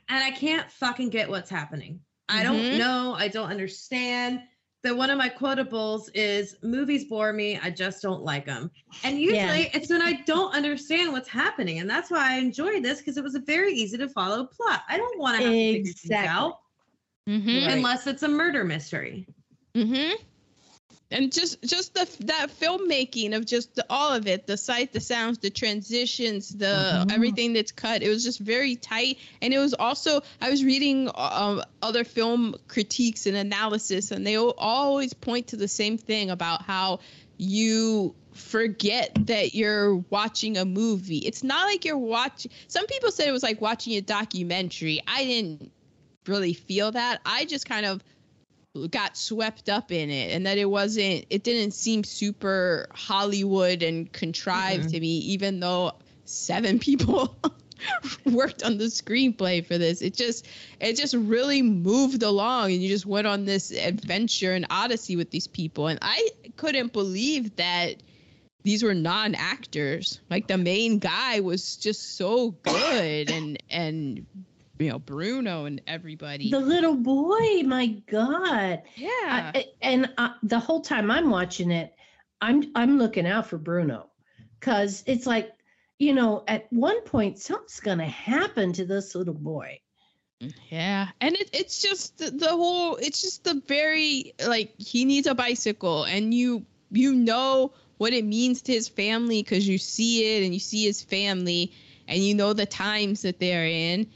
and 0.09 0.23
I 0.23 0.31
can't 0.31 0.71
fucking 0.71 1.11
get 1.11 1.29
what's 1.29 1.51
happening. 1.51 2.01
I 2.29 2.43
don't 2.43 2.57
Mhm. 2.63 2.79
know. 2.79 3.15
I 3.17 3.29
don't 3.29 3.51
understand. 3.51 4.43
That 4.83 4.97
one 4.97 5.11
of 5.11 5.19
my 5.19 5.29
quotables 5.29 6.11
is 6.15 6.57
movies 6.63 7.07
bore 7.07 7.33
me. 7.33 7.59
I 7.61 7.71
just 7.71 8.03
don't 8.03 8.23
like 8.23 8.47
them. 8.47 8.71
And 9.03 9.21
usually 9.21 9.63
Yeah. 9.63 9.71
it's 9.75 9.91
when 9.91 10.01
I 10.03 10.23
don't 10.27 10.55
understand 10.55 11.13
what's 11.13 11.29
happening. 11.29 11.81
And 11.81 11.91
that's 11.91 12.09
why 12.09 12.35
I 12.35 12.39
enjoyed 12.39 12.85
this 12.85 12.99
because 12.99 13.17
it 13.17 13.25
was 13.25 13.35
a 13.35 13.41
very 13.41 13.73
easy 13.73 13.97
to 13.99 14.09
follow 14.09 14.45
plot. 14.45 14.83
I 14.89 14.97
don't 14.97 15.19
want 15.19 15.39
to 15.39 15.45
have 15.45 15.53
to 15.53 15.73
figure 15.73 15.93
things 15.93 16.13
out 16.29 16.61
mm-hmm, 17.29 17.69
unless 17.69 18.07
it's 18.07 18.23
a 18.23 18.29
murder 18.29 18.63
mystery. 18.65 19.27
mm-hmm. 19.75 20.23
And 21.11 21.33
just 21.33 21.63
just 21.63 21.95
the 21.95 22.09
that 22.27 22.49
filmmaking 22.51 23.37
of 23.37 23.47
just 23.47 23.77
the, 23.77 23.87
all 23.89 24.13
of 24.13 24.27
it, 24.27 24.47
the 24.47 24.57
sight, 24.57 24.93
the 24.93 25.01
sounds, 25.01 25.39
the 25.39 25.51
transitions, 25.51 26.49
the 26.49 26.67
Mhm. 27.07 27.13
everything 27.13 27.53
that's 27.53 27.71
cut. 27.71 28.03
It 28.03 28.09
was 28.09 28.25
just 28.25 28.41
very 28.41 28.75
tight, 28.75 29.19
and 29.41 29.55
it 29.55 29.59
was 29.59 29.73
also 29.73 30.23
I 30.41 30.51
was 30.51 30.65
reading 30.65 31.09
um, 31.15 31.63
other 31.81 32.03
film 32.03 32.57
critiques 32.67 33.27
and 33.27 33.37
analysis, 33.37 34.11
and 34.11 34.27
they 34.27 34.37
always 34.37 35.15
point 35.15 35.49
to 35.49 35.57
the 35.57 35.69
same 35.69 35.97
thing 35.97 36.31
about 36.31 36.63
how 36.63 36.99
you 37.39 38.15
forget 38.33 39.13
that 39.27 39.55
you're 39.55 39.97
watching 40.11 40.57
a 40.57 40.65
movie. 40.65 41.19
It's 41.19 41.45
not 41.45 41.67
like 41.67 41.85
you're 41.85 41.97
watching. 41.97 42.51
Some 42.67 42.87
people 42.87 43.13
said 43.13 43.29
it 43.29 43.33
was 43.33 43.45
like 43.45 43.61
watching 43.61 43.95
a 43.95 44.01
documentary. 44.01 45.01
I 45.07 45.25
didn't 45.25 45.71
really 46.27 46.53
feel 46.53 46.91
that. 46.93 47.21
I 47.25 47.45
just 47.45 47.67
kind 47.69 47.87
of 47.87 48.03
got 48.91 49.17
swept 49.17 49.69
up 49.69 49.91
in 49.91 50.11
it 50.11 50.33
and 50.33 50.47
that 50.47 50.59
it 50.59 50.69
wasn't 50.69 51.25
it 51.31 51.43
didn't 51.43 51.73
seem 51.73 52.05
super 52.05 52.87
hollywood 52.93 53.83
and 53.83 54.13
contrived 54.13 54.85
Mhm. 54.85 54.91
to 54.93 55.01
me 55.01 55.19
even 55.19 55.61
though 55.61 55.93
seven 56.25 56.79
people 56.89 57.37
worked 58.25 58.63
on 58.63 58.79
the 58.79 58.85
screenplay 58.87 59.65
for 59.65 59.77
this. 59.79 60.01
It 60.03 60.15
just 60.15 60.47
it 60.81 60.97
just 60.97 61.15
really 61.15 61.63
moved 61.63 62.23
along 62.23 62.73
and 62.73 62.83
you 62.83 62.89
just 62.89 63.07
went 63.07 63.27
on 63.27 63.45
this 63.45 63.71
adventure 63.71 64.53
and 64.53 64.67
odyssey 64.71 65.15
with 65.17 65.31
these 65.31 65.47
people. 65.47 65.87
And 65.87 65.99
i 66.03 66.31
couldn't 66.57 66.93
believe 66.93 67.55
that 67.57 67.97
these 68.65 68.83
were 68.83 68.95
non-actors. 68.95 70.21
Like 70.31 70.49
the 70.49 70.59
main 70.59 70.99
guy 70.99 71.41
was 71.41 71.77
just 71.77 72.17
so 72.17 72.51
good 72.63 73.31
and 73.31 73.63
and 73.71 74.27
you 74.79 74.91
know 74.91 74.99
bruno 74.99 75.65
and 75.65 75.81
everybody 75.87 76.51
The 76.51 76.61
little 76.61 76.95
boy, 76.97 77.63
my 77.65 77.87
God. 78.11 78.83
yeah 78.97 79.53
I- 79.55 79.67
and 79.83 80.11
uh, 80.19 80.31
the 80.43 80.59
whole 80.59 80.81
time 80.81 81.11
I'm 81.11 81.31
watching 81.31 81.71
it, 81.71 81.95
I'm 82.41 82.71
I'm 82.75 82.99
looking 82.99 83.27
out 83.27 83.47
for 83.47 83.59
Bruno, 83.59 84.11
because 84.61 85.03
it's 85.07 85.27
like, 85.27 85.53
you 85.99 86.13
know, 86.15 86.45
at 86.49 86.71
one 86.73 87.01
point 87.03 87.39
something's 87.39 87.81
gonna 87.81 88.07
happen 88.07 88.73
to 88.75 88.85
this 88.85 89.15
little 89.15 89.35
boy. 89.35 89.81
Yeah, 90.71 91.09
and 91.23 91.35
it, 91.35 91.49
it's 91.55 91.81
just 91.81 92.19
the, 92.19 92.31
the 92.31 92.49
whole. 92.51 92.97
It's 92.97 93.23
just 93.23 93.45
the 93.45 93.63
very 93.67 94.35
like 94.47 94.75
he 94.79 95.05
needs 95.07 95.27
a 95.27 95.35
bicycle, 95.35 96.05
and 96.05 96.35
you 96.35 96.67
you 96.91 97.15
know 97.15 97.73
what 97.97 98.13
it 98.13 98.25
means 98.27 98.61
to 98.63 98.73
his 98.73 98.87
family 98.89 99.43
because 99.43 99.67
you 99.67 99.79
see 99.79 100.37
it 100.37 100.45
and 100.45 100.53
you 100.53 100.61
see 100.61 100.85
his 100.85 101.03
family, 101.03 101.73
and 102.07 102.23
you 102.23 102.35
know 102.35 102.53
the 102.53 102.67
times 102.67 103.23
that 103.23 103.41
they're 103.41 103.67
in, 103.67 104.07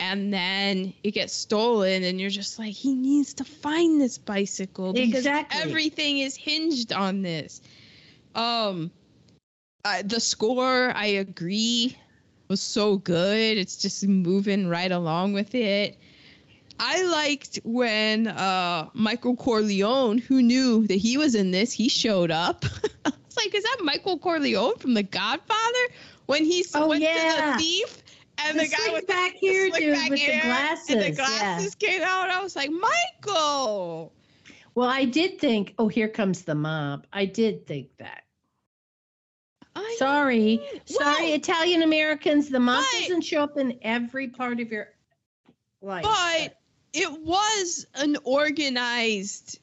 and 0.00 0.32
then 0.32 0.92
it 1.02 1.12
gets 1.12 1.32
stolen, 1.32 2.04
and 2.04 2.20
you're 2.20 2.30
just 2.30 2.58
like 2.58 2.72
he 2.72 2.94
needs 2.94 3.34
to 3.34 3.44
find 3.44 4.00
this 4.00 4.18
bicycle 4.18 4.92
because 4.92 5.26
Exactly. 5.26 5.60
everything 5.60 6.18
is 6.18 6.36
hinged 6.36 6.92
on 6.92 7.22
this. 7.22 7.60
Um, 8.34 8.90
uh, 9.84 10.02
the 10.04 10.20
score, 10.20 10.92
I 10.94 11.06
agree 11.06 11.96
was 12.48 12.60
so 12.60 12.96
good. 12.96 13.58
It's 13.58 13.76
just 13.76 14.06
moving 14.06 14.68
right 14.68 14.90
along 14.90 15.34
with 15.34 15.54
it. 15.54 15.96
I 16.80 17.02
liked 17.02 17.58
when 17.64 18.28
uh, 18.28 18.88
Michael 18.94 19.36
Corleone, 19.36 20.18
who 20.18 20.40
knew 20.42 20.86
that 20.86 20.94
he 20.94 21.16
was 21.18 21.34
in 21.34 21.50
this, 21.50 21.72
he 21.72 21.88
showed 21.88 22.30
up. 22.30 22.64
I 23.04 23.10
was 23.10 23.36
like, 23.36 23.54
is 23.54 23.64
that 23.64 23.78
Michael 23.82 24.18
Corleone 24.18 24.76
from 24.78 24.94
The 24.94 25.02
Godfather? 25.02 25.88
When 26.26 26.44
he 26.44 26.64
Oh, 26.74 26.88
went 26.88 27.02
to 27.02 27.08
yeah. 27.08 27.52
the 27.56 27.62
thief 27.62 28.02
and 28.44 28.58
The 28.58 28.64
the, 28.64 28.68
guy 28.68 28.92
with 28.92 29.06
back 29.06 29.34
the 29.40 29.46
hair 29.46 29.70
dude 29.70 29.92
back 29.92 30.10
with 30.10 30.18
the 30.20 30.24
hair 30.26 30.42
glasses, 30.42 30.90
and 30.90 31.00
the 31.00 31.08
yeah. 31.08 31.14
glasses 31.14 31.74
came 31.74 32.02
out. 32.02 32.30
I 32.30 32.42
was 32.42 32.54
like, 32.56 32.70
Michael. 32.70 34.12
Well, 34.74 34.88
I 34.88 35.04
did 35.06 35.38
think, 35.40 35.74
oh, 35.78 35.88
here 35.88 36.08
comes 36.08 36.42
the 36.42 36.54
mob. 36.54 37.06
I 37.12 37.24
did 37.24 37.66
think 37.66 37.88
that. 37.98 38.22
I 39.74 39.96
Sorry, 39.98 40.60
sorry, 40.86 41.26
Italian 41.32 41.82
Americans. 41.82 42.48
The 42.48 42.60
mob 42.60 42.84
But- 42.92 43.00
doesn't 43.02 43.22
show 43.22 43.42
up 43.42 43.56
in 43.56 43.78
every 43.82 44.28
part 44.28 44.60
of 44.60 44.70
your 44.72 44.88
life. 45.80 46.04
but 46.04 46.56
it 46.92 47.10
was 47.22 47.86
an 47.94 48.16
organized 48.24 49.60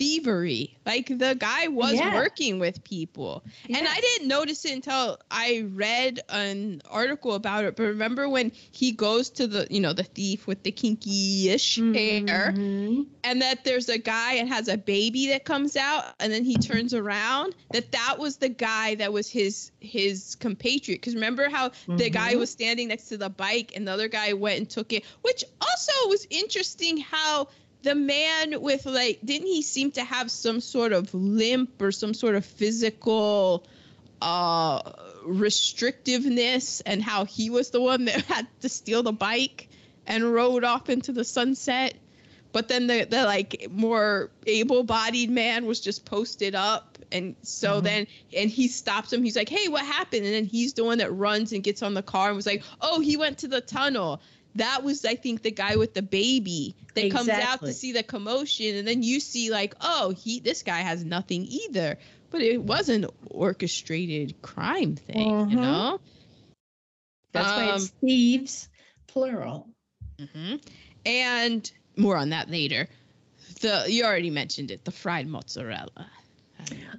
thievery. 0.00 0.78
Like 0.86 1.06
the 1.08 1.36
guy 1.38 1.68
was 1.68 1.92
Yeah. 1.92 2.14
working 2.14 2.58
with 2.58 2.82
people. 2.84 3.44
And 3.68 3.86
I 3.86 4.00
didn't 4.00 4.28
notice 4.28 4.64
it 4.64 4.72
until 4.72 5.18
I 5.30 5.66
read 5.74 6.20
an 6.30 6.80
article 6.88 7.34
about 7.34 7.64
it. 7.64 7.76
But 7.76 7.82
remember 7.84 8.26
when 8.26 8.50
he 8.72 8.92
goes 8.92 9.28
to 9.30 9.46
the, 9.46 9.66
you 9.70 9.78
know, 9.78 9.92
the 9.92 10.02
thief 10.04 10.46
with 10.46 10.62
the 10.62 10.72
kinky-ish 10.72 11.76
hair, 11.76 12.54
Mhm. 12.56 13.08
and 13.24 13.42
that 13.42 13.62
there's 13.64 13.90
a 13.90 13.98
guy 13.98 14.34
and 14.36 14.48
has 14.48 14.68
a 14.68 14.78
baby 14.78 15.26
that 15.28 15.44
comes 15.44 15.76
out, 15.76 16.14
and 16.18 16.32
then 16.32 16.44
he 16.44 16.56
turns 16.56 16.94
around. 16.94 17.54
That 17.72 17.92
that 17.92 18.18
was 18.18 18.38
the 18.38 18.48
guy 18.48 18.94
that 18.94 19.12
was 19.12 19.28
his 19.28 19.70
his 19.80 20.34
compatriot. 20.36 21.00
Because 21.02 21.14
remember 21.14 21.50
how 21.50 21.72
the 21.88 22.08
guy 22.08 22.34
Mhm. 22.34 22.38
was 22.38 22.50
standing 22.50 22.88
next 22.88 23.08
to 23.08 23.18
the 23.18 23.28
bike, 23.28 23.72
and 23.76 23.86
the 23.86 23.92
other 23.92 24.08
guy 24.08 24.32
went 24.32 24.58
and 24.58 24.70
took 24.70 24.94
it. 24.94 25.04
Which 25.20 25.44
also 25.60 26.08
was 26.08 26.26
interesting. 26.30 26.96
How 26.96 27.48
the 27.82 27.94
man 27.94 28.60
with 28.60 28.84
like 28.86 29.20
didn't 29.24 29.46
he 29.46 29.62
seem 29.62 29.90
to 29.92 30.04
have 30.04 30.30
some 30.30 30.60
sort 30.60 30.92
of 30.92 31.12
limp 31.14 31.80
or 31.80 31.92
some 31.92 32.14
sort 32.14 32.34
of 32.34 32.44
physical 32.44 33.64
uh 34.22 34.80
restrictiveness 35.26 36.82
and 36.84 37.02
how 37.02 37.24
he 37.24 37.50
was 37.50 37.70
the 37.70 37.80
one 37.80 38.04
that 38.06 38.22
had 38.26 38.46
to 38.60 38.68
steal 38.68 39.02
the 39.02 39.12
bike 39.12 39.68
and 40.06 40.24
rode 40.32 40.64
off 40.64 40.88
into 40.90 41.12
the 41.12 41.24
sunset? 41.24 41.94
But 42.52 42.66
then 42.66 42.88
the, 42.88 43.06
the 43.08 43.24
like 43.24 43.68
more 43.70 44.30
able-bodied 44.44 45.30
man 45.30 45.66
was 45.66 45.80
just 45.80 46.04
posted 46.04 46.54
up 46.56 46.98
and 47.12 47.36
so 47.42 47.80
Mhm. 47.80 47.84
then 47.84 48.06
and 48.36 48.50
he 48.50 48.66
stops 48.68 49.12
him. 49.12 49.22
He's 49.22 49.36
like 49.36 49.48
hey 49.48 49.68
what 49.68 49.84
happened? 49.84 50.24
And 50.26 50.34
then 50.34 50.44
he's 50.44 50.72
the 50.74 50.84
one 50.84 50.98
that 50.98 51.12
runs 51.12 51.52
and 51.52 51.62
gets 51.62 51.82
on 51.82 51.94
the 51.94 52.02
car 52.02 52.28
and 52.28 52.36
was 52.36 52.46
like 52.46 52.62
oh 52.80 53.00
he 53.00 53.16
went 53.16 53.38
to 53.38 53.48
the 53.48 53.60
tunnel 53.60 54.20
that 54.56 54.82
was 54.82 55.04
i 55.04 55.14
think 55.14 55.42
the 55.42 55.50
guy 55.50 55.76
with 55.76 55.94
the 55.94 56.02
baby 56.02 56.74
that 56.94 57.10
comes 57.12 57.28
out 57.28 57.60
to 57.60 57.72
see 57.72 57.92
the 57.92 58.02
commotion 58.02 58.76
and 58.76 58.86
then 58.86 59.02
you 59.02 59.20
see 59.20 59.50
like 59.50 59.74
oh 59.80 60.10
he 60.10 60.40
this 60.40 60.62
guy 60.62 60.80
has 60.80 61.04
nothing 61.04 61.44
either 61.46 61.96
but 62.30 62.42
it 62.42 62.62
was 62.62 62.88
an 62.88 63.06
orchestrated 63.28 64.40
crime 64.42 64.96
thing 64.96 65.48
you 65.50 65.56
Mhm. 65.56 65.62
know 65.62 66.00
That's 67.32 67.56
why 67.56 67.64
Um, 67.68 67.76
it's 67.76 67.88
thieves, 68.00 68.68
plural. 69.06 69.68
hmm 70.18 70.56
And 71.06 71.70
more 71.96 72.16
on 72.16 72.30
that 72.30 72.50
later. 72.50 72.88
The 73.60 73.84
you 73.88 74.02
already 74.04 74.30
mentioned 74.30 74.70
it, 74.72 74.84
the 74.84 74.90
fried 74.90 75.28
mozzarella. 75.28 76.10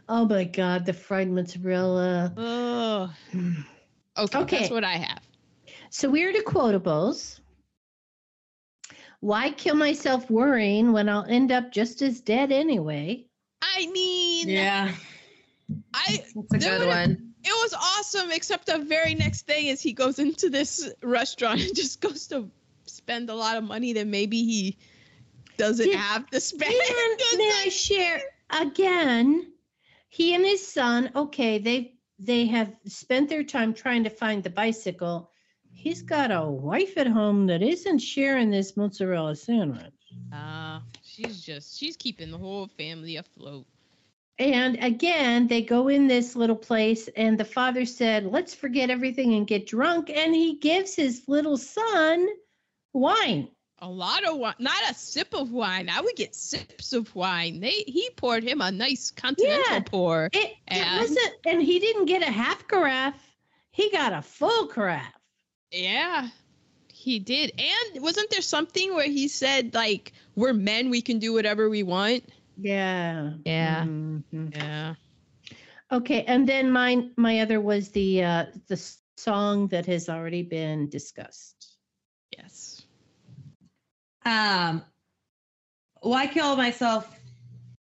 Oh 0.07 0.25
my 0.25 0.45
God, 0.45 0.85
the 0.85 0.93
fried 0.93 1.29
mozzarella. 1.29 2.33
Oh. 2.37 3.13
Okay, 4.17 4.39
Okay. 4.39 4.57
that's 4.59 4.71
what 4.71 4.83
I 4.85 4.93
have. 4.93 5.21
So 5.89 6.09
we're 6.09 6.31
to 6.31 6.43
quotables. 6.43 7.40
Why 9.21 9.51
kill 9.51 9.75
myself 9.75 10.29
worrying 10.29 10.91
when 10.91 11.07
I'll 11.07 11.25
end 11.25 11.51
up 11.51 11.71
just 11.71 12.01
as 12.01 12.21
dead 12.21 12.51
anyway? 12.51 13.27
I 13.61 13.87
mean, 13.87 14.49
Yeah, 14.49 14.91
I 15.93 16.23
that's 16.35 16.53
a 16.53 16.57
good 16.57 16.87
one. 16.87 17.33
it 17.43 17.49
was 17.49 17.73
awesome, 17.73 18.31
except 18.31 18.65
the 18.65 18.79
very 18.79 19.13
next 19.15 19.45
thing 19.45 19.67
is 19.67 19.79
he 19.79 19.93
goes 19.93 20.17
into 20.19 20.49
this 20.49 20.91
restaurant 21.03 21.61
and 21.61 21.75
just 21.75 22.01
goes 22.01 22.27
to 22.27 22.49
spend 22.87 23.29
a 23.29 23.35
lot 23.35 23.57
of 23.57 23.63
money 23.63 23.93
that 23.93 24.07
maybe 24.07 24.43
he 24.43 24.77
doesn't 25.57 25.85
Did- 25.85 25.95
have 25.99 26.27
to 26.31 26.39
spend. 26.39 26.73
And 26.73 27.19
may 27.37 27.61
I 27.65 27.69
share 27.69 28.21
again? 28.49 29.53
He 30.09 30.33
and 30.33 30.43
his 30.43 30.67
son, 30.67 31.11
okay, 31.15 31.59
they 31.59 31.93
they 32.19 32.47
have 32.47 32.73
spent 32.87 33.29
their 33.29 33.43
time 33.43 33.73
trying 33.73 34.03
to 34.03 34.09
find 34.09 34.43
the 34.43 34.49
bicycle. 34.49 35.30
He's 35.81 36.03
got 36.03 36.29
a 36.31 36.43
wife 36.45 36.95
at 36.97 37.07
home 37.07 37.47
that 37.47 37.63
isn't 37.63 37.99
sharing 37.99 38.51
this 38.51 38.77
mozzarella 38.77 39.35
sandwich. 39.35 39.93
Uh, 40.31 40.79
she's 41.01 41.41
just 41.41 41.79
she's 41.79 41.97
keeping 41.97 42.29
the 42.29 42.37
whole 42.37 42.67
family 42.67 43.15
afloat. 43.17 43.65
And 44.37 44.77
again, 44.83 45.47
they 45.47 45.61
go 45.63 45.87
in 45.87 46.07
this 46.07 46.35
little 46.35 46.55
place, 46.55 47.07
and 47.15 47.37
the 47.37 47.45
father 47.45 47.85
said, 47.85 48.25
Let's 48.25 48.53
forget 48.53 48.89
everything 48.91 49.33
and 49.33 49.47
get 49.47 49.65
drunk. 49.65 50.11
And 50.11 50.35
he 50.35 50.57
gives 50.57 50.95
his 50.95 51.23
little 51.27 51.57
son 51.57 52.27
wine. 52.93 53.49
A 53.79 53.89
lot 53.89 54.23
of 54.23 54.37
wine, 54.37 54.53
not 54.59 54.77
a 54.89 54.93
sip 54.93 55.33
of 55.33 55.51
wine. 55.51 55.89
I 55.89 56.01
would 56.01 56.15
get 56.15 56.35
sips 56.35 56.93
of 56.93 57.13
wine. 57.15 57.59
They 57.59 57.83
he 57.87 58.11
poured 58.15 58.43
him 58.43 58.61
a 58.61 58.71
nice 58.71 59.09
continental 59.09 59.63
Yeah. 59.71 59.79
pour. 59.79 60.29
It, 60.31 60.53
it 60.67 60.99
wasn't, 60.99 61.33
and 61.47 61.61
he 61.63 61.79
didn't 61.79 62.05
get 62.05 62.21
a 62.21 62.31
half 62.31 62.67
carafe, 62.67 63.15
he 63.71 63.89
got 63.89 64.13
a 64.13 64.21
full 64.21 64.67
carafe. 64.67 65.11
Yeah, 65.71 66.27
he 66.93 67.19
did. 67.19 67.53
And 67.59 68.03
wasn't 68.03 68.29
there 68.29 68.41
something 68.41 68.93
where 68.93 69.07
he 69.07 69.27
said 69.27 69.73
like, 69.73 70.13
"We're 70.35 70.53
men, 70.53 70.89
we 70.89 71.01
can 71.01 71.19
do 71.19 71.33
whatever 71.33 71.69
we 71.69 71.83
want"? 71.83 72.23
Yeah. 72.57 73.33
Yeah. 73.45 73.83
Mhm. 73.85 74.55
Yeah. 74.55 74.95
Okay, 75.91 76.23
and 76.23 76.47
then 76.47 76.71
my 76.71 77.09
my 77.17 77.39
other 77.39 77.59
was 77.59 77.89
the 77.89 78.23
uh, 78.23 78.45
the 78.67 78.77
song 79.17 79.67
that 79.67 79.85
has 79.87 80.09
already 80.09 80.43
been 80.43 80.89
discussed. 80.89 81.77
Yes. 82.37 82.81
Um, 84.23 84.83
why 86.01 86.27
kill 86.27 86.55
myself 86.55 87.19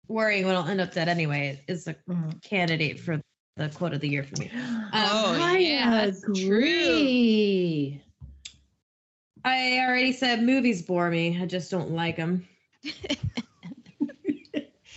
worrying 0.08 0.46
when 0.46 0.56
I'll 0.56 0.66
end 0.66 0.80
up 0.80 0.92
dead 0.92 1.08
anyway 1.08 1.62
is 1.68 1.86
a 1.86 1.94
Mhm. 2.08 2.42
candidate 2.42 3.00
for 3.00 3.20
the 3.58 3.68
quote 3.68 3.92
of 3.92 4.00
the 4.00 4.08
year 4.08 4.22
for 4.24 4.36
me. 4.40 4.50
Oh, 4.90 5.36
I 5.38 5.58
yeah, 5.58 5.90
that's 6.06 6.22
true. 6.22 7.98
I 9.44 9.78
already 9.86 10.12
said 10.12 10.42
movies 10.42 10.80
bore 10.82 11.10
me. 11.10 11.38
I 11.40 11.44
just 11.46 11.70
don't 11.70 11.90
like 11.90 12.16
them. 12.16 12.48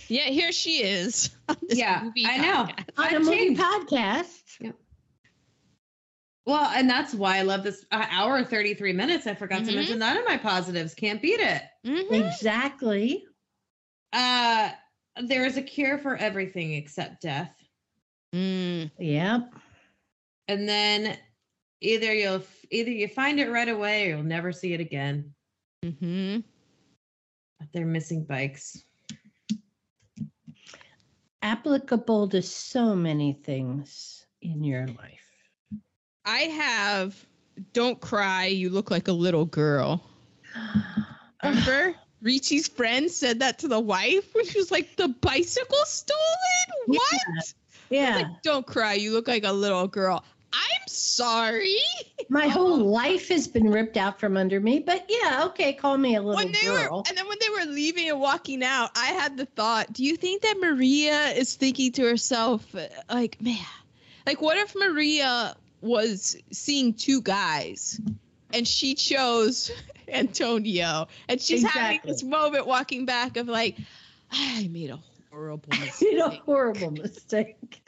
Yeah, 0.08 0.24
here 0.24 0.52
she 0.52 0.82
is. 0.82 1.30
Yeah, 1.68 2.10
I 2.26 2.36
know. 2.38 2.64
podcast. 2.66 2.84
On 2.98 3.04
a 3.04 3.16
I've 3.16 3.24
movie 3.24 3.36
changed. 3.56 3.62
podcast. 3.62 4.72
Well, 6.44 6.70
and 6.74 6.90
that's 6.90 7.14
why 7.14 7.38
I 7.38 7.42
love 7.42 7.62
this 7.62 7.86
uh, 7.90 8.04
hour 8.10 8.44
33 8.44 8.92
minutes. 8.92 9.26
I 9.26 9.34
forgot 9.34 9.64
to 9.64 9.70
Mhm. 9.70 9.74
mention 9.76 9.98
that 10.00 10.16
in 10.18 10.24
my 10.24 10.36
positives. 10.36 10.92
Can't 10.94 11.22
beat 11.22 11.40
it. 11.40 11.62
Mhm. 11.86 12.26
Exactly. 12.34 13.24
Uh, 14.12 14.70
there 15.22 15.46
is 15.46 15.56
a 15.56 15.62
cure 15.62 15.96
for 15.98 16.14
everything 16.16 16.74
except 16.74 17.22
death. 17.22 17.54
Mm. 18.34 18.90
Yep. 18.98 19.54
And 20.48 20.68
then 20.68 21.16
either 21.80 22.12
you'll 22.12 22.42
either 22.70 22.90
you 22.90 23.08
find 23.08 23.38
it 23.38 23.50
right 23.50 23.68
away 23.68 24.06
or 24.06 24.16
you'll 24.16 24.22
never 24.22 24.52
see 24.52 24.72
it 24.72 24.80
again. 24.80 25.32
Mm-hmm. 25.84 26.40
But 27.58 27.68
they're 27.72 27.86
missing 27.86 28.24
bikes. 28.24 28.84
Applicable 31.42 32.28
to 32.28 32.40
so 32.40 32.94
many 32.94 33.32
things 33.32 34.26
in 34.40 34.64
your 34.64 34.86
life. 34.86 35.30
I 36.24 36.40
have. 36.40 37.26
Don't 37.72 38.00
cry. 38.00 38.46
You 38.46 38.70
look 38.70 38.90
like 38.90 39.08
a 39.08 39.12
little 39.12 39.44
girl. 39.44 40.02
Remember? 41.42 41.94
Ricci's 42.22 42.68
friend 42.68 43.10
said 43.10 43.40
that 43.40 43.58
to 43.58 43.68
the 43.68 43.80
wife 43.80 44.32
when 44.32 44.46
she 44.46 44.58
was 44.58 44.70
like, 44.70 44.94
"The 44.96 45.08
bicycle 45.08 45.84
stolen? 45.84 46.86
What?" 46.86 47.54
Yeah. 47.92 48.16
Like, 48.16 48.42
don't 48.42 48.66
cry. 48.66 48.94
You 48.94 49.12
look 49.12 49.28
like 49.28 49.44
a 49.44 49.52
little 49.52 49.86
girl. 49.86 50.24
I'm 50.52 50.88
sorry. 50.88 51.76
My 52.28 52.48
whole 52.48 52.78
life 52.78 53.28
has 53.28 53.46
been 53.46 53.70
ripped 53.70 53.96
out 53.96 54.18
from 54.18 54.36
under 54.36 54.60
me, 54.60 54.78
but 54.78 55.04
yeah, 55.08 55.44
okay, 55.46 55.74
call 55.74 55.98
me 55.98 56.16
a 56.16 56.22
little 56.22 56.36
when 56.36 56.52
they 56.52 56.62
girl. 56.62 56.98
were 56.98 57.02
and 57.08 57.16
then 57.16 57.28
when 57.28 57.38
they 57.40 57.50
were 57.50 57.70
leaving 57.70 58.08
and 58.08 58.18
walking 58.20 58.62
out, 58.62 58.90
I 58.96 59.06
had 59.08 59.36
the 59.36 59.44
thought, 59.44 59.92
do 59.92 60.04
you 60.04 60.16
think 60.16 60.42
that 60.42 60.56
Maria 60.58 61.28
is 61.30 61.54
thinking 61.54 61.92
to 61.92 62.02
herself 62.02 62.64
like, 63.10 63.40
man, 63.42 63.58
like 64.26 64.40
what 64.40 64.56
if 64.56 64.74
Maria 64.74 65.54
was 65.82 66.36
seeing 66.50 66.94
two 66.94 67.20
guys 67.20 68.00
and 68.54 68.66
she 68.66 68.94
chose 68.94 69.70
Antonio 70.08 71.08
and 71.28 71.40
she's 71.40 71.62
having 71.62 72.00
this 72.04 72.22
moment 72.22 72.66
walking 72.66 73.04
back 73.04 73.36
of 73.36 73.48
like, 73.48 73.76
I 74.30 74.68
made 74.68 74.90
a 74.90 74.98
horrible 75.32 75.68
I 75.72 75.78
mistake. 75.84 76.12
made 76.12 76.20
a 76.20 76.30
horrible 76.30 76.90
mistake. 76.90 77.82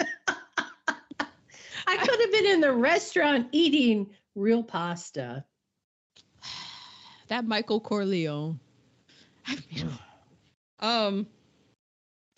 I 1.87 1.97
could 1.99 2.21
have 2.21 2.33
been 2.33 2.47
in 2.47 2.61
the 2.61 2.73
restaurant 2.73 3.49
eating 3.53 4.09
real 4.35 4.63
pasta. 4.63 5.45
that 7.29 7.45
Michael 7.45 7.81
Corleone. 7.81 8.59
um, 10.81 11.27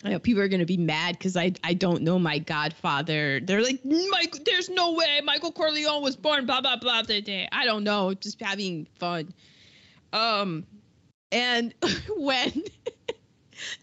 I 0.03 0.09
know 0.09 0.19
people 0.19 0.43
are 0.43 0.47
gonna 0.47 0.65
be 0.65 0.77
mad 0.77 1.17
because 1.17 1.35
I 1.37 1.53
I 1.63 1.73
don't 1.73 2.03
know 2.03 2.19
my 2.19 2.39
Godfather. 2.39 3.39
They're 3.39 3.63
like, 3.63 3.83
Mike, 3.83 4.43
there's 4.45 4.69
no 4.69 4.93
way 4.93 5.21
Michael 5.23 5.51
Corleone 5.51 6.03
was 6.03 6.15
born. 6.15 6.45
Blah 6.45 6.61
blah 6.61 6.77
blah. 6.77 7.01
That 7.01 7.25
day. 7.25 7.47
I 7.51 7.65
don't 7.65 7.83
know. 7.83 8.13
Just 8.13 8.41
having 8.41 8.87
fun. 8.99 9.33
Um, 10.13 10.65
and 11.31 11.73
when 12.17 12.63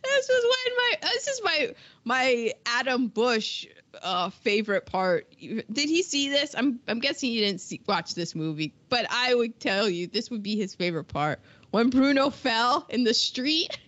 this 0.02 0.28
was 0.28 0.44
when 0.44 0.76
my 0.76 1.10
this 1.12 1.28
is 1.28 1.40
my 1.44 1.74
my 2.04 2.52
Adam 2.66 3.08
Bush 3.08 3.66
uh 4.02 4.30
favorite 4.30 4.86
part. 4.86 5.26
Did 5.40 5.88
he 5.88 6.02
see 6.02 6.28
this? 6.28 6.54
I'm 6.56 6.80
I'm 6.88 7.00
guessing 7.00 7.30
he 7.30 7.40
didn't 7.40 7.60
see, 7.60 7.80
watch 7.86 8.14
this 8.14 8.34
movie, 8.34 8.74
but 8.88 9.06
I 9.10 9.34
would 9.34 9.58
tell 9.60 9.88
you 9.88 10.06
this 10.06 10.30
would 10.30 10.42
be 10.42 10.56
his 10.56 10.74
favorite 10.74 11.04
part. 11.04 11.40
When 11.70 11.90
Bruno 11.90 12.30
fell 12.30 12.86
in 12.88 13.04
the 13.04 13.14
street. 13.14 13.78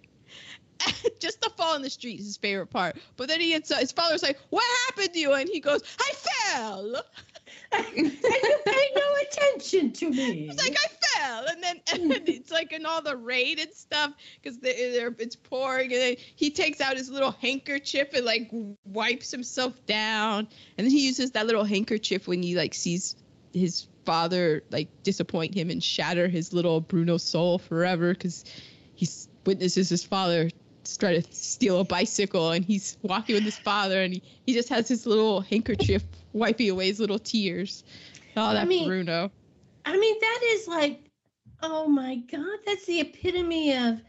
Just 1.21 1.41
the 1.41 1.49
fall 1.57 1.75
in 1.75 1.81
the 1.81 1.89
street 1.89 2.21
is 2.21 2.27
his 2.27 2.37
favorite 2.37 2.67
part. 2.67 2.97
But 3.17 3.29
then 3.29 3.41
he 3.41 3.49
gets 3.49 3.71
uh, 3.71 3.77
his 3.77 3.93
father's 3.93 4.23
like, 4.23 4.39
"What 4.51 4.63
happened 4.87 5.15
to 5.15 5.19
you?" 5.19 5.33
And 5.33 5.49
he 5.49 5.59
goes, 5.59 5.83
"I 5.99 6.13
fell." 6.13 7.03
And 7.97 7.97
you 7.97 8.11
pay 8.65 8.89
no 8.95 9.03
attention 9.23 9.93
to 9.93 10.11
me. 10.11 10.49
It's 10.51 10.63
like 10.63 10.77
I 10.77 11.19
fell, 11.19 11.47
and 11.47 11.63
then 11.63 11.81
and 11.93 12.29
it's 12.29 12.51
like 12.51 12.73
in 12.73 12.87
all 12.87 13.03
the 13.03 13.17
rain 13.17 13.59
and 13.59 13.73
stuff 13.73 14.13
because 14.43 14.59
it's 14.63 15.37
pouring, 15.37 15.93
and 15.93 16.01
then 16.01 16.17
he 16.37 16.51
takes 16.51 16.81
out 16.81 16.97
his 16.97 17.11
little 17.11 17.33
handkerchief 17.33 18.13
and 18.15 18.25
like 18.25 18.51
wipes 18.85 19.31
himself 19.31 19.75
down, 19.87 20.49
and 20.79 20.87
then 20.87 20.91
he 20.91 21.07
uses 21.07 21.33
that 21.33 21.47
little 21.47 21.65
handkerchief 21.65 22.29
when 22.29 22.43
he 22.43 22.57
like 22.57 22.75
sees 22.75 23.17
his 23.53 23.87
father 24.05 24.63
like 24.71 24.89
disappoint 25.03 25.55
him 25.55 25.71
and 25.71 25.83
shatter 25.83 26.29
his 26.29 26.53
little 26.53 26.81
Bruno 26.81 27.17
soul 27.17 27.59
forever 27.59 28.13
because 28.13 28.45
he 28.95 29.09
witnesses 29.45 29.89
his 29.89 30.05
father 30.05 30.49
try 30.95 31.19
to 31.19 31.35
steal 31.35 31.81
a 31.81 31.85
bicycle 31.85 32.51
and 32.53 32.65
he's 32.65 32.97
walking 33.03 33.35
with 33.35 33.45
his 33.45 33.59
father 33.59 34.03
and 34.03 34.15
he, 34.15 34.23
he 34.45 34.53
just 34.53 34.69
has 34.69 34.89
his 34.89 35.07
little 35.07 35.41
handkerchief 35.41 36.05
wiping 36.33 36.71
away 36.71 36.87
his 36.87 37.01
little 37.01 37.19
tears. 37.19 37.83
Oh, 38.37 38.53
that 38.53 38.69
mean, 38.69 38.87
Bruno. 38.87 39.31
I 39.85 39.97
mean, 39.97 40.17
that 40.21 40.41
is 40.45 40.69
like, 40.69 41.11
oh 41.63 41.89
my 41.89 42.17
God, 42.31 42.59
that's 42.67 42.85
the 42.85 43.01
epitome 43.01 43.75
of 43.75 44.01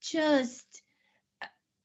just, 0.00 0.82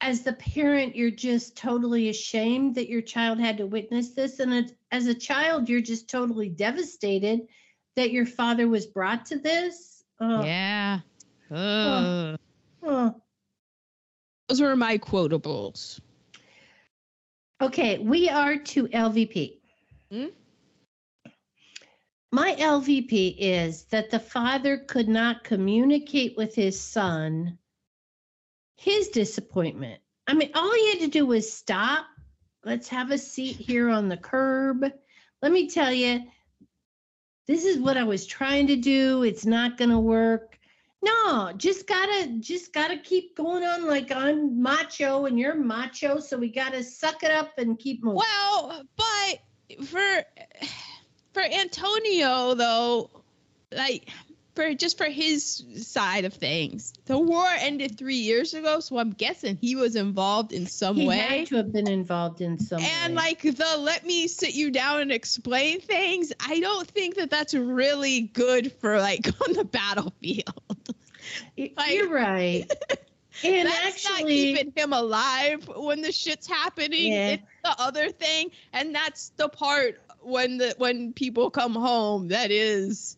as 0.01 0.21
the 0.23 0.33
parent, 0.33 0.95
you're 0.95 1.09
just 1.11 1.55
totally 1.57 2.09
ashamed 2.09 2.75
that 2.75 2.89
your 2.89 3.01
child 3.01 3.39
had 3.39 3.57
to 3.57 3.65
witness 3.65 4.09
this. 4.11 4.39
And 4.39 4.73
as 4.91 5.07
a 5.07 5.15
child, 5.15 5.69
you're 5.69 5.81
just 5.81 6.09
totally 6.09 6.49
devastated 6.49 7.47
that 7.95 8.11
your 8.11 8.25
father 8.25 8.67
was 8.67 8.85
brought 8.85 9.25
to 9.27 9.39
this. 9.39 10.03
Oh, 10.19 10.43
Yeah. 10.43 10.99
Oh. 11.51 12.35
Those 14.47 14.61
were 14.61 14.75
my 14.75 14.97
quotables. 14.97 15.99
Okay, 17.61 17.97
we 17.97 18.29
are 18.29 18.57
to 18.57 18.87
LVP. 18.87 19.59
Hmm? 20.11 20.25
My 22.31 22.53
LVP 22.55 23.37
is 23.39 23.85
that 23.85 24.11
the 24.11 24.19
father 24.19 24.77
could 24.77 25.07
not 25.07 25.43
communicate 25.43 26.35
with 26.35 26.53
his 26.53 26.79
son 26.79 27.57
his 28.75 29.07
disappointment. 29.07 30.01
I 30.27 30.33
mean, 30.33 30.51
all 30.53 30.73
he 30.73 30.89
had 30.89 30.99
to 30.99 31.07
do 31.07 31.25
was 31.25 31.51
stop. 31.51 32.05
Let's 32.63 32.89
have 32.89 33.11
a 33.11 33.17
seat 33.17 33.55
here 33.55 33.89
on 33.89 34.09
the 34.09 34.17
curb. 34.17 34.85
Let 35.41 35.51
me 35.51 35.69
tell 35.69 35.93
you, 35.93 36.23
this 37.47 37.63
is 37.63 37.77
what 37.77 37.97
I 37.97 38.03
was 38.03 38.25
trying 38.25 38.67
to 38.67 38.75
do. 38.75 39.23
It's 39.23 39.45
not 39.45 39.77
going 39.77 39.91
to 39.91 39.99
work. 39.99 40.54
No, 41.05 41.51
just 41.55 41.87
gotta 41.87 42.29
just 42.39 42.73
gotta 42.73 42.97
keep 42.97 43.35
going 43.35 43.63
on 43.63 43.85
like 43.85 44.11
I'm 44.11 44.61
macho 44.61 45.25
and 45.25 45.37
you're 45.37 45.53
macho, 45.55 46.19
so 46.19 46.37
we 46.37 46.49
gotta 46.49 46.83
suck 46.83 47.23
it 47.23 47.31
up 47.31 47.51
and 47.57 47.77
keep 47.77 48.03
moving. 48.03 48.21
Well, 48.21 48.83
but 48.97 49.87
for 49.87 50.23
for 51.33 51.43
Antonio 51.43 52.55
though, 52.55 53.11
like 53.71 54.09
for 54.55 54.73
just 54.73 54.97
for 54.97 55.05
his 55.05 55.63
side 55.85 56.25
of 56.25 56.33
things, 56.33 56.93
the 57.05 57.19
war 57.19 57.45
ended 57.59 57.99
three 57.99 58.15
years 58.15 58.55
ago, 58.55 58.79
so 58.79 58.97
I'm 58.97 59.11
guessing 59.11 59.57
he 59.57 59.75
was 59.75 59.95
involved 59.95 60.53
in 60.53 60.65
some 60.65 60.95
he 60.95 61.07
way. 61.07 61.17
had 61.17 61.47
to 61.47 61.57
have 61.57 61.71
been 61.71 61.89
involved 61.89 62.41
in 62.41 62.57
some 62.57 62.81
and 62.81 63.13
way. 63.13 63.21
like 63.21 63.41
the 63.41 63.77
let 63.77 64.05
me 64.07 64.27
sit 64.27 64.55
you 64.55 64.71
down 64.71 65.01
and 65.01 65.11
explain 65.11 65.81
things, 65.81 66.33
I 66.39 66.59
don't 66.61 66.87
think 66.87 67.15
that 67.17 67.29
that's 67.29 67.53
really 67.53 68.21
good 68.21 68.71
for 68.71 68.99
like 68.99 69.27
on 69.47 69.53
the 69.53 69.65
battlefield. 69.65 70.74
Like- 71.57 71.93
you're 71.93 72.09
right. 72.09 72.69
And 73.43 73.67
that's 73.67 74.05
not 74.05 74.13
actually, 74.13 74.55
keeping 74.55 74.73
him 74.75 74.93
alive 74.93 75.67
when 75.75 76.01
the 76.01 76.11
shit's 76.11 76.47
happening. 76.47 77.11
Yeah. 77.11 77.29
It's 77.31 77.43
the 77.63 77.75
other 77.81 78.09
thing, 78.09 78.51
and 78.71 78.95
that's 78.95 79.33
the 79.35 79.49
part 79.49 80.01
when 80.21 80.57
the 80.57 80.73
when 80.77 81.11
people 81.11 81.49
come 81.49 81.73
home. 81.73 82.29
That 82.29 82.49
is, 82.51 83.17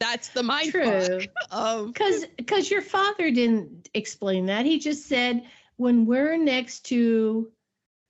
that's 0.00 0.28
the 0.28 0.42
mind 0.42 0.70
true. 0.70 1.20
of 1.50 1.86
Because 1.86 2.26
because 2.36 2.70
your 2.70 2.82
father 2.82 3.30
didn't 3.30 3.88
explain 3.94 4.46
that. 4.46 4.66
He 4.66 4.78
just 4.78 5.06
said 5.06 5.44
when 5.76 6.06
we're 6.06 6.36
next 6.36 6.86
to 6.86 7.50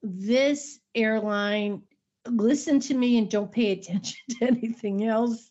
this 0.03 0.81
airline, 0.95 1.83
listen 2.27 2.81
to 2.81 2.95
me 2.95 3.17
and 3.19 3.31
don't 3.31 3.51
pay 3.51 3.73
attention 3.73 4.19
to 4.31 4.47
anything 4.47 5.05
else. 5.05 5.51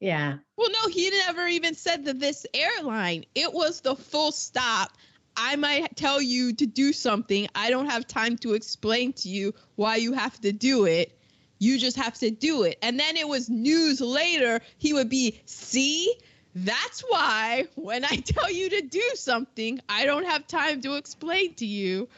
Yeah. 0.00 0.38
Well, 0.56 0.70
no, 0.70 0.88
he 0.88 1.10
never 1.10 1.46
even 1.46 1.74
said 1.74 2.04
that 2.04 2.20
this 2.20 2.46
airline. 2.54 3.24
It 3.34 3.52
was 3.52 3.80
the 3.80 3.96
full 3.96 4.32
stop. 4.32 4.92
I 5.36 5.56
might 5.56 5.96
tell 5.96 6.20
you 6.20 6.52
to 6.54 6.66
do 6.66 6.92
something. 6.92 7.48
I 7.54 7.70
don't 7.70 7.88
have 7.88 8.06
time 8.06 8.36
to 8.38 8.54
explain 8.54 9.12
to 9.14 9.28
you 9.28 9.54
why 9.76 9.96
you 9.96 10.12
have 10.12 10.40
to 10.40 10.52
do 10.52 10.84
it. 10.84 11.16
You 11.58 11.78
just 11.78 11.96
have 11.96 12.14
to 12.18 12.30
do 12.30 12.62
it. 12.62 12.78
And 12.82 12.98
then 12.98 13.16
it 13.16 13.26
was 13.26 13.48
news 13.48 14.00
later. 14.00 14.60
He 14.78 14.92
would 14.92 15.08
be, 15.08 15.40
see, 15.44 16.14
that's 16.54 17.00
why 17.02 17.66
when 17.74 18.04
I 18.04 18.16
tell 18.24 18.50
you 18.50 18.70
to 18.70 18.82
do 18.82 19.02
something, 19.14 19.80
I 19.88 20.06
don't 20.06 20.24
have 20.24 20.46
time 20.46 20.80
to 20.82 20.94
explain 20.94 21.54
to 21.54 21.66
you 21.66 22.08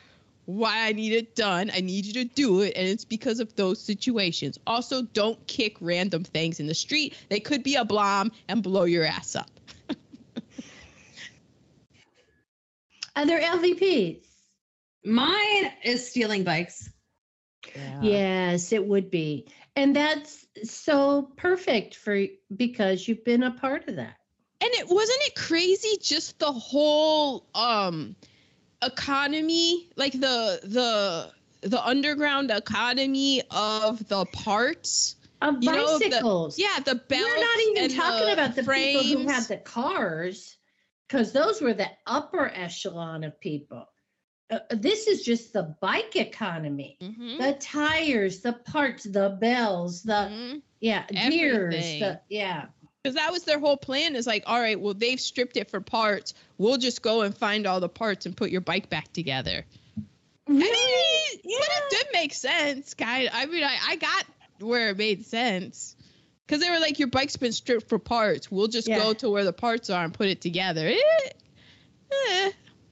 why 0.56 0.86
I 0.86 0.92
need 0.92 1.12
it 1.12 1.36
done. 1.36 1.70
I 1.74 1.80
need 1.80 2.06
you 2.06 2.12
to 2.14 2.24
do 2.24 2.60
it, 2.60 2.74
and 2.76 2.88
it's 2.88 3.04
because 3.04 3.40
of 3.40 3.54
those 3.56 3.80
situations. 3.80 4.58
Also, 4.66 5.02
don't 5.02 5.46
kick 5.46 5.76
random 5.80 6.24
things 6.24 6.60
in 6.60 6.66
the 6.66 6.74
street. 6.74 7.14
They 7.28 7.40
could 7.40 7.62
be 7.62 7.76
a 7.76 7.84
bomb 7.84 8.32
and 8.48 8.62
blow 8.62 8.84
your 8.84 9.04
ass 9.04 9.36
up. 9.36 9.50
Other 13.16 13.38
LVPs. 13.40 14.24
Mine 15.04 15.72
is 15.82 16.08
stealing 16.08 16.44
bikes. 16.44 16.90
Yes, 18.02 18.72
it 18.72 18.84
would 18.84 19.10
be. 19.10 19.46
And 19.76 19.94
that's 19.94 20.46
so 20.64 21.30
perfect 21.36 21.94
for 21.94 22.24
because 22.54 23.06
you've 23.06 23.24
been 23.24 23.42
a 23.42 23.52
part 23.52 23.88
of 23.88 23.96
that. 23.96 24.16
And 24.62 24.70
it 24.74 24.88
wasn't 24.88 25.20
it 25.22 25.34
crazy 25.34 25.98
just 26.02 26.38
the 26.38 26.52
whole 26.52 27.46
um 27.54 28.16
economy, 28.82 29.90
like 29.96 30.12
the 30.12 30.60
the 30.64 31.32
the 31.68 31.84
underground 31.86 32.50
economy 32.50 33.42
of 33.50 34.06
the 34.08 34.24
parts. 34.26 35.16
Of 35.42 35.62
You 35.62 35.72
know, 35.72 35.98
the- 35.98 36.08
bicycles. 36.10 36.58
Yeah, 36.58 36.78
the 36.84 36.96
belts. 36.96 37.24
We're 37.24 37.40
not 37.40 37.60
even 37.78 37.96
talking 37.96 38.32
about 38.32 38.54
the 38.56 38.62
frames. 38.62 39.02
people 39.02 39.22
who 39.22 39.28
had 39.28 39.44
the 39.44 39.56
cars, 39.56 40.56
because 41.08 41.32
those 41.32 41.60
were 41.62 41.72
the 41.74 41.88
upper 42.06 42.50
echelon 42.54 43.24
of 43.24 43.38
people. 43.40 43.86
Uh, 44.50 44.58
this 44.70 45.06
is 45.06 45.22
just 45.22 45.52
the 45.52 45.74
bike 45.80 46.16
economy. 46.16 46.98
Mhm, 47.00 47.38
The 47.38 47.52
tires, 47.60 48.40
the 48.40 48.52
parts, 48.52 49.04
the 49.04 49.38
bells, 49.40 50.02
the 50.02 50.12
mhm. 50.30 50.62
yeah, 50.80 51.06
gears, 51.06 51.74
the 52.00 52.20
yeah. 52.28 52.66
Because 53.02 53.16
that 53.16 53.32
was 53.32 53.44
their 53.44 53.58
whole 53.58 53.78
plan 53.78 54.14
is 54.14 54.26
like, 54.26 54.44
all 54.46 54.60
right, 54.60 54.78
well, 54.78 54.92
they've 54.92 55.20
stripped 55.20 55.56
it 55.56 55.70
for 55.70 55.80
parts. 55.80 56.34
We'll 56.58 56.76
just 56.76 57.00
go 57.00 57.22
and 57.22 57.36
find 57.36 57.66
all 57.66 57.80
the 57.80 57.88
parts 57.88 58.26
and 58.26 58.36
put 58.36 58.50
your 58.50 58.60
bike 58.60 58.90
back 58.90 59.10
together. 59.12 59.64
I 60.46 60.52
mean, 60.52 60.60
but 60.68 61.42
it 61.44 61.90
did 61.90 62.06
make 62.12 62.34
sense, 62.34 62.92
kind. 62.94 63.30
I 63.32 63.46
mean, 63.46 63.64
I, 63.64 63.78
I 63.88 63.96
got 63.96 64.26
where 64.58 64.90
it 64.90 64.98
made 64.98 65.24
sense. 65.24 65.96
Because 66.46 66.62
they 66.62 66.70
were 66.70 66.80
like, 66.80 66.98
your 66.98 67.08
bike's 67.08 67.36
been 67.36 67.52
stripped 67.52 67.88
for 67.88 67.98
parts. 67.98 68.50
We'll 68.50 68.66
just 68.68 68.88
Yeah. 68.88 68.98
go 68.98 69.14
to 69.14 69.30
where 69.30 69.44
the 69.44 69.52
parts 69.52 69.88
are 69.88 70.04
and 70.04 70.12
put 70.12 70.28
it 70.28 70.40
together. 70.40 70.86
Eh, 70.88 71.28
eh, 72.12 72.50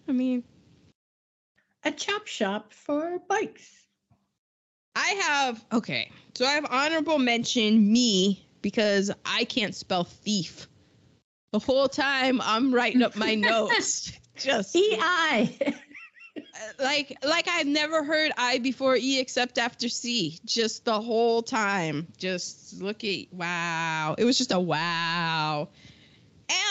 I 0.08 0.12
mean, 0.12 0.44
A 1.84 1.90
chop 1.92 2.26
shop 2.26 2.72
for 2.72 3.18
bikes. 3.28 3.68
I 4.94 5.08
have, 5.10 5.64
okay. 5.72 6.10
So 6.34 6.46
I 6.46 6.52
have 6.52 6.66
honorable 6.70 7.18
mention 7.18 7.92
me 7.92 8.47
because 8.62 9.10
I 9.24 9.44
can't 9.44 9.74
spell 9.74 10.04
thief. 10.04 10.68
The 11.52 11.58
whole 11.58 11.88
time 11.88 12.40
I'm 12.42 12.74
writing 12.74 13.02
up 13.02 13.16
my 13.16 13.34
notes. 13.34 14.12
Just 14.36 14.76
EI. 14.76 15.58
like 16.78 17.16
like 17.24 17.48
I've 17.48 17.66
never 17.66 18.04
heard 18.04 18.32
I 18.36 18.58
before 18.58 18.96
E 18.96 19.18
except 19.18 19.58
after 19.58 19.88
C. 19.88 20.38
Just 20.44 20.84
the 20.84 21.00
whole 21.00 21.42
time. 21.42 22.06
Just 22.16 22.80
look 22.80 23.04
at 23.04 23.32
wow. 23.32 24.14
It 24.16 24.24
was 24.24 24.38
just 24.38 24.52
a 24.52 24.60
wow. 24.60 25.68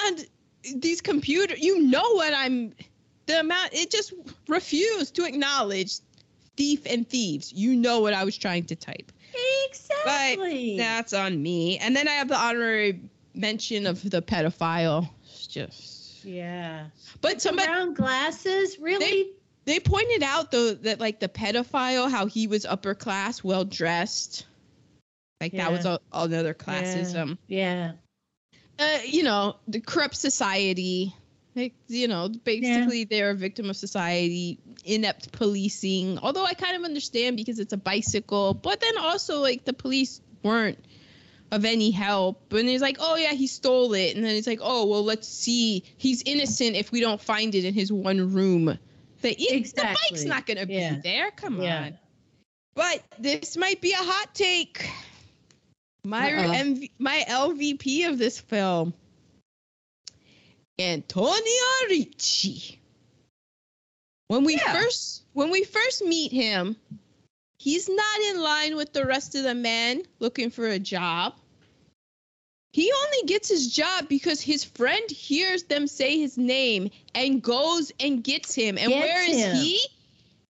And 0.05 0.26
these 0.76 1.01
computer 1.01 1.55
you 1.57 1.81
know 1.81 2.14
what 2.14 2.34
I'm 2.34 2.73
the 3.26 3.41
amount 3.41 3.73
it 3.73 3.91
just 3.91 4.14
refused 4.47 5.15
to 5.15 5.26
acknowledge 5.26 5.99
thief 6.55 6.81
and 6.85 7.07
thieves. 7.07 7.51
You 7.53 7.76
know 7.76 7.99
what 7.99 8.14
I 8.14 8.23
was 8.23 8.38
trying 8.38 8.65
to 8.65 8.76
type. 8.76 9.11
Exactly. 9.69 10.77
That's 10.77 11.14
on 11.14 11.41
me. 11.41 11.77
And 11.77 11.95
then 11.95 12.07
I 12.07 12.11
have 12.11 12.27
the 12.27 12.38
honorary 12.38 13.01
mention 13.34 13.85
of 13.88 14.07
the 14.07 14.22
pedophile. 14.22 15.09
It's 15.26 15.47
just 15.47 16.26
yeah. 16.26 16.88
but 17.22 17.41
somebody 17.41 17.68
Brown 17.68 17.93
glasses, 17.93 18.80
really? 18.80 19.31
They 19.65 19.80
pointed 19.80 20.23
out 20.23 20.51
though 20.51 20.73
that 20.73 20.99
like 20.99 21.19
the 21.19 21.27
pedophile, 21.27 22.09
how 22.09 22.26
he 22.26 22.47
was 22.47 22.65
upper 22.65 22.95
class, 22.95 23.43
well 23.43 23.65
dressed. 23.65 24.45
Like 25.41 25.51
that 25.53 25.72
was 25.72 25.85
Yeah. 25.85 25.97
a, 26.14 26.23
another 26.23 26.53
classism. 26.53 27.38
yeah. 27.47 27.93
Uh, 28.80 28.99
you 29.05 29.23
know, 29.23 29.55
the 29.68 29.80
corrupt 29.80 30.15
society. 30.15 31.14
Like, 31.57 31.73
you 31.88 32.07
know, 32.07 32.29
basically 32.29 33.03
they're 33.05 33.31
a 33.31 33.35
victim 33.35 33.69
of 33.69 33.75
society, 33.75 34.59
inept 34.85 35.31
policing. 35.31 36.19
Although 36.19 36.45
I 36.45 36.53
kind 36.53 36.77
of 36.77 36.84
understand 36.84 37.35
because 37.35 37.57
it's 37.57 37.73
a 37.73 37.77
bicycle, 37.77 38.53
but 38.53 38.79
then 38.79 38.97
also 38.99 39.41
like 39.41 39.65
the 39.65 39.73
police 39.73 40.21
weren't 40.43 40.77
of 41.51 41.65
any 41.65 41.89
help. 41.89 42.53
And 42.53 42.69
he's 42.69 42.81
like, 42.81 42.97
oh 42.99 43.15
yeah, 43.15 43.34
he 43.34 43.47
stole 43.47 43.95
it. 43.95 44.15
And 44.15 44.23
then 44.23 44.35
it's 44.35 44.45
like, 44.45 44.59
oh 44.61 44.85
well, 44.85 45.03
let's 45.03 45.27
see. 45.27 45.84
He's 45.97 46.21
innocent 46.23 46.75
if 46.75 46.91
we 46.91 46.99
don't 46.99 47.19
find 47.19 47.55
it 47.55 47.65
in 47.65 47.73
his 47.73 47.91
one 47.91 48.34
room. 48.34 48.77
The, 49.21 49.35
the 49.35 49.97
bike's 50.09 50.25
not 50.25 50.45
gonna 50.45 50.67
Yeah. 50.69 50.93
be 50.93 51.01
there. 51.01 51.31
Come 51.31 51.59
Yeah. 51.59 51.85
on. 51.85 51.97
But 52.75 53.01
this 53.17 53.57
might 53.57 53.81
be 53.81 53.93
a 53.93 53.97
hot 53.97 54.35
take. 54.35 54.88
My 56.03 56.29
MV, 56.31 56.91
my 56.99 57.25
LVP 57.27 58.07
of 58.07 58.19
this 58.19 58.39
film, 58.39 58.93
Antonio 60.79 61.63
Ricci. 61.89 62.79
When 64.27 64.43
we 64.43 64.55
Yeah. 64.55 64.73
first 64.73 65.23
when 65.33 65.49
we 65.51 65.63
first 65.63 66.03
meet 66.03 66.31
him, 66.31 66.75
he's 67.59 67.87
not 67.89 68.19
in 68.29 68.41
line 68.41 68.75
with 68.75 68.91
the 68.93 69.05
rest 69.05 69.35
of 69.35 69.43
the 69.43 69.55
men 69.55 70.03
looking 70.19 70.49
for 70.49 70.67
a 70.67 70.79
job. 70.79 71.35
He 72.73 72.91
only 72.91 73.23
gets 73.27 73.49
his 73.49 73.73
job 73.73 74.07
because 74.09 74.41
his 74.41 74.63
friend 74.63 75.09
hears 75.09 75.63
them 75.63 75.87
say 75.87 76.19
his 76.19 76.37
name 76.37 76.89
and 77.15 77.41
goes 77.41 77.91
and 77.99 78.23
gets 78.23 78.53
him. 78.53 78.77
And 78.77 78.89
Gets 78.89 78.99
where 79.07 79.29
is 79.29 79.37
him. 79.37 79.55
he? 79.55 79.81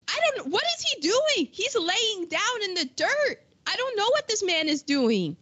I 0.08 0.20
don't 0.20 0.36
know. 0.38 0.50
What 0.52 0.64
is 0.78 0.82
he 0.84 1.00
doing? 1.00 1.48
He's 1.50 1.74
laying 1.74 2.26
down 2.28 2.62
in 2.64 2.74
the 2.74 2.84
dirt. 2.96 3.42
I 3.66 3.76
don't 3.76 3.96
know 3.96 4.08
what 4.10 4.28
this 4.28 4.42
man 4.42 4.68
is 4.68 4.82
doing. 4.82 5.36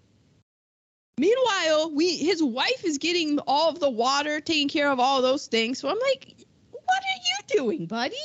Meanwhile, 1.21 1.91
we 1.95 2.17
his 2.17 2.43
wife 2.43 2.83
is 2.83 2.97
getting 2.97 3.41
all 3.41 3.69
of 3.69 3.79
the 3.79 3.91
water, 3.91 4.41
taking 4.41 4.71
care 4.71 4.91
of 4.91 4.99
all 4.99 5.21
those 5.21 5.49
things. 5.49 5.79
So 5.79 5.91
I'm 5.91 5.99
like, 5.99 6.35
what 6.71 7.03
are 7.03 7.21
you 7.29 7.59
doing, 7.59 7.85
buddy? 7.85 8.17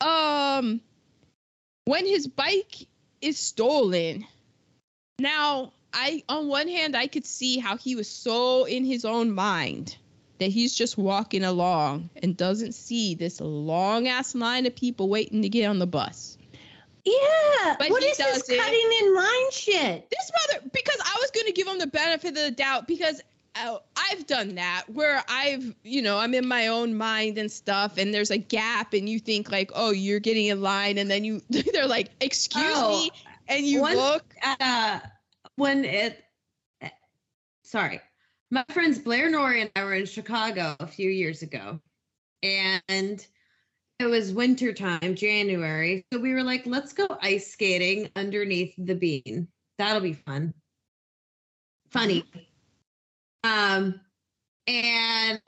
Um 0.00 0.80
when 1.84 2.06
his 2.06 2.28
bike 2.28 2.86
is 3.20 3.36
stolen. 3.36 4.24
Now, 5.18 5.72
I 5.92 6.22
on 6.28 6.46
one 6.46 6.68
hand 6.68 6.96
I 6.96 7.08
could 7.08 7.26
see 7.26 7.58
how 7.58 7.76
he 7.76 7.96
was 7.96 8.08
so 8.08 8.66
in 8.66 8.84
his 8.84 9.04
own 9.04 9.32
mind 9.32 9.96
that 10.38 10.50
he's 10.50 10.72
just 10.72 10.96
walking 10.96 11.42
along 11.42 12.10
and 12.22 12.36
doesn't 12.36 12.76
see 12.76 13.16
this 13.16 13.40
long 13.40 14.06
ass 14.06 14.36
line 14.36 14.66
of 14.66 14.76
people 14.76 15.08
waiting 15.08 15.42
to 15.42 15.48
get 15.48 15.66
on 15.66 15.80
the 15.80 15.86
bus. 15.88 16.38
Yeah. 17.06 17.76
But 17.78 17.90
what 17.90 18.02
he 18.02 18.08
is 18.10 18.16
this 18.18 18.26
does 18.42 18.48
it. 18.50 18.58
cutting 18.60 18.90
in 19.00 19.14
line 19.14 19.50
shit? 19.52 20.10
This 20.10 20.30
mother, 20.54 20.68
because 20.72 20.98
I 21.04 21.16
was 21.20 21.30
going 21.30 21.46
to 21.46 21.52
give 21.52 21.66
him 21.68 21.78
the 21.78 21.86
benefit 21.86 22.30
of 22.30 22.34
the 22.34 22.50
doubt 22.50 22.86
because 22.88 23.22
uh, 23.54 23.78
I've 23.96 24.26
done 24.26 24.56
that 24.56 24.82
where 24.92 25.22
I've, 25.28 25.74
you 25.84 26.02
know, 26.02 26.18
I'm 26.18 26.34
in 26.34 26.46
my 26.46 26.66
own 26.66 26.94
mind 26.98 27.38
and 27.38 27.50
stuff, 27.50 27.96
and 27.96 28.12
there's 28.12 28.30
a 28.30 28.36
gap, 28.38 28.92
and 28.92 29.08
you 29.08 29.18
think 29.18 29.50
like, 29.50 29.70
oh, 29.74 29.92
you're 29.92 30.20
getting 30.20 30.46
in 30.46 30.60
line, 30.60 30.98
and 30.98 31.10
then 31.10 31.24
you, 31.24 31.40
they're 31.72 31.86
like, 31.86 32.10
excuse 32.20 32.64
Oh, 32.76 32.90
me, 32.90 33.10
and 33.48 33.64
you 33.64 33.80
once- 33.80 33.96
look. 33.96 34.24
uh, 34.42 34.98
when 35.54 35.84
it 35.86 36.22
sorry 37.62 38.00
my 38.50 38.64
friends 38.72 38.98
blair 38.98 39.30
nori 39.30 39.60
and 39.62 39.70
i 39.74 39.82
were 39.82 39.94
in 39.94 40.06
chicago 40.06 40.76
a 40.80 40.86
few 40.86 41.10
years 41.10 41.42
ago 41.42 41.80
and 42.42 43.26
it 43.98 44.06
was 44.06 44.32
winter 44.32 44.72
time 44.72 45.14
january. 45.14 46.04
So 46.12 46.18
we 46.18 46.34
were 46.34 46.42
like 46.42 46.66
let's 46.66 46.92
go 46.92 47.06
ice 47.22 47.50
skating 47.50 48.10
underneath 48.16 48.74
the 48.78 48.94
bean. 48.94 49.48
That'll 49.78 50.02
be 50.02 50.12
fun. 50.12 50.54
Funny. 51.90 52.24
Um 53.44 54.00
and 54.66 55.40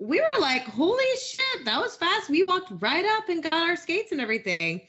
we 0.00 0.20
were 0.20 0.40
like 0.40 0.62
holy 0.64 1.04
shit 1.20 1.64
that 1.64 1.80
was 1.80 1.96
fast. 1.96 2.30
We 2.30 2.44
walked 2.44 2.72
right 2.80 3.04
up 3.04 3.28
and 3.28 3.42
got 3.42 3.52
our 3.54 3.76
skates 3.76 4.12
and 4.12 4.20
everything. 4.20 4.80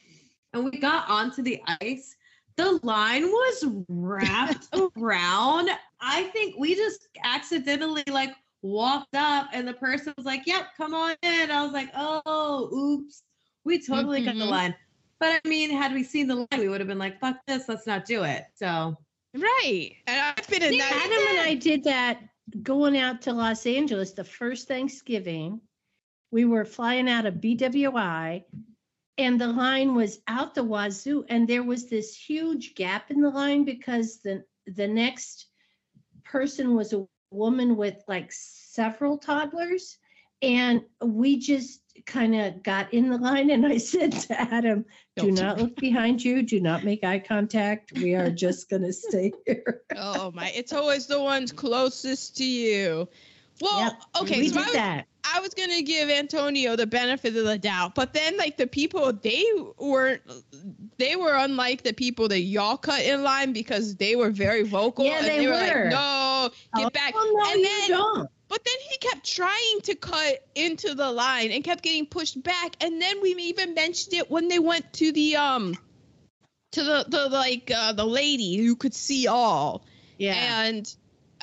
And 0.54 0.66
we 0.66 0.80
got 0.80 1.10
onto 1.10 1.44
the 1.44 1.62
ice. 1.82 2.16
The 2.58 2.80
line 2.84 3.24
was 3.24 3.66
wrapped 3.88 4.68
around. 4.98 5.70
I 6.02 6.24
think 6.34 6.56
we 6.58 6.76
just 6.76 7.08
accidentally 7.24 8.04
like 8.10 8.36
walked 8.62 9.16
up 9.16 9.50
and 9.54 9.68
the 9.68 9.74
person 9.74 10.14
was 10.18 10.26
like, 10.26 10.46
Yep, 10.46 10.68
come 10.78 10.94
on 10.94 11.16
in. 11.22 11.52
I 11.52 11.64
was 11.64 11.72
like, 11.72 11.90
Oh, 11.96 12.70
oops. 12.74 13.24
We 13.64 13.86
totally 13.86 14.24
got 14.26 14.36
the 14.36 14.42
Mhm. 14.46 14.50
line. 14.50 14.76
But 15.20 15.42
I 15.44 15.48
mean, 15.48 15.70
had 15.70 15.94
we 15.94 16.04
seen 16.04 16.28
the 16.28 16.36
line, 16.36 16.60
we 16.60 16.70
would 16.70 16.80
have 16.80 16.88
been 16.88 16.98
like, 16.98 17.20
fuck 17.20 17.38
this, 17.46 17.68
let's 17.68 17.86
not 17.88 18.06
do 18.06 18.24
it. 18.24 18.46
So 18.56 18.96
Right. 19.34 19.92
And 20.08 20.20
I've 20.38 20.48
been 20.48 20.64
in 20.64 20.82
Adam 20.82 21.10
that. 21.10 21.28
and 21.32 21.40
I 21.50 21.54
did 21.56 21.84
that 21.84 22.22
going 22.64 22.98
out 22.98 23.22
to 23.24 23.34
Los 23.34 23.66
Angeles 23.66 24.14
the 24.14 24.24
first 24.24 24.68
Thanksgiving. 24.68 25.62
We 26.32 26.46
were 26.46 26.66
flying 26.66 27.08
out 27.10 27.26
of 27.26 27.36
BWI 27.36 28.44
and 29.18 29.40
the 29.40 29.48
line 29.48 29.94
was 29.94 30.20
out 30.28 30.56
the 30.56 30.64
wazoo 30.64 31.26
and 31.30 31.48
there 31.48 31.64
was 31.64 31.90
this 31.90 32.16
huge 32.16 32.74
gap 32.76 33.12
in 33.12 33.22
the 33.22 33.30
line 33.30 33.66
because 33.66 34.20
the 34.20 34.44
the 34.66 34.88
next 34.88 35.48
person 36.24 36.76
was 36.76 36.94
a 36.94 37.06
woman 37.32 37.76
with 37.76 37.96
like 38.08 38.32
several 38.32 39.18
toddlers 39.18 39.98
and 40.42 40.82
we 41.02 41.38
just 41.38 41.82
kind 42.06 42.34
of 42.36 42.64
got 42.64 42.94
in 42.94 43.10
the 43.10 43.18
line 43.18 43.50
and 43.50 43.66
I 43.66 43.78
said 43.94 44.12
to 44.14 44.40
Adam, 44.40 44.86
do 45.18 45.32
Don't. 45.36 45.60
look 45.60 45.76
behind 45.76 46.24
you, 46.24 46.44
do 46.44 46.60
not 46.60 46.84
make 46.84 47.04
eye 47.04 47.20
contact. 47.20 47.92
We 47.94 48.16
are 48.16 48.30
just 48.46 48.70
going 48.70 48.84
to 48.84 48.94
stay 48.94 49.34
here. 49.46 49.82
Oh 49.96 50.32
my! 50.34 50.50
It's 50.56 50.72
always 50.74 51.08
the 51.08 51.22
ones 51.22 51.52
closest 51.52 52.38
to 52.38 52.46
you. 52.46 53.10
Well, 53.62 53.80
Yep, 53.82 54.02
okay. 54.22 54.40
we 54.40 54.50
so 54.50 54.60
I 54.60 54.64
did 54.64 54.68
was, 54.68 54.76
that. 54.76 55.08
I 55.24 55.40
was 55.40 55.54
gonna 55.54 55.82
give 55.82 56.10
Antonio 56.10 56.76
the 56.76 56.88
benefit 56.88 57.36
of 57.36 57.46
the 57.46 57.58
doubt, 57.58 57.96
but 57.96 58.14
then 58.14 58.38
like 58.38 58.58
the 58.58 58.68
people 58.68 59.12
they 59.14 59.46
weren't 59.78 60.22
they 60.98 61.16
were 61.16 61.36
unlike 61.36 61.84
the 61.84 61.94
people 61.94 62.28
that 62.30 62.42
y'all 62.42 62.78
cut 62.78 63.02
in 63.02 63.24
line 63.24 63.54
because 63.54 63.96
they 63.96 64.16
were 64.16 64.32
very 64.32 64.64
vocal 64.64 65.06
Yeah, 65.06 65.20
and 65.20 65.28
they 65.28 65.48
were, 65.48 65.54
were. 65.54 65.60
like, 65.60 65.92
no, 65.92 66.50
get 66.76 66.94
back. 66.94 67.14
Oh, 67.16 67.42
no, 67.44 67.52
and 67.54 67.66
then 67.66 67.90
don't. 67.90 68.30
But 68.50 68.66
then 68.66 68.76
he 68.90 68.98
kept 68.98 69.30
trying 69.32 69.82
to 69.84 69.96
cut 69.96 70.48
into 70.56 70.96
the 70.96 71.12
line 71.12 71.52
and 71.52 71.64
kept 71.64 71.84
getting 71.84 72.08
pushed 72.08 72.42
back. 72.42 72.76
And 72.82 73.00
then 73.00 73.22
we 73.22 73.32
even 73.32 73.76
mentioned 73.76 74.16
it 74.16 74.32
when 74.32 74.48
they 74.48 74.58
went 74.58 74.92
to 74.94 75.12
the 75.12 75.36
um 75.36 75.78
to 76.72 76.84
the 76.84 77.06
the 77.08 77.30
like 77.30 77.72
uh, 77.76 77.94
the 77.94 78.06
lady 78.06 78.58
who 78.58 78.76
could 78.76 78.96
see 78.96 79.28
all. 79.28 79.86
Yeah. 80.18 80.64
And 80.64 80.96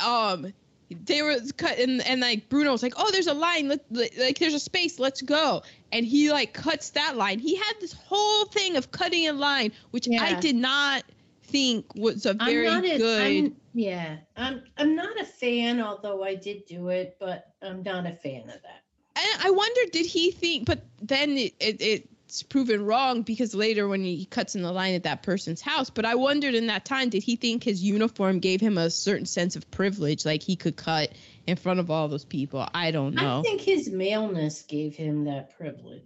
um 0.05 0.53
they 0.91 1.23
were 1.23 1.37
cut 1.57 1.79
and, 1.79 2.05
and 2.07 2.21
like 2.21 2.49
Bruno 2.49 2.73
was 2.73 2.83
like, 2.83 2.95
"Oh, 2.97 3.11
there's 3.11 3.27
a 3.27 3.35
line. 3.35 3.69
Let, 3.69 3.85
like 3.91 4.39
there's 4.39 4.55
a 4.55 4.61
space. 4.61 4.99
Let's 4.99 5.23
go." 5.23 5.63
And 5.93 6.07
he 6.07 6.31
like 6.31 6.53
cuts 6.53 6.91
that 6.91 7.17
line. 7.17 7.39
He 7.39 7.57
had 7.57 7.75
this 7.81 7.93
whole 7.93 8.45
thing 8.47 8.77
of 8.77 8.91
cutting 8.91 9.29
a 9.29 9.33
line, 9.33 9.73
which 9.91 10.09
I 10.09 10.35
did 10.41 10.57
not 10.57 11.05
think 11.43 11.95
was 11.95 12.27
a 12.27 12.35
very 12.35 12.69
I'm 12.69 12.83
not 12.83 12.85
a- 12.85 12.99
good. 12.99 13.23
I'm- 13.23 13.57
yeah, 13.75 14.17
I'm 14.37 14.63
I'm 14.79 14.97
not 14.97 15.21
a 15.21 15.25
fan, 15.25 15.81
although 15.83 16.23
I 16.25 16.35
did 16.35 16.65
do 16.65 16.89
it, 16.89 17.17
but 17.21 17.53
I'm 17.63 17.83
not 17.83 18.07
a 18.07 18.13
fan 18.13 18.45
of 18.45 18.63
that. 18.63 18.83
And 19.17 19.43
I 19.43 19.51
wonder, 19.51 19.81
did 19.93 20.07
he 20.07 20.31
think? 20.31 20.67
But 20.67 20.85
then 21.03 21.37
it, 21.37 21.55
it 21.61 22.09
it's 22.27 22.43
proven 22.43 22.85
wrong 22.85 23.23
because 23.23 23.55
later 23.55 23.87
when 23.87 24.03
he 24.03 24.25
cuts 24.25 24.57
in 24.57 24.63
the 24.63 24.73
line 24.73 24.95
at 24.95 25.05
that 25.05 25.23
person's 25.23 25.61
house. 25.61 25.91
But 25.91 26.05
I 26.05 26.17
wondered 26.17 26.55
in 26.55 26.67
that 26.67 26.85
time, 26.85 27.09
did 27.09 27.23
he 27.23 27.37
think 27.37 27.63
his 27.63 27.83
uniform 27.83 28.41
gave 28.41 28.61
him 28.61 28.79
a 28.79 28.91
certain 28.91 29.27
sense 29.27 29.55
of 29.55 29.71
privilege, 29.71 30.27
like 30.27 30.43
he 30.43 30.57
could 30.57 30.77
cut 30.77 31.13
in 31.47 31.57
front 31.57 31.79
of 31.79 31.89
all 31.91 32.09
those 32.09 32.25
people? 32.25 32.67
I 32.75 32.91
don't 32.91 33.15
know. 33.15 33.39
I 33.39 33.43
think 33.43 33.61
his 33.61 33.89
maleness 33.91 34.63
gave 34.63 34.97
him 34.97 35.25
that 35.25 35.57
privilege. 35.57 36.03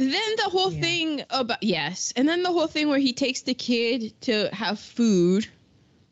then 0.00 0.36
the 0.36 0.50
whole 0.50 0.72
Yeah. 0.72 0.80
thing 0.80 1.22
about 1.30 1.60
yes, 1.62 2.12
and 2.14 2.28
then 2.28 2.44
the 2.44 2.52
whole 2.52 2.68
thing 2.68 2.88
where 2.88 3.00
he 3.00 3.12
takes 3.12 3.42
the 3.42 3.54
kid 3.54 4.12
to 4.22 4.48
have 4.52 4.78
food, 4.78 5.46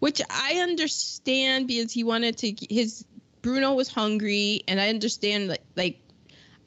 which 0.00 0.20
I 0.28 0.54
understand 0.60 1.68
because 1.68 1.92
he 1.92 2.02
wanted 2.02 2.36
to. 2.38 2.54
His 2.68 3.04
Bruno 3.42 3.74
was 3.74 3.88
hungry, 3.88 4.62
and 4.66 4.80
I 4.80 4.88
understand 4.88 5.46
like 5.46 5.62
like 5.76 6.00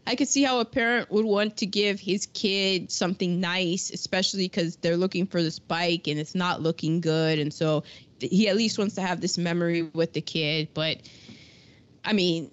I 0.09 0.15
could 0.15 0.27
see 0.27 0.41
how 0.41 0.59
a 0.59 0.65
parent 0.65 1.11
would 1.11 1.23
want 1.23 1.57
to 1.57 1.67
give 1.67 1.99
his 1.99 2.25
kid 2.25 2.91
something 2.91 3.39
nice, 3.39 3.91
especially 3.91 4.45
because 4.45 4.75
they're 4.77 4.97
looking 4.97 5.27
for 5.27 5.43
this 5.43 5.59
bike 5.59 6.07
and 6.07 6.19
it's 6.19 6.33
not 6.33 6.63
looking 6.63 6.99
good, 6.99 7.37
and 7.37 7.53
so 7.53 7.83
he 8.19 8.49
at 8.49 8.55
least 8.55 8.79
wants 8.79 8.95
to 8.95 9.01
have 9.01 9.21
this 9.21 9.37
memory 9.37 9.83
with 9.83 10.13
the 10.13 10.21
kid. 10.21 10.69
But 10.73 10.97
I 12.03 12.13
mean, 12.13 12.49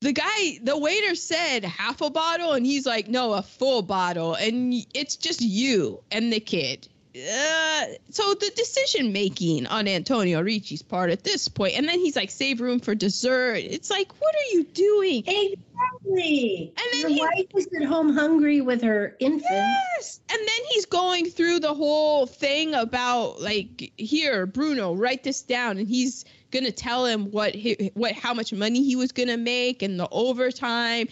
the 0.00 0.12
guy, 0.12 0.58
the 0.62 0.78
waiter 0.78 1.14
said 1.16 1.64
half 1.64 2.00
a 2.00 2.08
bottle, 2.08 2.54
and 2.54 2.64
he's 2.64 2.86
like, 2.86 3.08
no, 3.08 3.34
a 3.34 3.42
full 3.42 3.82
bottle, 3.82 4.34
and 4.34 4.72
it's 4.94 5.16
just 5.16 5.42
you 5.42 6.02
and 6.10 6.32
the 6.32 6.40
kid. 6.40 6.88
Uh, 7.20 7.84
so 8.10 8.34
the 8.34 8.50
decision 8.56 9.12
making 9.12 9.66
on 9.66 9.86
Antonio 9.88 10.42
Ricci's 10.42 10.82
part 10.82 11.10
at 11.10 11.24
this 11.24 11.48
point, 11.48 11.76
and 11.76 11.88
then 11.88 11.98
he's 11.98 12.16
like, 12.16 12.30
save 12.30 12.60
room 12.60 12.80
for 12.80 12.94
dessert. 12.94 13.56
It's 13.56 13.90
like, 13.90 14.12
what 14.20 14.34
are 14.34 14.54
you 14.54 14.64
doing? 14.64 15.24
Exactly. 15.26 16.72
And 16.76 16.86
then 16.92 17.00
Your 17.16 17.30
he- 17.32 17.42
wife 17.42 17.46
is 17.56 17.68
at 17.80 17.86
home 17.86 18.14
hungry 18.14 18.60
with 18.60 18.82
her 18.82 19.16
infant. 19.18 19.44
Yes. 19.50 20.20
And 20.30 20.38
then 20.38 20.64
he's 20.70 20.86
going 20.86 21.26
through 21.26 21.60
the 21.60 21.74
whole 21.74 22.26
thing 22.26 22.74
about 22.74 23.40
like 23.40 23.92
here, 23.96 24.46
Bruno, 24.46 24.94
write 24.94 25.22
this 25.22 25.42
down, 25.42 25.78
and 25.78 25.88
he's 25.88 26.24
gonna 26.50 26.72
tell 26.72 27.06
him 27.06 27.30
what 27.30 27.54
he, 27.54 27.90
what 27.94 28.12
how 28.12 28.34
much 28.34 28.52
money 28.52 28.82
he 28.82 28.96
was 28.96 29.12
gonna 29.12 29.36
make 29.36 29.82
and 29.82 29.98
the 29.98 30.08
overtime. 30.10 31.08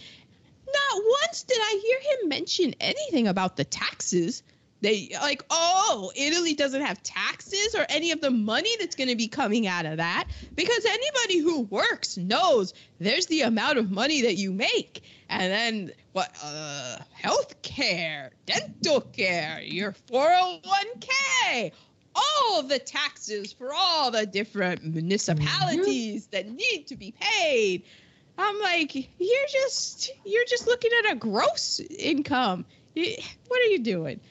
Not 0.67 1.03
once 1.23 1.43
did 1.43 1.57
I 1.59 1.81
hear 1.83 1.99
him 2.21 2.29
mention 2.29 2.75
anything 2.79 3.27
about 3.27 3.57
the 3.57 3.63
taxes. 3.63 4.43
They 4.81 5.09
like, 5.13 5.43
oh, 5.49 6.11
Italy 6.15 6.53
doesn't 6.53 6.81
have 6.81 7.03
taxes 7.03 7.75
or 7.75 7.85
any 7.89 8.11
of 8.11 8.21
the 8.21 8.31
money 8.31 8.69
that's 8.79 8.95
going 8.95 9.09
to 9.09 9.15
be 9.15 9.27
coming 9.27 9.67
out 9.67 9.85
of 9.85 9.97
that 9.97 10.25
because 10.55 10.85
anybody 10.85 11.39
who 11.39 11.61
works 11.63 12.17
knows 12.17 12.73
there's 12.99 13.25
the 13.25 13.41
amount 13.41 13.77
of 13.77 13.91
money 13.91 14.21
that 14.21 14.35
you 14.35 14.51
make. 14.53 15.03
And 15.27 15.51
then 15.51 15.91
what 16.13 16.33
uh 16.43 16.97
health 17.11 17.61
care, 17.61 18.31
dental 18.45 19.01
care, 19.01 19.61
your 19.61 19.93
401k, 20.09 21.71
all 22.15 22.63
the 22.63 22.79
taxes 22.79 23.53
for 23.53 23.73
all 23.73 24.11
the 24.11 24.25
different 24.25 24.83
municipalities 24.83 26.27
that 26.27 26.49
need 26.49 26.87
to 26.87 26.95
be 26.95 27.13
paid. 27.19 27.83
I'm 28.37 28.59
like, 28.59 28.95
you're 28.95 29.47
just 29.51 30.09
you're 30.23 30.45
just 30.45 30.67
looking 30.67 30.91
at 31.03 31.11
a 31.11 31.15
gross 31.15 31.81
income. 31.81 32.65
What 32.95 33.61
are 33.61 33.69
you 33.69 33.79
doing? 33.79 34.21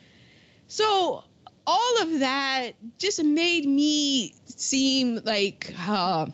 So 0.69 1.25
all 1.67 2.03
of 2.03 2.21
that 2.21 2.73
just 2.99 3.23
made 3.25 3.67
me 3.67 4.35
seem 4.47 5.21
like 5.25 5.75
uh, 5.87 6.27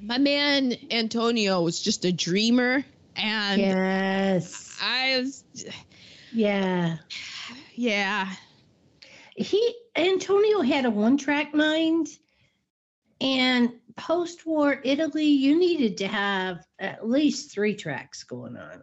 my 0.00 0.18
man 0.18 0.74
Antonio 0.90 1.62
was 1.62 1.80
just 1.80 2.04
a 2.04 2.12
dreamer, 2.12 2.84
and 3.16 3.60
Yes. 3.60 4.76
I 4.82 5.18
was, 5.18 5.44
Yeah. 6.32 6.98
yeah, 7.74 8.34
He 9.36 9.74
Antonio 9.96 10.60
had 10.62 10.84
a 10.84 10.90
one-track 10.90 11.54
mind, 11.54 12.08
and 13.20 13.72
post-war 13.96 14.80
Italy, 14.84 15.26
you 15.26 15.58
needed 15.58 15.98
to 15.98 16.08
have 16.08 16.64
at 16.78 17.08
least 17.08 17.52
three 17.52 17.74
tracks 17.74 18.24
going 18.24 18.56
on. 18.56 18.82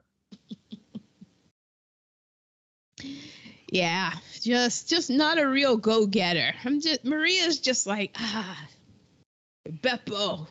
yeah, 3.76 4.14
just 4.42 4.90
just 4.90 5.10
not 5.10 5.38
a 5.38 5.48
real 5.48 5.76
go 5.76 6.06
getter. 6.08 6.54
I'm 6.64 6.80
just 6.80 7.04
Maria's 7.04 7.60
just 7.60 7.86
like 7.86 8.16
ah, 8.18 8.68
Beppo. 9.70 10.48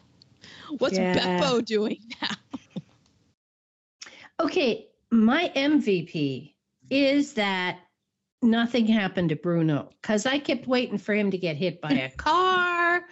What's 0.79 0.99
Yeah. 0.99 1.15
Beppo 1.15 1.65
doing 1.65 2.01
now? 2.21 2.37
Okay, 4.41 4.89
my 5.11 5.51
MVP 5.57 6.55
is 6.91 7.35
that 7.35 7.79
nothing 8.43 8.87
happened 8.87 9.31
to 9.31 9.37
Bruno 9.37 9.91
because 10.03 10.27
I 10.27 10.39
kept 10.39 10.67
waiting 10.67 10.99
for 10.99 11.15
him 11.15 11.31
to 11.31 11.39
get 11.39 11.57
hit 11.57 11.81
by 11.81 11.93
a 11.93 12.11
car. 12.17 13.05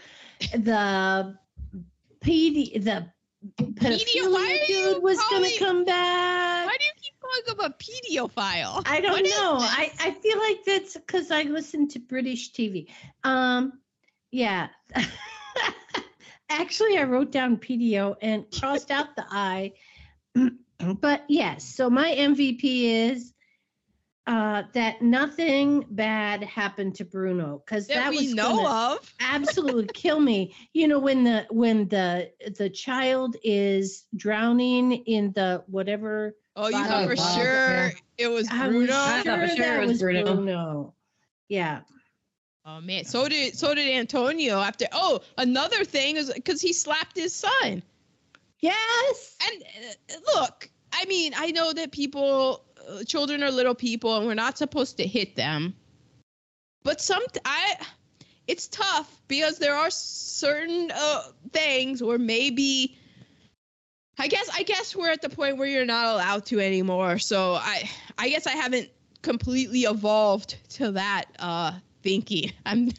The 0.53 1.39
PD, 2.23 2.85
the 2.85 3.07
Pedio- 3.43 4.33
why 4.33 4.59
pedophilia 4.59 4.61
are 4.61 4.73
you 4.73 4.95
dude 4.95 5.03
was 5.03 5.19
gonna 5.31 5.49
come 5.59 5.85
back. 5.85 6.67
Why 6.67 6.77
do 6.79 6.85
you 6.85 6.93
keep 7.01 7.15
calling 7.21 7.43
him 7.49 7.61
a 7.61 7.75
pedophile? 7.77 8.83
I 8.87 9.01
don't 9.01 9.13
What 9.13 9.25
know. 9.25 9.59
I, 9.61 9.91
I 9.99 10.11
feel 10.13 10.39
like 10.39 10.65
that's 10.65 10.95
because 10.95 11.31
I 11.31 11.43
listen 11.43 11.89
to 11.89 11.99
British 11.99 12.53
TV. 12.53 12.89
Um, 13.25 13.73
yeah. 14.31 14.69
Actually, 16.49 16.99
I 16.99 17.05
wrote 17.05 17.33
down 17.33 17.57
PDO 17.57 18.17
and 18.23 18.45
crossed 18.53 18.91
out 18.91 19.17
the 19.17 19.25
I. 19.29 19.73
but 20.79 21.25
yes, 21.29 21.65
so 21.65 21.91
my 21.91 22.15
MVP 22.15 23.11
is 23.11 23.32
uh, 24.33 24.63
that 24.73 25.03
nothing 25.03 25.85
bad 25.91 26.43
happened 26.43 26.95
to 26.95 27.05
Bruno 27.05 27.63
because 27.63 27.87
that, 27.89 27.97
that, 27.97 28.11
we 28.11 28.17
was 28.17 28.35
know 28.35 28.65
gonna 28.65 28.95
of. 28.95 29.15
absolutely 29.21 29.89
kill 29.93 30.19
me. 30.19 30.55
You 30.73 30.89
know 30.89 30.99
when 30.99 31.23
the 31.23 31.47
when 31.51 31.87
the 31.89 32.31
the 32.57 32.71
child 32.71 33.37
is 33.45 34.07
drowning 34.17 34.93
in 34.93 35.33
the 35.33 35.65
whatever 35.67 36.35
Oh, 36.57 36.69
you 36.69 36.83
thought 36.83 37.09
for 37.09 37.17
Bob, 37.17 37.37
sure 37.37 37.85
yeah. 37.85 37.91
it 38.17 38.29
was 38.29 38.49
I 38.51 38.69
Bruno. 38.69 38.87
was 38.87 38.91
I 38.91 39.23
thought 39.23 39.39
for 39.39 39.47
sure 39.49 39.57
sure 39.57 39.67
that 39.67 39.83
it 39.83 39.87
was 39.87 40.01
Bruno. 40.01 40.35
Bruno. 40.35 40.95
Yeah. 41.49 41.81
Oh 42.65 42.81
man, 42.81 43.05
so 43.05 43.29
did 43.29 43.59
so 43.59 43.75
did 43.75 43.87
Antonio 43.87 44.61
after. 44.61 44.87
Oh, 44.93 45.21
another 45.37 45.85
thing 45.85 46.17
is 46.17 46.33
because 46.33 46.63
he 46.63 46.73
slapped 46.73 47.17
his 47.17 47.35
son. 47.35 47.83
Yes. 48.61 49.37
And 49.47 49.63
uh, 49.63 50.41
look, 50.41 50.71
I 50.93 51.07
mean, 51.07 51.33
I 51.37 51.51
know 51.51 51.73
that 51.73 51.91
people, 51.91 52.65
children 53.07 53.43
are 53.43 53.51
little 53.51 53.75
people, 53.75 54.17
and 54.17 54.27
we're 54.27 54.35
not 54.35 54.59
supposed 54.59 54.97
to 54.99 55.07
hit 55.07 55.37
them. 55.37 55.75
But 56.85 57.01
some, 57.01 57.23
I, 57.45 57.77
it's 58.47 58.69
tough 58.69 59.21
because 59.29 59.59
there 59.59 59.75
are 59.75 59.91
certain 59.91 60.91
uh, 60.95 61.23
things 61.53 62.03
where 62.03 62.19
maybe. 62.19 62.99
I 64.19 64.29
guess 64.29 64.49
I 64.55 64.63
guess 64.63 64.95
we're 64.95 65.11
at 65.11 65.23
the 65.23 65.31
point 65.31 65.57
where 65.57 65.67
you're 65.67 65.87
not 65.87 66.07
allowed 66.07 66.45
to 66.47 66.61
anymore. 66.61 67.19
So 67.19 67.55
I 67.55 67.89
I 68.19 68.29
guess 68.29 68.47
I 68.47 68.53
haven't 68.53 68.91
completely 69.23 69.81
evolved 69.81 70.57
to 70.75 70.93
that 70.93 71.25
uh 71.39 71.73
thinking. 72.03 72.53
I'm 72.67 72.91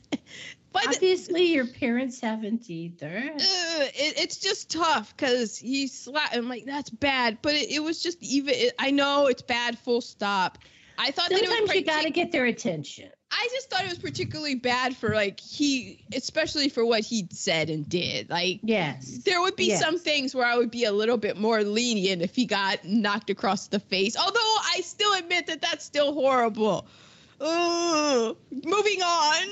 but 0.74 0.88
Obviously, 0.88 1.54
your 1.54 1.68
parents 1.68 2.20
haven't 2.20 2.70
either. 2.70 3.08
uh, 3.36 3.40
it, 3.40 4.20
it's 4.20 4.38
just 4.38 4.72
tough 4.72 5.16
because 5.16 5.58
he 5.58 5.88
slapped. 5.88 6.36
I'm 6.36 6.50
like, 6.50 6.66
that's 6.66 6.90
bad. 6.90 7.38
But 7.42 7.54
it, 7.54 7.72
it 7.72 7.80
was 7.84 8.02
just 8.04 8.18
even. 8.22 8.54
It, 8.56 8.74
I 8.80 8.92
know 8.92 9.28
it's 9.28 9.42
bad. 9.44 9.78
Full 9.80 10.02
stop. 10.02 10.58
I 10.98 11.12
thought 11.12 11.30
that 11.30 11.40
it 11.40 11.48
was. 11.48 11.58
Sometimes 11.58 11.76
you 11.76 11.86
got 11.86 12.04
to 12.04 12.10
get 12.10 12.32
their 12.32 12.46
attention. 12.46 13.10
I 13.36 13.48
just 13.52 13.68
thought 13.70 13.84
it 13.84 13.90
was 13.90 13.98
particularly 13.98 14.54
bad 14.54 14.96
for 14.96 15.10
like 15.16 15.40
he, 15.40 16.06
especially 16.16 16.70
for 16.70 16.86
what 16.86 17.02
he 17.02 17.28
said 17.32 17.72
and 17.72 17.88
did. 17.90 18.30
Like 18.30 18.60
Yes. 18.62 19.22
there 19.26 19.42
would 19.42 19.56
be 19.56 19.66
Yes. 19.70 19.82
some 19.82 19.98
things 19.98 20.36
where 20.36 20.46
I 20.46 20.56
would 20.56 20.70
be 20.70 20.84
a 20.84 20.92
little 20.92 21.18
bit 21.18 21.36
more 21.36 21.64
lenient 21.64 22.22
if 22.22 22.36
he 22.36 22.46
got 22.46 22.86
knocked 22.86 23.32
across 23.32 23.70
the 23.70 23.80
face. 23.80 24.16
Although 24.16 24.40
I 24.76 24.82
still 24.84 25.14
admit 25.16 25.48
that 25.48 25.62
that's 25.64 25.84
still 25.84 26.14
horrible. 26.14 26.86
Ugh. 27.42 28.38
moving 28.52 29.02
on. 29.02 29.48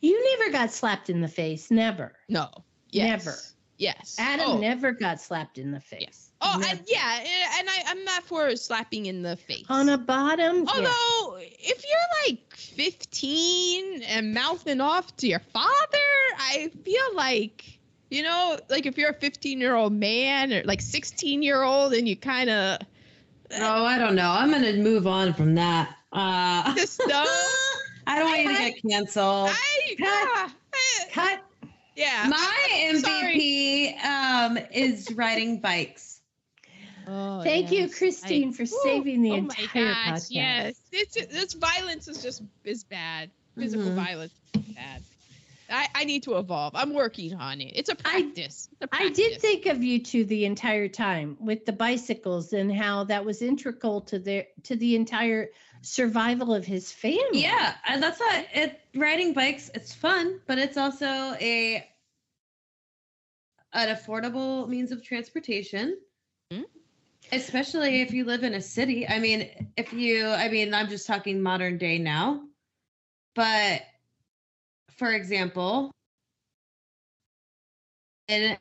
You 0.00 0.38
never 0.38 0.52
got 0.52 0.72
slapped 0.72 1.10
in 1.10 1.20
the 1.20 1.28
face. 1.28 1.70
Never. 1.70 2.12
No. 2.28 2.48
Yes. 2.90 3.24
Never. 3.24 3.36
Yes. 3.78 4.16
Adam 4.18 4.46
oh. 4.48 4.58
never 4.58 4.92
got 4.92 5.20
slapped 5.20 5.56
in 5.56 5.70
the 5.72 5.80
face. 5.80 6.30
Oh, 6.42 6.56
Never. 6.58 6.70
and 6.70 6.84
yeah, 6.86 7.18
and- 7.18 7.28
and 7.58 7.68
I, 7.68 7.82
I'm 7.86 8.04
not 8.04 8.24
for 8.24 8.54
slapping 8.56 9.06
in 9.06 9.22
the 9.22 9.36
face. 9.36 9.64
On 9.68 9.88
a 9.88 9.98
bottom. 9.98 10.64
yeah. 10.64 10.70
Although, 10.74 11.38
if 11.40 11.84
you're 11.86 12.28
like 12.28 12.54
15 12.56 14.02
and 14.02 14.34
mouthing 14.34 14.80
off 14.80 15.14
to 15.18 15.28
your 15.28 15.40
father, 15.52 15.98
I 16.38 16.70
feel 16.84 17.14
like, 17.14 17.78
you 18.10 18.22
know, 18.22 18.58
like 18.68 18.86
if 18.86 18.98
you're 18.98 19.10
a 19.10 19.14
15 19.14 19.60
year 19.60 19.74
old 19.74 19.92
man 19.92 20.52
or 20.52 20.62
like 20.64 20.80
16 20.80 21.42
year 21.42 21.62
old 21.62 21.92
and 21.94 22.08
you 22.08 22.16
kind 22.16 22.50
of 22.50 22.78
Oh, 23.52 23.84
I 23.84 23.98
don't 23.98 24.14
know. 24.14 24.30
I'm 24.30 24.50
gonna 24.50 24.74
move 24.74 25.06
on 25.06 25.34
from 25.34 25.56
that. 25.56 25.96
Uh, 26.12 26.74
just 26.74 27.00
know, 27.06 27.24
I 28.06 28.18
don't 28.18 28.28
want 28.28 28.42
you 28.42 28.48
to 28.48 28.58
get 28.58 28.82
canceled. 28.90 29.50
I, 29.50 29.94
Cut. 29.98 30.06
ah, 30.08 30.54
Cut. 31.12 31.40
yeah. 31.96 32.26
My. 32.28 32.56
MVP 32.94 34.04
um, 34.04 34.58
is 34.72 35.12
riding 35.12 35.60
bikes. 35.60 36.20
Oh, 37.06 37.42
Thank 37.42 37.72
you, 37.72 37.80
yes. 37.80 37.98
Christine, 37.98 38.52
for 38.52 38.62
Woo. 38.62 38.78
saving 38.84 39.22
the 39.22 39.32
oh 39.32 39.34
entire 39.36 39.66
my 39.84 39.92
gosh, 39.92 39.94
podcast. 40.20 40.26
Yes, 40.30 40.80
it's 40.92 41.14
this 41.26 41.54
violence 41.54 42.06
is 42.08 42.22
just 42.22 42.42
is 42.64 42.84
bad. 42.84 43.30
Physical 43.56 43.86
Mhm. 43.86 43.94
violence 43.94 44.32
is 44.54 44.60
bad. 44.74 45.02
I, 45.72 45.88
I 45.94 46.04
need 46.04 46.24
to 46.24 46.36
evolve. 46.36 46.74
I'm 46.74 46.92
working 46.94 47.34
on 47.34 47.60
it. 47.60 47.72
It's 47.76 47.88
a 47.88 47.94
practice. 47.94 48.68
It's 48.80 48.82
a 48.82 48.88
I 48.92 49.08
did 49.10 49.40
think 49.40 49.66
of 49.66 49.82
you 49.82 50.00
two 50.02 50.24
the 50.24 50.44
entire 50.44 50.88
time 50.88 51.36
with 51.40 51.64
the 51.64 51.72
bicycles 51.72 52.52
and 52.52 52.72
how 52.74 53.04
that 53.04 53.24
was 53.24 53.40
integral 53.42 54.00
to 54.02 54.18
their 54.18 54.46
to 54.64 54.76
the 54.76 54.94
entire 54.96 55.48
survival 55.82 56.54
of 56.54 56.64
his 56.64 56.92
family. 56.92 57.42
Yeah, 57.42 57.74
and 57.86 58.02
that's 58.02 58.20
not 58.20 58.44
it. 58.52 58.80
Riding 58.94 59.32
bikes, 59.32 59.70
it's 59.74 59.94
fun, 59.94 60.40
but 60.46 60.58
it's 60.58 60.76
also 60.76 61.06
a 61.06 61.86
an 63.72 63.94
affordable 63.94 64.68
means 64.68 64.92
of 64.92 65.02
transportation. 65.02 65.98
Mhm. 66.52 66.64
Especially 67.32 68.00
if 68.00 68.12
you 68.12 68.24
live 68.24 68.42
in 68.42 68.54
a 68.54 68.60
city. 68.60 69.06
I 69.06 69.20
mean, 69.20 69.68
if 69.76 69.92
you, 69.92 70.26
I 70.26 70.48
mean, 70.48 70.74
I'm 70.74 70.88
just 70.88 71.06
talking 71.06 71.40
modern 71.40 71.78
day 71.78 71.98
now. 71.98 72.42
But 73.34 73.82
for 74.96 75.12
example, 75.12 75.92
and 78.28 78.58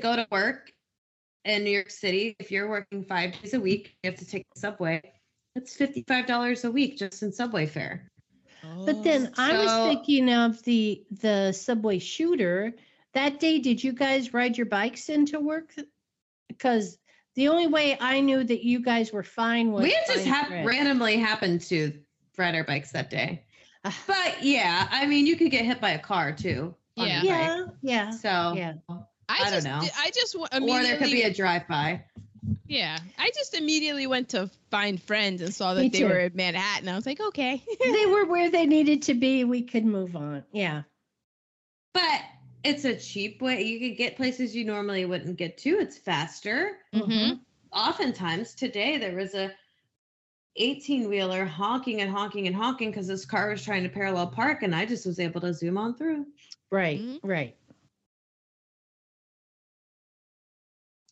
go 0.00 0.16
to 0.16 0.26
work 0.30 0.72
in 1.44 1.64
New 1.64 1.70
York 1.70 1.90
City, 1.90 2.36
if 2.38 2.50
you're 2.50 2.68
working 2.68 3.04
five 3.04 3.40
days 3.40 3.54
a 3.54 3.60
week, 3.60 3.96
you 4.02 4.10
have 4.10 4.18
to 4.20 4.26
take 4.26 4.46
the 4.54 4.60
subway. 4.60 5.19
It's 5.56 5.76
$55 5.76 6.64
a 6.64 6.70
week 6.70 6.98
just 6.98 7.22
in 7.22 7.32
subway 7.32 7.66
fare. 7.66 8.10
But 8.84 9.02
then 9.02 9.32
I 9.36 9.58
was 9.58 9.88
thinking 9.88 10.32
of 10.32 10.62
the 10.64 11.02
the 11.10 11.52
subway 11.52 11.98
shooter. 11.98 12.74
That 13.14 13.40
day, 13.40 13.58
did 13.58 13.82
you 13.82 13.92
guys 13.92 14.32
ride 14.32 14.56
your 14.56 14.66
bikes 14.66 15.08
into 15.08 15.40
work? 15.40 15.74
Because 16.48 16.98
the 17.34 17.48
only 17.48 17.66
way 17.66 17.96
I 18.00 18.20
knew 18.20 18.44
that 18.44 18.64
you 18.64 18.80
guys 18.80 19.12
were 19.12 19.22
fine 19.22 19.72
was 19.72 19.82
we 19.82 19.92
had 19.92 20.06
just 20.06 20.24
fine 20.26 20.32
hap- 20.32 20.66
randomly 20.66 21.16
happened 21.16 21.62
to 21.62 21.92
ride 22.36 22.54
our 22.54 22.64
bikes 22.64 22.92
that 22.92 23.10
day. 23.10 23.44
Ah. 23.84 23.96
But 24.06 24.42
yeah, 24.42 24.86
I 24.90 25.06
mean, 25.06 25.26
you 25.26 25.36
could 25.36 25.50
get 25.50 25.64
hit 25.64 25.80
by 25.80 25.90
a 25.92 25.98
car 25.98 26.32
too. 26.32 26.74
Yeah. 26.96 27.22
Yeah, 27.22 27.64
yeah, 27.80 28.10
So, 28.10 28.52
yeah. 28.54 28.74
I, 28.90 28.98
I 29.28 29.38
don't 29.44 29.52
just, 29.52 29.66
know. 29.66 29.80
I 29.96 30.10
just 30.14 30.38
wa- 30.38 30.48
or 30.52 30.82
there 30.82 30.98
could 30.98 31.10
be 31.10 31.22
a 31.22 31.32
drive-by. 31.32 32.04
Yeah, 32.66 32.98
I 33.18 33.30
just 33.34 33.54
immediately 33.54 34.06
went 34.06 34.30
to 34.30 34.50
find 34.70 35.00
friends 35.02 35.42
and 35.42 35.52
saw 35.54 35.74
that 35.74 35.80
Me 35.82 35.88
they 35.88 36.00
too. 36.00 36.06
were 36.06 36.18
in 36.18 36.32
Manhattan. 36.34 36.88
I 36.88 36.94
was 36.96 37.06
like, 37.06 37.20
okay. 37.20 37.62
they 37.92 38.06
were 38.10 38.26
where 38.26 38.50
they 38.50 38.66
needed 38.66 39.02
to 39.02 39.14
be. 39.14 39.44
We 39.44 39.62
could 39.62 39.84
move 39.84 40.16
on. 40.16 40.44
Yeah. 40.52 40.82
But 41.92 42.22
it's 42.62 42.84
a 42.84 42.96
cheap 42.96 43.42
way. 43.42 43.62
You 43.62 43.80
could 43.80 43.96
get 43.96 44.16
places 44.16 44.54
you 44.54 44.64
normally 44.64 45.04
wouldn't 45.04 45.36
get 45.36 45.58
to. 45.58 45.70
It's 45.78 45.98
faster. 45.98 46.78
hmm 46.92 47.32
Oftentimes 47.72 48.54
today 48.54 48.98
there 48.98 49.14
was 49.14 49.34
a 49.34 49.52
18 50.56 51.08
wheeler 51.08 51.44
honking 51.44 52.00
and 52.00 52.10
honking 52.10 52.48
and 52.48 52.56
honking 52.56 52.90
because 52.90 53.06
this 53.06 53.24
car 53.24 53.50
was 53.50 53.62
trying 53.62 53.84
to 53.84 53.88
parallel 53.88 54.26
park 54.26 54.62
and 54.64 54.74
I 54.74 54.84
just 54.86 55.06
was 55.06 55.20
able 55.20 55.40
to 55.42 55.54
zoom 55.54 55.78
on 55.78 55.94
through. 55.96 56.26
Right. 56.70 57.00
Mhm. 57.00 57.20
Right. 57.22 57.56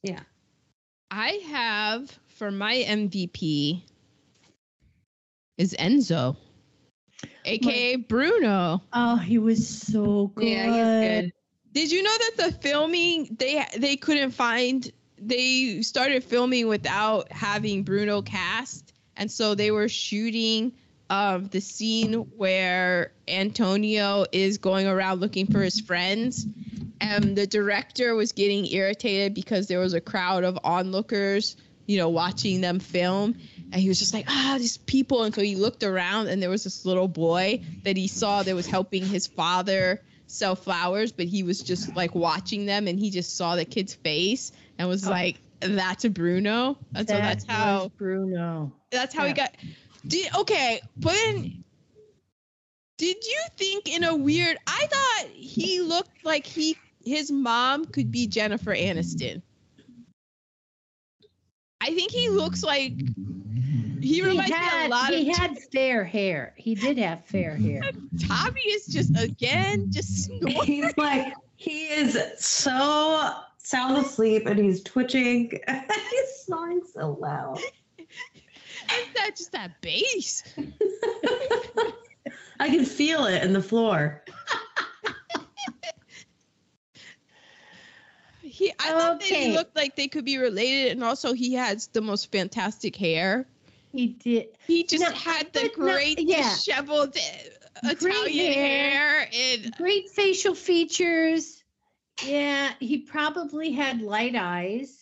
Yeah. 0.02 0.20
I 1.10 1.40
have 1.50 2.18
for 2.28 2.50
my 2.50 2.74
MVP 2.74 3.82
is 5.56 5.74
Enzo, 5.78 6.36
aka 7.44 7.96
Bruno. 7.96 8.82
Oh, 8.92 9.16
he 9.16 9.38
was 9.38 9.66
so 9.66 10.28
good. 10.34 10.44
Yeah, 10.44 10.64
he's 10.64 11.08
good. 11.08 11.32
Did 11.72 11.92
you 11.92 12.02
know 12.02 12.16
that 12.18 12.32
the 12.36 12.52
filming 12.60 13.36
they 13.38 13.64
they 13.76 13.96
couldn't 13.96 14.32
find 14.32 14.90
they 15.20 15.82
started 15.82 16.24
filming 16.24 16.68
without 16.68 17.30
having 17.32 17.82
Bruno 17.82 18.22
cast 18.22 18.92
and 19.16 19.30
so 19.30 19.54
they 19.54 19.70
were 19.70 19.88
shooting 19.88 20.72
um 21.10 21.46
the 21.48 21.60
scene 21.60 22.14
where 22.36 23.12
Antonio 23.26 24.26
is 24.32 24.58
going 24.58 24.86
around 24.86 25.20
looking 25.20 25.46
for 25.46 25.60
his 25.60 25.80
friends 25.80 26.46
and 27.00 27.36
the 27.36 27.46
director 27.46 28.14
was 28.14 28.32
getting 28.32 28.66
irritated 28.66 29.34
because 29.34 29.66
there 29.68 29.78
was 29.78 29.94
a 29.94 30.00
crowd 30.00 30.44
of 30.44 30.58
onlookers 30.64 31.56
you 31.86 31.96
know 31.96 32.08
watching 32.08 32.60
them 32.60 32.78
film 32.80 33.34
and 33.72 33.80
he 33.80 33.88
was 33.88 33.98
just 33.98 34.12
like 34.14 34.26
ah 34.28 34.56
these 34.58 34.76
people 34.76 35.22
and 35.22 35.34
so 35.34 35.40
he 35.42 35.56
looked 35.56 35.82
around 35.82 36.28
and 36.28 36.42
there 36.42 36.50
was 36.50 36.64
this 36.64 36.84
little 36.84 37.08
boy 37.08 37.60
that 37.84 37.96
he 37.96 38.06
saw 38.08 38.42
that 38.42 38.54
was 38.54 38.66
helping 38.66 39.04
his 39.04 39.26
father 39.26 40.00
sell 40.26 40.54
flowers 40.54 41.12
but 41.12 41.26
he 41.26 41.42
was 41.42 41.62
just 41.62 41.96
like 41.96 42.14
watching 42.14 42.66
them 42.66 42.86
and 42.86 42.98
he 42.98 43.10
just 43.10 43.36
saw 43.36 43.56
the 43.56 43.64
kid's 43.64 43.94
face 43.94 44.52
and 44.78 44.86
was 44.88 45.06
Oh. 45.06 45.10
like 45.10 45.38
that's 45.60 46.04
a 46.04 46.10
bruno 46.10 46.76
and 46.94 47.08
so 47.08 47.14
that's 47.16 47.44
how 47.46 47.90
Bruno. 47.96 48.70
that's 48.90 49.14
how 49.14 49.26
he 49.26 49.32
got 49.32 49.54
did 50.06 50.32
okay 50.36 50.80
but 50.96 51.12
then 51.14 51.64
did 52.98 53.16
you 53.24 53.40
think 53.56 53.88
in 53.88 54.04
a 54.04 54.14
weird 54.14 54.56
i 54.66 54.86
thought 54.86 55.30
he 55.32 55.80
looked 55.80 56.24
like 56.24 56.44
he 56.46 56.76
his 57.04 57.30
mom 57.30 57.84
could 57.84 58.10
be 58.10 58.26
jennifer 58.26 58.74
aniston 58.74 59.40
i 61.80 61.94
think 61.94 62.10
he 62.10 62.28
looks 62.28 62.62
like 62.62 62.92
he 64.00 64.14
He 64.14 64.22
reminds 64.22 64.50
me 64.52 64.58
a 64.84 64.88
lot 64.88 65.12
he 65.12 65.28
of 65.30 65.36
had 65.36 65.58
fair 65.72 66.04
hair. 66.04 66.54
He 66.56 66.76
did 66.76 66.98
have 66.98 67.24
fair 67.26 67.56
hair. 67.66 67.82
tommy 68.28 68.60
is 68.60 68.86
just 68.86 69.18
again 69.18 69.90
just 69.90 70.26
snoring 70.26 70.64
He's 70.64 70.96
like, 70.96 71.34
he 71.56 71.86
is 71.88 72.16
so 72.38 73.32
sound 73.58 73.96
asleep 73.98 74.46
and 74.46 74.56
he's 74.58 74.82
twitching. 74.84 75.50
he's 75.68 76.28
snoring 76.44 76.80
so 76.94 77.18
loud. 77.20 77.58
It's 77.98 79.14
that 79.20 79.36
just 79.36 79.50
that 79.52 79.80
bass 79.80 80.44
I 82.60 82.68
can 82.68 82.84
feel 82.84 83.26
it 83.26 83.42
in 83.42 83.52
the 83.52 83.62
floor. 83.62 84.22
He 88.58 88.72
i 88.80 88.90
thought 88.90 89.20
that 89.20 89.28
he 89.28 89.52
looked 89.52 89.74
like 89.76 89.94
they 89.96 90.08
could 90.08 90.24
be 90.24 90.36
related 90.38 90.92
and 90.92 91.04
also 91.04 91.32
he 91.32 91.54
has 91.54 91.86
the 91.88 92.00
most 92.00 92.30
fantastic 92.32 92.96
hair 92.96 93.46
He 93.92 94.08
did. 94.08 94.48
He 94.66 94.84
just 94.84 95.02
No, 95.02 95.10
had 95.12 95.52
the 95.52 95.70
great 95.74 96.18
yeah. 96.20 96.42
disheveled 96.50 97.16
uh, 97.16 97.94
Great 97.94 98.12
Italian 98.14 98.52
hair. 98.52 99.20
hair. 99.20 99.30
and 99.32 99.74
Great 99.76 100.10
facial 100.10 100.54
features. 100.54 101.62
Yeah, 102.24 102.72
he 102.80 102.98
probably 102.98 103.72
had 103.72 104.02
light 104.02 104.34
eyes. 104.36 104.92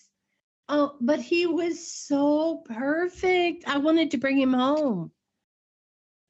Oh, 0.68 0.94
but 1.00 1.20
he 1.20 1.46
was 1.46 1.84
so 1.90 2.62
perfect. 2.64 3.64
I 3.66 3.78
wanted 3.78 4.10
to 4.12 4.18
bring 4.18 4.38
him 4.38 4.52
home. 4.52 5.10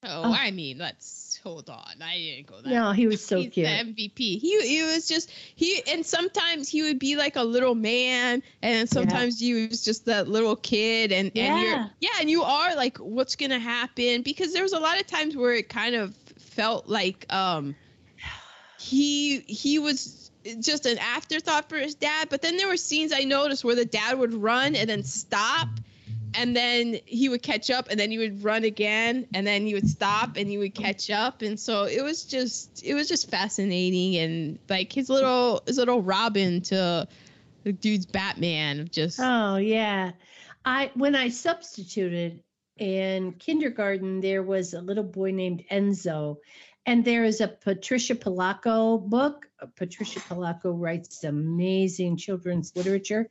oh, 0.05 0.23
Oh. 0.24 0.32
I 0.32 0.51
mean, 0.53 0.78
let's 0.78 1.07
hold 1.47 1.70
on. 1.70 2.02
I 2.02 2.16
didn't 2.16 2.47
go 2.48 2.60
that. 2.60 2.68
No, 2.68 2.90
he 2.90 3.06
was 3.06 3.24
so 3.24 3.36
He's 3.39 3.52
cute. 3.52 3.66
the 3.66 3.73
MVP. 3.73 4.40
He 4.40 4.60
he 4.66 4.82
was 4.82 5.06
just 5.06 5.31
he 5.55 5.81
and 5.93 6.05
sometimes 6.05 6.68
he 6.68 6.82
would 6.82 6.98
be 6.98 7.14
like 7.14 7.36
a 7.36 7.44
little 7.44 7.77
man 7.77 8.43
and 8.62 8.89
sometimes 8.89 9.39
he 9.39 9.68
was 9.68 9.85
just 9.85 10.06
that 10.06 10.27
little 10.28 10.56
kid 10.56 11.12
and 11.12 11.31
and 11.36 11.60
you're 11.60 11.70
Yeah. 11.70 11.89
yeah 12.01 12.10
and 12.20 12.28
you 12.28 12.43
are 12.43 12.74
like 12.74 12.98
what's 12.98 13.36
gonna 13.36 13.60
happen 13.60 14.23
because 14.23 14.52
there 14.52 14.64
was 14.64 14.73
a 14.73 14.81
lot 14.81 15.01
of 15.01 15.06
times 15.06 15.36
where 15.36 15.55
it 15.55 15.68
kind 15.68 15.94
of 15.94 16.14
felt 16.39 16.89
like 16.89 17.27
um 17.32 17.77
he 18.78 19.39
he 19.40 19.78
was 19.78 20.31
just 20.60 20.86
an 20.86 20.98
afterthought 20.98 21.68
for 21.68 21.77
his 21.77 21.94
dad 21.94 22.28
but 22.28 22.43
then 22.43 22.56
there 22.56 22.68
were 22.68 22.77
scenes 22.77 23.12
I 23.12 23.20
noticed 23.24 23.64
where 23.64 23.74
the 23.74 23.85
dad 23.85 24.18
would 24.18 24.35
run 24.35 24.77
and 24.77 24.89
then 24.89 25.02
stop 25.05 25.68
and 26.36 26.54
then 26.54 26.98
he 27.06 27.28
would 27.28 27.42
catch 27.42 27.70
up 27.70 27.88
and 27.90 27.98
then 27.98 28.10
he 28.10 28.18
would 28.18 28.44
run 28.44 28.64
again 28.64 29.26
and 29.34 29.46
then 29.46 29.66
he 29.66 29.74
would 29.74 29.88
stop 29.88 30.36
and 30.36 30.48
he 30.48 30.58
would 30.58 30.74
catch 30.74 31.10
up 31.10 31.42
and 31.42 31.58
so 31.58 31.84
it 31.84 32.02
was 32.02 32.24
just 32.24 32.84
it 32.84 32.94
was 32.94 33.08
just 33.08 33.30
fascinating 33.30 34.16
and 34.16 34.58
like 34.68 34.92
his 34.92 35.08
little 35.08 35.62
his 35.66 35.78
little 35.78 36.02
robin 36.02 36.60
to 36.60 37.06
the 37.64 37.72
dude's 37.72 38.06
batman 38.06 38.80
of 38.80 38.90
just 38.90 39.18
Oh 39.20 39.56
yeah. 39.56 40.12
I 40.64 40.90
when 40.94 41.14
I 41.14 41.28
substituted 41.28 42.42
in 42.76 43.32
kindergarten, 43.32 44.20
there 44.20 44.42
was 44.42 44.74
a 44.74 44.80
little 44.80 45.04
boy 45.04 45.32
named 45.32 45.64
Enzo, 45.70 46.36
And 46.84 47.04
there 47.04 47.24
is 47.24 47.40
a 47.40 47.48
Patricia 47.48 48.14
Polacco 48.14 48.98
book. 49.08 49.46
Patricia 49.76 50.20
Polacco 50.20 50.72
writes 50.78 51.24
amazing 51.24 52.16
children's 52.18 52.74
literature. 52.76 53.28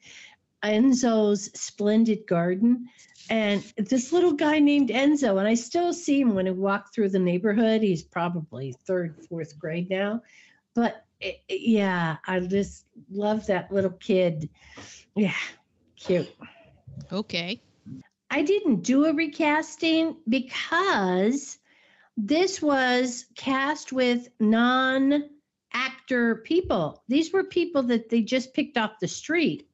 Enzo's 0.65 1.49
Splendid 1.59 2.27
Garden. 2.27 2.89
And 3.29 3.63
this 3.77 4.11
little 4.11 4.33
guy 4.33 4.59
named 4.59 4.89
Enzo, 4.89 5.39
and 5.39 5.47
I 5.47 5.55
still 5.55 5.93
see 5.93 6.21
him 6.21 6.35
when 6.35 6.47
I 6.47 6.51
walk 6.51 6.93
through 6.93 7.09
the 7.09 7.19
neighborhood. 7.19 7.81
He's 7.81 8.03
probably 8.03 8.73
third, 8.85 9.17
fourth 9.27 9.57
grade 9.57 9.89
now. 9.89 10.21
But 10.75 11.03
it, 11.19 11.37
it- 11.47 11.61
yeah, 11.61 12.17
I 12.27 12.39
just 12.41 12.85
love 13.09 13.47
that 13.47 13.71
little 13.71 13.91
kid. 13.91 14.49
Yeah, 15.15 15.33
cute. 15.95 16.29
Okay. 17.11 17.61
I 18.29 18.41
didn't 18.43 18.83
do 18.83 19.05
a 19.05 19.13
recasting 19.13 20.17
because 20.27 21.57
this 22.17 22.61
was 22.61 23.25
cast 23.35 23.91
with 23.91 24.27
non 24.39 25.29
actor 25.73 26.35
people. 26.37 27.03
These 27.07 27.33
were 27.33 27.43
people 27.43 27.83
that 27.83 28.09
they 28.09 28.21
just 28.21 28.53
picked 28.53 28.77
off 28.77 28.99
the 28.99 29.07
street 29.07 29.67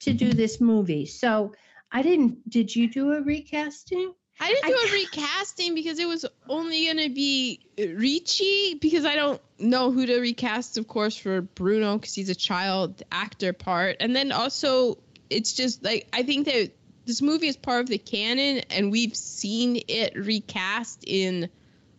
to 0.00 0.12
do 0.12 0.28
mm-hmm. 0.28 0.36
this 0.36 0.60
movie. 0.60 1.06
So 1.06 1.52
I 1.90 2.02
didn't. 2.02 2.48
Did 2.48 2.74
you 2.74 2.88
do 2.88 3.12
a 3.12 3.22
recasting? 3.22 4.12
I 4.40 4.52
didn't 4.52 4.68
do 4.68 4.88
a 4.88 4.92
recasting 4.92 5.74
because 5.74 5.98
it 5.98 6.06
was 6.06 6.24
only 6.48 6.86
gonna 6.86 7.08
be 7.08 7.60
Ricci 7.76 8.74
because 8.80 9.04
I 9.04 9.16
don't 9.16 9.40
know 9.58 9.90
who 9.90 10.06
to 10.06 10.20
recast, 10.20 10.78
of 10.78 10.86
course, 10.86 11.16
for 11.16 11.40
Bruno 11.40 11.98
because 11.98 12.14
he's 12.14 12.28
a 12.28 12.34
child 12.34 13.02
actor 13.10 13.52
part, 13.52 13.96
and 14.00 14.14
then 14.14 14.30
also 14.30 14.98
it's 15.28 15.54
just 15.54 15.82
like 15.82 16.06
I 16.12 16.22
think 16.22 16.46
that 16.46 16.70
this 17.04 17.22
movie 17.22 17.48
is 17.48 17.56
part 17.56 17.80
of 17.80 17.88
the 17.88 17.98
canon, 17.98 18.62
and 18.70 18.92
we've 18.92 19.16
seen 19.16 19.82
it 19.88 20.14
recast 20.14 21.04
in 21.06 21.48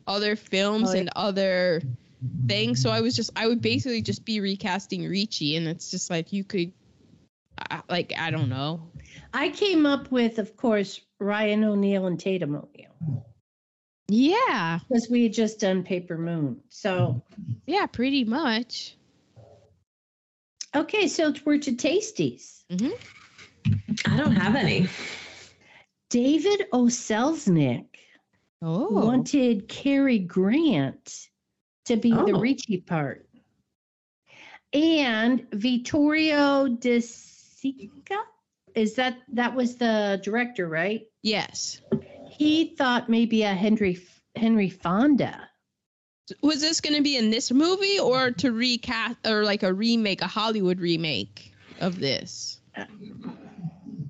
other 0.08 0.36
films 0.36 0.90
Oh, 0.90 0.94
yeah. 0.94 1.00
and 1.00 1.10
other 1.16 1.82
things. 2.48 2.82
So 2.82 2.90
I 2.90 3.02
was 3.02 3.16
just 3.16 3.32
I 3.36 3.48
would 3.48 3.62
basically 3.62 4.02
just 4.02 4.24
be 4.24 4.40
recasting 4.40 5.08
Ricci, 5.08 5.56
and 5.56 5.68
it's 5.68 5.92
just 5.92 6.10
like 6.10 6.32
you 6.32 6.44
could, 6.44 6.72
like 7.90 8.14
I 8.18 8.32
don't 8.32 8.50
know. 8.50 8.92
I 9.34 9.50
came 9.50 9.86
up 9.86 10.12
with, 10.12 10.40
of 10.40 10.56
course, 10.58 11.02
Ryan 11.20 11.64
O'Neal 11.64 12.08
and 12.08 12.20
Tatum 12.20 12.56
O'Neal 12.56 13.26
Yeah, 14.08 14.80
because 14.88 15.08
we 15.10 15.24
had 15.24 15.34
just 15.34 15.60
done 15.60 15.84
Paper 15.84 16.18
Moon. 16.18 16.62
So, 16.70 17.24
yeah, 17.68 17.86
pretty 17.86 18.24
much. 18.24 18.96
okay, 20.76 21.08
so 21.08 21.34
we're 21.46 21.58
to 21.60 21.72
Tasties. 21.74 22.64
hmm 22.72 22.90
I 24.06 24.18
don't 24.18 24.36
have 24.36 24.56
any. 24.56 24.88
David 26.10 26.68
O. 26.72 26.86
Selznick 26.86 27.86
Oh. 28.62 28.88
wanted 29.06 29.68
Cary 29.68 30.20
Grant 30.20 31.28
to 31.86 31.96
be 31.98 32.12
the 32.12 32.34
Oh. 32.34 32.40
Ricci 32.40 32.78
part. 32.78 33.28
And 34.74 35.48
Vittorio 35.52 36.68
De 36.68 37.00
Sica, 37.64 38.18
is 38.76 38.96
that 38.96 39.18
that 39.34 39.56
was 39.56 39.76
the 39.76 40.20
director, 40.24 40.68
right? 40.68 41.08
Yes. 41.22 41.82
He 42.30 42.76
thought 42.76 43.10
maybe 43.10 43.44
a 43.44 43.54
Henry 43.54 44.00
Henry 44.36 44.70
Fonda. 44.70 45.50
Was 46.42 46.62
this 46.62 46.80
going 46.80 46.96
to 46.96 47.02
be 47.02 47.18
in 47.18 47.32
this 47.32 47.52
movie 47.52 48.00
or 48.00 48.32
to 48.32 48.52
recast 48.52 49.26
or 49.26 49.44
like 49.44 49.64
a 49.64 49.74
remake, 49.74 50.22
a 50.22 50.28
Hollywood 50.28 50.80
remake 50.80 51.54
of 51.80 52.00
this? 52.00 52.60
Uh, 52.78 52.86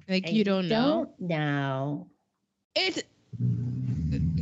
Like 0.07 0.27
I 0.27 0.31
you 0.31 0.43
don't 0.43 0.67
know. 0.67 1.07
Don't 1.19 1.29
know. 1.29 2.07
It. 2.75 3.07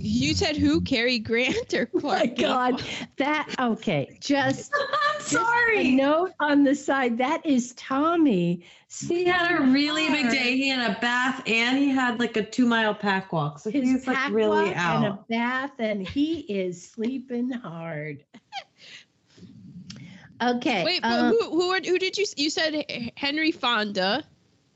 You 0.07 0.33
said 0.33 0.55
who? 0.55 0.81
Cary 0.81 1.19
Grant 1.19 1.73
or 1.73 1.89
Oh 1.95 1.99
Clark? 1.99 2.19
my 2.19 2.25
God, 2.27 2.83
that 3.17 3.53
okay. 3.59 4.17
Just 4.21 4.71
I'm 5.13 5.19
just 5.19 5.31
sorry. 5.31 5.89
a 5.89 5.95
note 5.95 6.31
on 6.39 6.63
the 6.63 6.75
side. 6.75 7.17
That 7.17 7.45
is 7.45 7.73
Tommy. 7.73 8.63
He 8.89 9.25
had 9.25 9.59
a 9.59 9.63
really 9.63 10.09
big 10.09 10.29
day. 10.29 10.55
He 10.55 10.69
had 10.69 10.95
a 10.95 10.99
bath 10.99 11.43
and 11.45 11.77
he 11.77 11.89
had 11.89 12.19
like 12.19 12.37
a 12.37 12.43
two 12.43 12.65
mile 12.65 12.95
pack 12.95 13.33
walk. 13.33 13.59
So 13.59 13.69
his 13.69 13.83
he's 13.89 14.07
like 14.07 14.31
really 14.31 14.69
walk 14.69 14.77
and 14.77 15.05
a 15.05 15.19
bath, 15.29 15.71
and 15.79 16.07
he 16.07 16.39
is 16.39 16.89
sleeping 16.89 17.51
hard. 17.51 18.23
Okay. 20.41 20.85
Wait, 20.85 21.01
but 21.01 21.19
um, 21.19 21.33
who? 21.33 21.49
Who, 21.49 21.71
are, 21.71 21.81
who 21.83 21.97
did 21.97 22.17
you? 22.17 22.25
You 22.37 22.49
said 22.49 23.11
Henry 23.17 23.51
Fonda. 23.51 24.23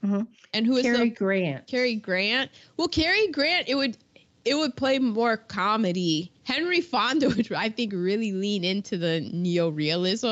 Mhm. 0.03 0.27
And 0.53 0.65
who 0.65 0.77
is 0.77 0.83
Cary 0.83 0.97
the 0.97 1.15
Grant. 1.15 1.67
Cary 1.67 1.95
Grant? 1.95 2.51
Well, 2.75 2.87
Cary 2.87 3.27
Grant, 3.27 3.69
it 3.69 3.75
would 3.75 3.97
it 4.45 4.55
would 4.55 4.75
play 4.75 4.99
more 4.99 5.37
comedy. 5.37 6.31
Henry 6.43 6.81
Fonda 6.81 7.29
would, 7.35 7.51
I 7.51 7.69
think, 7.69 7.93
really 7.93 8.31
lean 8.31 8.63
into 8.63 8.97
the 8.97 9.21
neo-realism, 9.31 10.27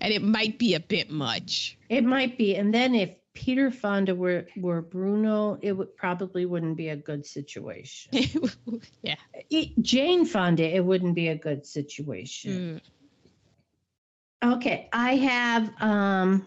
and 0.00 0.12
it 0.12 0.22
might 0.22 0.58
be 0.58 0.74
a 0.74 0.80
bit 0.80 1.10
much. 1.10 1.78
It 1.88 2.04
might 2.04 2.38
be, 2.38 2.56
and 2.56 2.72
then 2.72 2.94
if 2.94 3.10
Peter 3.34 3.70
Fonda 3.70 4.14
were 4.14 4.46
were 4.56 4.80
Bruno, 4.80 5.58
it 5.60 5.72
would 5.72 5.96
probably 5.96 6.46
wouldn't 6.46 6.76
be 6.76 6.88
a 6.88 6.96
good 6.96 7.26
situation. 7.26 8.12
yeah. 9.02 9.16
E- 9.50 9.74
Jane 9.82 10.24
Fonda, 10.24 10.64
it 10.64 10.84
wouldn't 10.84 11.14
be 11.14 11.28
a 11.28 11.34
good 11.36 11.66
situation. 11.66 12.80
Mm. 14.44 14.54
Okay, 14.56 14.88
I 14.92 15.16
have 15.16 15.72
um 15.80 16.46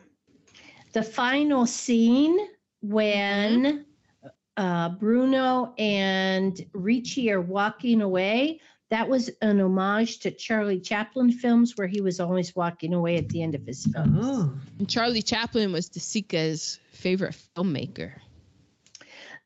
the 0.94 1.04
final 1.04 1.66
scene 1.66 2.38
when 2.82 3.86
uh, 4.58 4.90
Bruno 4.90 5.74
and 5.78 6.60
Ricci 6.74 7.32
are 7.32 7.42
walking 7.42 8.02
away. 8.02 8.60
That 8.90 9.08
was 9.08 9.30
an 9.42 9.60
homage 9.60 10.20
to 10.20 10.32
Charlie 10.32 10.80
Chaplin 10.80 11.32
films 11.32 11.74
where 11.76 11.88
he 11.88 12.02
was 12.02 12.20
always 12.20 12.56
walking 12.56 12.94
away 12.94 13.18
at 13.18 13.30
the 13.30 13.44
end 13.44 13.54
of 13.54 13.66
his 13.66 13.86
films. 13.86 14.20
Oh. 14.22 14.54
And 14.80 14.90
Charlie 14.90 15.22
Chaplin 15.22 15.72
was 15.72 15.90
DeSica's 15.90 16.80
favorite 16.92 17.36
filmmaker. 17.56 18.14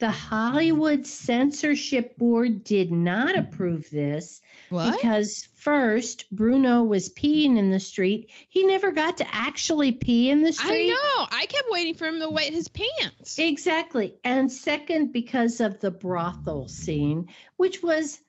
The 0.02 0.10
Hollywood 0.10 1.06
Censorship 1.06 2.18
Board 2.18 2.64
did 2.64 2.92
not 2.92 3.38
approve 3.38 3.88
this 3.92 4.42
What? 4.70 4.96
because 4.96 5.48
first 5.56 6.26
Bruno 6.32 6.82
was 6.84 7.10
peeing 7.10 7.56
in 7.58 7.70
the 7.70 7.80
street. 7.80 8.32
He 8.50 8.66
never 8.66 8.92
got 8.92 9.18
to 9.18 9.28
actually 9.32 9.92
pee 9.92 10.32
in 10.32 10.42
the 10.42 10.54
street. 10.54 10.92
I 10.92 10.96
know. 11.20 11.28
I 11.32 11.46
kept 11.46 11.68
waiting 11.70 11.94
for 11.94 12.06
him 12.08 12.20
to 12.20 12.32
wet 12.32 12.52
his 12.52 12.68
pants. 12.68 13.38
Exactly. 13.38 14.16
And 14.24 14.52
second, 14.52 15.14
because 15.14 15.62
of 15.62 15.80
the 15.80 15.92
brothel 15.92 16.68
scene, 16.68 17.30
which 17.58 17.84
was 17.84 18.20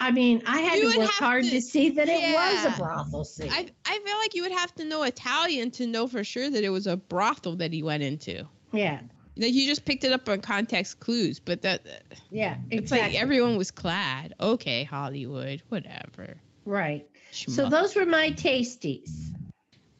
I 0.00 0.10
mean, 0.10 0.42
I 0.46 0.58
had 0.62 0.80
You 0.80 0.92
to 0.94 0.98
work 0.98 1.10
hard 1.10 1.44
to- 1.44 1.50
to, 1.50 1.60
see 1.60 1.90
that 1.90 2.08
it 2.08 2.34
was 2.34 2.74
a 2.74 2.76
brothel 2.76 3.24
scene. 3.24 3.50
I 3.52 3.68
I 3.86 3.98
feel 4.04 4.16
like 4.18 4.34
you 4.34 4.42
would 4.42 4.50
have 4.50 4.74
to 4.74 4.84
know 4.84 5.04
Italian 5.04 5.70
to 5.72 5.86
know 5.86 6.08
for 6.08 6.24
sure 6.24 6.50
that 6.50 6.64
it 6.64 6.70
was 6.70 6.88
a 6.88 6.96
brothel 6.96 7.54
that 7.58 7.72
he 7.72 7.84
went 7.84 8.02
into. 8.02 8.48
yeah. 8.72 8.98
Like 9.36 9.52
you 9.52 9.66
just 9.66 9.84
picked 9.84 10.04
it 10.04 10.12
up 10.12 10.28
on 10.28 10.40
context 10.40 11.00
clues, 11.00 11.40
but 11.40 11.62
that 11.62 11.84
Yeah. 12.30 12.56
it's 12.70 12.82
Exactly. 12.92 13.12
like 13.14 13.20
everyone 13.22 13.56
was 13.56 13.70
clad. 13.70 14.34
Okay, 14.40 14.84
Hollywood, 14.84 15.62
whatever. 15.68 16.36
right. 16.64 17.06
So 17.32 17.68
those 17.68 17.96
were 17.96 18.06
my 18.06 18.30
tasties. 18.30 19.10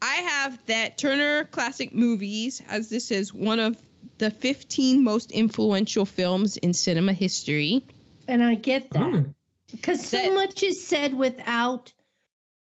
I 0.01 0.15
have 0.15 0.65
that 0.67 0.97
Turner 0.97 1.43
Classic 1.45 1.93
Movies 1.93 2.61
as 2.69 2.87
this 2.89 3.11
is 3.11 3.33
one 3.33 3.59
of 3.59 3.77
the 4.19 4.31
15 4.31 5.03
most 5.03 5.31
influential 5.31 6.05
films 6.05 6.55
in 6.55 6.73
cinema 6.73 7.11
history. 7.11 7.83
And 8.29 8.41
I 8.41 8.55
get 8.55 8.89
that. 8.91 9.01
Mm. 9.01 9.33
Because 9.69 10.05
so 10.07 10.15
That- 10.17 10.33
much 10.33 10.63
is 10.63 10.85
said 10.87 11.13
without 11.13 11.91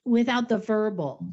without 0.05 0.49
the 0.49 0.59
verbal. 0.59 1.24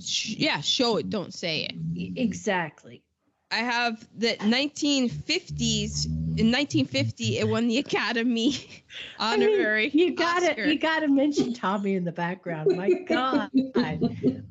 Sh- 0.00 0.36
yeah, 0.38 0.60
show 0.60 0.96
it, 0.98 1.10
don't 1.10 1.34
say 1.34 1.64
it. 1.64 1.74
Exactly. 2.18 3.02
I 3.50 3.56
have 3.56 4.06
the 4.16 4.34
1950s. 4.38 6.06
In 6.06 6.52
1950, 6.52 7.38
it 7.38 7.48
won 7.48 7.68
the 7.68 7.78
Academy 7.78 8.54
I 9.18 9.36
mean, 9.36 9.90
you 9.92 10.14
gotta 10.14 10.50
Oscar. 10.50 10.66
you 10.66 10.78
gotta 10.78 11.08
mention 11.08 11.54
Tommy 11.54 11.94
in 11.94 12.04
the 12.04 12.12
background. 12.12 12.76
My 12.76 12.90
God. 13.08 13.50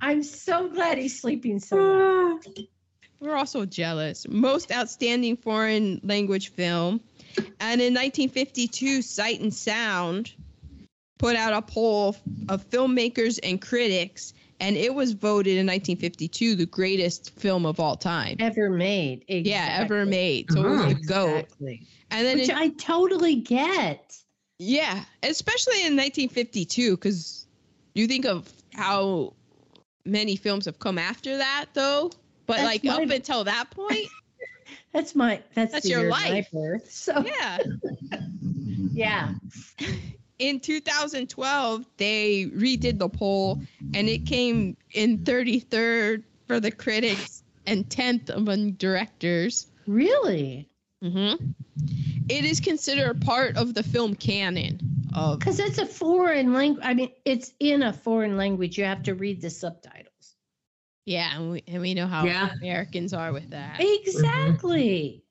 I'm 0.01 0.23
so 0.23 0.69
glad 0.69 0.97
he's 0.97 1.19
sleeping 1.19 1.59
so 1.59 1.77
well. 1.77 2.39
We're 3.19 3.35
also 3.35 3.65
jealous. 3.65 4.27
Most 4.27 4.71
outstanding 4.71 5.37
foreign 5.37 6.01
language 6.03 6.49
film. 6.51 7.01
And 7.59 7.81
in 7.81 7.93
1952, 7.93 9.01
Sight 9.01 9.39
and 9.39 9.53
Sound 9.53 10.33
put 11.17 11.35
out 11.35 11.53
a 11.53 11.61
poll 11.61 12.15
of 12.49 12.69
filmmakers 12.69 13.39
and 13.41 13.61
critics, 13.61 14.33
and 14.59 14.75
it 14.77 14.93
was 14.93 15.13
voted 15.13 15.53
in 15.57 15.65
1952 15.65 16.55
the 16.55 16.65
greatest 16.65 17.31
film 17.39 17.65
of 17.65 17.79
all 17.79 17.95
time. 17.95 18.37
Ever 18.39 18.69
made. 18.69 19.25
Yeah, 19.27 19.77
ever 19.81 20.05
made. 20.05 20.51
So 20.51 20.61
it 20.61 20.69
was 20.69 20.79
the 20.85 20.95
Mhm. 20.95 21.07
GOAT. 21.07 21.35
Exactly. 21.37 21.87
And 22.11 22.25
then, 22.25 22.37
Which 22.39 22.49
in- 22.49 22.55
I 22.55 22.69
totally 22.69 23.35
get. 23.35 24.15
yeah, 24.59 25.03
especially 25.23 25.85
in 25.85 25.95
1952, 25.95 26.95
because 26.95 27.45
you 27.93 28.07
think 28.07 28.25
of 28.25 28.51
how 28.73 29.33
many 30.05 30.35
films 30.35 30.65
have 30.65 30.79
come 30.79 30.97
after 30.97 31.37
that, 31.37 31.65
though. 31.73 32.11
But 32.45 32.57
That's 32.57 32.65
like 32.65 32.83
my- 32.83 33.03
up 33.03 33.09
until 33.09 33.43
that 33.45 33.71
point, 33.71 34.07
That's 34.93 35.13
my 35.15 35.41
that's, 35.53 35.73
That's 35.73 35.89
your 35.89 36.01
year 36.01 36.09
my 36.09 36.29
life. 36.29 36.47
birth. 36.51 36.89
So 36.91 37.23
yeah. 37.25 37.57
yeah. 38.93 39.33
in 40.39 40.59
2012 40.59 41.85
they 41.97 42.45
redid 42.55 42.97
the 42.99 43.09
poll 43.09 43.61
and 43.93 44.09
it 44.09 44.25
came 44.25 44.75
in 44.91 45.19
33rd 45.19 46.23
for 46.47 46.59
the 46.59 46.71
critics 46.71 47.43
and 47.65 47.87
10th 47.89 48.29
among 48.29 48.71
directors. 48.71 49.67
Really? 49.87 50.69
Mm-hmm. 51.03 51.45
It 52.29 52.45
is 52.45 52.59
considered 52.59 53.21
part 53.21 53.57
of 53.57 53.73
the 53.73 53.83
film 53.83 54.15
canon 54.15 54.79
of 55.13 55.39
Because 55.39 55.59
it's 55.59 55.77
a 55.77 55.85
foreign 55.85 56.53
language. 56.53 56.83
I 56.85 56.93
mean, 56.93 57.11
it's 57.23 57.51
in 57.59 57.83
a 57.83 57.93
foreign 57.93 58.37
language. 58.37 58.77
You 58.77 58.85
have 58.85 59.03
to 59.03 59.13
read 59.15 59.41
the 59.41 59.49
subtitles. 59.49 60.35
yeah, 61.05 61.35
and 61.35 61.51
we, 61.51 61.63
and 61.67 61.81
we 61.81 61.93
know 61.93 62.07
how 62.07 62.25
Yeah. 62.25 62.49
Americans 62.61 63.13
are 63.13 63.31
with 63.31 63.51
that. 63.51 63.77
Exactly. 63.79 65.23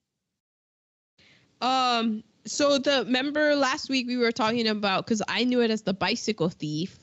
Um. 1.61 2.23
So 2.47 2.79
the 2.79 3.05
member 3.05 3.57
last 3.57 3.89
week 3.89 4.07
we 4.07 4.17
were 4.17 4.33
talking 4.33 4.69
about 4.69 5.07
because 5.07 5.23
I 5.27 5.45
knew 5.45 5.63
it 5.63 5.71
as 5.71 5.83
the 5.83 5.95
bicycle 5.95 6.51
thief, 6.51 6.99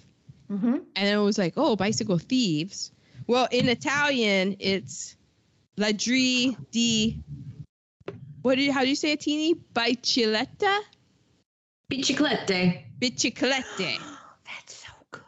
hmm 0.47 0.77
and 0.95 1.07
it 1.07 1.17
was 1.17 1.37
like, 1.37 1.53
oh, 1.57 1.75
bicycle 1.75 2.19
thieves. 2.19 2.91
Well, 3.27 3.47
in 3.51 3.69
Italian, 3.69 4.57
it's 4.59 5.15
ladri 5.77 6.55
di. 6.71 7.23
What 8.41 8.55
do 8.55 8.61
you, 8.61 8.73
how 8.73 8.81
do 8.81 8.89
you 8.89 8.95
say 8.95 9.11
it, 9.13 9.21
Teeny? 9.21 9.55
Bicicletta? 9.73 10.79
Biciclette. 11.89 12.83
Biciclette. 12.99 13.99
That's 14.45 14.75
so 14.75 14.89
good. 15.11 15.21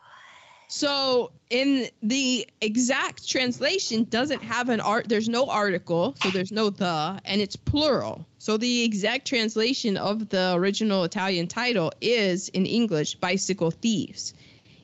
So 0.68 1.32
in 1.54 1.88
the 2.02 2.48
exact 2.62 3.30
translation 3.30 4.06
doesn't 4.06 4.42
have 4.42 4.70
an 4.70 4.82
art 4.82 5.08
there's 5.08 5.30
no 5.30 5.46
article, 5.46 6.16
so 6.20 6.32
there's 6.32 6.52
no 6.52 6.72
the 6.72 7.22
and 7.26 7.40
it's 7.40 7.56
plural. 7.56 8.26
So 8.40 8.58
the 8.58 8.84
exact 8.84 9.28
translation 9.28 9.96
of 9.96 10.30
the 10.30 10.54
original 10.56 11.04
Italian 11.04 11.46
title 11.48 11.94
is 12.02 12.50
in 12.50 12.66
English 12.66 13.16
bicycle 13.16 13.70
thieves. 13.70 14.34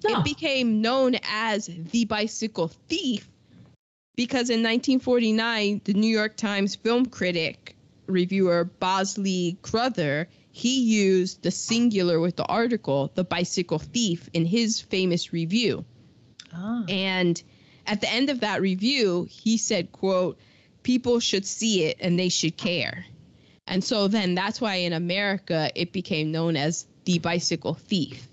Oh. 0.06 0.20
It 0.20 0.24
became 0.24 0.80
known 0.80 1.16
as 1.24 1.68
the 1.92 2.06
bicycle 2.06 2.68
thief 2.88 3.28
because 4.16 4.52
in 4.52 4.62
1949 4.62 5.82
the 5.86 5.94
New 5.96 6.08
York 6.08 6.38
Times 6.38 6.76
film 6.76 7.08
critic 7.08 7.76
reviewer 8.06 8.64
Bosley 8.64 9.58
Crowther 9.64 10.28
he 10.52 10.82
used 10.82 11.42
the 11.42 11.50
singular 11.50 12.20
with 12.20 12.36
the 12.36 12.46
article 12.46 13.12
the 13.16 13.24
bicycle 13.24 13.80
thief 13.80 14.30
in 14.34 14.46
his 14.46 14.80
famous 14.80 15.34
review 15.34 15.84
Ah. 16.54 16.84
and 16.88 17.42
at 17.86 18.02
the 18.02 18.10
end 18.10 18.30
of 18.30 18.40
that 18.42 18.62
review 18.62 19.28
he 19.30 19.58
said 19.58 19.92
quote 19.92 20.38
people 20.84 21.20
should 21.20 21.46
see 21.46 21.84
it 21.86 21.98
and 22.00 22.18
they 22.18 22.30
should 22.30 22.58
care 22.58 23.06
and 23.68 23.84
so 23.84 24.08
then 24.08 24.36
that's 24.36 24.60
why 24.60 24.76
in 24.76 24.94
america 24.94 25.70
it 25.76 25.92
became 25.92 26.32
known 26.32 26.56
as 26.56 26.88
the 27.06 27.20
bicycle 27.20 27.74
thief 27.74 28.28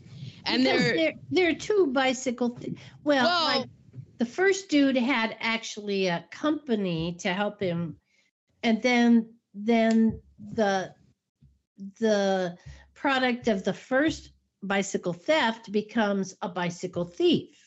and 0.46 0.62
Because 0.62 0.80
there 0.80 0.96
there, 0.96 1.14
there 1.30 1.50
are 1.50 1.54
two 1.54 1.88
bicycle. 1.92 2.50
Th- 2.50 2.76
well, 3.04 3.24
Well- 3.24 3.60
like 3.60 3.68
the 4.18 4.26
first 4.26 4.68
dude 4.70 4.96
had 4.96 5.36
actually 5.40 6.06
a 6.06 6.24
company 6.30 7.16
to 7.20 7.32
help 7.32 7.60
him, 7.60 7.96
and 8.62 8.80
then 8.80 9.34
then 9.54 10.20
the 10.38 10.94
the 11.98 12.56
product 12.94 13.48
of 13.48 13.64
the 13.64 13.74
first 13.74 14.30
bicycle 14.62 15.12
theft 15.12 15.70
becomes 15.70 16.34
a 16.40 16.48
bicycle 16.48 17.04
thief. 17.04 17.65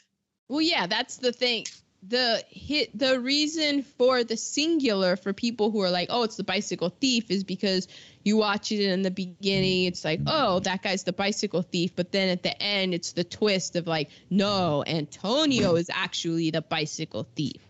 Well, 0.50 0.62
yeah, 0.62 0.88
that's 0.88 1.18
the 1.18 1.32
thing. 1.32 1.66
The 2.08 2.44
hit 2.50 2.98
the 2.98 3.20
reason 3.20 3.84
for 3.84 4.24
the 4.24 4.38
singular 4.38 5.16
for 5.16 5.32
people 5.32 5.70
who 5.70 5.82
are 5.82 5.92
like, 5.92 6.08
oh, 6.10 6.24
it's 6.24 6.38
the 6.38 6.44
bicycle 6.44 6.90
thief 6.90 7.30
is 7.30 7.44
because 7.44 7.88
you 8.24 8.38
watch 8.38 8.72
it 8.72 8.80
in 8.80 9.02
the 9.02 9.12
beginning, 9.12 9.86
it's 9.86 10.04
like, 10.04 10.22
oh, 10.26 10.60
that 10.62 10.82
guy's 10.82 11.04
the 11.04 11.14
bicycle 11.14 11.62
thief, 11.62 11.92
but 11.96 12.12
then 12.12 12.30
at 12.30 12.42
the 12.42 12.62
end, 12.62 12.94
it's 12.94 13.12
the 13.12 13.24
twist 13.24 13.76
of 13.76 13.86
like, 13.86 14.10
no, 14.30 14.84
Antonio 14.88 15.76
is 15.76 15.90
actually 15.94 16.52
the 16.52 16.62
bicycle 16.62 17.28
thief. 17.36 17.62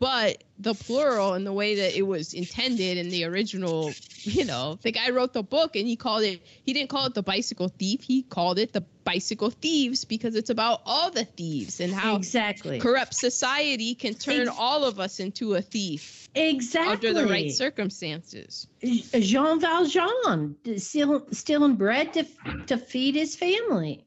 But 0.00 0.42
the 0.58 0.74
plural 0.74 1.34
and 1.34 1.46
the 1.46 1.52
way 1.52 1.76
that 1.76 1.96
it 1.96 2.02
was 2.02 2.32
intended 2.32 2.96
in 2.96 3.10
the 3.10 3.24
original, 3.24 3.94
you 4.24 4.46
know, 4.46 4.78
the 4.82 4.92
guy 4.92 5.10
wrote 5.10 5.34
the 5.34 5.42
book 5.42 5.76
and 5.76 5.86
he 5.86 5.94
called 5.96 6.22
it, 6.22 6.40
he 6.64 6.72
didn't 6.72 6.88
call 6.88 7.06
it 7.06 7.14
the 7.14 7.22
bicycle 7.22 7.68
thief, 7.68 8.02
he 8.02 8.22
called 8.22 8.58
it 8.58 8.72
the 8.72 8.80
bicycle 9.04 9.50
thieves 9.50 10.06
because 10.06 10.36
it's 10.36 10.48
about 10.48 10.80
all 10.86 11.10
the 11.10 11.24
thieves 11.24 11.80
and 11.80 11.92
how 11.92 12.16
exactly. 12.16 12.80
corrupt 12.80 13.14
society 13.14 13.94
can 13.94 14.14
turn 14.14 14.48
Ex- 14.48 14.56
all 14.58 14.84
of 14.84 14.98
us 14.98 15.20
into 15.20 15.54
a 15.54 15.60
thief 15.62 16.28
Exactly. 16.34 17.08
under 17.08 17.12
the 17.12 17.26
right 17.26 17.50
circumstances. 17.50 18.66
Jean 18.82 19.60
Valjean 19.60 20.56
stealing, 20.78 21.22
stealing 21.32 21.74
bread 21.76 22.14
to 22.14 22.24
to 22.68 22.78
feed 22.78 23.16
his 23.16 23.36
family. 23.36 24.06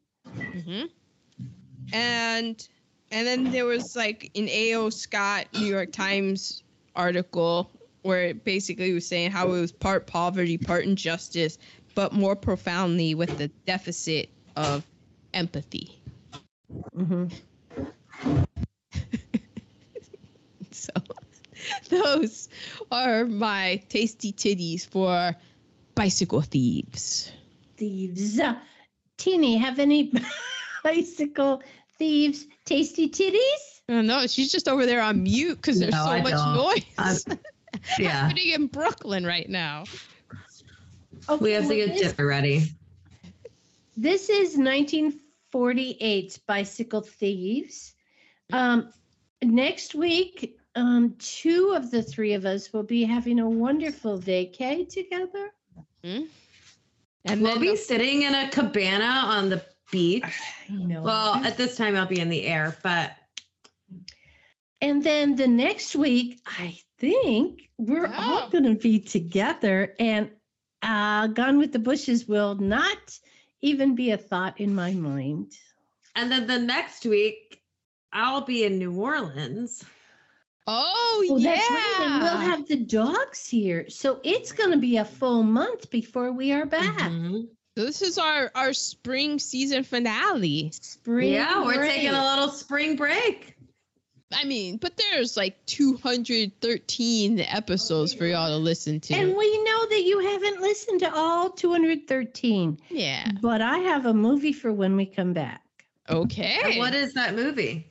hmm 0.53 0.83
And 1.91 2.67
and 3.13 3.27
then 3.27 3.51
there 3.51 3.65
was 3.65 3.95
like 3.95 4.31
an 4.35 4.49
A.O. 4.49 4.89
Scott 4.89 5.45
New 5.53 5.67
York 5.67 5.91
Times 5.91 6.63
article 6.95 7.69
where 8.01 8.23
it 8.23 8.43
basically 8.43 8.91
was 8.91 9.07
saying 9.07 9.31
how 9.31 9.47
it 9.47 9.61
was 9.61 9.71
part 9.71 10.07
poverty, 10.07 10.57
part 10.57 10.83
injustice, 10.83 11.59
but 11.93 12.11
more 12.11 12.35
profoundly 12.35 13.13
with 13.13 13.37
the 13.37 13.49
deficit 13.67 14.29
of 14.55 14.83
empathy. 15.33 16.01
Mm-hmm. 16.95 17.27
So 20.71 20.91
those 21.89 22.49
are 22.91 23.25
my 23.25 23.81
tasty 23.87 24.33
titties 24.33 24.85
for 24.85 25.33
bicycle 25.95 26.41
thieves. 26.41 27.31
Thieves. 27.77 28.41
Teeny, 29.17 29.57
have 29.57 29.79
any 29.79 30.11
bicycle 30.83 31.61
thieves 31.97 32.47
tasty 32.65 33.09
titties? 33.09 33.81
Oh, 33.89 34.01
no, 34.01 34.25
she's 34.27 34.51
just 34.51 34.67
over 34.67 34.85
there 34.85 35.01
on 35.01 35.23
mute 35.23 35.55
because 35.55 35.79
there's 35.79 35.91
No, 35.91 36.05
so 36.05 36.11
I 36.11 36.21
much 36.21 36.31
don't. 36.33 36.55
noise 36.55 37.25
I'm- 37.27 37.39
Yeah. 37.99 38.09
happening 38.09 38.49
in 38.51 38.67
Brooklyn 38.67 39.25
right 39.25 39.49
now. 39.49 39.83
Okay, 41.29 41.43
We 41.43 41.51
have 41.51 41.63
to 41.63 41.67
well, 41.69 41.77
get 41.87 41.97
this, 41.97 42.13
dinner 42.13 42.27
ready. 42.27 42.63
this 43.97 44.29
is 44.29 44.57
1948 44.57 46.39
Bicycle 46.47 47.01
Thieves. 47.01 47.93
Um, 48.51 48.91
next 49.41 49.95
week, 49.95 50.57
um, 50.75 51.15
two 51.19 51.73
of 51.75 51.91
the 51.91 52.01
three 52.03 52.33
of 52.33 52.45
us 52.45 52.71
will 52.73 52.83
be 52.83 53.03
having 53.03 53.39
a 53.39 53.49
wonderful 53.49 54.19
vacay 54.19 54.87
together. 54.87 55.51
And 56.03 56.29
We'll 57.41 57.53
then 57.53 57.61
be 57.61 57.71
the- 57.71 57.77
sitting 57.77 58.23
in 58.23 58.35
a 58.35 58.49
cabana 58.49 59.05
on 59.05 59.49
the 59.49 59.63
beach. 59.93 60.23
I 60.69 60.73
know. 60.73 61.01
Well, 61.03 61.35
at 61.35 61.55
this 61.55 61.77
time 61.77 61.95
I'll 61.95 62.05
be 62.05 62.19
in 62.19 62.29
the 62.29 62.45
air, 62.45 62.75
but 62.83 63.11
And 64.81 65.01
then 65.03 65.35
the 65.35 65.47
next 65.47 65.95
week, 65.95 66.41
I 66.45 66.77
think 66.99 67.69
we're 67.77 68.11
all 68.13 68.49
going 68.49 68.65
to 68.65 68.75
be 68.75 68.99
together, 68.99 69.93
and 69.99 70.29
uh, 70.81 71.27
Gone 71.27 71.57
with 71.57 71.71
the 71.71 71.79
Bushes 71.79 72.27
will 72.27 72.55
not 72.55 73.17
even 73.61 73.95
be 73.95 74.11
a 74.11 74.17
thought 74.17 74.59
in 74.59 74.75
my 74.75 74.91
mind. 74.91 75.53
and 76.15 76.29
then 76.31 76.45
the 76.47 76.59
next 76.59 77.05
week 77.05 77.61
I'll 78.11 78.41
be 78.41 78.65
in 78.65 78.77
New 78.77 78.93
Orleans. 78.99 79.83
oh, 80.67 81.25
Oh, 81.29 81.37
yeah. 81.37 81.55
that's 81.55 81.69
right. 81.71 81.99
And 82.01 82.21
we'll 82.23 82.37
have 82.51 82.67
the 82.67 82.75
dogs 82.77 83.47
here. 83.47 83.89
So 83.89 84.19
it's 84.23 84.51
going 84.51 84.71
to 84.71 84.77
be 84.77 84.97
a 84.97 85.05
full 85.05 85.43
month 85.43 85.89
before 85.89 86.31
we 86.33 86.51
are 86.51 86.65
back. 86.65 86.97
Mhm. 87.09 87.47
So 87.75 87.85
this 87.85 88.03
is 88.03 88.19
our 88.19 88.51
our 88.53 88.73
spring 88.73 89.39
season 89.39 89.83
finale. 89.83 90.71
Spring. 90.79 91.33
Yeah, 91.33 91.63
we're 91.63 91.75
break. 91.75 91.91
taking 91.91 92.09
a 92.09 92.23
little 92.23 92.49
spring 92.49 92.95
break. 92.95 93.55
I 94.35 94.45
mean, 94.45 94.77
but 94.77 94.97
there's 94.97 95.37
like 95.37 95.63
213 95.65 97.39
episodes 97.39 98.13
for 98.13 98.25
y'all 98.25 98.49
to 98.49 98.57
listen 98.57 98.99
to. 98.99 99.13
And 99.13 99.35
we 99.35 99.63
know 99.63 99.85
that 99.87 100.03
you 100.03 100.19
haven't 100.19 100.61
listened 100.61 101.01
to 101.01 101.13
all 101.13 101.51
213, 101.51 102.79
yeah. 102.89 103.31
but 103.41 103.61
I 103.61 103.77
have 103.79 104.07
a 104.07 104.13
movie 104.13 104.53
for 104.53 104.73
when 104.73 104.95
we 104.95 105.05
come 105.05 105.33
back. 105.33 105.61
Okay. 106.09 106.59
And 106.63 106.77
What 106.77 106.95
is 106.95 107.13
that 107.13 107.35
movie? 107.35 107.87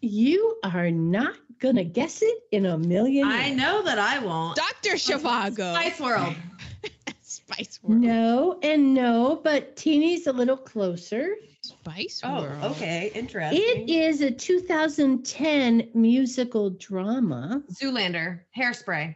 You 0.00 0.56
are 0.64 0.90
not 0.90 1.36
going 1.60 1.76
to 1.76 1.84
guess 1.84 2.20
it 2.20 2.38
in 2.50 2.66
a 2.66 2.76
million 2.76 3.28
I 3.28 3.50
know 3.50 3.82
that 3.82 3.98
I 3.98 4.18
won't. 4.18 4.56
Dr. 4.56 4.96
Zhivago. 4.96 5.74
Spice 5.74 6.00
World. 6.00 6.34
Spice 7.48 7.78
World. 7.82 8.00
No 8.00 8.58
and 8.62 8.94
no, 8.94 9.40
but 9.42 9.76
Teeny's 9.76 10.26
a 10.26 10.32
little 10.32 10.56
closer. 10.56 11.36
Spice 11.62 12.22
World. 12.24 12.48
Oh, 12.60 12.70
okay. 12.70 13.12
Interesting. 13.14 13.62
It 13.62 13.88
is 13.88 14.20
a 14.20 14.30
2010 14.30 15.90
musical 15.94 16.70
drama. 16.70 17.62
Zoolander. 17.72 18.40
Hairspray. 18.56 19.14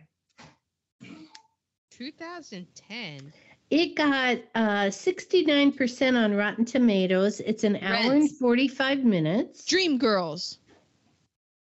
2010. 1.91 3.33
It 3.71 3.95
got 3.95 4.39
uh, 4.55 4.87
69% 4.87 6.17
on 6.17 6.35
Rotten 6.35 6.65
Tomatoes. 6.65 7.41
It's 7.41 7.65
an 7.65 7.77
hour 7.77 8.15
and 8.15 8.31
45 8.31 9.05
minutes. 9.05 9.65
Dream 9.65 9.99
Girls. 9.99 10.59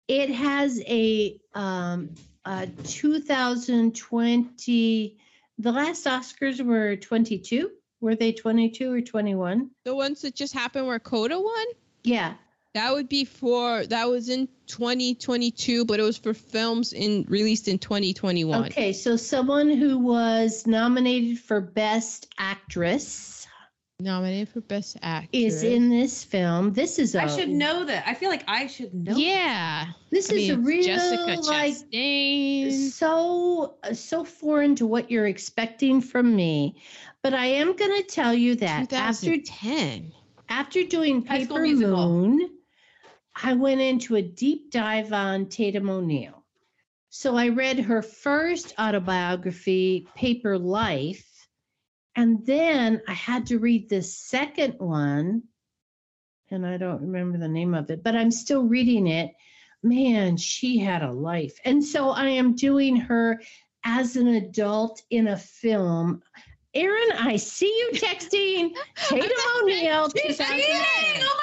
It 0.09 0.30
has 0.30 0.80
a, 0.86 1.40
um, 1.55 2.10
a 2.44 2.66
2020, 2.84 5.16
the 5.58 5.72
last 5.72 6.04
Oscars 6.04 6.64
were 6.64 6.96
22, 6.96 7.70
Were 8.00 8.14
they 8.14 8.32
22 8.32 8.92
or 8.92 9.00
21? 9.00 9.70
The 9.84 9.94
ones 9.94 10.22
that 10.22 10.34
just 10.34 10.52
happened 10.52 10.86
where 10.86 10.98
Coda 10.98 11.40
won? 11.40 11.66
Yeah. 12.02 12.34
That 12.74 12.92
would 12.92 13.08
be 13.08 13.24
for 13.24 13.86
that 13.86 14.06
was 14.06 14.28
in 14.28 14.48
2022, 14.66 15.86
but 15.86 15.98
it 15.98 16.02
was 16.02 16.18
for 16.18 16.34
films 16.34 16.92
in 16.92 17.24
released 17.26 17.68
in 17.68 17.78
2021. 17.78 18.66
Okay, 18.66 18.92
so 18.92 19.16
someone 19.16 19.70
who 19.70 19.98
was 19.98 20.66
nominated 20.66 21.38
for 21.38 21.62
Best 21.62 22.28
Actress 22.36 23.35
Nominated 23.98 24.51
for 24.51 24.60
best 24.60 24.98
actor. 25.01 25.31
is 25.32 25.62
in 25.62 25.89
this 25.89 26.23
film. 26.23 26.74
This 26.74 26.98
is 26.98 27.14
a 27.14 27.23
I 27.23 27.28
should 27.28 27.48
know 27.48 27.82
that. 27.86 28.06
I 28.06 28.12
feel 28.12 28.28
like 28.28 28.44
I 28.47 28.66
should 28.66 28.93
know. 28.93 29.16
Yeah. 29.16 29.86
This 30.10 30.31
I 30.31 30.35
is 30.35 30.51
a 30.51 30.59
real 30.59 30.85
Jessica 30.85 31.40
like 31.40 31.73
Chastain. 31.73 32.90
so 32.90 33.77
so 33.94 34.23
foreign 34.23 34.74
to 34.77 34.86
what 34.86 35.10
you're 35.10 35.27
expecting 35.27 36.02
from 36.02 36.36
me. 36.36 36.77
But 37.23 37.32
I 37.32 37.47
am 37.47 37.74
going 37.74 37.97
to 37.97 38.02
tell 38.02 38.35
you 38.35 38.55
that 38.56 38.93
after 38.93 39.39
ten, 39.40 40.12
after 40.51 40.85
doing 40.85 41.23
Paper 41.23 41.66
Moon, 41.66 42.51
I 43.43 43.55
went 43.55 43.81
into 43.81 44.16
a 44.16 44.23
deep 44.23 44.70
dive 44.70 45.14
on 45.14 45.47
Tatum 45.47 45.89
O'Neal. 45.89 46.44
So 47.09 47.35
I 47.35 47.48
read 47.48 47.78
her 47.81 48.02
first 48.02 48.74
autobiography, 48.78 50.06
Paper 50.14 50.59
Life, 50.59 51.25
and 52.16 52.44
then 52.47 53.02
I 53.06 53.12
had 53.12 53.47
to 53.47 53.59
read 53.59 53.90
the 53.90 54.02
second 54.02 54.76
one, 54.78 55.43
and 56.51 56.66
I 56.66 56.78
don't 56.78 57.02
remember 57.02 57.36
the 57.36 57.47
name 57.47 57.74
of 57.74 57.90
it, 57.90 58.02
but 58.02 58.16
I'm 58.16 58.30
still 58.30 58.62
reading 58.62 59.06
it. 59.06 59.32
Man, 59.82 60.38
she 60.38 60.78
had 60.78 61.02
a 61.02 61.12
life. 61.12 61.60
And 61.64 61.84
so 61.84 62.09
I 62.09 62.28
am 62.28 62.56
doing 62.56 62.97
her 62.97 63.43
as 63.84 64.16
an 64.16 64.28
adult 64.28 65.02
in 65.10 65.28
a 65.28 65.36
film. 65.36 66.22
Aaron, 66.74 67.12
I 67.18 67.36
see 67.36 67.66
you 67.66 67.90
texting 67.94 68.70
Tatum 68.97 69.30
O'Neal. 69.62 70.09
She's 70.10 70.38
2010. 70.38 70.59
cheating! 70.59 71.22
Oh 71.22 71.40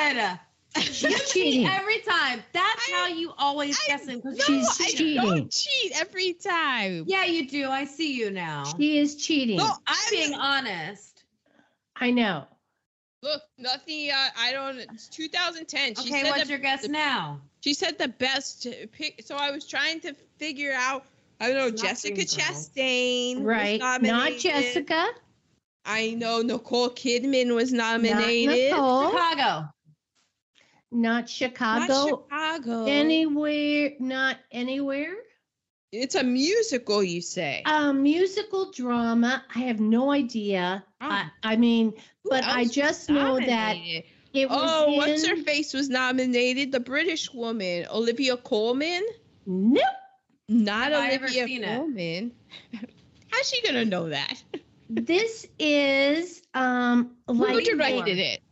my 0.00 0.14
god! 0.14 0.40
She's 0.80 1.00
cheat 1.00 1.26
cheating. 1.28 1.66
every 1.66 1.98
time. 2.00 2.42
That's 2.52 2.88
I- 2.88 2.92
how 2.92 3.06
you 3.08 3.32
always 3.38 3.78
I- 3.84 3.86
guess 3.86 4.08
it. 4.08 4.22
'cause 4.22 4.36
No, 4.48 4.54
you 4.54 4.60
She's 4.60 4.68
I 4.80 4.84
cheat. 4.86 4.96
cheating. 4.98 5.22
don't 5.22 5.50
cheat 5.52 5.92
every 6.00 6.32
time. 6.34 7.04
Yeah, 7.06 7.24
you 7.24 7.48
do. 7.48 7.70
I 7.70 7.84
see 7.84 8.14
you 8.14 8.30
now. 8.30 8.64
She 8.76 8.98
is 8.98 9.16
cheating. 9.16 9.56
No, 9.58 9.64
I'm 9.64 9.76
I'm 9.86 10.10
being 10.10 10.34
honest. 10.34 11.22
I 11.96 12.10
know. 12.10 12.46
Look, 13.22 13.42
nothing. 13.56 14.10
Uh, 14.10 14.28
I 14.36 14.52
don't. 14.52 14.78
It's 14.78 15.08
2010. 15.08 15.94
She 15.94 16.00
Okay, 16.10 16.22
said 16.22 16.30
what's 16.30 16.42
the, 16.44 16.48
your 16.50 16.58
guess 16.58 16.82
the- 16.82 16.88
now? 16.88 17.40
She 17.60 17.72
said 17.72 17.96
the 17.96 18.08
best 18.08 18.66
pick. 18.92 19.22
So 19.24 19.36
I 19.36 19.50
was 19.50 19.66
trying 19.66 20.00
to 20.00 20.14
figure 20.38 20.72
out. 20.74 21.06
I 21.40 21.48
don't 21.48 21.56
know. 21.56 21.66
It's 21.68 21.80
Jessica 21.82 22.20
Dreamgirls. 22.20 22.70
Chastain. 22.70 23.36
was 23.36 23.44
Right. 23.44 23.80
Not. 23.80 24.38
Jessica. 24.38 25.08
I 25.86 26.10
know 26.14 26.40
Nicole 26.42 26.90
Kidman 26.90 27.54
was 27.54 27.72
Not 27.72 28.00
nominated. 28.02 28.70
Nicole. 28.72 29.10
Chicago. 29.10 29.68
Not 30.94 31.10
Not 31.20 31.28
Chicago. 31.28 32.24
Chicago. 32.30 32.84
Anywhere. 32.86 33.92
Not 33.98 34.38
anywhere. 34.52 35.14
It's 35.92 36.14
a 36.14 36.24
musical, 36.24 37.02
you 37.02 37.20
say? 37.20 37.62
A 37.66 37.92
musical 37.92 38.72
drama. 38.72 39.44
I 39.54 39.60
have 39.60 39.80
no 39.80 40.10
idea. 40.10 40.84
I, 41.00 41.24
Oh. 41.24 41.30
I 41.42 41.56
mean, 41.56 41.92
Who 42.24 42.30
but 42.30 42.44
I 42.44 42.64
just 42.64 43.08
was 43.10 43.14
know 43.16 43.38
that 43.40 43.76
it 44.32 44.48
was 44.48 44.58
Oh, 44.60 44.90
in. 44.92 44.96
what's 44.96 45.26
her 45.26 45.36
face 45.36 45.72
was 45.74 45.88
nominated? 45.88 46.72
The 46.72 46.80
British 46.80 47.32
woman, 47.32 47.86
Olivia 47.92 48.36
Colman. 48.36 49.02
Nope. 49.46 49.84
Not 50.48 50.92
Have 50.92 51.02
I 51.02 51.10
ever 51.10 51.24
Olivia 51.26 51.46
seen? 51.46 51.64
Colman. 51.64 52.32
How's 53.30 53.48
she 53.48 53.62
gonna 53.62 53.84
know 53.84 54.08
that? 54.10 54.42
This 54.90 55.46
is 55.58 56.42
um 56.54 57.16
like 57.26 57.50
Who 57.50 57.54
Wait, 57.56 57.64
directed 57.66 58.18
it? 58.18 58.42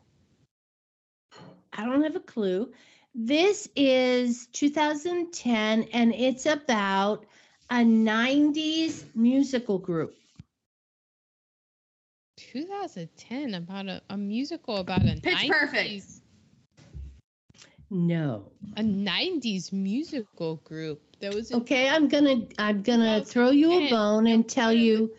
I 1.73 1.85
don't 1.85 2.03
have 2.03 2.17
a 2.17 2.21
clue. 2.21 2.73
This 3.15 3.69
is 3.77 4.47
2010 4.53 5.83
and 5.93 6.15
it's 6.15 6.47
about 6.47 7.27
a 7.71 7.77
90s 7.77 9.05
musical 9.15 9.79
group. 9.79 10.15
2010 12.37 13.55
about 13.55 13.87
a, 13.87 14.03
a 14.11 14.17
musical 14.17 14.79
about 14.79 15.03
a 15.03 15.21
Pitch 15.21 15.35
90s, 15.35 15.49
Perfect. 15.49 16.05
No. 17.91 18.51
a 18.77 18.83
90s 18.83 19.73
musical 19.73 20.57
group. 20.65 21.01
There 21.21 21.33
was 21.33 21.53
Okay, 21.53 21.89
I'm 21.89 22.09
going 22.09 22.25
to 22.49 22.55
I'm 22.61 22.83
going 22.83 23.01
to 23.01 23.25
throw 23.25 23.51
you 23.51 23.73
a 23.73 23.91
bone 23.91 24.27
and 24.27 24.49
tell 24.49 24.73
you 24.73 25.13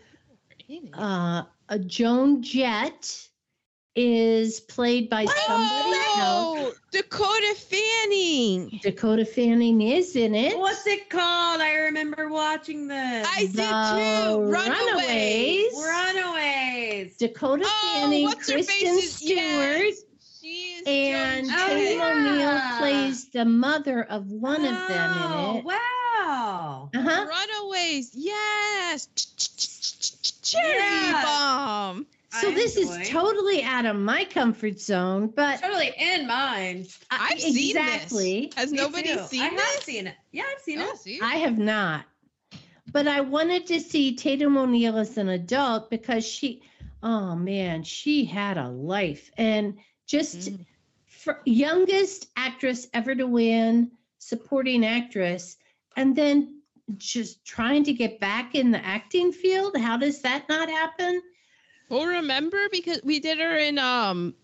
uh 0.92 1.42
a 1.68 1.78
Joan 1.78 2.42
Jett 2.42 3.28
is 3.96 4.60
played 4.60 5.08
by 5.08 5.24
somebody 5.24 5.96
else. 6.18 6.58
Oh, 6.66 6.72
Dakota 6.90 7.54
Fanning. 7.56 8.80
Dakota 8.82 9.24
Fanning 9.24 9.80
is 9.82 10.16
in 10.16 10.34
it. 10.34 10.58
What's 10.58 10.86
it 10.86 11.08
called? 11.10 11.60
I 11.60 11.74
remember 11.74 12.28
watching 12.28 12.88
this. 12.88 13.26
I 13.30 13.42
did 13.46 13.52
The 13.54 14.34
too. 14.34 14.40
Runaways. 14.50 15.72
Runaways. 15.74 17.16
Dakota 17.16 17.64
Oh, 17.66 17.90
Fanning, 17.94 18.24
what's 18.24 18.48
her 18.48 18.54
Kristen 18.54 18.96
face? 18.96 19.14
Stewart, 19.14 19.36
yes, 19.38 20.02
She 20.40 20.74
is 20.74 20.82
and 20.86 21.46
Joan 21.48 21.58
Oh, 21.58 21.68
Tatum 21.68 21.98
Jett. 21.98 22.16
O'Neal 22.16 22.78
plays 22.78 23.28
the 23.30 23.44
mother 23.44 24.02
of 24.02 24.26
one 24.26 24.64
of 24.64 24.88
them 24.88 25.10
in 25.10 25.32
Oh, 25.32 25.56
it. 25.58 25.64
Wow. 25.64 26.90
Uh-huh. 26.94 27.26
Runaways. 27.62 28.10
Yes. 28.14 29.06
Cherry 30.42 30.74
Yeah. 30.78 31.22
bomb. 31.24 32.06
So 32.40 32.48
I 32.50 32.54
this 32.54 32.76
is 32.76 33.08
totally 33.08 33.62
out 33.62 33.86
of 33.86 33.96
my 33.96 34.24
comfort 34.24 34.80
zone, 34.80 35.28
but 35.28 35.60
Totally 35.60 35.92
in 35.98 36.26
mine. 36.26 36.86
I- 37.10 37.28
I've 37.32 37.40
seen 37.40 37.76
exactly. 37.76 38.46
this. 38.46 38.54
Has 38.56 38.72
Me 38.72 38.78
nobody 38.78 39.14
too. 39.14 39.24
seen 39.26 39.42
I 39.42 39.50
this? 39.50 39.74
have 39.74 39.84
seen 39.84 40.06
it. 40.08 40.14
Yeah, 40.32 40.44
I've 40.50 40.60
seen 40.62 40.80
Oh, 40.80 40.90
it. 40.92 40.98
see? 40.98 41.20
I 41.22 41.36
have 41.36 41.58
not. 41.58 42.04
But 42.90 43.06
I 43.08 43.20
wanted 43.22 43.66
to 43.68 43.80
see 43.80 44.14
Tatum 44.16 44.56
O'Neal 44.56 44.98
as 44.98 45.16
an 45.16 45.28
adult 45.28 45.90
because 45.90 46.26
she, 46.26 46.62
oh 47.02 47.34
man, 47.36 47.82
she 47.82 48.24
had 48.24 48.58
a 48.58 48.68
life 48.68 49.30
and 49.36 49.78
just 50.06 50.50
Mm. 50.52 50.66
for 51.06 51.40
youngest 51.44 52.28
actress 52.36 52.86
ever 52.92 53.14
to 53.14 53.26
win 53.26 53.90
supporting 54.18 54.84
actress, 54.84 55.56
and 55.96 56.14
then 56.16 56.60
just 56.96 57.44
trying 57.44 57.84
to 57.84 57.92
get 57.92 58.20
back 58.20 58.54
in 58.54 58.70
the 58.70 58.84
acting 58.84 59.32
field. 59.32 59.76
How 59.76 59.96
does 59.96 60.20
that 60.22 60.48
not 60.48 60.68
happen? 60.68 61.22
Well, 61.88 62.06
remember 62.06 62.68
because 62.70 63.00
we 63.04 63.20
did 63.20 63.38
her 63.38 63.56
in 63.56 63.78
um 63.78 64.34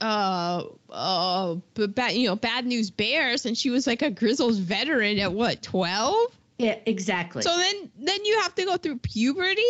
uh 0.00 0.64
uh 0.90 1.54
bad 1.74 2.14
you 2.14 2.26
know 2.28 2.34
bad 2.36 2.66
news 2.66 2.90
bears 2.90 3.46
and 3.46 3.56
she 3.56 3.70
was 3.70 3.86
like 3.86 4.02
a 4.02 4.10
grizzles 4.10 4.58
veteran 4.58 5.20
at 5.20 5.32
what 5.32 5.62
12 5.62 6.16
Yeah, 6.58 6.76
exactly. 6.84 7.42
so 7.42 7.56
then 7.56 7.90
then 7.96 8.24
you 8.24 8.40
have 8.40 8.54
to 8.56 8.64
go 8.64 8.76
through 8.76 8.96
puberty 8.98 9.62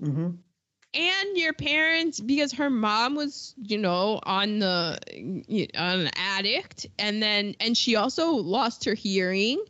Mhm. 0.00 0.36
and 0.94 1.36
your 1.36 1.52
parents 1.52 2.20
because 2.20 2.52
her 2.52 2.70
mom 2.70 3.16
was 3.16 3.54
you 3.60 3.76
know 3.78 4.20
on 4.22 4.60
the 4.60 4.98
on 5.76 6.00
an 6.00 6.10
addict 6.14 6.86
and 6.98 7.20
then 7.20 7.56
and 7.58 7.76
she 7.76 7.96
also 7.96 8.30
lost 8.30 8.84
her 8.84 8.94
hearing 8.94 9.60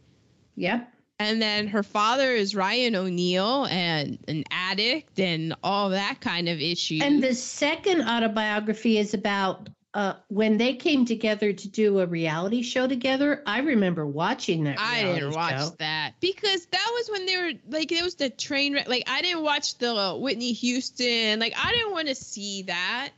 Yep. 0.57 0.93
And 1.21 1.41
then 1.41 1.69
her 1.69 1.83
father 1.83 2.33
is 2.33 2.55
Ryan 2.55 2.97
O'Neal 2.97 3.67
and 3.67 4.19
an 4.27 4.45
addict 4.51 5.21
and 5.21 5.55
all 5.63 5.91
that 5.91 6.21
kind 6.21 6.49
of 6.49 6.61
issue 6.61 6.99
And 7.03 7.23
the 7.23 7.35
second 7.35 8.09
autobiography 8.09 8.97
is 8.97 9.13
about 9.13 9.69
uh, 9.93 10.15
when 10.29 10.57
they 10.57 10.75
came 10.75 11.05
together 11.05 11.53
to 11.53 11.69
do 11.69 11.99
a 12.01 12.07
reality 12.07 12.63
show 12.63 12.87
together. 12.87 13.43
I 13.45 13.59
remember 13.59 14.07
watching 14.07 14.65
that. 14.65 14.79
I 14.79 15.03
didn't 15.03 15.35
watch 15.35 15.59
show. 15.59 15.75
that 15.79 16.15
because 16.21 16.65
that 16.67 16.91
was 16.95 17.11
when 17.11 17.27
they 17.27 17.37
were 17.37 17.53
like 17.69 17.93
it 17.93 18.03
was 18.03 18.15
the 18.15 18.31
train 18.31 18.73
wreck. 18.73 18.89
Like 18.89 19.05
I 19.07 19.21
didn't 19.21 19.43
watch 19.43 19.77
the 19.79 20.17
Whitney 20.19 20.53
Houston. 20.53 21.39
Like 21.39 21.55
I 21.57 21.73
didn't 21.73 21.93
want 21.93 22.09
to 22.09 22.15
see 22.15 22.63
that. 22.63 23.11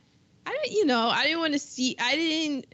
I 0.45 0.51
didn't, 0.51 0.75
you 0.75 0.85
know, 0.85 1.07
I 1.07 1.23
didn't 1.23 1.39
want 1.39 1.53
to 1.53 1.59
see. 1.59 1.95
I 1.99 2.15
didn't. 2.15 2.65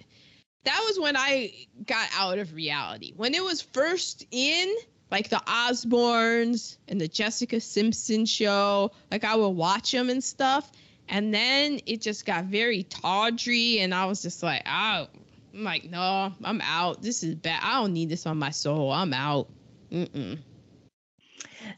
That 0.64 0.82
was 0.88 1.00
when 1.00 1.16
I 1.16 1.54
got 1.86 2.10
out 2.18 2.40
of 2.40 2.54
reality. 2.54 3.14
When 3.16 3.34
it 3.34 3.44
was 3.44 3.62
first 3.62 4.26
in, 4.32 4.74
like 5.12 5.30
the 5.30 5.42
Osbournes 5.48 6.78
and 6.88 7.00
the 7.00 7.08
Jessica 7.08 7.60
Simpson 7.60 8.26
show. 8.26 8.92
Like 9.12 9.24
I 9.24 9.36
would 9.36 9.50
watch 9.50 9.92
them 9.92 10.10
and 10.10 10.24
stuff. 10.24 10.70
And 11.08 11.34
then 11.34 11.80
it 11.88 12.02
just 12.02 12.26
got 12.26 12.46
very 12.46 12.84
tawdry, 12.84 13.80
and 13.80 13.96
I 13.96 14.06
was 14.06 14.22
just 14.22 14.44
like, 14.44 14.62
oh, 14.68 15.08
I'm 15.54 15.64
like, 15.64 15.90
no, 15.90 16.32
I'm 16.44 16.62
out. 16.62 17.02
This 17.02 17.24
is 17.24 17.34
bad. 17.34 17.62
I 17.64 17.82
don't 17.82 17.94
need 17.94 18.10
this 18.10 18.28
on 18.28 18.38
my 18.38 18.52
soul. 18.52 18.92
I'm 18.92 19.14
out. 19.14 19.50
Mm-mm. 19.92 20.38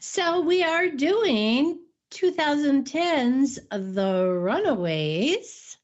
So 0.00 0.42
we 0.42 0.62
are 0.62 0.88
doing 0.88 1.78
2010's 2.10 3.58
The 3.70 4.28
Runaways. 4.28 5.78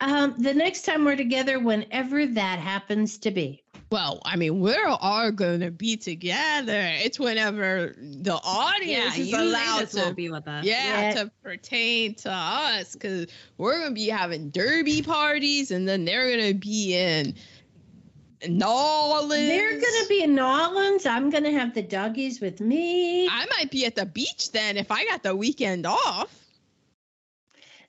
Um, 0.00 0.34
the 0.38 0.54
next 0.54 0.82
time 0.82 1.04
we're 1.04 1.14
together, 1.14 1.60
whenever 1.60 2.26
that 2.26 2.58
happens 2.58 3.18
to 3.18 3.30
be. 3.30 3.61
Well, 3.92 4.22
I 4.24 4.36
mean, 4.36 4.60
we're 4.60 4.88
all 4.88 5.30
gonna 5.30 5.70
be 5.70 5.98
together. 5.98 6.80
It's 7.04 7.20
whenever 7.20 7.94
the 7.98 8.40
audience 8.42 9.18
Yeah, 9.18 9.22
is 9.22 9.32
allowed 9.34 9.90
to, 9.90 10.14
be 10.14 10.30
with 10.30 10.48
us. 10.48 10.64
yeah, 10.64 11.12
Yeah. 11.12 11.24
to 11.24 11.30
pertain 11.42 12.14
to 12.14 12.32
us, 12.32 12.94
because 12.94 13.26
we're 13.58 13.78
gonna 13.80 13.94
be 13.94 14.08
having 14.08 14.48
derby 14.48 15.02
parties, 15.02 15.70
and 15.70 15.86
then 15.86 16.06
they're 16.06 16.34
gonna 16.34 16.54
be 16.54 16.96
in 16.96 17.34
Nolans. 18.48 19.30
They're 19.30 19.78
gonna 19.78 20.08
be 20.08 20.22
in 20.22 20.34
Nolans. 20.34 21.04
I'm 21.04 21.28
gonna 21.28 21.50
have 21.52 21.74
the 21.74 21.82
doggies 21.82 22.40
with 22.40 22.62
me. 22.62 23.28
I 23.28 23.46
might 23.58 23.70
be 23.70 23.84
at 23.84 23.94
the 23.94 24.06
beach 24.06 24.52
then 24.52 24.78
if 24.78 24.90
I 24.90 25.04
got 25.04 25.22
the 25.22 25.36
weekend 25.36 25.84
off. 25.84 26.38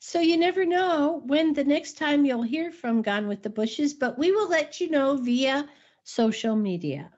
So 0.01 0.19
you 0.19 0.35
never 0.35 0.65
know 0.65 1.21
when 1.27 1.53
the 1.53 1.63
next 1.63 1.97
time 1.97 2.25
you'll 2.25 2.43
hear 2.43 2.73
from 2.73 3.01
Gone 3.01 3.29
with 3.29 3.41
the 3.41 3.49
Bushes, 3.49 3.93
but 3.93 4.19
we 4.19 4.33
will 4.33 4.49
let 4.49 4.81
you 4.81 4.89
know 4.89 5.15
via 5.15 5.65
social 6.03 6.55
media. 6.55 7.11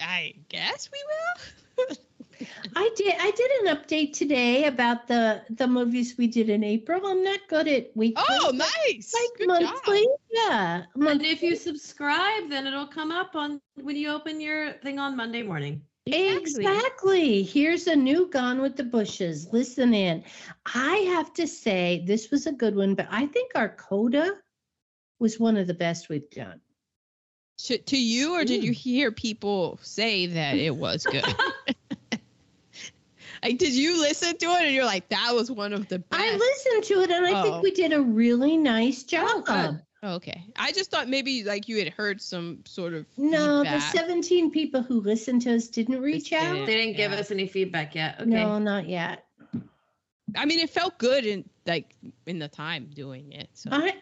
I 0.00 0.34
guess 0.48 0.88
we 0.92 0.98
will. 1.08 1.96
I 2.76 2.90
did 2.96 3.14
I 3.18 3.30
did 3.30 3.50
an 3.62 3.76
update 3.76 4.12
today 4.12 4.64
about 4.64 5.06
the 5.06 5.42
the 5.50 5.66
movies 5.66 6.16
we 6.18 6.26
did 6.26 6.48
in 6.48 6.64
April. 6.64 7.06
I'm 7.06 7.22
not 7.22 7.40
good 7.48 7.68
at 7.68 7.90
weekly. 7.94 8.24
Oh, 8.28 8.50
nice. 8.52 9.14
Like 9.14 9.38
Good 9.38 9.48
monthly. 9.48 10.02
job. 10.02 10.18
Yeah. 10.30 10.82
And 11.08 11.24
if 11.24 11.42
you 11.42 11.56
subscribe, 11.56 12.48
then 12.48 12.66
it'll 12.66 12.86
come 12.86 13.12
up 13.12 13.36
on 13.36 13.60
when 13.80 13.96
you 13.96 14.10
open 14.10 14.40
your 14.40 14.72
thing 14.82 14.98
on 14.98 15.16
Monday 15.16 15.42
morning. 15.42 15.82
Exactly. 16.06 17.42
Here's 17.42 17.86
a 17.86 17.96
new 17.96 18.28
Gone 18.28 18.60
with 18.60 18.76
the 18.76 18.84
Bushes. 18.84 19.48
Listen 19.52 19.94
in. 19.94 20.22
I 20.66 20.96
have 21.14 21.32
to 21.34 21.46
say, 21.46 22.04
this 22.06 22.30
was 22.30 22.46
a 22.46 22.52
good 22.52 22.76
one, 22.76 22.94
but 22.94 23.08
I 23.10 23.26
think 23.26 23.52
our 23.54 23.70
coda 23.70 24.34
was 25.18 25.40
one 25.40 25.56
of 25.56 25.66
the 25.66 25.74
best 25.74 26.10
we've 26.10 26.28
done. 26.30 26.60
To, 27.58 27.78
to 27.78 27.96
you, 27.96 28.34
or 28.34 28.44
did 28.44 28.60
Mm. 28.62 28.64
you 28.64 28.72
hear 28.72 29.10
people 29.12 29.78
say 29.82 30.26
that 30.26 30.56
it 30.56 30.74
was 30.74 31.04
good? 31.04 31.24
like, 33.42 33.58
did 33.58 33.72
you 33.74 34.00
listen 34.00 34.36
to 34.38 34.46
it 34.46 34.62
and 34.66 34.74
you're 34.74 34.84
like, 34.84 35.08
that 35.10 35.30
was 35.34 35.50
one 35.50 35.72
of 35.72 35.88
the 35.88 35.98
best? 36.00 36.20
I 36.22 36.34
listened 36.36 36.84
to 36.84 37.00
it 37.02 37.10
and 37.10 37.26
I 37.26 37.38
Oh. 37.38 37.42
think 37.42 37.62
we 37.62 37.70
did 37.70 37.92
a 37.92 38.00
really 38.02 38.56
nice 38.56 39.04
job. 39.04 39.44
good. 39.46 39.80
Okay. 40.02 40.44
I 40.56 40.72
just 40.72 40.90
thought 40.90 41.08
maybe 41.08 41.44
like 41.44 41.66
you 41.68 41.78
had 41.78 41.88
heard 41.88 42.20
some 42.20 42.58
sort 42.66 42.92
of 42.92 43.06
no, 43.16 43.62
the 43.64 43.80
17 43.80 44.50
people 44.50 44.82
who 44.82 45.00
listened 45.00 45.42
to 45.42 45.54
us 45.54 45.68
didn't 45.68 46.00
reach 46.02 46.30
out. 46.32 46.52
didn't. 46.52 46.66
They 46.66 46.74
didn't 46.76 46.96
give 46.96 47.12
Yeah. 47.12 47.18
us 47.18 47.30
any 47.30 47.46
feedback 47.46 47.94
yet. 47.94 48.16
Okay. 48.20 48.28
No, 48.28 48.58
not 48.58 48.86
yet. 48.86 49.24
I 50.36 50.44
mean, 50.44 50.58
it 50.58 50.68
felt 50.70 50.98
good 50.98 51.24
in 51.24 51.48
like 51.66 51.94
in 52.26 52.38
the 52.38 52.48
time 52.48 52.90
doing 52.92 53.32
it, 53.32 53.48
so 53.54 53.70
I 53.72 53.94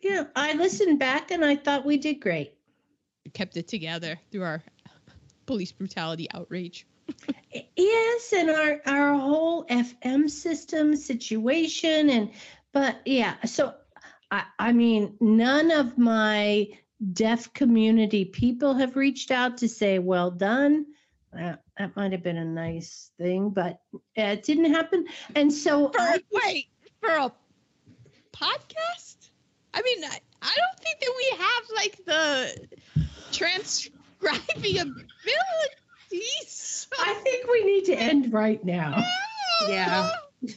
yeah, 0.00 0.24
I 0.34 0.54
listened 0.54 0.98
back 0.98 1.30
and 1.30 1.44
I 1.44 1.56
thought 1.56 1.84
we 1.84 1.98
did 1.98 2.20
great. 2.20 2.54
Kept 3.34 3.56
it 3.56 3.68
together 3.68 4.18
through 4.30 4.44
our 4.44 4.62
police 5.46 5.72
brutality 5.72 6.28
outrage. 6.32 6.86
Yes, 7.76 8.32
and 8.32 8.50
our 8.50 8.80
our 8.86 9.18
whole 9.18 9.64
FM 9.64 10.30
system 10.30 10.96
situation 10.96 12.08
and 12.10 12.30
but 12.72 13.00
yeah, 13.04 13.34
so 13.44 13.74
I 14.30 14.44
I 14.58 14.72
mean 14.72 15.16
none 15.20 15.70
of 15.72 15.98
my 15.98 16.68
deaf 17.12 17.52
community 17.52 18.24
people 18.24 18.74
have 18.74 18.94
reached 18.96 19.30
out 19.30 19.58
to 19.58 19.68
say 19.68 19.98
well 19.98 20.30
done. 20.30 20.86
That, 21.32 21.62
that 21.78 21.96
might 21.96 22.12
have 22.12 22.22
been 22.22 22.36
a 22.36 22.44
nice 22.44 23.10
thing, 23.18 23.50
but 23.50 23.80
it 24.14 24.42
didn't 24.42 24.72
happen. 24.72 25.06
And 25.34 25.52
so 25.52 25.88
For 25.88 26.00
I, 26.00 26.18
wait 26.32 26.66
for 27.00 27.10
a 27.10 27.32
podcast? 28.32 29.30
I 29.72 29.82
mean, 29.82 30.04
I, 30.04 30.18
I 30.42 30.54
don't 30.56 30.78
think 30.80 31.00
that 31.00 31.12
we 31.16 31.30
have 31.38 31.64
like 31.74 31.96
the 32.06 32.68
transcribing 33.32 34.78
abilities. 34.80 36.86
I 36.98 37.14
think 37.14 37.46
we 37.50 37.64
need 37.64 37.84
to 37.86 37.94
end 37.94 38.32
right 38.32 38.64
now. 38.64 39.02
Yeah. 39.68 40.10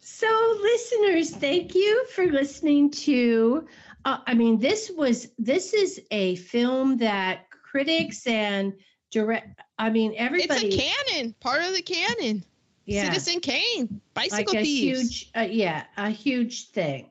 So, 0.00 0.58
listeners, 0.62 1.30
thank 1.30 1.74
you 1.74 2.06
for 2.14 2.26
listening 2.26 2.90
to. 2.92 3.66
Uh, 4.04 4.18
I 4.26 4.34
mean, 4.34 4.58
this 4.58 4.90
was 4.96 5.28
this 5.38 5.74
is 5.74 6.00
a 6.10 6.36
film 6.36 6.98
that 6.98 7.50
critics 7.50 8.26
and 8.26 8.74
direct. 9.10 9.60
I 9.78 9.90
mean, 9.90 10.14
everybody. 10.16 10.68
It's 10.68 10.76
a 10.76 11.12
canon, 11.12 11.34
part 11.40 11.62
of 11.62 11.74
the 11.74 11.82
canon. 11.82 12.44
yeah, 12.86 13.06
Citizen 13.06 13.40
Kane, 13.40 14.00
bicycle 14.14 14.54
like 14.54 14.62
a 14.62 14.64
thieves. 14.64 15.00
huge, 15.00 15.30
uh, 15.36 15.48
yeah, 15.50 15.84
a 15.96 16.10
huge 16.10 16.70
thing. 16.70 17.10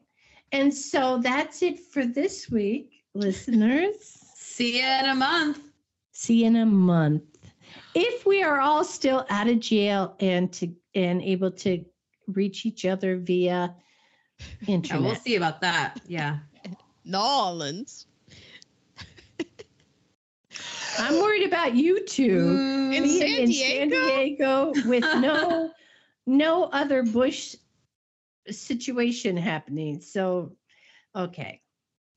And 0.54 0.74
so 0.74 1.18
that's 1.18 1.62
it 1.64 1.80
for 1.80 2.06
this 2.06 2.50
week, 2.50 3.04
listeners. 3.16 4.20
See 4.36 4.78
you 4.80 4.86
in 4.86 5.06
a 5.10 5.16
month. 5.16 5.60
See 6.12 6.42
you 6.42 6.48
in 6.48 6.56
a 6.58 6.66
month. 6.66 7.24
If 7.96 8.26
we 8.26 8.44
are 8.44 8.60
all 8.60 8.84
still 8.84 9.26
out 9.30 9.48
of 9.50 9.60
jail 9.60 10.16
and 10.20 10.54
to 10.54 10.72
and 10.94 11.22
able 11.24 11.52
to 11.52 11.84
reach 12.28 12.66
each 12.66 12.86
other 12.86 13.18
via 13.18 13.74
Yeah, 14.62 14.76
internet. 14.76 15.02
we'll 15.04 15.16
see 15.16 15.36
about 15.36 15.60
that. 15.62 16.00
Yeah. 16.08 16.38
Nolans. 17.06 18.06
I'm 21.00 21.16
worried 21.16 21.48
about 21.48 21.76
you 21.76 22.06
two 22.06 22.92
In 22.94 23.08
San 23.10 23.28
in 23.42 23.52
San 23.52 23.90
Diego? 23.90 24.72
Diego 24.74 24.74
with 24.88 25.04
no 25.20 25.72
no 26.28 26.66
other 26.66 27.02
Bush 27.04 27.56
situation 28.50 29.38
happening. 29.38 30.02
So, 30.02 30.56
okay. 31.16 31.62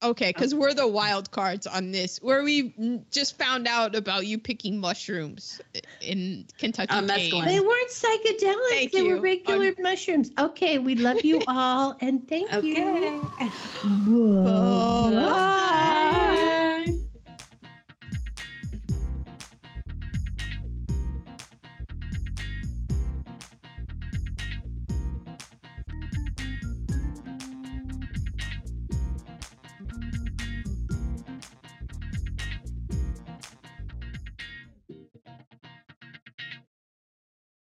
Okay, 0.02 0.30
because 0.30 0.54
we're 0.54 0.74
the 0.74 0.86
wild 0.86 1.30
cards 1.30 1.66
on 1.66 1.90
this, 1.90 2.18
where 2.18 2.42
we 2.42 3.02
just 3.10 3.38
found 3.38 3.66
out 3.66 3.94
about 3.94 4.26
you 4.26 4.38
picking 4.38 4.78
mushrooms 4.78 5.60
in 6.02 6.46
Kentucky. 6.58 6.94
Kane. 6.94 7.08
mescaline. 7.08 7.46
They 7.46 7.60
weren't 7.60 7.90
psychedelics. 7.90 8.68
Thank 8.70 8.92
they 8.92 9.02
were 9.02 9.16
you. 9.16 9.20
regular 9.20 9.68
um, 9.68 9.74
mushrooms. 9.80 10.30
Okay, 10.38 10.78
we 10.78 10.96
love 10.96 11.24
you 11.24 11.42
all 11.48 11.96
and 12.00 12.28
thank 12.28 12.52
you. 12.52 12.58
Okay. 12.58 13.20
Bye. 13.84 15.10
Bye. 15.14 15.82